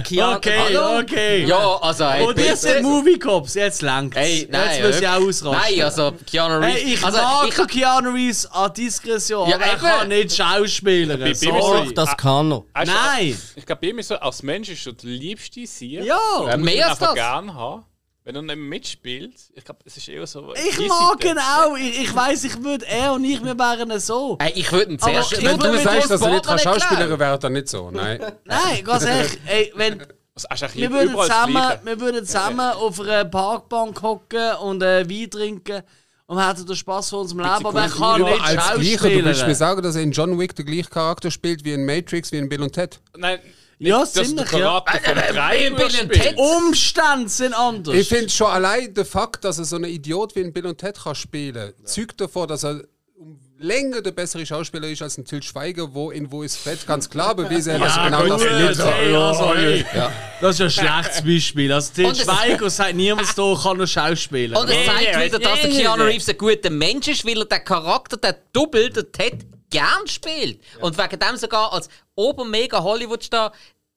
[0.03, 1.45] Keanu, Okay, okay.
[1.45, 2.05] Ja, also.
[2.05, 5.51] Hey, Und ihr seid Movie Cops, jetzt langt Hey, nein, Jetzt muss ich auch ausrasten.
[5.75, 6.75] Nein, also Keanu Reeves.
[6.83, 9.81] Hey, ich also, mag ich, Keanu Reeves an Diskretion, Ja, aber er eben.
[9.81, 10.31] kann nicht
[11.41, 11.93] mir Doch, Sorry.
[11.95, 12.63] das kann er.
[12.85, 13.41] Nein.
[13.55, 16.03] Ich glaube, bei ist so, als Mensch ist er der liebste Sieg.
[16.03, 16.55] Ja.
[16.55, 17.15] Mehr als einfach das.
[17.15, 17.83] gerne haben.
[18.25, 20.53] Wenn er nicht mitspielt, ich glaube, es ist eher so.
[20.55, 21.75] Ich mag ihn auch.
[21.77, 24.37] Ich, ich weiss, ich würde, er und ich, wir wären so.
[24.41, 25.31] Hey, ich würde ihn Aber zuerst.
[25.33, 27.19] wenn ich Wenn würde du sagst, dass er nicht Partner Schauspieler erklären.
[27.19, 27.91] wäre, dann nicht so.
[27.91, 28.19] Nein.
[28.45, 29.37] Nein, ganz ehrlich.
[29.45, 30.01] Ey, wenn,
[30.49, 35.83] Also, wir, würden zusammen, wir würden zusammen auf einer Parkbank hocken und äh, Wein trinken
[36.25, 39.15] und hätten den Spaß von unserem Leben, aber er kann Ja, nicht als Gleicher, du
[39.15, 39.55] willst mir Schauspieler.
[39.55, 42.47] sagen, dass er in John Wick den gleichen Charakter spielt wie in Matrix, wie in
[42.47, 43.01] Bill und Ted?
[43.17, 43.39] Nein,
[43.85, 44.65] Ja, nicht, dass ziemlich, der ja.
[44.81, 46.11] Charakter von drei Bill und.
[46.11, 46.37] Ted.
[46.37, 47.95] Umstände sind anders.
[47.95, 50.77] Ich finde schon allein der Fakt, dass er so ein Idiot wie in Bill und
[50.77, 52.81] Ted kann spielen, zeugt davon, dass er
[53.15, 56.85] um länger der bessere Schauspieler ist als ein Til Schweiger, wo in Wo ist Fett
[56.85, 58.93] ganz klar bewiesen hat, dass er genau das nicht hat.
[58.95, 59.85] hey, also, hey.
[60.41, 61.71] Das ist ein schlechtes Beispiel.
[61.71, 64.59] Also, Til Und es- Schweiger sagt niemand da, kann er Schauspieler.
[64.59, 67.63] Und es zeigt wieder, dass der Keanu Reeves ein guter Mensch ist, weil er den
[67.63, 70.61] Charakter, den Double, den Ted, gern spielt.
[70.81, 73.51] Und wegen dem sogar als obermega Hollywood-Star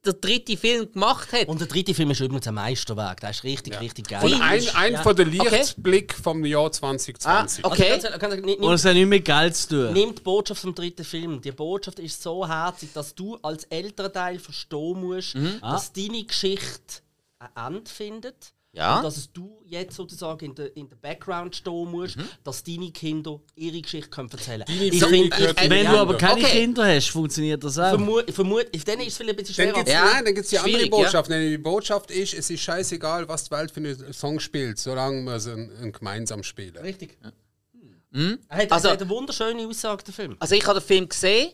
[0.04, 1.48] der dritte Film gemacht hat.
[1.48, 3.20] Und der dritte Film ist übrigens ein Meisterwerk.
[3.20, 4.24] Der ist richtig, richtig geil.
[4.24, 5.02] Und ein, ein Ja.
[5.02, 7.64] von den Lichtblick vom Jahr 2020.
[7.64, 7.90] Ah, okay.
[7.90, 9.92] Also, ganz- ganz- nimm- Und es hat nicht mit Geld zu tun.
[9.94, 11.40] Nimm die Botschaft vom dritten Film.
[11.40, 17.00] Die Botschaft ist so herzig, dass du als älterer Teil verstehen musst, dass deine Geschichte
[17.40, 18.52] ein Ende findet.
[18.76, 18.98] Ja.
[18.98, 22.92] Und dass es du jetzt sozusagen in der, in der Background stehen musst, dass deine
[22.92, 24.80] Kinder ihre Geschichte können erzählen können.
[24.82, 25.92] Ich ich, Wenn Ja.
[25.92, 26.60] du aber keine Okay.
[26.60, 27.88] Kinder hast, funktioniert das auch.
[27.88, 30.22] vermute, vermute, dann ist es vielleicht ein bisschen Dann schwerer.
[30.24, 31.30] gibt es Ja, die andere Botschaft.
[31.30, 35.22] Nämlich Die Botschaft ist, es ist scheißegal, was die Welt für einen Song spielt, solange
[35.24, 36.76] wir sie einen gemeinsam spielen.
[36.76, 37.16] Richtig.
[38.12, 40.36] Er hat, Also- er hat eine wunderschöne Aussage, der Film.
[40.38, 41.50] Also ich habe den Film gesehen.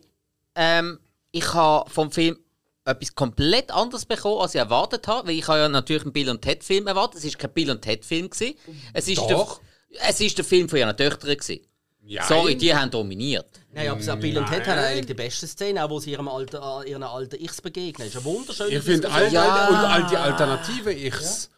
[0.55, 0.99] Ähm,
[1.31, 2.36] ich habe vom Film
[2.85, 5.29] etwas komplett anderes bekommen, als ich erwartet habe.
[5.29, 7.25] Weil ich habe ja natürlich einen Bill und Ted Film erwartet.
[7.25, 8.57] Es war kein Bill und Ted Film gewesen.
[8.93, 9.61] Es ist Doch.
[9.91, 11.61] Der, es ist der Film von ihren Töchtern gewesen.
[12.05, 12.25] Ja.
[12.25, 13.47] Sorry, die haben dominiert.
[13.73, 16.29] Nein, aber so Bill und Ted haben eigentlich die beste Szene, auch wo sie ihrem
[16.29, 18.09] alten, äh, ihren alten Ichs begegnen.
[18.09, 19.33] Das ist eine wunderschöne Ich finde all.
[19.33, 19.43] Ja.
[19.43, 21.51] all, und all die alternative Ichs,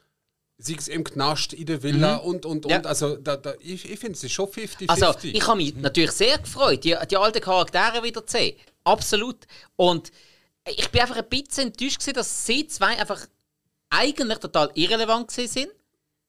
[0.58, 2.70] sei es im Knast, in der Villa und, und, und.
[2.70, 2.82] Ja.
[2.82, 4.88] Also, da, da, ich, ich finde, es ist schon 50-50.
[4.88, 8.56] Also, ich habe mich natürlich sehr gefreut, die, die alten Charaktere wieder zu sehen.
[8.84, 9.38] Absolut.
[9.76, 10.12] Und
[10.66, 13.26] ich bin einfach ein bisschen enttäuscht, gewesen, dass sie zwei einfach
[13.90, 15.68] eigentlich total irrelevant gewesen sind.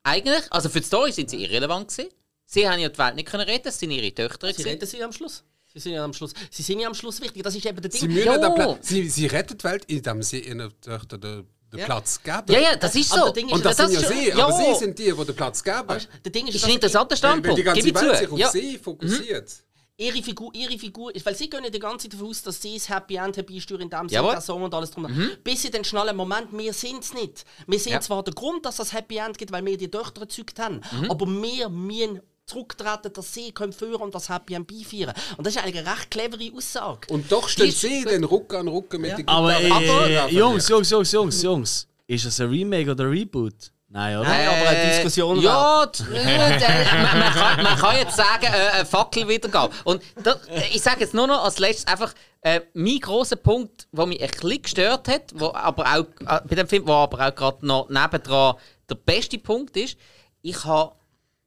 [0.03, 2.09] Eigentlich, also für die Story sind sie irrelevant gewesen.
[2.45, 4.53] Sie haben ja die Welt nicht können retten, es sind ihre Töchter.
[4.53, 5.43] Sie retten sie am Schluss.
[5.73, 7.43] Sie sind ja am Schluss, sie sind ja am Schluss wichtig.
[7.43, 7.99] Das ist eben der Ding.
[7.99, 8.77] sie, müssen Ja.
[8.81, 11.85] sie, sie retten die Welt, indem sie ihren Töchtern den, den Ja.
[11.85, 12.43] Platz geben.
[12.49, 13.33] Ja, ja, das ist so.
[13.33, 14.45] ist- Und das, Das sind ja sie, ja.
[14.45, 15.87] aber sie sind die, die den Platz geben.
[16.23, 18.33] der Ding ist, ist ein interessanter Weil, weil Standpunkt, die ganze Welt sich zu.
[18.33, 18.49] auf Ja.
[18.51, 19.51] sie fokussiert.
[19.97, 22.73] Ihre Figur, ihre Figur, weil sie gehen ja die ganze Zeit davon aus, dass sie
[22.75, 24.33] das Happy End herbeisteuern, indem sie Jawohl.
[24.33, 25.07] den Song und alles drum.
[25.43, 27.45] Bis sie dann schnell einen Moment, wir sind es nicht.
[27.67, 28.01] Wir sind Ja.
[28.01, 31.25] zwar der Grund, dass das Happy End gibt, weil wir die Töchter erzeugt haben, aber
[31.27, 35.13] wir müssen zurücktreten, dass sie können führen und das Happy End beifeiern.
[35.37, 37.11] Und das ist eigentlich eine recht clevere Aussage.
[37.11, 40.29] Und doch stehen ist- sie den Rücken an Rücken mit den Aber, äh, Gitarren.
[40.35, 41.87] Jungs, Jungs, Jungs, Jungs, Jungs.
[42.07, 43.71] Ist es ein Remake oder ein Reboot?
[43.95, 44.27] Nein, oder?
[44.27, 48.17] Nein, aber eine Diskussion Äh, Ja, d- äh, d- man, man, kann, man kann jetzt
[48.17, 49.69] sagen, äh, eine Fackel wiedergeben.
[49.85, 50.35] Und da,
[50.73, 54.29] ich sage jetzt nur noch als letztes einfach, äh, mein grosser Punkt, der mich ein
[54.29, 57.87] bisschen gestört hat, wo aber auch, äh, bei dem Film, wo aber auch gerade noch
[57.89, 58.55] nebendran
[58.89, 59.97] der beste Punkt ist,
[60.41, 60.93] ich habe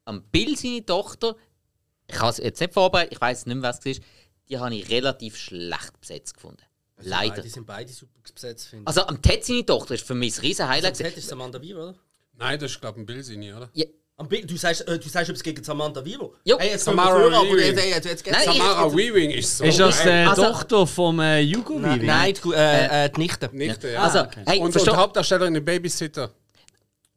[0.06, 1.36] am Bill seine Tochter,
[2.06, 4.04] ich habe es jetzt nicht vorbereitet, ich weiß nicht mehr, was es war,
[4.48, 6.62] die habe ich relativ schlecht besetzt gefunden.
[7.00, 7.42] Leider.
[7.42, 8.88] Die sind beide super besetzt, finde ich.
[8.88, 10.96] Also am Ted seine Tochter ist für mich ein riesen Highlight.
[10.96, 11.94] Ted ist Samantha Weaver, oder?
[12.38, 13.68] Nein, das ist, glaube ich, ein Bill, nicht, oder?
[13.74, 13.84] Ja,
[14.46, 16.34] Du sagst, äh, du sagst etwas gegen Samantha Vivo?
[16.44, 16.58] Jo.
[16.58, 17.76] Hey, jetzt Samara Weaving.
[17.88, 19.64] jetzt, jetzt, Nein, Samara Weaving ist so.
[19.64, 22.06] Ist das die Also- Tochter vom äh, Hugo Nein, Weaving?
[22.08, 23.48] nein die, äh, äh, die Nichte.
[23.52, 24.02] Nicht, ja.
[24.02, 26.32] Also, hey, und, und versteh- Hauptdarstellerin in Babysitter.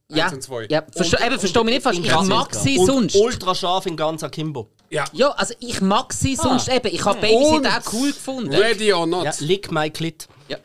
[0.09, 0.67] ja, eins und zwei.
[0.69, 1.97] ja, versteh, eben, versteh mich nicht falsch.
[1.97, 3.15] Ich mag sie Und sonst.
[3.15, 4.69] ultra scharf in ganz Akimbo.
[4.91, 5.05] Ja.
[5.13, 6.87] Ja, also ich mag sie sonst eben.
[6.93, 8.53] Ich habe Und- Babysitter auch cool gefunden.
[8.53, 9.23] Ready or not.
[9.25, 10.27] Ja, lick my clit.
[10.49, 10.57] Ja.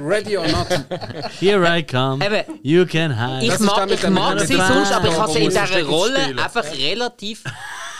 [0.00, 0.66] Ready or not.
[1.38, 2.24] Here I come.
[2.26, 2.58] Eben.
[2.62, 3.44] You can hide.
[3.46, 6.38] Ich Das mag, ich mag sie sonst, aber ich habe sie in dieser Rolle spielen?
[6.40, 7.44] einfach relativ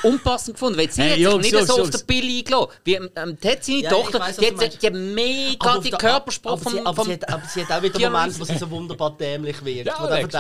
[0.03, 0.79] unpassend gefunden.
[0.79, 1.91] Weil sie Hey, hat Jungs, sich nicht Jungs, so auf Jungs.
[1.97, 2.69] den Bill eingelassen.
[2.85, 5.79] Wie ähm, ähm, die hat seine Ja, Tochter, weiss, die, hat, die hat mega Aber
[5.79, 7.83] auf die der- Körperspruch aber, vom, sie, aber, vom sie hat, aber sie hat auch
[7.83, 9.87] wieder Momente, wo sie so wunderbar dämlich wirkt.
[9.87, 10.35] Ja, Alex,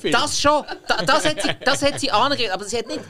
[0.00, 0.10] Filme?
[0.10, 0.64] Das schon.
[0.88, 3.00] Da, das, hat sie, das hat sie angegeben, aber sie hat nicht.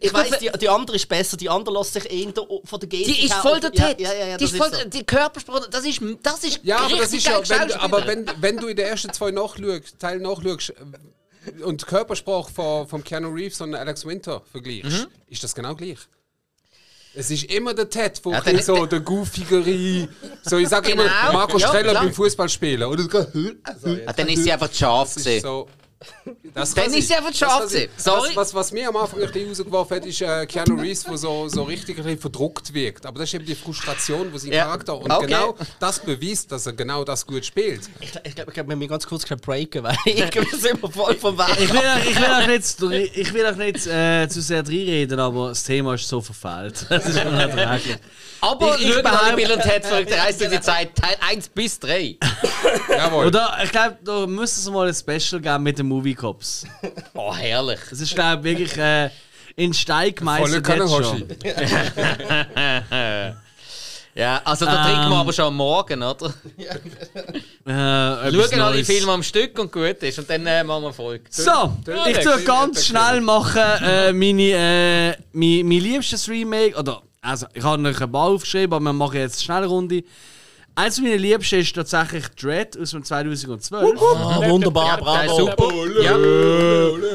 [0.00, 2.32] Ich weiss, glaube, die, die andere ist besser, die andere lässt sich eher
[2.64, 4.00] von der Gestik Die ist voll der ja, Ted.
[4.00, 4.76] ja, ja, ja, die das ist voll, so.
[4.76, 7.68] der- die Körperspruch, das ist, das ist Ja, aber das richtig ist ja, geil wenn,
[7.68, 12.52] du- aber wenn, wenn du in den ersten zwei nachschaust, Teil nachschaust äh, und Körpersprache
[12.52, 15.98] von, von Keanu Reeves und Alex Winter vergleichst, ist das genau gleich.
[17.14, 20.08] Es ist immer der Ted, wo Ja, so der Goofigere,
[20.44, 21.02] so ich sag Genau.
[21.02, 22.04] immer Marco Ja, Streller klar.
[22.04, 22.88] beim Fußballspielen.
[22.88, 23.04] Oder
[24.06, 25.42] Ah, dann ist sie einfach scharf ist gewesen.
[25.42, 25.68] so.
[26.54, 27.68] Das Dann kann ist sie einfach sein.
[27.68, 27.88] gewesen.
[27.96, 28.28] Sorry.
[28.30, 31.16] Was, was, was mir am Anfang ein bisschen rausgeworfen hat, ist äh, Keanu Reeves, der
[31.16, 33.06] so, so richtig ein bisschen verdruckt wirkt.
[33.06, 34.64] Aber das ist eben die Frustration, wo sein Ja.
[34.64, 34.96] Charakter.
[34.98, 35.26] Und Okay.
[35.26, 37.82] genau das beweist, dass er genau das gut spielt.
[38.00, 41.14] Ich, ich glaube, ich glaub, wir müssen ganz kurz breaken, weil ich bin immer voll
[41.16, 41.46] vom Weg.
[41.60, 45.18] Ich will, euch- ich will euch nicht, ich will euch nicht äh, zu sehr reinreden,
[45.20, 46.86] aber das Thema ist so verfehlt.
[46.88, 47.96] Das ist unerträglich.
[48.40, 51.78] Aber Ich- ich, behaupte- Bill und Ted verrückt Reise durch die Zeit, Teil 1 bis
[51.78, 52.16] 3.
[52.88, 53.26] Jawohl.
[53.26, 56.64] Oder ich glaube, da müsste es mal ein Special geben mit den Movie Cops.
[57.14, 57.80] Oh, herrlich.
[57.90, 59.10] Das ist, glaube ich, wirklich äh,
[59.56, 61.24] in Stein gemeißelt jetzt schon.
[64.14, 66.34] Ja, also da trinken wir aber schon am Morgen, oder?
[67.64, 68.86] Äh, etwas Schauen alle Neues.
[68.86, 71.24] Filme am Stück und gut ist und dann äh, machen wir Folge.
[71.30, 71.76] So,
[72.08, 76.76] ich tue ganz schnell machen äh, meine, äh, mein, mein liebstes Remake.
[76.76, 80.02] Oder, also, ich habe noch ein paar aufgeschrieben, aber wir machen jetzt schnell eine Runde.
[80.74, 84.00] Eins meiner liebsten ist tatsächlich Dread aus dem 2012.
[84.00, 85.36] Ah, wunderbar, bravo.
[85.36, 86.02] super.
[86.02, 86.14] Ja.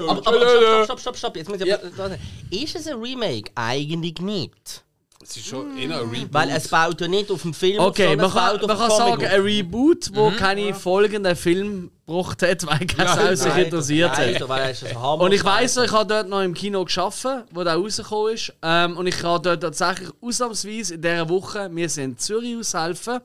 [0.10, 1.36] Aber, aber stopp, stopp, stopp, stopp.
[1.38, 2.18] Jetzt muss ich aber,
[2.52, 3.52] Ist es ein Remake?
[3.56, 4.84] Eigentlich nicht.
[5.30, 6.30] Es ist schon eher ein Reboot.
[6.34, 8.92] Weil es baut ja nicht auf dem Film, Okay, sondern man es kann, man kann
[8.92, 14.12] sagen, ein Reboot, wo keine folgenden Film gebracht hat, weil kein Sau sich Nein, interessiert
[14.12, 14.20] hat.
[14.20, 15.24] nein, weil es ist ein Hammer.
[15.24, 18.54] Und ich weiss, noch, ich habe dort noch im Kino geschafft, wo der rausgekommen ist.
[18.62, 23.20] Ähm, und ich kann dort tatsächlich ausnahmsweise in dieser Woche, wir sind in Zürich aushelfen.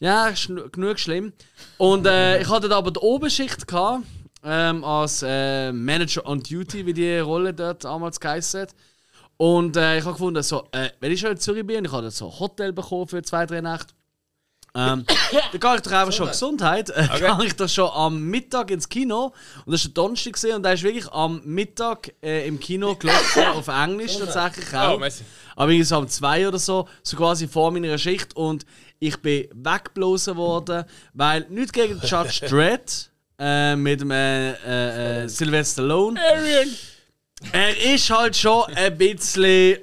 [0.00, 1.34] Ja, ist genug schlimm.
[1.76, 4.04] Und äh, ich hatte dort aber die Oberschicht gehabt,
[4.42, 8.70] ähm, als äh, Manager on Duty, wie die Rolle dort damals geheißen hat.
[9.42, 12.08] Und äh, ich habe gefunden, so, äh, wenn ich schon in Zürich bin, ich habe
[12.12, 13.92] so ein Hotel bekommen für zwei, drei Nächte.
[14.72, 15.04] Ähm,
[15.50, 16.90] dann gehe ich doch einfach schon Gesundheit.
[16.90, 19.32] Äh, gehe ich doch schon am Mittag ins Kino.
[19.66, 23.42] Und das war Donnerstag gewesen, und da ist wirklich am Mittag äh, im Kino gelaufen,
[23.56, 25.00] auf Englisch tatsächlich auch.
[25.00, 25.08] Oh.
[25.56, 28.36] Aber irgendwie so um zwei oder so, so quasi vor meiner Schicht.
[28.36, 28.64] Und
[29.00, 35.28] ich bin weggeblasen worden, weil nicht gegen Judge Dredd äh, mit dem äh, äh, äh,
[35.28, 36.20] Sylvester Stallone.
[37.52, 39.78] Er ist halt schon ein bisschen.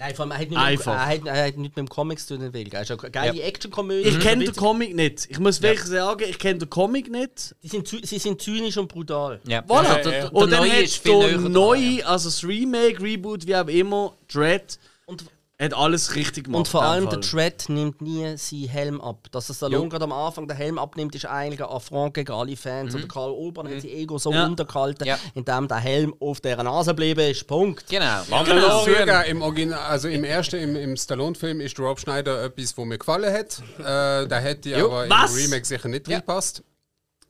[0.00, 2.24] Nein, vor allem, er hat nicht, mit, er hat, er hat nicht mit dem Comics
[2.26, 2.52] zu tun.
[2.52, 2.68] will.
[2.72, 4.08] Er ist eine geile Actionkomödie.
[4.08, 5.26] Ich kenne den Comic nicht.
[5.28, 7.56] Ich muss wirklich sagen, ich kenne den Comic nicht.
[7.64, 9.40] Die sind, zy- sie sind zynisch und brutal.
[9.48, 9.60] Ja.
[9.62, 9.86] Voilà.
[9.96, 12.44] Also, der, der Und dann neue hat ist viel der näher dran, neue, also das
[12.44, 15.24] Remake, Reboot, wie auch immer, Dread, Und,
[15.60, 16.58] hat alles richtig gemacht.
[16.60, 17.18] und vor allem der.
[17.18, 19.26] Dread nimmt nie seinen Helm ab.
[19.32, 22.56] Dass der Stallone gerade am Anfang den Helm abnimmt, ist eigentlich ein Affront gegen alle
[22.56, 22.94] Fans.
[22.94, 24.46] Und der Karl Urban hat sein Ego so Ja.
[24.46, 25.18] untergehalten, Ja.
[25.34, 27.46] indem der Helm auf der Nase geblieben ist.
[27.46, 27.88] Punkt.
[27.88, 28.20] Genau.
[28.30, 32.84] Auch zugeben, im, Original, also im ersten, im, im Stallone-Film ist Rob Schneider etwas, was
[32.84, 33.60] mir gefallen hat.
[33.78, 36.62] Äh, da hätte aber im Remake sicher nicht reinpasst.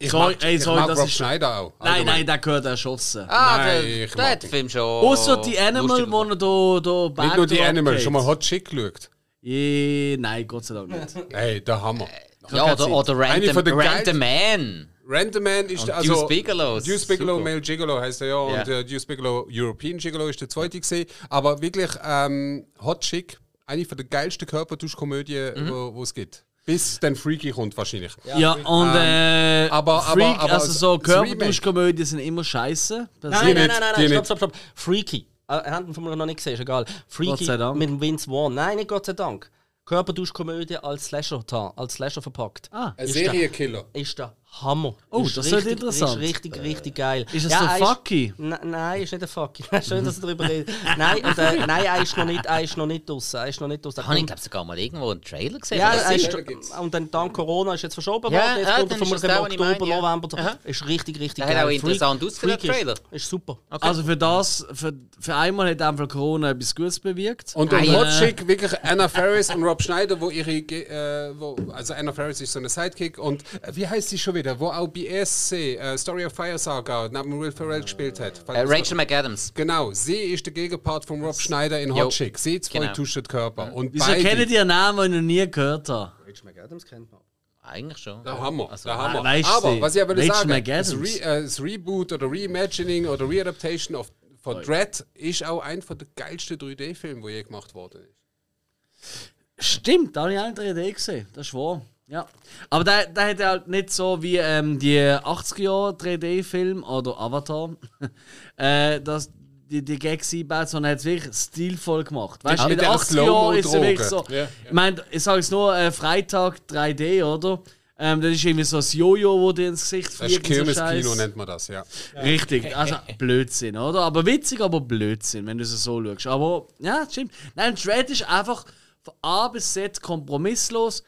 [0.01, 1.73] Ich Sorry, mag, ey, ich sorry, mag das Rob ist- Schneider auch.
[1.81, 2.15] Nein, allgemein.
[2.19, 3.25] nein, der gehört erschossen.
[3.29, 4.81] Ah, Nein, der, ich der hat den Film schon.
[4.83, 8.71] Außer die Animal, wo er da, da Nicht nur die Animal, schon mal Hot Chick
[8.71, 9.11] geschaut.
[9.41, 11.15] Je, nein, Gott sei Dank nicht.
[11.33, 12.07] Hey, der Hammer.
[12.53, 14.89] Ja, oder, oder Random, Random Man.
[15.07, 16.15] Random Man ist Und der- also.
[16.15, 17.45] Deuce Bigelow, Deuce Bigelow, super.
[17.51, 18.35] Male Gigolo heißt er ja.
[18.35, 18.61] Ja.
[18.61, 21.07] Und äh, Deuce Bigelow, European Gigolo ist der zweite gesehen.
[21.29, 25.71] Aber wirklich ähm, Hot Chick, eine von der geilsten Körpertuschkomödien, Mhm.
[25.71, 26.45] wo wo es gibt.
[26.69, 28.13] Bis dann Freaky kommt wahrscheinlich.
[28.37, 33.09] Ja, und äh, aber- Freak, aber- aber also so Körperduschkomödien sind immer scheiße.
[33.23, 34.53] Nein, Die nein, nein, nein, die nein, stopp, stopp, stopp.
[34.75, 35.27] Freaky.
[35.49, 36.85] Äh, Er hat ihn von mir noch nicht gesehen, ist egal.
[37.07, 37.79] Freaky Gott sei Dank.
[37.79, 38.53] mit dem Vince Vaughn.
[38.53, 39.51] Nein, nicht Gott sei Dank.
[39.87, 41.43] Körperduschkomödie als Slasher,
[41.77, 42.69] als Slasher verpackt.
[42.71, 42.93] Ah.
[42.99, 43.87] Ein Serienkiller.
[43.95, 44.95] Ist der Hammer.
[45.11, 46.13] Oh, Ist das wird richtig, interessant.
[46.15, 47.27] Ist richtig, richtig geil.
[47.33, 48.35] Ist es Ja, der er ist- Fucky?
[48.39, 49.63] Nein, ist nicht der Fucky.
[49.87, 50.77] Schön, dass du darüber redest.
[50.97, 53.37] Nein, und, äh, nein, er ist noch nicht, er ist noch nicht draussen.
[53.37, 54.05] Er ist noch nicht draussen.
[54.05, 55.79] Habe ich glaube sogar mal irgendwo einen Trailer gesehen.
[55.79, 56.35] ja, er ist,
[56.81, 58.59] und dann dank Corona ist jetzt verschoben Ja, worden.
[58.59, 60.01] Jetzt ja, kommt er ist vermutlich im Oktober, meine, ja.
[60.17, 60.39] November.
[60.39, 60.59] Aha.
[60.65, 61.57] Ist richtig, richtig Der geil.
[61.59, 62.95] hat auch interessant ausgesehen, der ist- Trailer.
[63.13, 63.59] Ist super.
[63.69, 67.55] Also für das, für, für einmal hat einfach Corona etwas Gutes bewirkt.
[67.55, 67.79] Und ja.
[67.81, 72.53] Hotchick, wirklich Anna Ferris und Rob Schneider, wo ihre, äh, wo, also Anna Ferris ist
[72.53, 75.97] so eine Sidekick und äh, wie heißt sie schon wieder, wo auch bei ESC, äh,
[75.99, 78.43] Story of Fire Saga, neben Will Ferrell gespielt hat.
[78.49, 79.53] Äh, Rachel McAdams.
[79.55, 82.05] Genau, sie ist der Gegenpart von Rob Schneider in Jo.
[82.07, 82.39] Hotchick.
[82.39, 82.93] Sie zwei Genau.
[82.93, 83.73] tuschen den Körper.
[83.75, 86.13] Und Wieso beide, kennt ihr Namen, den ich noch nie gehört habe?
[86.27, 87.21] Rachel McAdams kennt man.
[87.63, 88.23] Eigentlich schon.
[88.25, 89.21] Der Hammer, Also, der Hammer.
[89.21, 90.95] ah, weißt Aber du, was ich aber sagen, das.
[90.95, 94.11] Re äh, das Reboot oder Reimagining oder Readaptation of,
[94.41, 99.33] von Dread ist auch einer der geilsten 3D-Filme, der je gemacht worden ist.
[99.59, 101.29] Stimmt, da habe ich auch eine 3D gesehen.
[101.35, 101.83] Das ist wahr.
[102.09, 102.27] Ja.
[102.71, 107.71] Aber der, der hat halt nicht so wie ähm, die 80er-Jahre 3D-Film oder Avatar,
[108.57, 109.31] äh, das,
[109.71, 112.43] die, die Gags einbaut, sondern er hat es wirklich stilvoll gemacht.
[112.45, 114.25] Weißt du, mit den der 80er-Jahren ist es wirklich so.
[114.31, 114.49] Ja, ja.
[114.65, 117.61] Ich meine, ich sage es nur äh, Freitag 3D, oder?
[118.01, 120.61] Ähm, das ist irgendwie so ein Jojo, wo dir ins Gesicht Das ist fliegt.
[120.61, 121.85] und so Kirmeskino, nennt man das, ja.
[122.23, 124.03] Richtig, also Blödsinn, oder?
[124.03, 126.27] Aber witzig, aber Blödsinn, wenn du es so schaust.
[126.29, 127.33] Aber ja, stimmt.
[127.57, 128.65] Nein, Dread ist einfach
[129.09, 131.03] von A bis Z kompromisslos.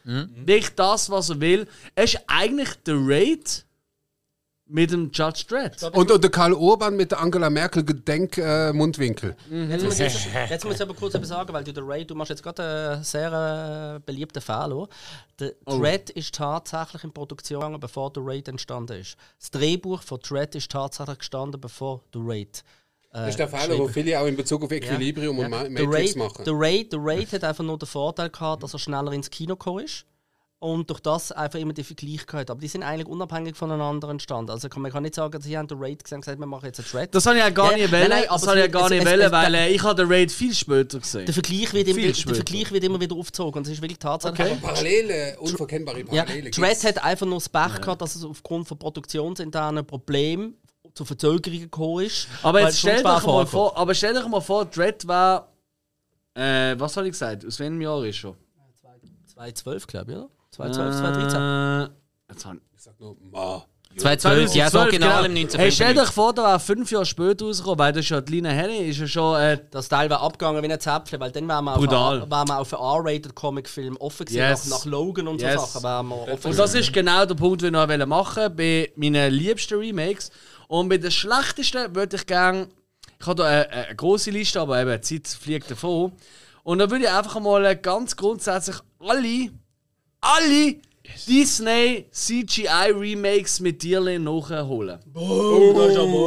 [0.46, 1.68] Nicht das, was er will.
[1.94, 3.64] Er ist eigentlich der Raid
[4.72, 5.82] mit dem Judge Dredd.
[5.82, 9.36] Und, und der Karl Urban mit der Angela Merkel Gedenk-Mundwinkel.
[9.50, 12.14] Jetzt muss, ich, jetzt muss ich aber kurz etwas sagen, weil du der Ray, du
[12.14, 14.88] machst jetzt gerade einen sehr äh, beliebten Fehler.
[15.40, 15.82] Der Oh.
[16.14, 19.16] Ist tatsächlich in Produktion gegangen, bevor der Raid entstanden ist.
[19.40, 22.62] Das Drehbuch von Dread ist tatsächlich gestanden, bevor der Raid.
[23.12, 25.70] Äh, Das ist der Fehler, den viele auch in Bezug auf Equilibrium und Ma- der
[25.70, 26.44] Matrix Raid, machen.
[26.44, 29.56] Der Raid, der Raid hat einfach nur den Vorteil gehabt, dass er schneller ins Kino
[29.56, 30.04] gekommen ist.
[30.62, 32.50] Und durch das einfach immer die Vergleich gehabt.
[32.50, 34.50] Aber die sind eigentlich unabhängig voneinander entstanden.
[34.50, 36.66] Also kann, man kann nicht sagen, sie haben den Raid gesehen und gesagt, wir machen
[36.66, 37.14] jetzt einen Dread.
[37.14, 38.08] Das habe ich ja gar Ja, nicht wollen.
[38.10, 40.30] nein, aber das habe ich ja gar nicht wollen, weil äh, ich habe den Raid
[40.30, 41.24] viel später gesehen.
[41.24, 42.14] Der Vergleich, wird immer, der.
[42.14, 44.58] Vergleich wird immer wieder aufgezogen und es ist wirklich Tatsache.
[44.60, 46.50] Parallele, unverkennbare Ja, Parallele.
[46.50, 50.56] Dread hat einfach nur das Pech gehabt, dass es aufgrund von produktionsinternen Problemen
[50.94, 52.28] zu Verzögerungen gekommen ist.
[52.42, 55.48] Aber jetzt es stell dir mal vor, aber stell dir mal vor, Dread war.
[56.34, 57.44] Äh, was habe ich gesagt?
[57.44, 58.36] Aus welchem Jahr ist schon?
[59.34, 60.28] 2012, glaube ich, oder?
[60.50, 61.40] 2012, 2013.
[61.40, 63.64] Äh, jetzt habe ich- sag nur, Ma.
[63.96, 65.58] 2012, ja, das 2012, Original im genau.
[65.58, 65.94] Hey, stell 1995.
[65.94, 68.88] dir vor, da war fünf Jahre später rausgekommen, weil das ist ja die Lina Henny,
[68.88, 69.40] ist ja schon.
[69.40, 72.24] Äh, Das Teil war abgegangen wie ein Zäpfchen, weil dann wären wir auf Brutal.
[72.30, 74.68] wir auf einen R-rated Comic-Film offen gewesen, Yes.
[74.68, 75.54] nach, nach Logan und Yes.
[75.54, 75.82] so Sachen.
[75.82, 78.92] Wären wir offen und das ist genau der Punkt, den ich noch machen wollte bei
[78.94, 80.30] meinen liebsten Remakes.
[80.70, 82.68] Und bei den schlechtesten würde ich gerne.
[83.18, 86.12] Ich habe da eine, eine große Liste, aber eben, die Zeit fliegt davon.
[86.62, 89.50] Und dann würde ich einfach mal ganz grundsätzlich alle,
[90.20, 90.76] alle
[91.26, 95.00] Disney CGI Remakes mit Tierchen nachholen.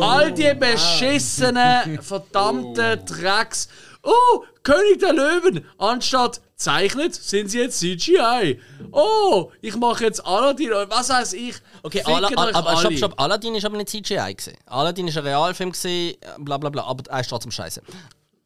[0.04, 3.70] All die beschissenen, verdammten Drecks.
[4.04, 5.66] Oh, König der Löwen!
[5.78, 8.60] Anstatt zeichnet, sind sie jetzt CGI.
[8.92, 11.56] Oh, ich mache jetzt Aladdin oder was weiß ich.
[11.82, 13.20] Okay, Ala, Ala, aber stopp, stopp.
[13.20, 14.34] Aladdin ist aber nicht CGI.
[14.36, 14.54] Gewesen.
[14.66, 17.82] Aladdin ist ein Realfilm, gewesen, bla bla bla, aber er ist trotzdem scheiße.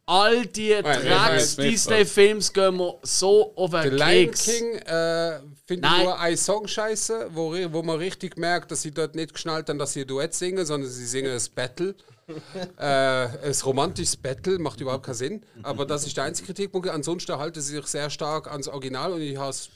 [0.09, 1.35] All die ja, ja.
[1.35, 4.45] Disney-Films gehen mir so auf den Lion Keks.
[4.45, 8.91] King äh, finde ich nur ein Song scheiße, wo, wo man richtig merkt, dass sie
[8.91, 11.93] dort nicht geschnallt haben, dass sie ein Duett singen, sondern sie singen ein Battle.
[12.77, 15.45] äh, ein romantisches Battle, macht überhaupt keinen Sinn.
[15.63, 16.87] Aber das ist der einzige Kritikpunkt.
[16.87, 19.69] Ansonsten halten sie sich sehr stark ans Original und ich habe es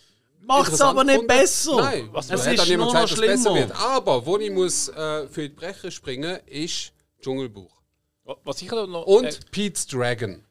[0.44, 1.40] Macht's interessant aber nicht gefunden.
[1.40, 1.76] besser.
[1.76, 3.68] Nein, es es ist nur noch gesagt, dass es besser schlimmer.
[3.68, 3.78] wird.
[3.78, 7.81] Aber wo ich muss äh, für die Brecher springen, ist Dschungelbuch.
[8.44, 9.06] Was ich noch.
[9.06, 10.44] Und äh, Pete's Dragon.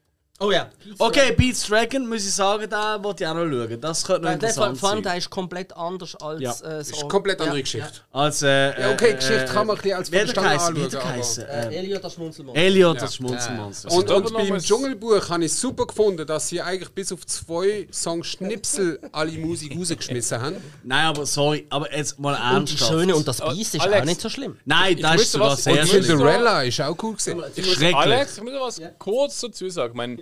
[0.43, 0.69] Oh ja.
[0.97, 3.79] Okay, Beats Dragon, muss ich sagen, da wollte ich auch noch schauen.
[3.79, 5.03] Das könnte noch Weil der, interessant allem sein.
[5.03, 6.49] der ist komplett anders als Ja.
[6.51, 6.91] äh, so.
[6.93, 7.91] Ist eine komplett andere ja, Geschichte.
[8.11, 8.47] Als, äh,
[8.81, 10.47] Ja, okay, äh, Geschichte kann man ein bisschen als er Verstand
[10.95, 11.21] anschauen.
[11.37, 11.43] Ja.
[11.69, 12.61] Äh, Elliot das Schmunzelmonster.
[12.63, 13.91] Elliot, das Schmunzelmonster.
[13.91, 18.23] Und, und beim Dschungelbuch habe ich super gefunden, dass sie eigentlich bis auf zwei Song
[18.23, 20.55] Schnipsel alle Musik rausgeschmissen haben.
[20.83, 22.39] Nein, aber sorry, aber jetzt mal Und
[22.69, 22.91] die ernsthaft.
[22.91, 24.01] Schöne und das Biest ist Alex.
[24.01, 24.57] auch nicht so schlimm.
[24.65, 26.03] Nein, Ich das ist was- sehr Und schlimm.
[26.03, 27.43] Cinderella ist auch cool gewesen.
[27.55, 27.95] Schrecklich.
[27.95, 29.91] Alex, ich muss noch was kurz dazu sagen.
[29.93, 30.17] Ich meine,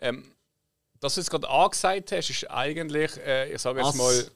[0.00, 0.24] ähm,
[1.00, 3.96] dass du jetzt gerade angesagt hast, ist eigentlich, äh, ich sage jetzt Hass.
[3.96, 4.30] mal,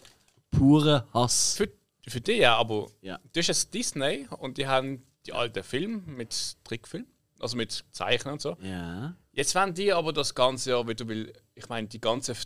[0.50, 1.56] Pure Hass.
[1.56, 1.68] für,
[2.08, 3.18] für dich ja, aber Ja.
[3.32, 7.06] das ist jetzt Disney und die haben die alten Filme mit Trickfilm,
[7.40, 8.56] also mit Zeichnen und so.
[8.62, 9.14] Ja.
[9.32, 12.36] Jetzt wollen die aber das Ganze ja, weil du will, ich meine, die ganzen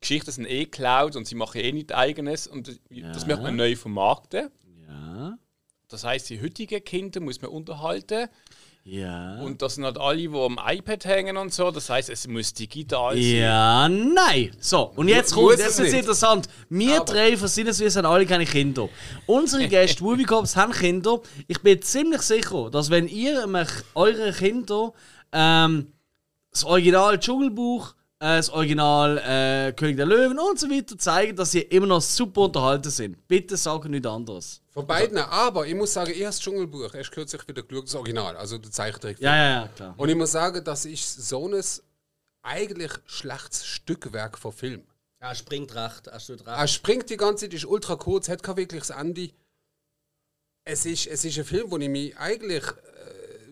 [0.00, 3.74] Geschichten sind eh geklaut und sie machen eh nichts eigenes und das möchte man neu
[3.76, 4.50] vermarkten.
[4.86, 5.38] Ja.
[5.88, 8.28] Das heißt, die heutigen Kinder muss man unterhalten.
[8.90, 9.34] Ja.
[9.42, 11.70] Und das sind halt alle, die am iPad hängen und so.
[11.70, 13.22] Das heißt, es muss digital sein.
[13.22, 14.50] Ja, nein.
[14.60, 16.00] So, und jetzt kommt, muss das es ist nicht.
[16.00, 16.48] interessant.
[16.70, 18.88] Wir drei von Sinneswissen haben alle keine Kinder.
[19.26, 21.20] Unsere Gäste, Movie Cops, haben Kinder.
[21.48, 24.94] Ich bin ziemlich sicher, dass wenn ihr mich, eure Kinder
[25.32, 25.92] ähm,
[26.50, 31.60] das Original Dschungelbuch, das Original äh, König der Löwen und so weiter zeigen, dass sie
[31.60, 33.28] immer noch super unterhalten sind.
[33.28, 34.60] Bitte sagen nichts anderes.
[34.70, 37.94] Von beiden, aber ich muss sagen, ich habe das Dschungelbuch erst kürzlich wieder geschaut, das
[37.94, 39.24] Original, also der Zeichentrickfilm.
[39.24, 39.94] Ja, ja, ja, klar.
[39.96, 41.62] Und ich muss sagen, das ist so ein
[42.42, 44.82] eigentlich schlechtes Stückwerk von Film.
[45.20, 46.56] Er springt recht, er steht recht.
[46.56, 49.30] Er springt die ganze Zeit, ist ultra kurz, hat kein wirkliches Ende.
[50.64, 52.72] Es ist, es ist ein Film, wo ich mich eigentlich äh,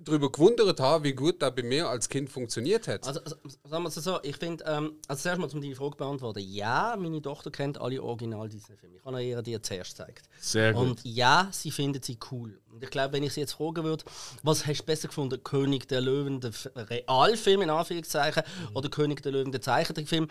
[0.07, 3.07] darüber gewundert habe, wie gut der bei mir als Kind funktioniert hat.
[3.07, 5.93] Also, also sagen wir es so, ich finde, ähm, also zuerst mal, um deine Frage
[5.93, 8.97] zu beantworten, ja, meine Tochter kennt alle Original-Disney-Filme.
[8.97, 10.29] Ich habe ihr die zuerst gezeigt.
[10.41, 10.83] Sehr gut.
[10.83, 12.59] Und ja, sie findet sie cool.
[12.73, 14.05] Und ich glaube, wenn ich sie jetzt fragen würde,
[14.43, 18.43] was hast du besser gefunden, König der Löwen, der Realfilm in Anführungszeichen,
[18.75, 20.29] oder König der Löwen, der Zeichentrickfilm,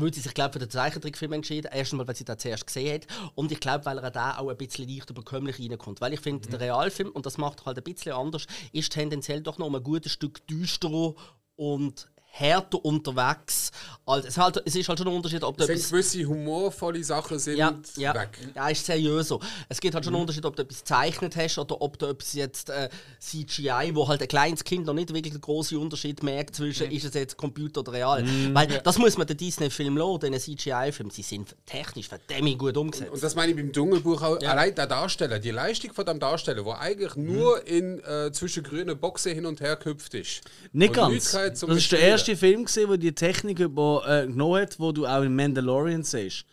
[0.00, 1.70] würde sie sich, glaube für den Zeichentrickfilm entschieden.
[1.72, 3.06] Erstens mal, weil sie den zuerst gesehen hat.
[3.34, 6.00] Und ich glaube, weil er da auch ein bisschen leichter bekömmlich reinkommt.
[6.00, 9.42] Weil ich finde, der Realfilm, und das macht er halt ein bisschen anders, ist tendenziell
[9.42, 11.14] doch noch um ein gutes Stück düsterer
[11.56, 13.70] und härter unterwegs.
[14.06, 16.24] Als, es, halt, es ist halt schon ein Unterschied, ob du Es sind etwas gewisse
[16.24, 18.14] humorvolle Sachen sind ja, ja.
[18.14, 18.38] weg.
[18.54, 19.38] ja, ist seriöser.
[19.68, 22.32] Es gibt halt schon einen Unterschied, ob du etwas gezeichnet hast oder ob du etwas
[22.32, 22.88] jetzt äh,
[23.20, 27.04] CGI, wo halt ein kleines Kind noch nicht wirklich den großen Unterschied merkt zwischen, ist
[27.04, 28.24] es jetzt Computer oder real.
[28.54, 31.10] Weil das muss man den Disney-Film lassen, den CGI-Film.
[31.10, 33.12] Sie sind technisch verdammt gut umgesetzt.
[33.12, 34.40] Und das meine ich beim Dschungelbuch auch.
[34.40, 34.52] Ja.
[34.52, 38.98] Allein der Darsteller, die Leistung von dem Darsteller, wo eigentlich nur in äh, zwischen grünen
[38.98, 40.40] Boxen hin und her gehüpft ist.
[40.72, 41.12] Nicht Und ganz.
[41.12, 42.21] nichts Das ist der Mitspielen.
[42.28, 46.02] Erste Film, gewesen, wo die Technik über, äh, genommen hat, wo du auch in Mandalorian
[46.02, 46.44] siehst.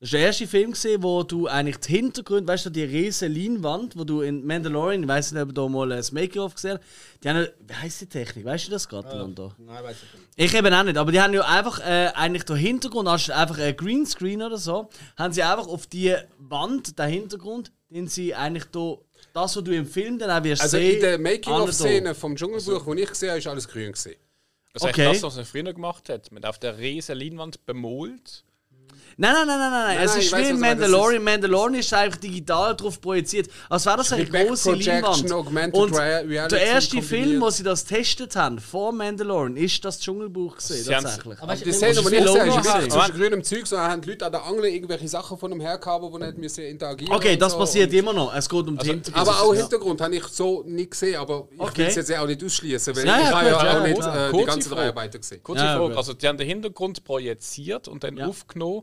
[0.00, 3.32] Das ist der erste Film, gewesen, wo du eigentlich die Hintergründe, weißt du, die riesige
[3.32, 6.78] Leinwand, wo du in Mandalorian, ich weiß nicht, ob du da mal ein Making-of gesehen
[6.78, 8.44] hast, die haben, wie heißt die Technik?
[8.44, 9.52] Weißt du das gerade, Lando?
[9.58, 10.52] Nein, weiß ich nicht.
[10.52, 13.58] Ich eben auch nicht, aber die haben ja einfach äh, eigentlich der Hintergrund, anstatt einfach
[13.58, 18.66] ein Greenscreen oder so, haben sie einfach auf die Wand, den Hintergrund, den sie eigentlich
[18.66, 18.98] da,
[19.32, 22.36] das, was du im Film dann auch wirst Also sehen, in der alle Making-of-Szene vom
[22.36, 24.14] Dschungelbuch, wo ich gesehen habe, ist alles grün gesehen.
[24.72, 25.06] Das ist Okay.
[25.06, 26.30] eigentlich das, was er früher gemacht hat.
[26.30, 28.44] Man auf der riesen Leinwand bemalt.
[29.20, 29.96] Nein, nein, nein, nein, nein.
[29.96, 30.60] Nein, es nein, ist wie in.
[30.60, 31.24] Mandalorian.
[31.24, 33.50] Mandalorian ist einfach digital drauf projiziert.
[33.68, 35.32] Als wäre das eine große Leinwand.
[35.32, 37.02] Augmented Und der erste.
[37.02, 41.36] Film, wo sie das testet haben, vor Mandalorian, ist das Dschungelbuch gesehen, tatsächlich.
[41.40, 42.90] Aber habe, ist wirklich gesehen.
[42.90, 46.12] zwischen grünem Zeug, so haben die Leute an der Angel irgendwelche Sachen von einem hergehaben,
[46.12, 47.58] die nicht müssen interagieren Okay, das so.
[47.58, 48.32] passiert Und- immer noch.
[48.36, 49.30] Es geht um die Hintergründe.
[49.30, 49.60] Aber auch Ja.
[49.62, 51.78] Hintergrund habe ich so nicht gesehen, aber ich Okay.
[51.78, 54.68] will es jetzt auch nicht ausschließen, weil ich habe ja auch nicht äh, die Frage.
[54.68, 55.42] Dreharbeiten gesehen.
[55.42, 55.96] Kurze Frage.
[55.96, 58.82] Also, die haben den Hintergrund projiziert und dann aufgenommen.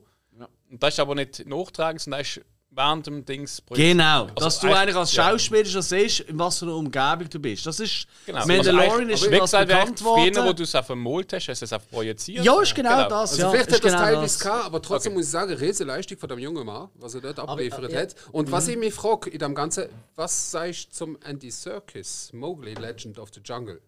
[0.70, 3.62] Und das ist aber nicht nachtragen, sondern das ist während dem Dings.
[3.70, 5.14] Genau, Also dass du eigentlich als.
[5.14, 7.66] Schauspieler schon siehst, in was für einer Umgebung du bist.
[7.66, 8.46] Das ist Genau.
[8.46, 10.56] Mandalorian also, ist gesagt, bekannt Früher, wo worden.
[10.58, 12.44] du es auch vermalt hast, hast du es auch projiziert.
[12.44, 13.32] Ja, ist genau, das.
[13.32, 14.40] Also ja, vielleicht ist hat das genau teilweise das.
[14.40, 15.18] gehabt, aber trotzdem Okay.
[15.20, 18.00] muss ich sagen, riesige Leistung von dem jungen Mann, was er dort abgeliefert ja.
[18.02, 18.16] hat.
[18.34, 19.88] Und was ich mich frage in dem Ganzen,
[20.18, 23.80] was sagst du zum Andy Serkis, Mowgli, Legend of the Jungle?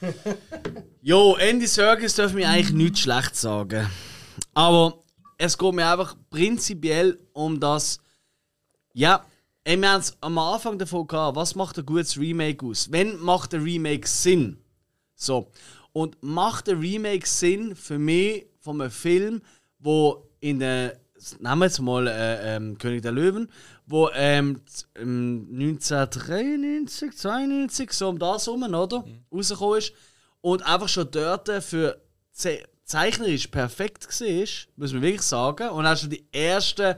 [1.02, 3.88] Jo, Andy Serkis darf mir eigentlich nichts schlecht sagen.
[4.54, 5.04] Aber
[5.38, 7.98] es geht mir einfach prinzipiell um das.
[8.92, 9.24] Ja,
[9.64, 12.90] wir haben es am Anfang davon gehabt, was macht ein gutes Remake aus?
[12.90, 14.58] Wenn macht ein Remake Sinn?
[15.14, 15.50] So.
[15.92, 19.42] Und macht ein Remake Sinn für mich von einem Film,
[19.78, 21.00] wo in der.
[21.40, 23.48] Nehmen wir jetzt mal äh, ähm, König der Löwen,
[23.86, 29.04] wo ähm, z- ähm, 1993, 92, so um das herum, oder?
[29.32, 29.92] Rausgekommen ist.
[30.40, 32.00] Und einfach schon dort für
[32.32, 34.46] ze zeichnerisch perfekt war,
[34.76, 35.70] muss man wirklich sagen.
[35.70, 36.94] Und auch schon die ersten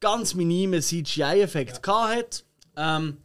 [0.00, 2.44] ganz minime CGI-Effekte gehabt hat,
[2.76, 3.16] ähm,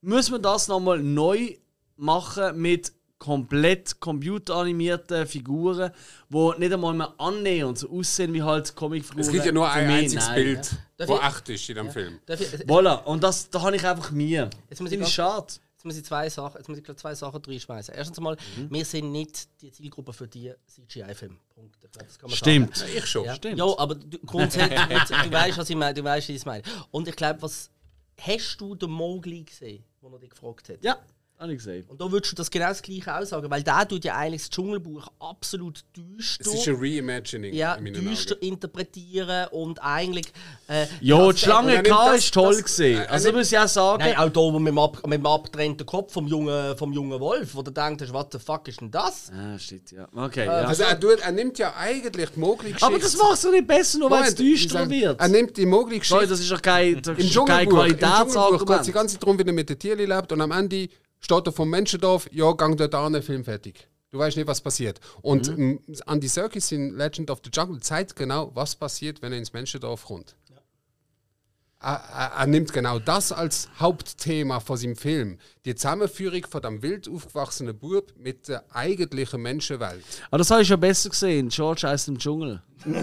[0.00, 1.56] muss man das nochmal neu
[1.96, 5.92] machen mit komplett computeranimierten Figuren,
[6.30, 9.20] die nicht einmal mehr annähernd so aussehen wie halt Comicfiguren.
[9.20, 10.34] Es gibt ja nur ein einziges nein.
[10.36, 12.18] Bild, Darf wo echt ist in dem Film.
[12.26, 14.48] Darf ich, jetzt Voilà, und das, da habe ich einfach Mühe.
[14.68, 15.46] Jetzt muss ich ganz- schade.
[15.84, 17.94] muss ich zwei Sachen, jetzt muss ich zwei Sachen reinschmeißen.
[17.94, 18.70] Erstens einmal, Mhm.
[18.70, 21.36] wir sind nicht die Zielgruppe für die CGI-Filme.
[22.28, 22.76] Stimmt.
[22.76, 22.90] Sagen.
[22.96, 23.24] Ich schon.
[23.24, 23.58] Ja, Stimmt.
[23.58, 24.78] ja aber du, grundsätzlich,
[25.24, 25.94] du weißt, was ich meine.
[25.94, 26.62] Du weißt, wie ich es meine.
[26.90, 27.70] Und ich glaube, was
[28.18, 30.82] hast du den Mowgli gesehen, wo er dich gefragt hat?
[30.82, 30.98] Ja.
[31.40, 31.86] Habe ich gesehen.
[31.88, 34.42] Und da würdest du das genau das Gleiche auch sagen, weil der tut ja eigentlich
[34.42, 36.44] das Dschungelbuch absolut düster.
[36.46, 38.44] Es ist ein Reimagining ja, in düster Augen.
[38.46, 40.26] interpretieren und eigentlich.
[40.68, 43.06] Äh, Ja, das- die Schlange K ist toll das- gesehen.
[43.08, 44.02] Also muss ich auch sagen.
[44.02, 47.18] Nein, auch da wo mit dem, ab, mit dem abgetrennten Kopf vom jungen, vom jungen
[47.18, 49.32] Wolf, wo du denkst, was the fuck ist denn das?
[49.34, 50.08] Ah, shit, ja.
[50.14, 50.52] Okay, ja.
[50.52, 52.84] Also er, tut, er nimmt ja eigentlich die Mogli-Geschichte...
[52.86, 55.18] Aber das macht es nicht besser, nur weil es düsterer sag, wird.
[55.18, 56.26] Er nimmt die Mogli-Geschichte...
[56.26, 58.92] das ist doch kein, das Im doch kein Dschungelbuch, im Dschungelbuch geht es die Qualitätsargument.
[58.92, 60.88] ganze Zeit darum, wie er mit den Tieren lebt und am Ende
[61.20, 63.88] steht er vom Menschendorf, ja, gang dort an, Film fertig.
[64.10, 64.98] Du weißt nicht, was passiert.
[65.22, 65.80] Und Mhm.
[65.86, 65.94] mhm.
[66.06, 70.04] Andy Serkis in Legend of the Jungle zeigt genau, was passiert, wenn er ins Menschendorf
[70.04, 70.34] kommt.
[71.82, 75.38] Er, er, er nimmt genau das als Hauptthema von seinem Film.
[75.64, 80.04] Die Zusammenführung von dem wild aufgewachsenen Bub mit der eigentlichen Menschenwelt.
[80.30, 81.48] Aber das habe ich schon besser gesehen.
[81.48, 82.60] George heißt im Dschungel.
[82.84, 82.94] Gut,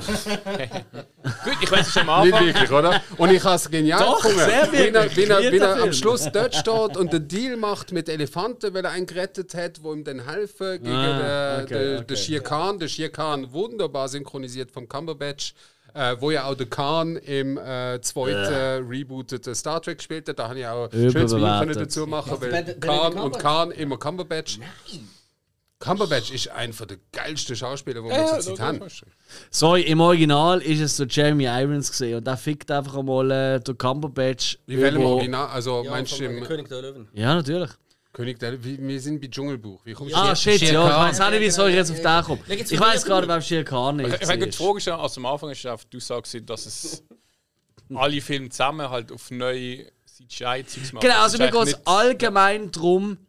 [1.62, 2.46] ich weiß es am Nicht Anfang.
[2.48, 3.02] wirklich, oder?
[3.18, 4.40] Und ich habe es genial Doch, gefunden.
[4.46, 5.18] sehr Wie er, wirklich.
[5.18, 5.94] wie er, wie er am.
[5.94, 9.94] Schluss dort steht und den Deal macht mit Elefanten, weil er einen gerettet hat, wo
[9.94, 12.26] ihm dann helfen gegen Ah, den, okay, den, okay.
[12.32, 12.80] den Khan.
[12.80, 15.54] Der Shere Khan wunderbar synchronisiert vom Cumberbatch.
[15.98, 20.36] Äh, wo ja auch der Khan im äh, zweiten rebooteten Star Trek spielte.
[20.36, 23.40] Da habe ich auch ein schönes Video dazu machen, Was, weil Khan und?
[23.40, 24.60] Khan immer Cumberbatch.
[25.80, 28.82] Cumberbatch ist einer der geilsten Schauspieler, die wir Ja, zurzeit haben.
[29.50, 33.60] Sorry, im Original ist es so Jeremy Irons gesehen und der fickt einfach einmal äh,
[33.60, 34.60] der Cumberbatch.
[34.66, 35.48] Wie welchem Original?
[35.48, 37.08] Also Ja, meinst du im König der Löwen.
[37.14, 37.72] Ja, natürlich.
[38.18, 39.86] König der Wir sind bei Dschungelbuch.
[39.86, 40.90] Wie kommst du Ah, shit, ja.
[40.90, 43.44] Ich weiß auch nicht, wie soll ich jetzt auf den jetzt Ich weiß gerade beim
[43.44, 44.20] Shere Khan nicht.
[44.20, 44.52] Ich, habe die.
[44.52, 47.04] Frage gestellt, also am Anfang ist auf Aussage, gewesen, dass es
[47.94, 51.08] alle Filme zusammen halt auf neue CGI-Zeugs machen.
[51.08, 53.20] Genau, also mir ist geht es allgemein darum,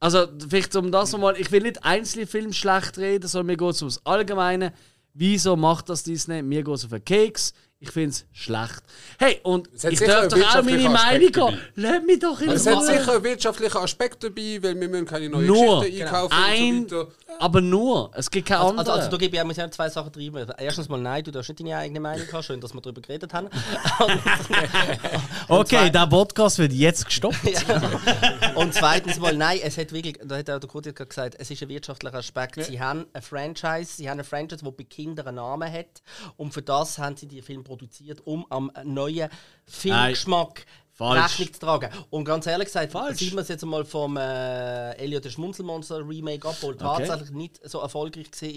[0.00, 3.74] also vielleicht um das nochmal, ich will nicht einzelne Filme schlecht reden, sondern mir geht
[3.74, 4.72] es ums Allgemeine.
[5.12, 6.40] Wieso macht das Disney?
[6.40, 7.52] Mir geht es auf den Keks.
[7.80, 8.82] Ich finde es schlecht.
[9.20, 11.58] Hey, und ich darf doch auch meine Meinung gehen.
[11.76, 15.28] Lass mich doch in Es hat sicher einen wirtschaftlichen Aspekt dabei, weil wir müssen keine
[15.28, 15.80] neuen Nur.
[15.82, 17.12] Geschichten einkaufen Ein, und so weiter.
[17.38, 18.10] aber nur.
[18.14, 18.90] Es gibt keine Also, andere.
[18.90, 20.44] also, also da gebe ich auch zwei Sachen treiben.
[20.58, 22.42] Erstens mal nein, du darfst nicht deine eigene Meinung haben.
[22.42, 23.48] Schön, dass wir darüber geredet haben.
[25.48, 27.38] okay, der Podcast wird jetzt gestoppt.
[27.48, 28.54] Ja.
[28.56, 31.50] Und zweitens mal, nein, es hat wirklich, da hat auch der Kurt gerade gesagt, es
[31.50, 32.62] ist ein wirtschaftlicher Aspekt.
[32.64, 36.02] Sie haben ein Franchise, sie haben ein Franchise, das bei Kindern einen Namen hat.
[36.36, 39.28] Und für das haben sie die Film produziert, um am neuen
[39.66, 41.38] Filmgeschmack Falsch.
[41.38, 41.90] Rechnung zu tragen.
[42.10, 43.18] Und ganz ehrlich gesagt, Falsch.
[43.18, 47.60] sieht man es jetzt mal vom äh, Elliot der Schmunzelmonster Remake ab, wo tatsächlich nicht
[47.68, 48.48] so erfolgreich war,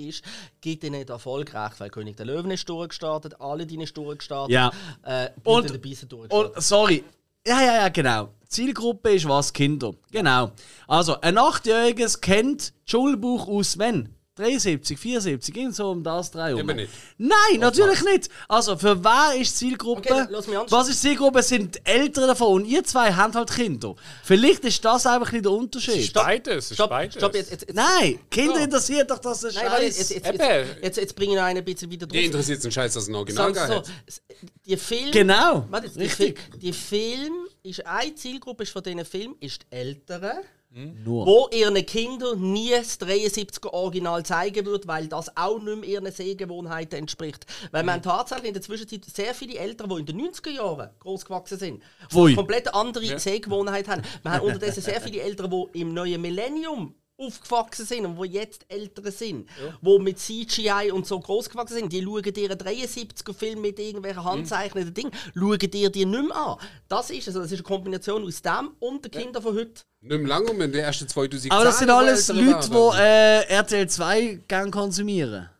[0.60, 4.72] gibt ihnen den Erfolg recht, weil König der Löwen ist durchgestartet, Aladdin ist durchgestartet, Ja.
[5.04, 6.56] äh, Und- Beast ist durchgestartet.
[6.56, 7.04] Und sorry.
[7.46, 8.30] Ja, ja, ja, genau.
[8.48, 9.54] Zielgruppe ist was?
[9.54, 9.94] Kinder.
[10.12, 10.52] Genau.
[10.88, 14.16] Also, ein Achtjähriges kennt Dschungelbuch aus wenn?
[14.36, 16.90] 73, 74, irgend so um das drei nicht.
[17.18, 18.30] Nein, natürlich nicht.
[18.48, 20.02] Also, für wer ist die Zielgruppe?
[20.14, 20.80] Okay, lass mich anschauen.
[20.80, 21.44] was ist Zielgruppe?
[21.44, 23.94] Sind die Eltern davon und ihr zwei habt halt Kinder.
[24.24, 26.14] Vielleicht ist das einfach ein der Unterschied.
[26.14, 27.16] Beides, es ist Stopp, beides.
[27.16, 30.10] stopp, jetzt, jetzt, jetzt, Nein, Kinder interessiert doch das ein Nein, warte, jetzt, Scheiß.
[30.12, 32.14] jetzt, jetzt, jetzt, jetzt, jetzt bringe ich noch einen bisschen wieder drauf.
[32.18, 33.86] Die interessiert es einen Scheiß, dass es ein wir hat.
[33.86, 34.22] so, es-
[34.66, 36.40] die Film, Genau, Warte, jetzt, die, richtig.
[36.40, 40.38] Fi- die Film ist eine Zielgruppe ist von diesen Filmen ist die Eltern,
[40.74, 41.26] Nur.
[41.26, 46.12] wo ihren Kindern nie das 73er Original zeigen wird, weil das auch nicht mehr ihren
[46.12, 47.46] Sehgewohnheiten entspricht.
[47.72, 51.26] Weil man tatsächlich in der Zwischenzeit sehr viele Eltern, die in den 90er Jahren groß
[51.26, 51.84] gewachsen sind,
[52.14, 54.04] die komplett andere Sehgewohnheiten haben.
[54.24, 58.66] Wir haben unterdessen sehr viele Eltern, die im neuen Millennium aufgewachsen sind und wo jetzt
[58.68, 59.48] ältere sind,
[59.82, 63.80] wo mit CGI und so groß gewachsen sind, die schauen dir einen 73er Film mit
[63.80, 66.58] irgendwelchen handzeichneten Dingen, schauen dir die nicht mehr an.
[66.88, 69.82] Das ist also, das ist eine Kombination aus dem und den Kindern von heute.
[70.04, 73.44] Nicht mehr lange, um in den ersten 2010 Aber das sind alles Leute, die äh,
[73.54, 75.51] RTL 2 gern konsumieren.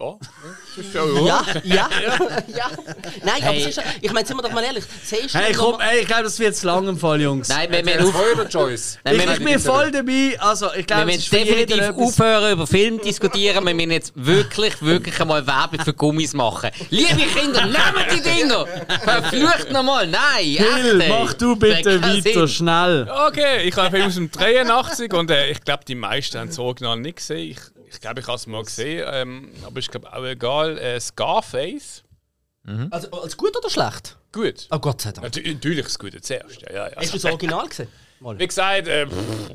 [0.00, 0.16] Ja,
[0.76, 1.62] ja, ja.
[1.62, 2.18] Ja, ja,
[2.56, 2.70] ja.
[3.22, 6.00] Nein, aber es ist, ich meine, sind wir doch mal ehrlich, siehst Hey, komm, ey,
[6.00, 7.48] ich glaube, das wird zu lang im Fall, Jungs.
[7.50, 8.98] Nein, wir, wir, Jetzt auf, Feuer Choice.
[9.04, 10.36] Nein, ich, wir- ich bin voll dabei.
[10.38, 13.66] Also, ich wir glaube, es müssen definitiv aufhören, über Film zu diskutieren.
[13.66, 16.70] Wir müssen jetzt wirklich, wirklich einmal Werbung für Gummis machen.
[16.88, 18.66] Liebe Kinder, nehmt die Dinger!
[19.04, 20.06] Verflucht nochmal!
[20.06, 20.44] Nein!
[20.44, 21.22] Hill, echt, ey.
[21.24, 22.48] mach du bitte weiter, Sinn.
[22.48, 23.10] schnell.
[23.28, 26.98] Okay, ich habe aus dem 83 und äh, ich glaube, die meisten haben das Original
[26.98, 27.50] nicht gesehen.
[27.50, 27.58] Ich,
[27.90, 30.78] ich glaube, ich habe es mal gesehen, ähm, aber ist glaube auch egal.
[30.78, 32.04] Äh, Scarface,
[32.90, 34.16] Also, als gut oder schlecht?
[34.32, 34.68] gut.
[34.70, 35.24] Oh Gott sei Dank.
[35.24, 36.62] Natür natürlich das Gute zuerst.
[36.62, 36.96] Ja, ja, ja.
[36.96, 37.88] Hast du das Original gesehen?
[38.20, 38.38] Mal.
[38.38, 39.50] Wie gesagt, äh, pff,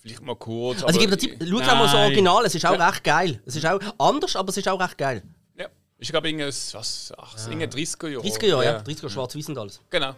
[0.00, 0.82] vielleicht mal kurz.
[0.82, 1.94] Also ich gebe dir Tipp, schau mal das.
[1.94, 3.42] Original, es ist auch recht geil.
[3.46, 5.22] Es ist auch anders, aber es ist auch recht geil.
[5.56, 5.66] Ja,
[5.98, 8.24] ich glaube, irgendein, was, ach, irgendein 30er Jahre.
[8.24, 8.78] 30er Jahre, ja.
[8.80, 9.80] 30er schwarz-weiß und alles.
[9.90, 10.14] Genau.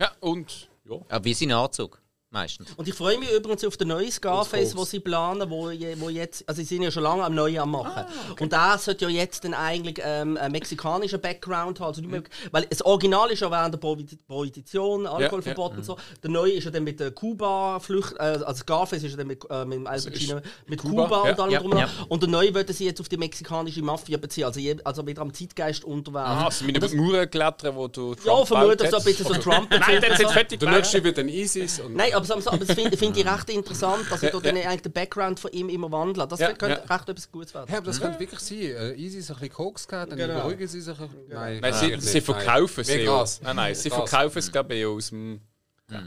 [0.00, 0.96] Ja, und ja.
[1.08, 2.00] Aber wie sein Anzug.
[2.32, 2.68] Meistens.
[2.76, 6.08] Und ich freue mich übrigens auf den neuen Scarface, wo sie planen, wo, je- wo
[6.08, 8.04] jetzt, also sie sind ja schon lange am Neuen am machen.
[8.40, 11.86] Und der sollte ja jetzt dann eigentlich ähm, einen mexikanischen Background haben.
[11.88, 15.96] Also nicht mehr, weil das Original ist ja während der Prohi- Prohibition, Alkoholverbot und so.
[16.22, 19.44] Der neue ist ja dann mit der Kuba-Flucht, äh, also Scarface ist ja dann mit,
[19.50, 21.32] äh, mit dem Al Pacino mit Kuba, Kuba, ja.
[21.32, 21.88] und allem Ja, drum und ja.
[22.08, 25.22] Und der neue wird sie jetzt auf die mexikanische Mafia beziehen, also, je, also wieder
[25.22, 26.32] am Zeitgeist unterwerfen.
[26.32, 29.34] Ah, also meine Mauern klettern, wo du Trump ja, vermutlich so ein bisschen so.
[29.34, 29.68] Trump.
[29.70, 31.80] Nein, dann sind fertig Der nächste wird dann ISIS.
[31.80, 34.50] Und Nein, aber, aber, aber das finde find ich recht interessant, dass ich Ja, da
[34.50, 36.26] dann eigentlich den Background von ihm immer wandle.
[36.26, 36.94] Das Ja, könnte ja.
[36.96, 37.66] recht etwas Gutes werden.
[37.68, 38.58] Hey, aber das könnte wirklich sein.
[38.58, 40.34] Äh, ISIS ein bisschen Koks gehabt, dann Genau.
[40.42, 40.98] beruhigen sie sich.
[40.98, 42.84] ein- Nein, Nein, nein, sie, sie verkaufen Nein.
[42.84, 42.98] sie.
[43.00, 43.24] Wie ja.
[43.42, 45.40] Nein, nein, sie verkaufen es, glaube ich, aus dem.
[45.90, 46.02] Ja.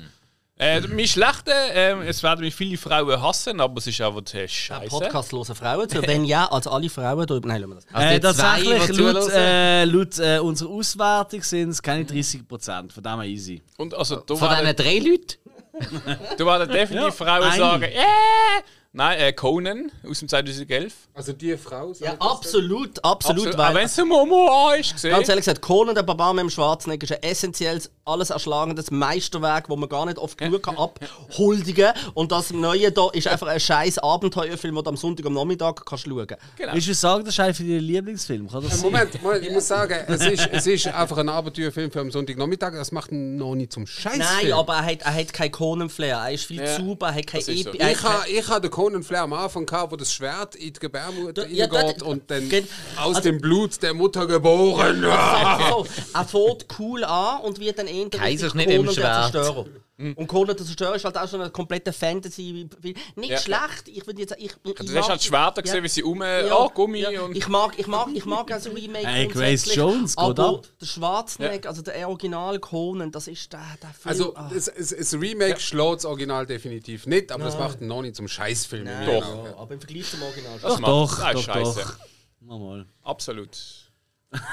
[0.58, 4.44] Äh, mein Schlechte, ähm, es werden mich viele Frauen hassen, aber es ist einfach der
[4.44, 4.88] Der Scheiße.
[4.88, 6.02] Podcast hören Frauen zu.
[6.02, 7.50] Wenn ja, also alle Frauen drüber.
[7.50, 7.86] Nein, lassen wir das.
[7.92, 12.94] Also Äh, tatsächlich, laut, äh, laut äh, unserer Auswertung sind es keine 30%.
[12.94, 13.62] Von dem her easy.
[13.78, 15.36] Und also, da Von diesen drei Leuten?
[16.38, 17.58] Da werden definitiv Ja, Frauen eine.
[17.58, 17.96] sagen, äh!
[18.98, 20.94] Nein, äh, Conan aus dem 2011.
[21.14, 21.92] Also die Frau.
[22.00, 23.48] Ja, absolut, absolut.
[23.54, 25.12] Aber weil, wenn es ein Momo ist, gesehen.
[25.12, 29.68] ganz ehrlich gesagt, Conan der Barbar mit dem Schwarzenegger ist ein essentielles, alles erschlagendes Meisterwerk,
[29.68, 33.60] das man gar nicht oft genug kann abhuldigen Und das Neue da ist einfach ein
[33.60, 36.44] scheiß Abenteuerfilm, den du am Sonntag am Nachmittag kannst schauen kannst.
[36.56, 36.74] Genau.
[36.74, 38.82] Willst du sagen, das ist einer das Äh, sein?
[38.82, 42.72] Moment, Moment, ich muss sagen, es ist, es ist einfach ein Abenteuerfilm für am Sonntagnachmittag.
[42.74, 44.18] Das macht ihn noch nicht zum Scheiß.
[44.18, 46.16] Nein, aber er hat, er hat keinen Conan-Flair.
[46.18, 47.52] Er ist viel Ja, zu er hat keine so.
[47.52, 47.92] Epi- hat
[48.30, 51.48] Ich habe ha den Conan Flair am Anfang gehabt, wo das Schwert in die Gebärmutter
[51.48, 55.02] Ja, reingeht da- und dann Gen- aus also- dem Blut der Mutter geboren.
[55.70, 59.66] so, er fängt cool an und wird dann eher Kaiserschnitt im Conan der Schwert.
[59.98, 60.18] Zerstörer.
[60.18, 62.68] Und Conan der Zerstörer ist halt auch so eine komplette Fantasy.
[63.16, 63.38] Nicht Ja.
[63.38, 66.70] schlecht, ich würde jetzt ich, ich, Du hast halt Schwerter gesehen, wie sie um, oh,
[66.70, 67.22] Gummi ja.
[67.22, 67.36] und.
[67.36, 70.68] Ich mag, ich mag, ich mag also Remake Hey, Grace Jones, aber ab.
[70.82, 74.10] der Schwarzenegger, also der Original Conan, das ist der, der Film.
[74.10, 74.50] Also, ah.
[74.54, 78.16] das, das, das Remake schlägt das Original definitiv nicht, aber das macht ihn noch nicht
[78.16, 78.84] zum Scheißfilm.
[78.84, 79.46] Nein, Doch.
[79.46, 80.60] ja, aber im Vergleich zum Original.
[80.62, 81.80] Das macht- Doch, ist doch, scheiße.
[81.82, 82.60] doch.
[82.60, 82.86] Mal.
[83.02, 83.58] Absolut.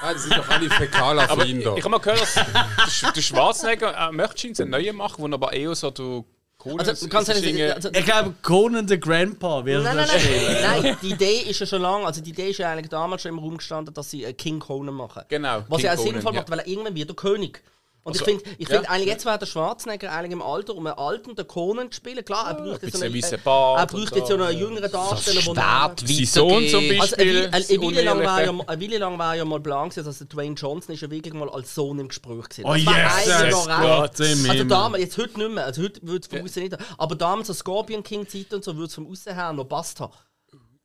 [0.03, 1.75] Ah, das sind doch alle fäkaler Aber für ich, ihn da.
[1.75, 2.45] ich habe mal gehört, dass der,
[2.87, 6.25] Sch- der Schwarzenegger äh, möchte einen neuen machen, wo er aber eher so du
[6.59, 10.83] Conan Also, ganz ehrlich, also, Ich glaube, Conan the Grandpa wird Nein, nein, das nein,
[10.83, 13.31] nein, die Idee ist ja schon lange, also die Idee ist ja eigentlich damals schon
[13.33, 15.23] im Raum gestanden, dass sie äh, King Conan machen.
[15.29, 16.41] Genau, Was King ja auch Conan, sinnvoll ja.
[16.41, 17.63] macht, weil er irgendwann wird der König.
[18.05, 18.77] Und Also, ich finde, ich ja.
[18.79, 21.97] find eigentlich jetzt wäre der Schwarzenegger eigentlich im Alter, um einen alten den Conan zu
[21.99, 22.25] spielen.
[22.25, 24.91] Klar, er bräuchte jetzt so einen, äh, Bart er bräuchte und jetzt so einen jüngeren
[24.91, 27.01] Darsteller, der Spät Sein Sohn zum weitergehen.
[27.01, 27.35] also eine, Beispiel.
[27.35, 28.69] Weile- eine, eine, Weile lang war ja, Unehrliche.
[28.69, 31.49] eine Weile lang war ja mal gewesen, dass der Dwayne Johnson ist ja wirklich mal
[31.49, 32.65] als Sohn im Gespräch gewesen.
[32.67, 36.79] Oh yes, yes, Gott Also damals, jetzt heute nicht mehr, also heute würde es funktionieren.
[36.99, 40.01] Aber damals, so Scorpion King Zeit und so, würde es vom Aussen her noch passt
[40.01, 40.13] haben.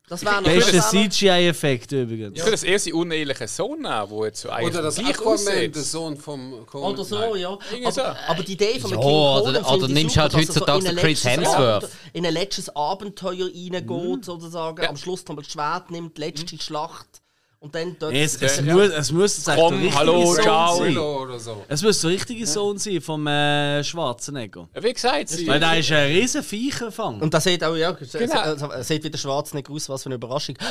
[0.10, 0.44] Das wäre noch...
[0.50, 2.32] Bester CGI-Effekt übrigens.
[2.34, 5.72] Ich würde das eher seinen unehelichen Sohn nehmen, der jetzt so eigentlich Oder das Aquaman,
[5.74, 6.92] der Sohn vom Conan.
[6.94, 7.50] Oder so, ja.
[7.84, 8.02] Aber, so.
[8.02, 10.48] aber die Idee von Ja, King Conan oder- finde oder nimmst super, halt dass er
[10.48, 11.84] heutzutage in ein den Chris letztes Hemsworth.
[11.84, 14.82] Abenteuer- In ein letztes Abenteuer reingeht, sozusagen.
[14.84, 14.90] Ja.
[14.90, 17.08] Am Schluss nochmal das Schwert nimmt, die letzte Schlacht.
[17.60, 18.14] Und dann dort...
[18.14, 18.74] Es, es, Ja.
[18.76, 20.78] muss, es muss jetzt Komm, der hallo, Sohn ciao.
[20.78, 20.98] sein.
[20.98, 21.66] Oder so.
[21.68, 24.70] Es muss der richtige Sohn sein vom äh, Schwarzenegger.
[24.76, 27.20] Ja, Wie gesagt, sie, Weil der ist ein riesen Viecherfang.
[27.20, 28.56] und da sieht auch, ja, Genau.
[28.56, 28.82] genau.
[28.84, 30.56] sieht wieder Schwarzenegger aus, was für eine Überraschung.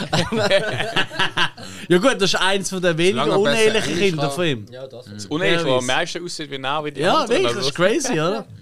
[1.88, 4.66] Ja gut, das ist eins von den wenigen unehelichen Kinder von ihm.
[4.70, 5.64] ja, das das der weiss.
[5.64, 7.42] am meisten aussieht wie nah wie die Ja, anderen.
[7.42, 8.46] wirklich, das ist crazy, oder?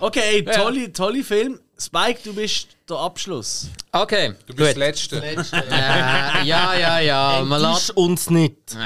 [0.00, 0.52] Okay, Ja.
[0.52, 1.58] tolle, tolle Film.
[1.78, 3.68] Spike, du bist der Abschluss.
[3.90, 4.68] Okay, Du bist gut.
[4.68, 5.22] das Letzte.
[5.22, 7.42] Äh, ja, ja, ja.
[7.44, 8.76] Man lässt, uns nicht.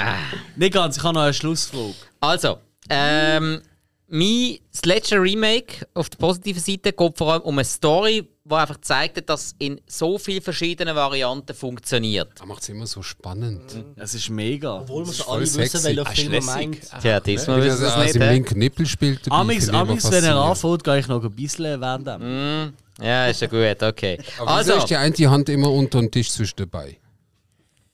[0.57, 1.95] Nicht ganz, ich habe noch eine Schlussfrage.
[2.21, 3.61] also, ähm,
[4.09, 8.55] mein das letzte Remake auf der positiven Seite geht vor allem um eine Story, die
[8.55, 12.29] einfach zeigt, dass es in so vielen verschiedenen Varianten funktioniert.
[12.39, 13.63] Das macht es immer so spannend.
[13.97, 14.81] Es ist mega.
[14.81, 15.85] Obwohl wir voll alle wissen, sexy.
[15.85, 16.79] welcher Ah, Film er meint.
[17.03, 18.15] Tja, diesmal Wie wissen das sie es aus nicht.
[18.15, 18.33] dem hä?
[18.35, 19.27] linken Nippel spielt.
[19.27, 22.67] dabei, Amix, Amix, wenn er anfängt, gehe ich noch ein bisschen während dem.
[22.69, 24.19] Mm, Ja, ist ja gut, okay.
[24.39, 26.99] Aber Also, also, ist die eine Hand immer unter dem Tisch zwischen dabei.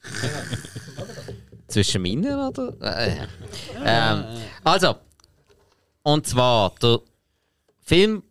[1.69, 2.75] zwischen meinen oder?
[2.81, 3.27] Äh,
[3.85, 4.25] ähm,
[4.63, 4.97] also,
[6.03, 7.01] und zwar der
[7.85, 8.23] Film,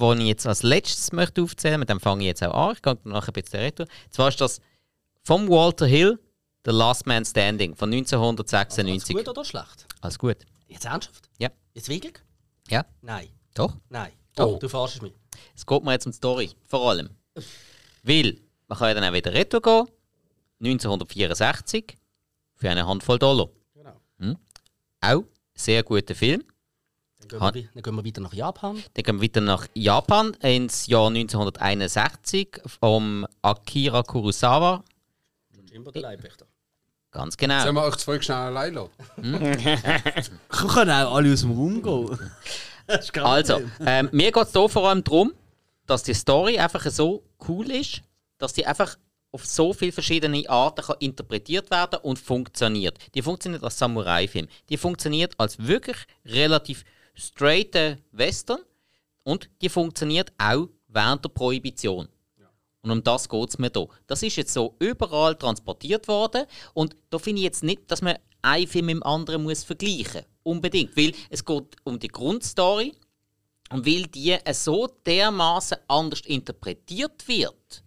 [0.00, 2.82] den ich jetzt als letztes möchte aufzählen, mit dem fange ich jetzt auch an, ich
[2.82, 3.84] gehe nachher ein bisschen retro.
[4.10, 4.60] Zwar ist das
[5.22, 6.18] vom Walter Hill,
[6.64, 9.16] The Last Man Standing von Ist 1996.
[9.16, 9.86] gut oder schlecht?
[10.00, 10.38] Alles gut.
[10.68, 11.28] Jetzt ernsthaft?
[11.38, 11.50] Ja.
[11.74, 12.14] Jetzt wirklich?
[12.68, 13.28] Ja, Nein.
[13.54, 13.74] doch.
[13.88, 14.12] Nein.
[14.36, 14.54] Doch.
[14.54, 14.58] Oh.
[14.58, 15.12] Du verarschst mich.
[15.54, 17.10] Es geht mir jetzt um die Story, vor allem.
[18.02, 18.38] Weil,
[18.68, 19.86] man kann ja dann auch wieder retro gehen.
[20.60, 21.96] 1964
[22.54, 23.48] für eine Handvoll Dollar.
[23.74, 24.00] Genau.
[24.18, 24.36] Hm?
[25.00, 26.44] Auch sehr guter Film.
[27.38, 28.82] Dann gehen, wir, wi- dann gehen wir weiter nach Japan.
[28.94, 34.84] Dann gehen wir weiter nach Japan ins Jahr 1961 vom Akira Kurosawa.
[35.70, 36.46] Jimbo der Leibwächter.
[37.10, 37.62] Ganz genau.
[37.62, 38.90] Sollen wir euch zwei schnell allein lassen?
[39.40, 42.18] Wir können auch alle aus dem Raum gehen.
[43.22, 45.32] Also, ähm, mir geht es hier vor allem darum,
[45.86, 48.02] dass die Story einfach so cool ist,
[48.38, 48.96] dass die einfach
[49.30, 52.98] auf so viele verschiedene Arten kann interpretiert werden und funktioniert.
[53.14, 54.48] Die funktioniert als Samurai-Film.
[54.68, 55.96] Die funktioniert als wirklich
[56.26, 58.60] relativ straighter Western
[59.22, 62.08] und die funktioniert auch während der Prohibition.
[62.82, 63.88] Und um das geht es mir hier.
[64.06, 66.46] Das ist jetzt so überall transportiert worden.
[66.74, 70.22] Und da finde ich jetzt nicht, dass man einen Film mit dem anderen muss vergleichen
[70.22, 70.26] muss.
[70.42, 70.96] Unbedingt.
[70.96, 72.92] Weil es geht um die Grundstory.
[73.70, 77.84] Und weil die so dermaßen anders interpretiert wird,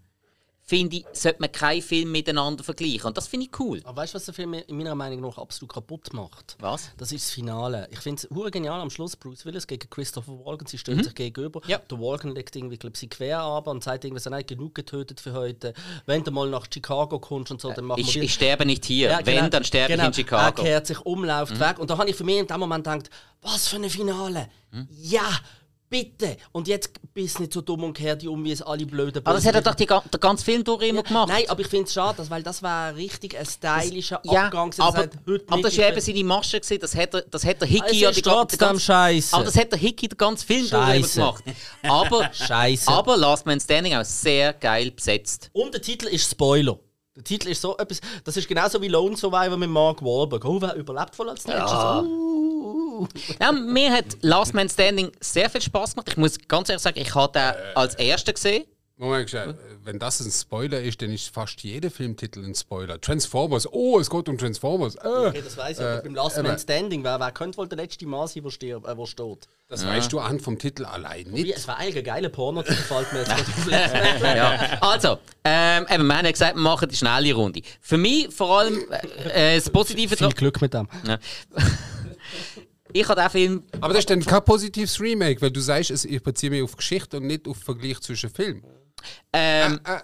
[0.68, 3.06] finde ich, sollte man keinen Film miteinander vergleichen.
[3.06, 3.82] Und das finde ich cool.
[3.84, 6.56] Aber weißt du, was der Film in meiner Meinung nach absolut kaputt macht?
[6.60, 6.90] Was?
[6.98, 7.88] Das ist das Finale.
[7.92, 9.16] Ich finde es genial am Schluss.
[9.16, 10.66] Bruce Willis gegen Christopher Walken.
[10.66, 11.62] Sie stehen sich gegenüber.
[11.68, 11.78] Ja.
[11.78, 15.20] Der Walken legt irgendwie, glaub, sie quer ab und sagt irgendwie, er hat genug getötet
[15.20, 15.74] für heute.
[16.08, 18.86] Wenn du mal nach Chicago kommst und so, dann machen Ich, wir ich sterbe nicht
[18.86, 19.10] hier.
[19.10, 19.44] Ja, genau.
[19.44, 20.04] Wenn, dann sterbe Genau.
[20.04, 20.62] ich in Chicago.
[20.62, 20.66] Mhm.
[20.68, 21.78] Er kehrt sich um, läuft weg.
[21.78, 23.10] Und da habe ich für mich in dem Moment gedacht,
[23.44, 24.50] was für ein Finale.
[24.72, 24.88] Mhm.
[24.92, 25.30] Ja,
[26.04, 26.38] bitte.
[26.52, 29.36] Und jetzt bist du nicht so dumm und kehrt um, wie es alle blöden Aber
[29.36, 31.30] das hat er doch die, den ganzen Film durch immer gemacht.
[31.30, 34.72] Nein, aber ich finde es schade, weil das war richtig ein stylischer ja, Abgang.
[34.72, 34.82] gewesen.
[34.82, 36.80] aber, Das aber das ja eben seine Masche gewesen.
[36.82, 39.36] Das hat er, das hat der Hickey Es ja die ganze- scheisse.
[39.36, 41.44] Aber das hat der Hickey den ganzen Film durch immer gemacht.
[41.84, 42.90] Aber, Scheisse.
[42.92, 45.50] aber Last Man Standing auch sehr geil besetzt.
[45.54, 46.80] Und der Titel ist Spoiler.
[47.16, 50.44] Der Titel ist so etwas, das ist genauso wie Lone Survivor mit Mark Wahlberg.
[50.44, 51.72] Oh, wer überlebt voll als nächstes?
[51.72, 52.55] Uh.
[53.42, 56.10] Ja, mir hat Last Man Standing sehr viel Spaß gemacht.
[56.10, 58.66] Ich muss ganz ehrlich sagen, ich habe den als erster gesehen.
[58.98, 63.00] Moment, äh, wenn das ein Spoiler ist, dann ist fast jeder Filmtitel ein Spoiler.
[63.02, 64.96] Transformers, oh, es geht um Transformers.
[64.96, 67.58] Äh, Okay, das weiß ich, aber beim Last äh, Man äh, Standing, wer, wer könnte
[67.58, 69.50] wohl der letzte Mann sein, der stirbt, äh, wo steht?
[69.68, 71.54] das weißt du anhand vom Titel allein nicht.
[71.54, 73.32] es war eigentlich ein geiler Porno, das gefällt mir jetzt
[74.22, 74.78] Ja.
[74.80, 77.62] Also, ähm, eben, wir haben ja gesagt, wir machen die schnelle Runde.
[77.82, 78.80] Für mich vor allem
[79.34, 80.30] äh, das Positive Viel.
[80.30, 80.88] Glück mit dem.
[81.06, 81.20] Ja.
[82.96, 83.64] Ich habe den Film.
[83.82, 87.18] Aber das ist dann kein positives Remake, weil du sagst, ich beziehe mich auf Geschichte
[87.18, 88.64] und nicht auf Vergleich zwischen Filmen.
[89.34, 90.00] Ähm, Äh,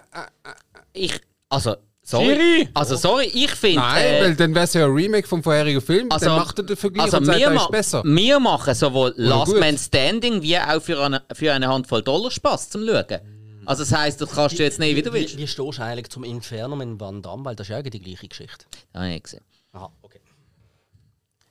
[0.92, 1.18] ich.
[1.48, 2.26] Also, sorry.
[2.34, 2.68] Schiri!
[2.74, 3.80] Also, sorry, ich finde.
[3.80, 6.58] Nein, äh, weil dann wäre es ja ein Remake vom vorherigen Film, Also, dann macht
[6.58, 8.02] er den Vergleich also und sagt, ist besser.
[8.04, 9.60] wir machen sowohl Last gut.
[9.60, 13.20] Man Standing wie auch für eine, für eine Handvoll Dollar Spaß zum Schauen.
[13.64, 15.38] Also, das heisst, das kannst du jetzt nicht, wie du willst.
[15.38, 17.46] Wie, wie stehst du eigentlich zum Inferno mit Van Damme?
[17.46, 18.66] Weil das ist ja eigentlich die gleiche Geschichte.
[18.92, 19.44] Ah, ich gesehen.
[19.72, 19.90] Aha.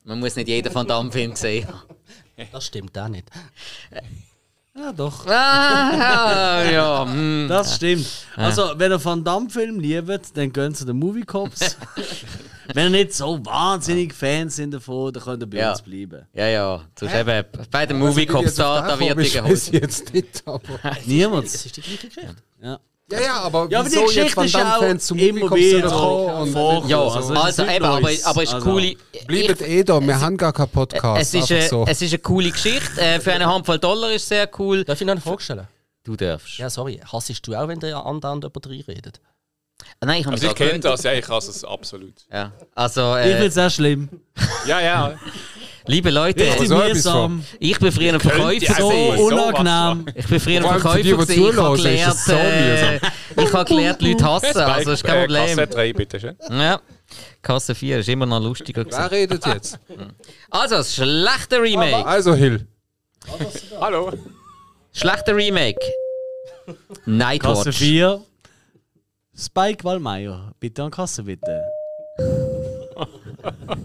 [0.04, 1.68] Man muss nicht jeden Van Damme-Film sehen.
[2.52, 3.28] Das stimmt auch nicht.
[4.76, 5.28] Ja, doch.
[5.28, 7.46] ah, ja, hm.
[7.50, 8.08] Das stimmt.
[8.36, 11.78] Also, wenn ihr Van Damme-Film liebt, dann gehen zu den Movie Cops.
[12.74, 15.72] wenn ihr nicht so wahnsinnig Fans sind davon, dann könnt ihr bei Ja.
[15.72, 16.26] uns bleiben.
[16.34, 16.86] Ja, ja.
[16.98, 19.72] Sonst eben bei den Movie Cops da, da wird die geholt.
[19.74, 20.62] jetzt nicht, aber.
[21.06, 21.46] Niemand.
[21.48, 22.36] Es ist die gleiche Geschichte.
[22.62, 22.80] Ja.
[23.12, 25.40] Ja, ja, aber, Ja, aber die wieso jetzt Geschichte Van ist auch Damme-Fans zum immer
[25.50, 26.90] Movie kommen und.
[26.90, 28.96] Ja, Also, also, es eben, aber, aber es ist eine Also, coole.
[29.28, 31.22] Bleibt eh da, wir haben gar keinen Podcast.
[31.22, 31.86] Es ist, eine, so.
[31.88, 33.02] es ist eine coole Geschichte.
[33.02, 34.84] Äh, für eine Handvoll Dollar ist sehr cool.
[34.84, 35.68] Darf ich noch eine Frage stellen?
[36.04, 36.58] Du darfst.
[36.58, 37.00] Ja, sorry.
[37.12, 39.22] Hassest du auch, wenn der andauernd jemand reinredet?
[40.00, 42.14] Ah, Nein, ich habe mich Also ich kenne das, ja, ich hasse es absolut.
[42.32, 42.52] Ja.
[42.76, 44.10] Also, Ich finde äh, es sehr schlimm.
[44.66, 45.14] Ja, ja.
[45.88, 47.44] liebe Leute, Richtig so mühsam.
[47.60, 48.74] ich bin früher ein Verkäufer.
[48.74, 50.06] So unangenehm.
[50.16, 51.26] Ich bin früher ein Verkäufer.
[51.26, 51.42] die, die.
[51.50, 52.96] Ich habe gelernt, so äh,
[53.44, 54.58] ich habe gelernt, Leute hassen.
[54.58, 55.58] Also, ist kein Problem.
[55.58, 56.36] Kasse 3, bitte schön.
[56.50, 56.82] Ja.
[57.42, 58.84] Kasse 4 ist immer noch lustiger.
[58.84, 59.00] Gewesen.
[59.00, 59.80] Wer redet jetzt?
[60.50, 62.06] Also, das schlechte Remake.
[62.06, 62.68] Also, Hill.
[63.80, 64.12] Hallo.
[64.92, 65.80] Schlechter Remake.
[66.66, 67.78] Kasse Nightwatch.
[67.78, 68.22] 4.
[69.38, 70.54] Spike Wallmeier.
[70.60, 71.64] Bitte an Kasse, bitte.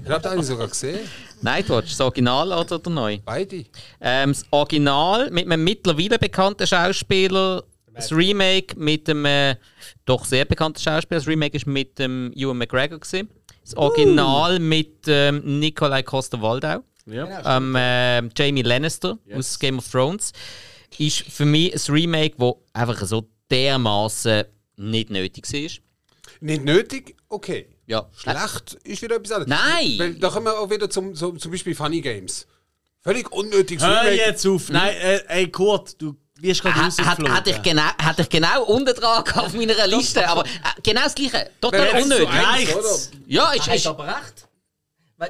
[0.04, 1.08] Ich habe einen sogar gesehen.
[1.46, 3.18] Nightwatch, das Original oder der neu?
[3.24, 3.64] Beide.
[4.00, 7.62] Ähm, das Original mit einem mittlerweile bekannten Schauspieler.
[7.94, 9.56] Das Remake mit dem äh,
[10.04, 11.20] doch sehr bekannten Schauspieler.
[11.20, 12.98] Das Remake ist mit dem Ewan McGregor.
[12.98, 13.30] Gewesen.
[13.62, 16.82] Das Original mit ähm, Nikolai Coster-Waldau.
[17.06, 17.56] Ja.
[17.56, 20.32] ähm, äh, Jamie Lannister aus Game of Thrones.
[20.98, 24.44] Ist für mich ein Remake, das einfach so dermaßen
[24.76, 25.70] nicht nötig war.
[26.40, 27.16] Nicht nötig?
[27.28, 27.66] Okay.
[27.86, 28.08] Ja.
[28.16, 29.48] Schlecht ist wieder etwas anderes.
[29.64, 29.94] Nein!
[29.98, 32.46] Weil, da kommen wir auch wieder zum, zum, zum Beispiel Funny Games.
[33.02, 34.16] Völlig unnötiges Hör Remake.
[34.16, 34.68] jetzt auf.
[34.70, 37.34] Nein, äh, ey, Kurt, du wirst gerade Hat, hat, rausgeflogen.
[37.36, 40.48] hat, ich genau, hat ich genau unten dran auf meiner Liste, aber äh,
[40.82, 41.50] genau das gleiche.
[41.60, 42.24] Total Wer hat's unnötig.
[42.26, 43.10] so ein- Reicht's?
[43.26, 44.48] Ja, ist, Hast ist, aber recht.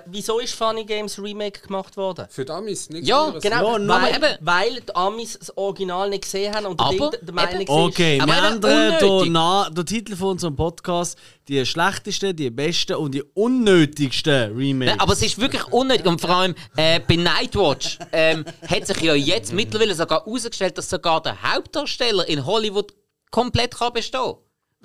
[0.07, 2.27] Wieso ist Funny Games Remake gemacht worden?
[2.29, 3.43] Für die Amis, nichts Ja, anderes.
[3.43, 4.39] Genau, Ja, nur weil, eben.
[4.41, 8.49] weil die Amis das Original nicht gesehen haben und Aber der Meinung Okay, Aber wir
[8.49, 11.17] ändern den, Titel von unserem Podcast.
[11.47, 14.91] Die schlechtesten, die besten und die unnötigsten Remakes.
[14.91, 16.07] Nein, aber es ist wirklich unnötig.
[16.07, 20.91] Und vor allem äh, bei Nightwatch ähm, hat sich ja jetzt mittlerweile sogar herausgestellt, dass
[20.91, 22.93] sogar der Hauptdarsteller in Hollywood
[23.31, 24.35] komplett kann bestehen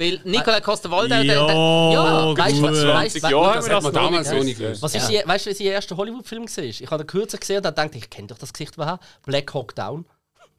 [0.02, 1.08] Weil Nicola Costa-Waldau...
[1.08, 1.92] der- der- Ja,
[2.30, 4.44] ja, Weißt du, weißt, 20 weißt, Jahre das haben wir man noch damals nicht auch
[4.44, 4.82] nicht gewusst.
[4.82, 6.64] was ist, die- weißt du, wie sein erster Hollywood-Film war?
[6.64, 9.00] Ich habe den kürzer gesehen und dann dachte ich, ich kenne doch das Gesicht woher.
[9.26, 10.06] Black Hawk Down.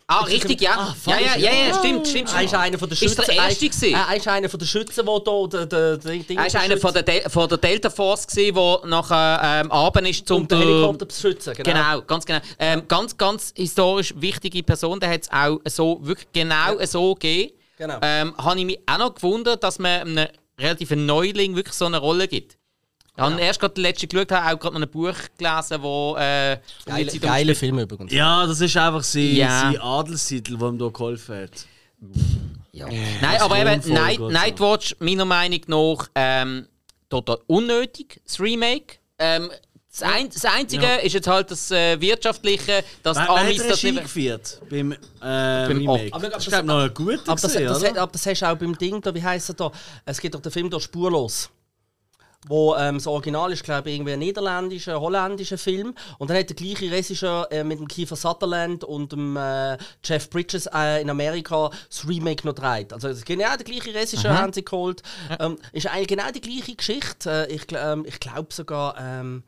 [0.08, 0.94] Ah, richtig, ja.
[1.06, 2.34] ja, ja, ja, ja, stimmt, stimmt.
[2.34, 3.24] Er ist einer von der Ist Schützen.
[3.26, 3.94] der Erste er- gewesen?
[3.94, 6.76] Er ist einer von der Schützen, der hier der, der, der Ding Er war einer
[6.76, 10.58] von der, Del von der Delta Force, der nachher ähm, Abend ist, zum um den
[10.58, 11.54] Helikopter zu schützen.
[11.54, 11.70] Genau.
[11.72, 12.40] Genau, ganz genau.
[12.58, 17.52] Ähm, ganz, ganz historisch wichtige Person, der hat es auch so, wirklich genau so gegeben.
[17.82, 17.98] Genau.
[18.00, 21.98] Ähm, habe ich mich auch noch gewundert, dass man einem relativen Neuling wirklich so eine
[21.98, 22.56] Rolle gibt.
[23.16, 26.16] Ich habe erst gerade den letzten geschaut, habe auch gerade noch ein Buch gelesen, wo
[26.16, 28.12] äh, um Geile, Zeit geile Film übrigens.
[28.12, 29.60] Ja, das ist einfach sein, Ja.
[29.62, 31.66] sein Adelstitel, der ihm hier geholfen hat.
[32.70, 32.86] Ja.
[32.86, 34.20] Nein, aber eben Night.
[34.20, 36.68] Nightwatch, meiner Meinung nach, ähm,
[37.10, 38.98] total unnötig, das Remake.
[39.18, 39.50] Ähm,
[39.92, 43.70] das, ein, das Einzige ist jetzt halt das äh, Wirtschaftliche, dass die Wer, Amis hat
[43.70, 44.02] das nicht...
[44.02, 46.08] geführt beim, äh, Remake?
[46.12, 47.88] Aber- aber das das- ist noch ein guter Aber das, gewesen, das, oder?
[47.90, 49.70] hat- aber das hast du auch beim Ding da, wie heisst er da?
[50.06, 51.50] Es gibt doch den Film da Spurlos.
[52.48, 55.94] Wo ähm, das Original ist, glaube ich, irgendwie ein niederländischer, holländischer Film.
[56.18, 60.28] Und dann hat der gleiche Regisseur äh, mit dem Kiefer Sutherland und dem äh, Jeff
[60.28, 62.92] Bridges äh, in Amerika das Remake noch gedreht.
[62.92, 65.02] Also das ist genau der gleiche Regisseur haben sie geholt.
[65.38, 67.46] Ähm, ist eigentlich genau die gleiche Geschichte.
[67.48, 68.96] Äh, ich ähm, ich glaube sogar.
[68.98, 69.44] Ähm,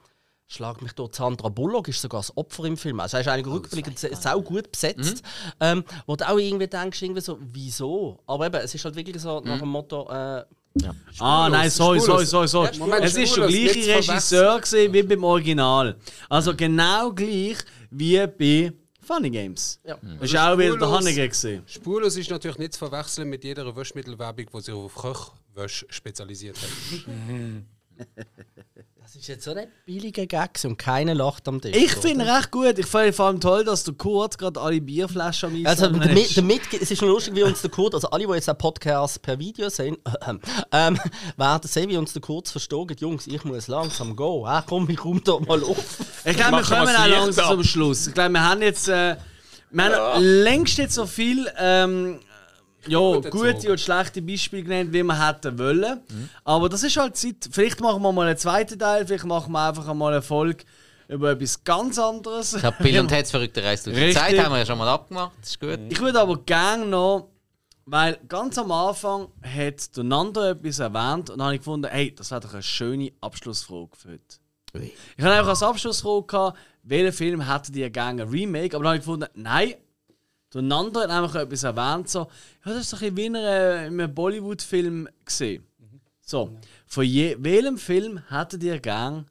[0.47, 3.00] Schlag mich dort, Sandra Bullock ist sogar das Opfer im Film.
[3.00, 5.23] Also er ist eigentlich rückblickend sehr, sehr gut besetzt.
[5.58, 8.20] Ähm, wo du auch irgendwie denkst, irgendwie so, wieso?
[8.26, 10.44] Aber eben, es ist halt wirklich so nach dem Motto, äh,
[11.20, 12.70] Ah, nein, sorry, sorry, sorry, sorry.
[12.73, 15.97] Ja, Moment, es ist der gleiche Regisseur gewesen wie beim Original.
[16.28, 17.58] Also genau gleich
[17.90, 19.78] wie bei Funny Games.
[19.84, 19.97] Ja.
[20.20, 20.90] Das war auch wieder der.
[20.90, 21.28] Hanniger.
[21.28, 21.62] gewesen.
[21.66, 26.66] Spurlos ist natürlich nicht zu verwechseln mit jeder Waschmittelwerbung, die sich auf Köchwäsche spezialisiert hat.
[29.05, 31.76] das ist jetzt so ein billiger Gag gewesen und keiner lacht am Tisch.
[31.76, 32.78] Ich finde recht gut.
[32.78, 36.62] Ich finde vor allem toll, dass der Kurt gerade alle Bierflaschen am Also, damit, damit,
[36.73, 39.39] es ist noch lustig, wie uns der Kurt, also alle, die jetzt den Podcast per
[39.39, 39.99] Video sehen,
[40.73, 40.99] ähm,
[41.36, 42.97] werden sehen, wie uns der Kurt verstogen.
[42.99, 44.42] Jungs, ich muss langsam gehen.
[44.47, 45.99] Ah, komm, ich komme da mal auf.
[46.24, 47.50] Ich glaube, wir schon kommen auch langsam ab.
[47.50, 48.07] zum Schluss.
[48.07, 49.16] Ich glaube, wir haben jetzt äh,
[49.70, 52.20] wir haben längst nicht so viel ähm,
[52.86, 56.00] ja, Gut gute und schlechte Beispiele genannt, wie wir hätten wollen.
[56.44, 57.48] Aber das ist halt Zeit.
[57.50, 60.64] Vielleicht machen wir mal einen zweiten Teil, vielleicht machen wir einfach mal eine Folge
[61.08, 62.54] über etwas ganz anderes.
[62.54, 64.22] Ich habe Bill und Ted's verrückte Reise durch die Richtig.
[64.22, 65.78] Zeit, haben wir ja schon mal abgemacht, das ist gut.
[65.88, 67.28] Ich würde aber gerne noch,
[67.86, 72.14] weil ganz am Anfang hat der Nando etwas erwähnt und dann habe ich gefunden, hey,
[72.14, 74.38] das wäre doch eine schöne Abschlussfrage für heute.
[75.16, 78.74] Ich habe einfach als Abschlussfrage gehabt, welchen Film hättet ihr gerne ein Remake?
[78.74, 79.74] Aber dann habe ich gefunden, nein,
[80.60, 82.20] der Nando hat einfach etwas erwähnt, so,
[82.65, 85.65] ja, das ist doch ein wie in einem- in einem Bollywood-Film gesehen.
[86.20, 89.26] So, von je, welchem Film hättet ihr gerne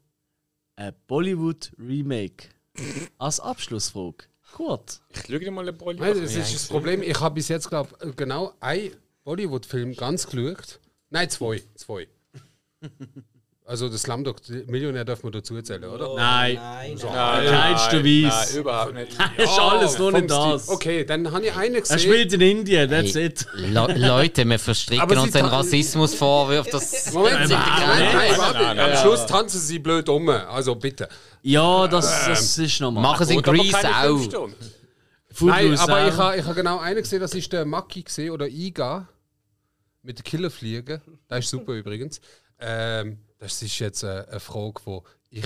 [0.76, 2.48] ein Bollywood-Remake?
[3.18, 4.24] Als Abschlussfrage.
[4.52, 5.00] Gut.
[5.10, 6.06] Ich schaue dir mal eine Bollywood.
[6.14, 7.02] Nein, das ist das Problem.
[7.02, 8.92] Ich habe bis jetzt, glaube ich, genau einen
[9.24, 10.78] Bollywood-Film ganz geschaut.
[11.10, 11.62] Nein, zwei.
[11.74, 12.06] zwei.
[13.66, 14.36] Also das Slumdog
[14.66, 16.14] Millionär darf man dazu erzählen, oder?
[16.16, 16.56] Nein.
[16.56, 18.50] Nein, Nein, Keinster nein, Weiss.
[18.52, 19.12] Nein, überhaupt nicht.
[19.38, 20.68] ist alles nur nicht das.
[20.68, 21.98] Okay, dann habe ich einen Er gesehen.
[21.98, 23.46] spielt in Indien, that's it.
[23.54, 26.72] Le Leute, wir verstricken uns sie den Rassismusvorwürfen.
[26.72, 28.96] Das Moment, Nein, nein, nein, nein, nein, Am.
[28.98, 30.28] Schluss tanzen sie blöd um.
[30.28, 31.08] Also bitte.
[31.40, 33.02] Ja, das, das ist normal.
[33.02, 34.50] machen sie in Grease auch.
[35.40, 38.46] Nein, aber ich habe ich ha genau einen gesehen, das ist der Maki gesehen oder
[38.46, 39.08] Iga
[40.02, 41.00] mit der Killerfliege.
[41.28, 42.20] Das ist super übrigens.
[42.60, 45.44] Ähm, das ist jetzt eine, Frage, wo ich.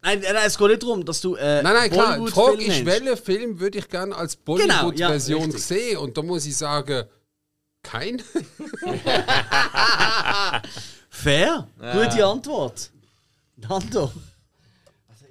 [0.00, 1.34] Nein, nein, es geht nicht darum, dass du.
[1.34, 2.18] Äh, Nein, nein, klar.
[2.18, 5.98] Die Frage Bollywood-Film ist, welchen Film würde ich gerne als Genau, ja, Bollywood-Version sehen?
[5.98, 7.04] Und da muss ich sagen,
[7.82, 8.22] kein.
[11.10, 11.68] Fair.
[11.78, 12.90] Gute Antwort.
[13.56, 14.10] Nando.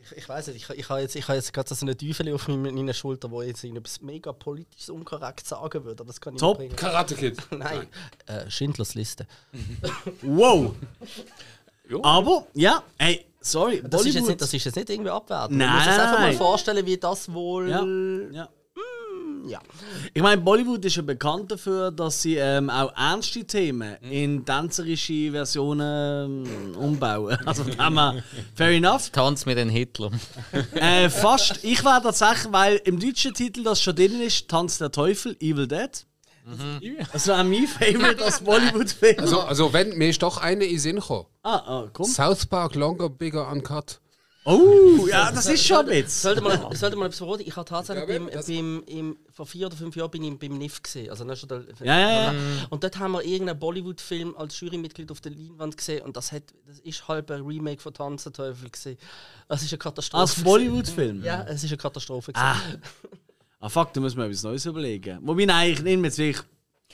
[0.04, 2.34] Ich, ich weiß nicht, ich, ich habe jetzt, ich habe jetzt gerade so eine Teufel
[2.34, 6.02] auf meiner Schulter, wo jetzt etwas mega politisch unkorrekt sagen würde.
[6.02, 6.60] aber Das kann ich Top.
[6.60, 6.92] nicht bringen.
[6.92, 7.38] Karate Kid.
[7.52, 7.88] Nein,
[8.28, 9.28] äh, Schindlers Liste.
[10.22, 10.76] Wow.
[11.90, 11.98] Ja.
[12.04, 13.82] Aber, ja, ey, sorry.
[13.86, 14.30] Das ist, jetzt Bollywood.
[14.30, 15.58] nicht, das ist jetzt nicht irgendwie abwertend.
[15.58, 17.70] Nein, Man muss sich einfach mal vorstellen, wie das wohl.
[17.70, 17.84] ja,
[18.32, 18.50] ja.
[19.48, 19.60] ja.
[20.14, 24.12] Ich meine, Bollywood ist ja bekannt dafür, dass sie ähm, auch ernste Themen Mhm.
[24.12, 27.38] in tänzerische Versionen ähm, umbauen.
[27.46, 28.24] Also, dem her,
[28.56, 29.10] fair enough.
[29.10, 30.12] Tanz mit den Hitler.
[30.76, 31.60] Äh, fast.
[31.64, 35.68] Ich war tatsächlich, weil im deutschen Titel das schon drin ist, Tanz der Teufel, Evil
[35.68, 35.90] Dead.
[37.12, 39.20] Das war mein Favorite als Bollywood-Film.
[39.20, 41.26] Also, also wenn, mir ist doch eine in Sinn gekommen.
[41.44, 42.06] ah, ah, komm.
[42.06, 44.00] South Park Longer, Bigger, Uncut.
[44.46, 46.06] Oh, ja, das ist schon ein.
[46.06, 47.44] Sollte mal, sollte mal etwas verraten.
[47.46, 50.58] Ich habe tatsächlich Ja, beim, beim, im, vor vier oder fünf Jahren bin ich beim
[50.58, 51.10] NIF gesehen.
[51.10, 52.40] Also ist schon der, Ja, ja, ja.
[52.70, 56.44] Und dort haben wir irgendeinen Bollywood-Film als Jurymitglied auf der Leinwand gesehen und das, hat,
[56.68, 58.98] das ist halb ein Remake von Tanz der Teufel gesehen.
[59.48, 60.22] Das ist eine Katastrophe.
[60.22, 61.24] Als Bollywood-Film?
[61.24, 62.34] Ja, es ist eine Katastrophe.
[62.36, 62.58] Ah.
[63.64, 65.20] Ah, fuck, da müssen wir etwas Neues überlegen.
[65.22, 66.44] Wobei, nein, ich nehme jetzt wirklich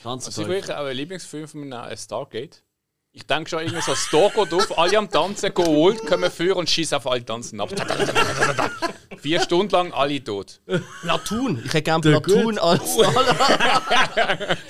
[0.04, 2.62] Ganz Also ich wirklich auch ein Lieblingsfilm von mir äh, Stargate.
[3.10, 6.54] Ich denke schon irgendwie so, das geht auf, alle am Tanzen, go old, kommen für
[6.54, 7.70] und schießen auf alle tanzen ab.
[9.22, 10.60] Vier Stunden lang alle tot.
[11.02, 11.62] Platoon.
[11.64, 12.82] Ich hätte gerne Platoon als.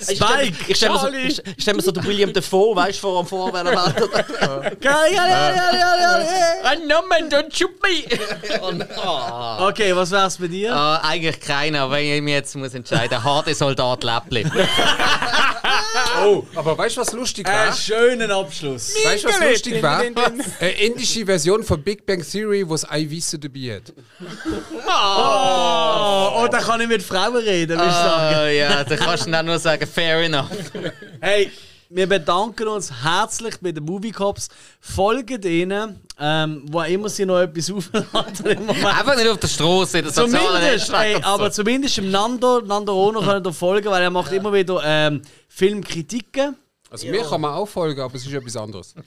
[0.01, 0.57] Spike!
[0.67, 3.51] Ich stelle mir, so, ich, ich stell mir so den William Defoe, weißt du, vor
[3.53, 3.71] geil,
[4.79, 6.79] geil, geil.
[6.87, 8.03] Nomen, don't shoot me!
[9.61, 10.73] Okay, was wär's bei dir?
[10.73, 14.45] Ah, eigentlich keiner, wenn ich mich jetzt muss entscheiden Harte Soldat Läppli.
[16.23, 17.53] Oh, aber weißt du, was lustig war?
[17.67, 18.93] Einen schönen Abschluss.
[19.03, 19.99] Weißt du, was lustig war?
[19.99, 23.93] Eine indische Version von Big Bang Theory, wo es I Wissen dabei hat.
[24.87, 28.35] Oh, oh, da kann ich mit Frauen reden, würde ich sagen.
[28.35, 30.49] Ah, ja, da kannst du dann nur sagen, fair enough.
[31.19, 31.51] Hey,
[31.89, 34.47] wir bedanken uns herzlich bei den Movie Cops.
[34.79, 38.69] Folgen denen, ähm, wo immer sie noch etwas aufladen.
[38.69, 43.21] Einfach nicht auf der Straße, in der Zumindest, ey, aber zumindest im Nando, Nando Rono
[43.21, 46.55] könnt ihr folgen, weil er macht immer wieder ähm, Filmkritiken.
[46.91, 48.93] Also mir kann man auch folgen, aber es ist etwas anderes.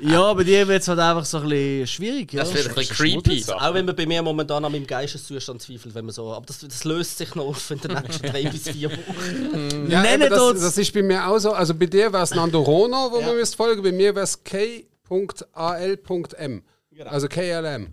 [0.00, 2.32] Ja, bei dir wird es halt einfach so ein bisschen schwierig.
[2.32, 2.40] Ja?
[2.44, 3.44] Das wird ein bisschen creepy.
[3.52, 6.32] Auch wenn man bei mir momentan an meinem Geisteszustand zweifelt, wenn man so.
[6.32, 9.90] Aber das, das löst sich noch auf in den nächsten drei bis vier Wochen.
[9.90, 11.52] Ja, Nennt das, uns- das ist bei mir auch so.
[11.52, 13.82] Also bei dir wäre es Nando Rono, wo man müsst folgen.
[13.82, 16.62] Bei mir wäre es k.al.m.
[17.04, 17.88] Also KLM.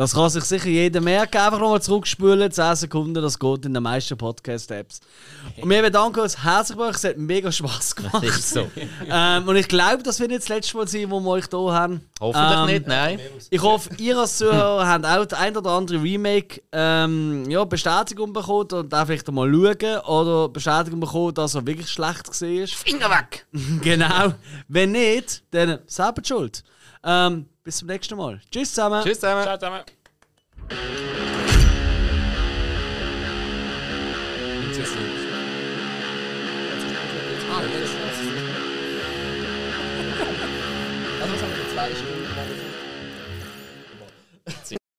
[0.00, 1.36] Das kann sich sicher jeder merken.
[1.36, 5.00] Einfach nochmal zurückspülen, 10 Sekunden, das geht in den meisten Podcast-Apps.
[5.60, 8.24] Und wir bedanken uns herzlich bei euch, es hat mega Spass gemacht.
[8.24, 8.66] Das ist so.
[9.12, 11.72] Ähm, und ich glaube, das wird nicht das letzte Mal sein, wo wir euch hier
[11.72, 12.00] haben.
[12.18, 13.20] Hoffentlich Ähm, nicht, nein.
[13.50, 18.32] Ich hoffe, ihr als Zuhörer habt auch das ein oder andere Remake ähm, ja, Bestätigung
[18.32, 22.66] bekommen und auch vielleicht mal schauen oder Bestätigung bekommen, dass er wirklich schlecht war.
[22.68, 23.46] Finger weg!
[23.82, 24.32] genau.
[24.66, 26.64] Wenn nicht, dann selber die schuld.
[27.04, 28.40] Ähm, bis zum nächsten Mal.
[28.50, 29.04] Tschüss zusammen.
[29.04, 29.42] Tschüss zusammen.
[29.42, 29.84] Ciao zusammen.
[41.20, 42.26] Also, was haben wir zwei Stunden?